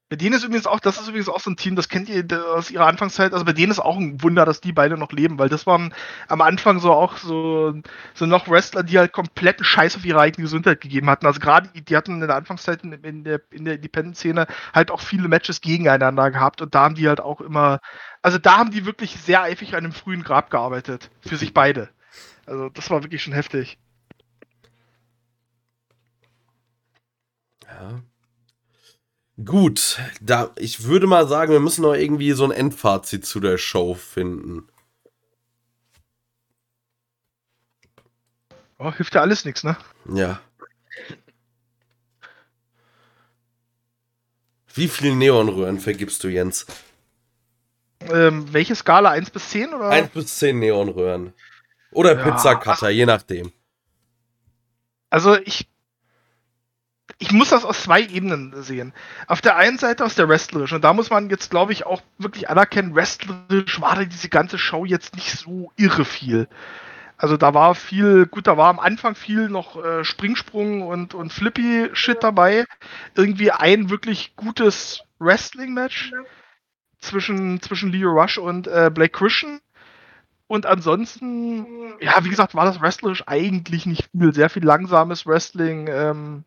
[0.10, 2.26] Bei denen ist übrigens auch, das ist übrigens auch so ein Team, das kennt ihr
[2.56, 5.38] aus ihrer Anfangszeit, also bei denen ist auch ein Wunder, dass die beide noch leben,
[5.38, 5.94] weil das waren
[6.30, 7.74] am Anfang so auch so,
[8.14, 11.26] so noch Wrestler, die halt kompletten Scheiß auf ihre eigene Gesundheit gegeben hatten.
[11.26, 15.27] Also gerade, die hatten in der Anfangszeit in, der, in der Independent-Szene halt auch viele
[15.27, 17.80] Matches gegeneinander gehabt und da haben die halt auch immer,
[18.22, 21.11] also da haben die wirklich sehr eifrig an einem frühen Grab gearbeitet.
[21.19, 21.90] Für sich beide.
[22.45, 23.77] Also das war wirklich schon heftig.
[27.66, 28.02] Ja.
[29.43, 33.59] Gut, da, ich würde mal sagen, wir müssen noch irgendwie so ein Endfazit zu der
[33.59, 34.67] Show finden.
[38.80, 39.77] Oh, hilft ja alles nichts, ne?
[40.11, 40.40] Ja.
[44.74, 46.66] Wie viele Neonröhren vergibst du, Jens?
[48.01, 49.11] Ähm, welche Skala?
[49.11, 49.90] 1 bis 10 oder?
[49.90, 51.33] 1 bis 10 Neonröhren.
[51.91, 53.51] Oder Ja, Pizzacutter, je nachdem.
[55.09, 55.67] Also ich.
[57.20, 58.94] Ich muss das aus zwei Ebenen sehen.
[59.26, 62.04] Auf der einen Seite aus der wrestlerischen, und da muss man jetzt, glaube ich, auch
[62.20, 66.48] wirklich anerkennen, wrestlerisch war diese ganze Show jetzt nicht so irre viel.
[67.18, 71.34] Also da war viel, gut, da war am Anfang viel noch äh, Springsprung und, und
[71.34, 72.66] Flippy-Shit dabei.
[73.16, 76.12] Irgendwie ein wirklich gutes Wrestling-Match
[77.00, 79.60] zwischen, zwischen Leo Rush und äh, Blake Christian.
[80.46, 81.66] Und ansonsten,
[82.00, 84.34] ja, wie gesagt, war das wrestlerisch eigentlich nicht viel.
[84.34, 85.88] Sehr viel langsames Wrestling.
[85.90, 86.44] Ähm,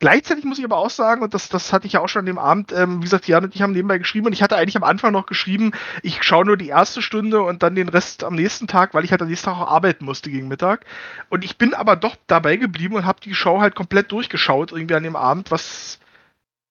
[0.00, 2.26] gleichzeitig muss ich aber auch sagen, und das, das hatte ich ja auch schon an
[2.26, 4.76] dem Abend, ähm, wie gesagt, Jan und ich haben nebenbei geschrieben und ich hatte eigentlich
[4.76, 5.72] am Anfang noch geschrieben,
[6.02, 9.12] ich schaue nur die erste Stunde und dann den Rest am nächsten Tag, weil ich
[9.12, 10.84] halt am nächsten Tag auch arbeiten musste gegen Mittag.
[11.28, 14.94] Und ich bin aber doch dabei geblieben und habe die Show halt komplett durchgeschaut, irgendwie
[14.94, 16.00] an dem Abend, was,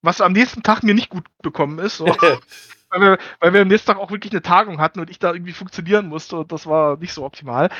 [0.02, 1.96] was am nächsten Tag mir nicht gut bekommen ist.
[1.96, 2.06] So.
[2.90, 5.32] weil, wir, weil wir am nächsten Tag auch wirklich eine Tagung hatten und ich da
[5.32, 7.70] irgendwie funktionieren musste und das war nicht so optimal.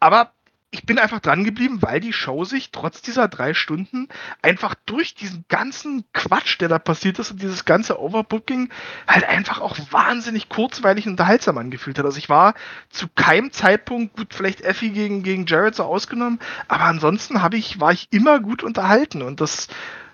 [0.00, 0.32] Aber
[0.70, 4.08] ich bin einfach dran geblieben, weil die Show sich trotz dieser drei Stunden
[4.42, 8.68] einfach durch diesen ganzen Quatsch, der da passiert ist und dieses ganze Overbooking
[9.06, 12.04] halt einfach auch wahnsinnig kurzweilig und unterhaltsam angefühlt hat.
[12.04, 12.52] Also ich war
[12.90, 16.38] zu keinem Zeitpunkt, gut, vielleicht Effie gegen, gegen Jared so ausgenommen,
[16.68, 19.68] aber ansonsten habe ich, war ich immer gut unterhalten und das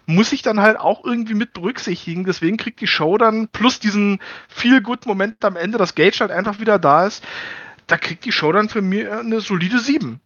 [0.07, 2.25] muss ich dann halt auch irgendwie mit berücksichtigen.
[2.25, 6.31] Deswegen kriegt die Show dann plus diesen viel gut Moment am Ende, dass Gage halt
[6.31, 7.25] einfach wieder da ist,
[7.87, 10.21] da kriegt die Show dann für mich eine solide 7.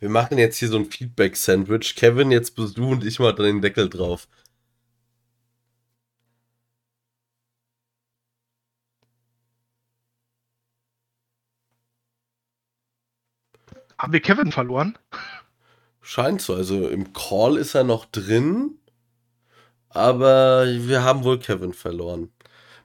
[0.00, 1.94] Wir machen jetzt hier so ein Feedback-Sandwich.
[1.96, 4.28] Kevin, jetzt bist du und ich mal den Deckel drauf.
[13.98, 14.96] Haben wir Kevin verloren?
[16.00, 16.54] Scheint so.
[16.54, 18.78] Also im Call ist er noch drin.
[19.90, 22.30] Aber wir haben wohl Kevin verloren.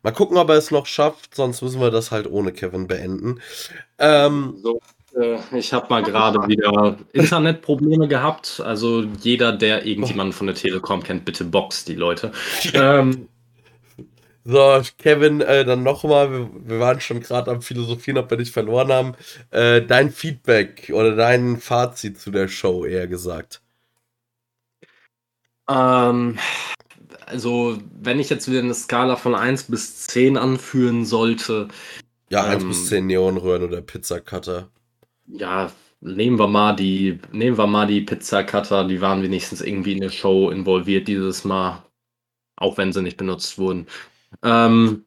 [0.02, 1.36] Mal gucken, ob er es noch schafft.
[1.36, 3.42] Sonst müssen wir das halt ohne Kevin beenden.
[4.00, 4.80] Ähm, So,
[5.52, 8.62] ich habe mal gerade wieder Internetprobleme gehabt.
[8.64, 12.32] Also jeder, der irgendjemanden von der Telekom kennt, bitte box die Leute.
[12.74, 13.30] Ähm,
[14.46, 16.32] so, Kevin, äh, dann nochmal.
[16.32, 19.16] Wir, wir waren schon gerade am Philosophieren, ob wir dich verloren haben.
[19.52, 23.62] Äh, dein Feedback oder dein Fazit zu der Show, eher gesagt.
[25.70, 26.38] ähm,
[27.26, 31.70] also, wenn ich jetzt wieder eine Skala von 1 bis 10 anführen sollte,
[32.30, 34.70] Ja, 1 Ähm, bis 10 Neonröhren oder Pizzacutter.
[35.28, 35.72] Ja,
[36.02, 40.10] nehmen wir mal die, nehmen wir mal die Pizzacutter, die waren wenigstens irgendwie in der
[40.10, 41.84] Show involviert dieses Mal,
[42.58, 43.88] auch wenn sie nicht benutzt wurden.
[44.44, 45.06] Ähm,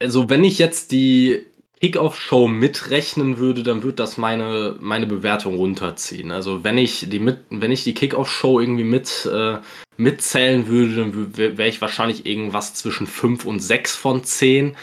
[0.00, 1.46] also wenn ich jetzt die
[1.80, 6.30] Kickoff-Show mitrechnen würde, dann würde das meine, meine Bewertung runterziehen.
[6.30, 9.58] Also wenn ich die mit, wenn ich die Kickoff-Show irgendwie mit, äh,
[9.98, 14.76] mitzählen würde, dann wäre ich wahrscheinlich irgendwas zwischen 5 und 6 von 10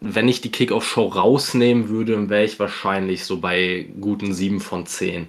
[0.00, 5.28] wenn ich die Kickoff-Show rausnehmen würde, wäre ich wahrscheinlich so bei guten 7 von 10.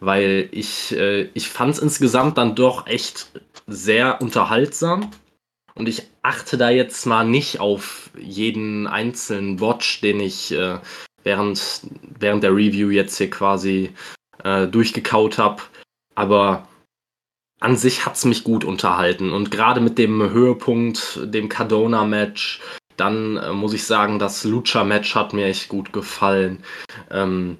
[0.00, 3.30] Weil ich, äh, ich fand es insgesamt dann doch echt
[3.66, 5.10] sehr unterhaltsam.
[5.74, 10.78] Und ich achte da jetzt mal nicht auf jeden einzelnen Watch, den ich äh,
[11.22, 11.82] während,
[12.18, 13.92] während der Review jetzt hier quasi
[14.44, 15.62] äh, durchgekaut habe.
[16.14, 16.68] Aber
[17.60, 19.32] an sich hat es mich gut unterhalten.
[19.32, 22.60] Und gerade mit dem Höhepunkt, dem Cardona-Match,
[23.02, 26.62] dann äh, muss ich sagen, das Lucha-Match hat mir echt gut gefallen.
[27.10, 27.58] Ähm,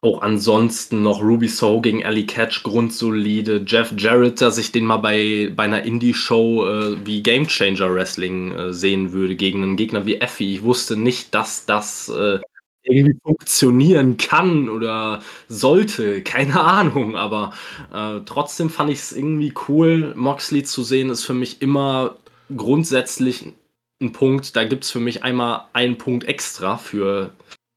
[0.00, 3.64] auch ansonsten noch Ruby So gegen Ellie Catch grundsolide.
[3.66, 8.52] Jeff Jarrett, dass ich den mal bei, bei einer Indie-Show äh, wie Game Changer Wrestling
[8.52, 10.54] äh, sehen würde, gegen einen Gegner wie Effie.
[10.54, 12.38] Ich wusste nicht, dass das äh,
[12.84, 16.22] irgendwie funktionieren kann oder sollte.
[16.22, 17.54] Keine Ahnung, aber
[17.92, 21.10] äh, trotzdem fand ich es irgendwie cool, Moxley zu sehen.
[21.10, 22.18] Ist für mich immer
[22.56, 23.52] grundsätzlich
[24.00, 24.56] ein Punkt.
[24.56, 27.32] Da gibt es für mich einmal einen Punkt extra für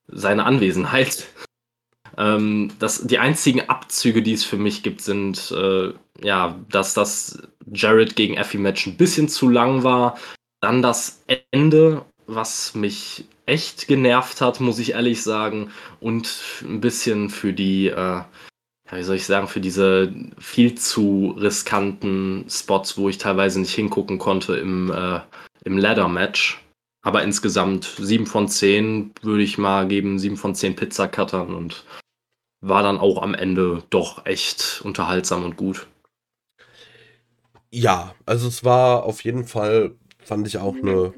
[0.08, 1.28] seine Anwesenheit.
[2.18, 7.42] Ähm, das, die einzigen Abzüge, die es für mich gibt, sind, äh, ja, dass das
[7.72, 10.18] Jared gegen Effie-Match ein bisschen zu lang war.
[10.60, 15.72] Dann das Ende, was mich echt genervt hat, muss ich ehrlich sagen.
[16.00, 18.22] Und ein bisschen für die, äh,
[18.92, 24.18] wie soll ich sagen, für diese viel zu riskanten Spots, wo ich teilweise nicht hingucken
[24.18, 25.22] konnte im, äh,
[25.64, 26.62] im Ladder-Match.
[27.04, 31.84] Aber insgesamt 7 von 10 würde ich mal geben, 7 von 10 Pizzacuttern und
[32.62, 35.88] war dann auch am Ende doch echt unterhaltsam und gut.
[37.72, 41.14] Ja, also es war auf jeden Fall, fand ich auch eine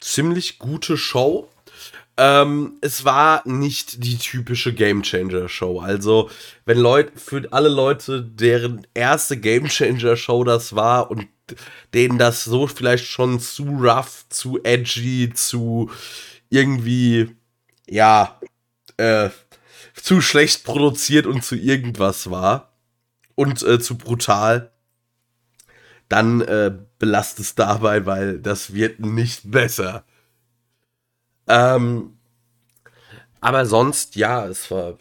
[0.00, 1.48] ziemlich gute Show.
[2.16, 5.78] Ähm, es war nicht die typische Game Changer Show.
[5.80, 6.30] Also,
[6.64, 11.28] wenn Leute, für alle Leute, deren erste Game Changer Show das war und
[11.94, 15.90] denen das so vielleicht schon zu rough, zu edgy, zu
[16.50, 17.36] irgendwie,
[17.88, 18.40] ja,
[18.96, 19.30] äh,
[19.94, 22.72] zu schlecht produziert und zu irgendwas war
[23.34, 24.72] und äh, zu brutal,
[26.08, 30.04] dann äh, belast es dabei, weil das wird nicht besser.
[31.46, 32.18] Ähm,
[33.40, 34.98] aber sonst, ja, es war.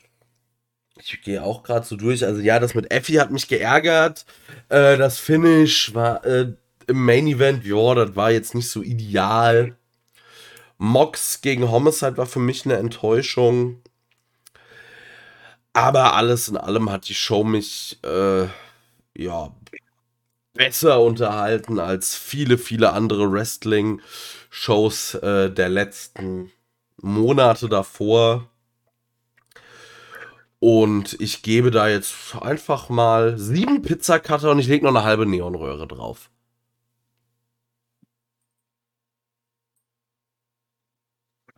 [1.00, 2.26] Ich gehe auch gerade so durch.
[2.26, 4.26] Also ja, das mit Effie hat mich geärgert.
[4.70, 6.54] Äh, das Finish war äh,
[6.88, 9.76] im Main Event, ja, das war jetzt nicht so ideal.
[10.78, 13.82] Mox gegen Homicide war für mich eine Enttäuschung.
[15.74, 18.48] Aber alles in allem hat die Show mich äh,
[19.16, 19.56] ja
[20.54, 26.52] besser unterhalten als viele, viele andere Wrestling-Shows äh, der letzten
[26.98, 28.50] Monate davor.
[30.60, 35.26] Und ich gebe da jetzt einfach mal sieben Pizzacutter und ich lege noch eine halbe
[35.26, 36.32] Neonröhre drauf.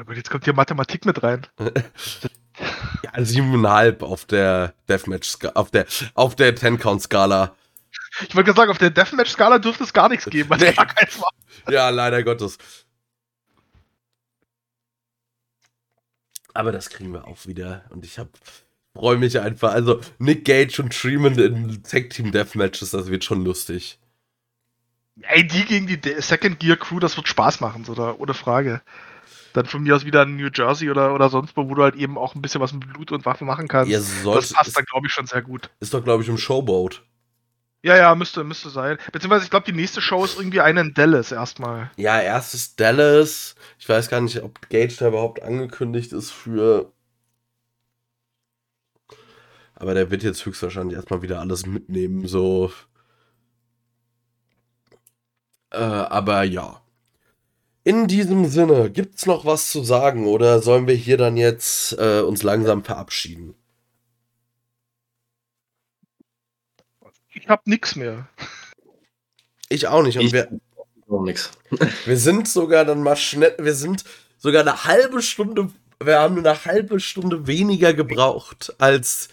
[0.05, 1.45] Gut, jetzt kommt hier Mathematik mit rein.
[1.59, 7.55] ja, siebeneinhalb auf der Deathmatch, auf der, auf der Ten-Count-Skala.
[8.27, 10.75] Ich wollte sagen, auf der Deathmatch-Skala dürfte es gar nichts geben, weil Nee.
[11.69, 12.57] Ja, leider Gottes.
[16.53, 17.85] Aber das kriegen wir auch wieder.
[17.89, 18.29] Und ich hab,
[18.93, 19.73] freue mich einfach.
[19.73, 23.99] Also, Nick Gage und Treeman in Tag Team Deathmatches, das wird schon lustig.
[25.21, 28.81] Ey, die gegen die Second Gear Crew, das wird Spaß machen, so da, ohne Frage.
[29.53, 31.95] Dann von mir aus wieder in New Jersey oder, oder sonst wo, wo du halt
[31.95, 33.91] eben auch ein bisschen was mit Blut und Waffen machen kannst.
[33.91, 35.69] Ihr das sollt, passt ist, dann, glaube ich, schon sehr gut.
[35.79, 37.03] ist doch, glaube ich, im Showboat.
[37.81, 38.97] Ja, ja, müsste, müsste sein.
[39.11, 41.89] Beziehungsweise, ich glaube, die nächste Show ist irgendwie eine in Dallas erstmal.
[41.95, 43.55] Ja, erstes Dallas.
[43.77, 46.91] Ich weiß gar nicht, ob Gage da überhaupt angekündigt ist für.
[49.79, 52.71] Aber der wird jetzt höchstwahrscheinlich erstmal wieder alles mitnehmen, so.
[55.71, 56.81] Äh, aber ja.
[57.83, 62.19] In diesem Sinne, gibt's noch was zu sagen oder sollen wir hier dann jetzt äh,
[62.21, 63.55] uns langsam verabschieden?
[67.33, 68.27] Ich hab nix mehr.
[69.69, 70.17] Ich auch nicht.
[70.17, 70.49] Und Ich- wir,
[71.07, 71.51] Auch nix.
[72.05, 74.03] Wir sind sogar dann mal schnell, wir sind
[74.37, 75.69] sogar eine halbe Stunde,
[76.03, 79.29] wir haben eine halbe Stunde weniger gebraucht als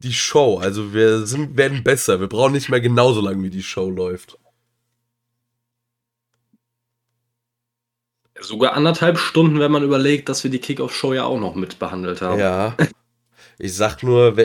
[0.00, 0.58] die Show.
[0.58, 2.20] Also wir sind, werden besser.
[2.20, 4.38] Wir brauchen nicht mehr genauso lange, wie die Show läuft.
[8.38, 12.20] Sogar anderthalb Stunden, wenn man überlegt, dass wir die Kickoff-Show ja auch noch mit behandelt
[12.20, 12.38] haben.
[12.38, 12.76] Ja.
[13.58, 14.36] Ich sag nur,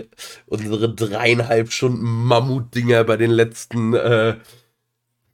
[0.45, 4.38] unsere dreieinhalb Stunden Mammut-Dinger bei den letzten äh,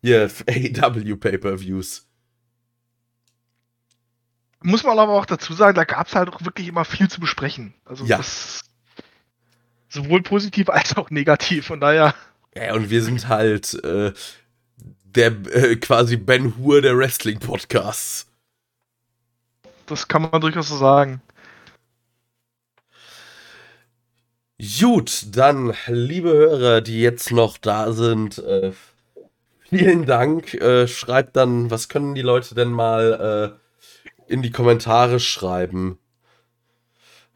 [0.01, 0.31] hier
[0.81, 2.07] AW Pay-Per-Views.
[4.63, 7.19] Muss man aber auch dazu sagen, da gab es halt auch wirklich immer viel zu
[7.19, 7.75] besprechen.
[7.85, 8.17] Also Ja.
[8.17, 8.61] das
[9.89, 11.67] sowohl positiv als auch negativ.
[11.67, 12.13] Von daher,
[12.55, 14.13] Ja, und wir sind halt äh,
[15.03, 18.27] der äh, quasi Ben Hur der Wrestling-Podcasts.
[19.87, 21.21] das kann man durchaus so sagen.
[24.79, 28.71] Gut, dann, liebe Hörer, die jetzt noch da sind, äh,
[29.69, 30.53] vielen Dank.
[30.55, 33.57] Äh, schreibt dann, was können die Leute denn mal
[34.29, 35.99] äh, in die Kommentare schreiben?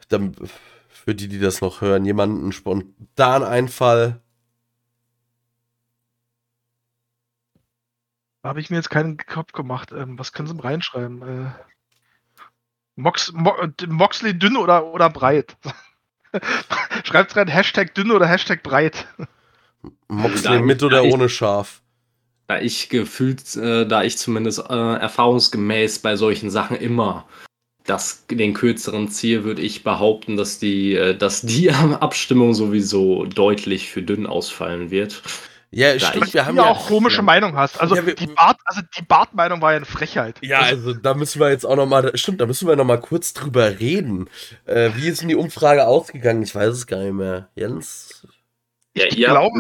[0.10, 0.36] Dann,
[1.04, 4.22] Für die, die das noch hören, jemanden spontan Einfall.
[8.44, 9.92] Habe ich mir jetzt keinen Kopf gemacht.
[9.92, 11.22] Ähm, was können Sie reinschreiben?
[11.24, 11.52] Äh,
[12.96, 13.52] Mox, Mo,
[13.88, 15.58] Moxley dünn oder, oder breit?
[17.04, 19.08] Schreibt rein Hashtag dünn oder Hashtag breit.
[20.08, 21.82] Moxley mit oder ohne Schaf?
[22.46, 27.28] Da ich gefühlt, äh, da ich zumindest äh, erfahrungsgemäß bei solchen Sachen immer
[27.86, 33.90] das, den kürzeren ziehe, würde ich behaupten, dass die, äh, dass die Abstimmung sowieso deutlich
[33.90, 35.22] für dünn ausfallen wird.
[35.74, 37.22] Ja, Da stimmt, ich wir haben ja ja auch komische ja.
[37.24, 37.80] Meinung hast.
[37.80, 40.36] Also Ja, wir- die Bart, also die Bart-Meinung war ja eine Frechheit.
[40.42, 43.00] Ja, also da müssen wir jetzt auch noch mal, stimmt, da müssen wir noch mal
[43.00, 44.30] kurz drüber reden.
[44.66, 46.44] Äh, wie ist denn die Umfrage ausgegangen?
[46.44, 47.48] Ich weiß es gar nicht mehr.
[47.56, 48.28] Jens?
[48.96, 49.58] Ja, Ich ihr- glaube,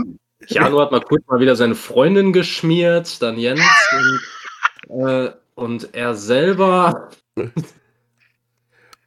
[0.47, 3.61] Janu hat mal kurz mal wieder seine Freundin geschmiert, dann Jens
[4.89, 7.09] und, äh, und er selber.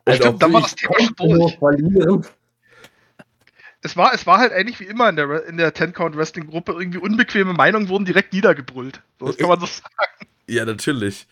[0.06, 1.58] Und stimmt, dann war ich- das Thema schon durch.
[1.58, 2.26] verlieren.
[3.82, 7.52] Es war, es war halt eigentlich wie immer in der, in der Ten-Count-Wrestling-Gruppe irgendwie unbequeme
[7.52, 9.02] Meinungen wurden direkt niedergebrüllt.
[9.20, 10.28] So, das kann man so sagen.
[10.46, 11.26] Ja, natürlich.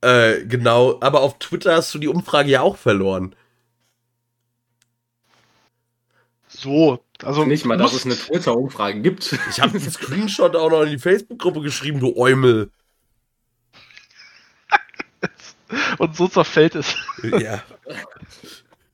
[0.00, 3.34] Äh, genau, aber auf Twitter hast du die Umfrage ja auch verloren.
[6.48, 9.38] So, also Nicht mal, dass es eine Twitter-Umfrage gibt.
[9.50, 12.70] Ich habe einen Screenshot auch noch in die Facebook-Gruppe geschrieben, du Eumel.
[15.98, 16.94] Und so zerfällt es.
[17.22, 17.62] Ja.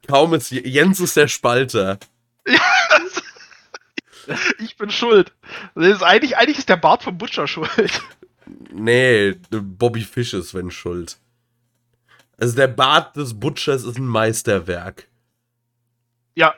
[0.07, 1.99] Kaum ist Jens ist der Spalter.
[4.59, 5.33] Ich bin schuld.
[5.75, 8.03] Das ist eigentlich, eigentlich ist der Bart vom Butcher schuld.
[8.73, 11.19] Nee, Bobby Fish ist wenn schuld.
[12.37, 15.09] Also der Bart des Butchers ist ein Meisterwerk.
[16.35, 16.55] Ja.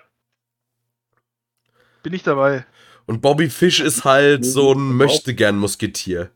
[2.02, 2.67] Bin ich dabei.
[3.07, 6.31] Und Bobby Fish ist halt so ein Möchtegern-Musketier.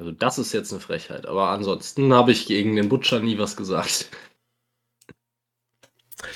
[0.00, 3.54] Also das ist jetzt eine Frechheit, aber ansonsten habe ich gegen den Butcher nie was
[3.54, 4.08] gesagt.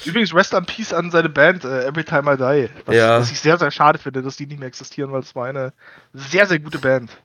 [0.05, 2.69] Übrigens, Rest in Peace an seine Band, äh, Every Time I Die.
[2.85, 3.21] Was, Ja.
[3.21, 5.73] was ich sehr, sehr schade finde, dass die nicht mehr existieren, weil es war eine
[6.13, 7.17] sehr, sehr gute Band.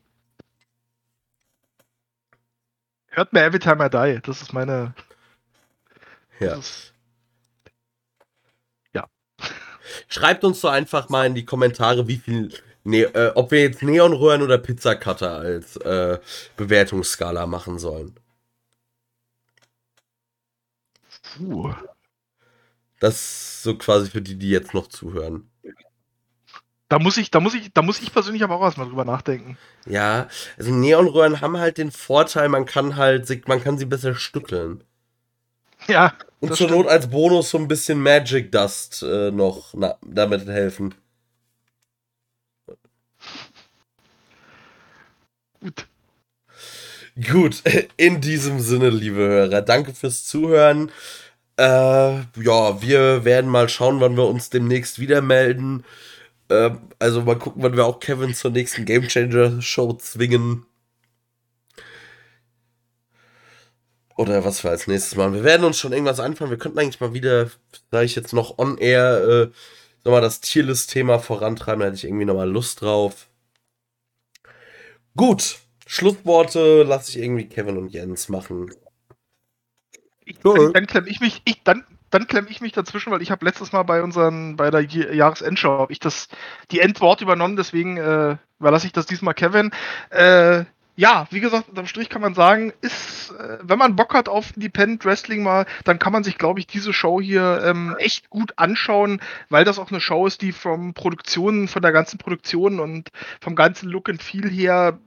[3.08, 4.22] Hört mir Every Time I Die.
[4.22, 4.94] Das ist meine.
[6.40, 6.56] Ja.
[6.56, 6.94] Das ist,
[10.08, 12.54] Schreibt uns doch einfach mal in die Kommentare, wie viel,
[12.84, 16.20] ne äh, ob wir jetzt Neonröhren oder Pizzacutter als äh,
[16.58, 18.16] Bewertungsskala machen sollen.
[21.22, 21.74] puh.
[23.00, 25.50] Das ist so quasi für die, die jetzt noch zuhören.
[26.90, 29.58] Da muss ich, da muss ich, da muss ich persönlich aber auch erstmal drüber nachdenken.
[29.86, 30.28] Ja,
[30.58, 34.84] also Neonröhren haben halt den Vorteil, man kann halt, sie- man kann sie besser stückeln.
[35.88, 36.14] Ja.
[36.40, 36.72] Und zur stimmt.
[36.72, 40.96] Not als Bonus so ein bisschen Magic Dust äh, noch na, damit helfen.
[45.62, 45.88] Gut.
[47.28, 47.64] Gut,
[47.98, 50.92] in diesem Sinne, liebe Hörer, danke fürs Zuhören.
[51.58, 55.84] Äh, ja, wir werden mal schauen, wann wir uns demnächst wieder melden.
[56.50, 60.66] Äh, also mal gucken, wann wir auch Kevin zur nächsten Game Changer Show zwingen.
[64.18, 65.34] Oder was wir als nächstes machen.
[65.34, 66.52] Wir werden uns schon irgendwas anfangen.
[66.52, 67.50] Wir könnten eigentlich mal wieder,
[67.92, 69.50] da ich jetzt noch on air, äh,
[70.04, 71.80] sag mal, das Tierlist-Thema vorantreiben.
[71.80, 73.29] Da hätte ich irgendwie nochmal Lust drauf.
[75.16, 78.72] Gut, Schlussworte lasse ich irgendwie Kevin und Jens machen.
[80.26, 80.66] Ich, Cool.
[80.66, 83.46] dann, dann klemm ich mich, ich, dann, dann klemm ich mich dazwischen, weil ich habe
[83.46, 86.28] letztes Mal bei unseren, bei der Jahresendschau, hab ich das,
[86.72, 89.72] die Endworte übernommen, deswegen äh, überlasse ich das diesmal Kevin.
[90.12, 90.66] Äh,
[91.00, 94.54] ja, wie gesagt, unterm Strich kann man sagen, ist, äh, wenn man Bock hat auf
[94.58, 98.52] Independent Wrestling mal, dann kann man sich, glaube ich, diese Show hier ähm, echt gut
[98.58, 103.12] anschauen, weil das auch eine Show ist, die vom Produktion, von der ganzen Produktion und
[103.40, 105.00] vom ganzen Look and Feel her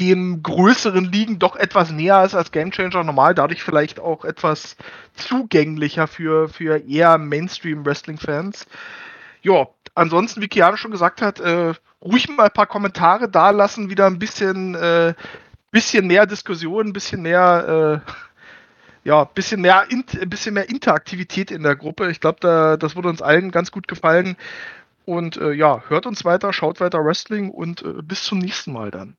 [0.00, 4.76] dem größeren Ligen doch etwas näher ist als Game Changer normal, dadurch vielleicht auch etwas
[5.14, 8.66] zugänglicher für, für eher Mainstream-Wrestling-Fans.
[9.48, 13.88] Ja, ansonsten, wie Keanu schon gesagt hat, äh, ruhig mal ein paar Kommentare da lassen,
[13.88, 15.14] wieder ein bisschen, äh,
[15.70, 21.62] bisschen mehr Diskussion, ein bisschen mehr, äh, ja, bisschen mehr, ein bisschen mehr Interaktivität in
[21.62, 22.10] der Gruppe.
[22.10, 24.36] Ich glaube, da, das würde uns allen ganz gut gefallen.
[25.06, 28.90] Und äh, ja, hört uns weiter, schaut weiter Wrestling und äh, bis zum nächsten Mal
[28.90, 29.16] dann.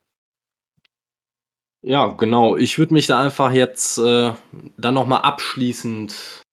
[1.82, 2.56] Ja, genau.
[2.56, 4.32] Ich würde mich da einfach jetzt äh,
[4.76, 6.44] dann nochmal abschließend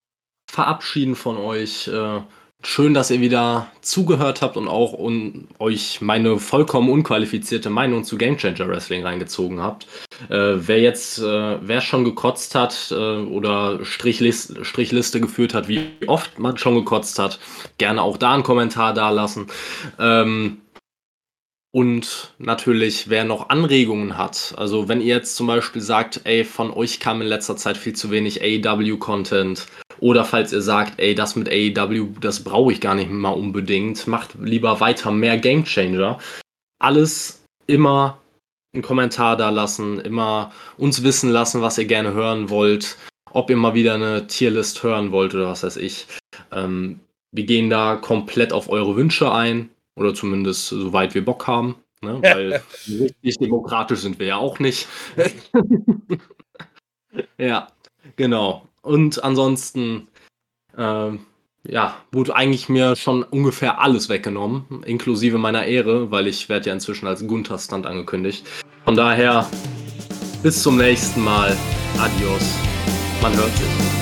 [0.50, 1.86] verabschieden von euch.
[1.86, 2.22] Äh,
[2.64, 8.18] schön, dass ihr wieder zugehört habt und auch un euch meine vollkommen unqualifizierte Meinung zu
[8.18, 9.86] Game Changer Wrestling reingezogen habt.
[10.28, 15.86] Äh, wer jetzt, äh, wer schon gekotzt hat äh, oder Strichliste, Strichliste geführt hat, wie
[16.06, 17.38] oft man schon gekotzt hat,
[17.78, 19.46] gerne auch da einen Kommentar dalassen.
[19.98, 20.58] Ähm,
[21.70, 26.72] und natürlich, wer noch Anregungen hat, also wenn ihr jetzt zum Beispiel sagt, ey, von
[26.72, 29.66] euch kam in letzter Zeit viel zu wenig AEW-Content
[30.00, 34.06] Oder falls ihr sagt, ey, das mit AEW, das brauche ich gar nicht mal unbedingt,
[34.06, 36.18] macht lieber weiter mehr Game Changer.
[36.80, 38.18] Alles immer
[38.72, 42.96] einen Kommentar da lassen, immer uns wissen lassen, was ihr gerne hören wollt,
[43.32, 46.06] ob ihr mal wieder eine Tierlist hören wollt oder was weiß ich.
[46.52, 47.00] Ähm,
[47.32, 51.76] wir gehen da komplett auf eure Wünsche ein oder zumindest soweit wir Bock haben.
[52.00, 52.20] Ne?
[52.22, 54.86] Weil richtig demokratisch sind wir ja auch nicht.
[57.38, 57.68] ja,
[58.16, 58.67] genau.
[58.82, 60.08] Und ansonsten,
[60.76, 61.20] ähm,
[61.66, 66.72] ja, wurde eigentlich mir schon ungefähr alles weggenommen, inklusive meiner Ehre, weil ich werde ja
[66.72, 68.46] inzwischen als Gunther Stunt angekündigt.
[68.84, 69.48] Von daher,
[70.42, 71.56] bis zum nächsten Mal.
[71.98, 72.54] Adios.
[73.20, 73.97] Man hört sich.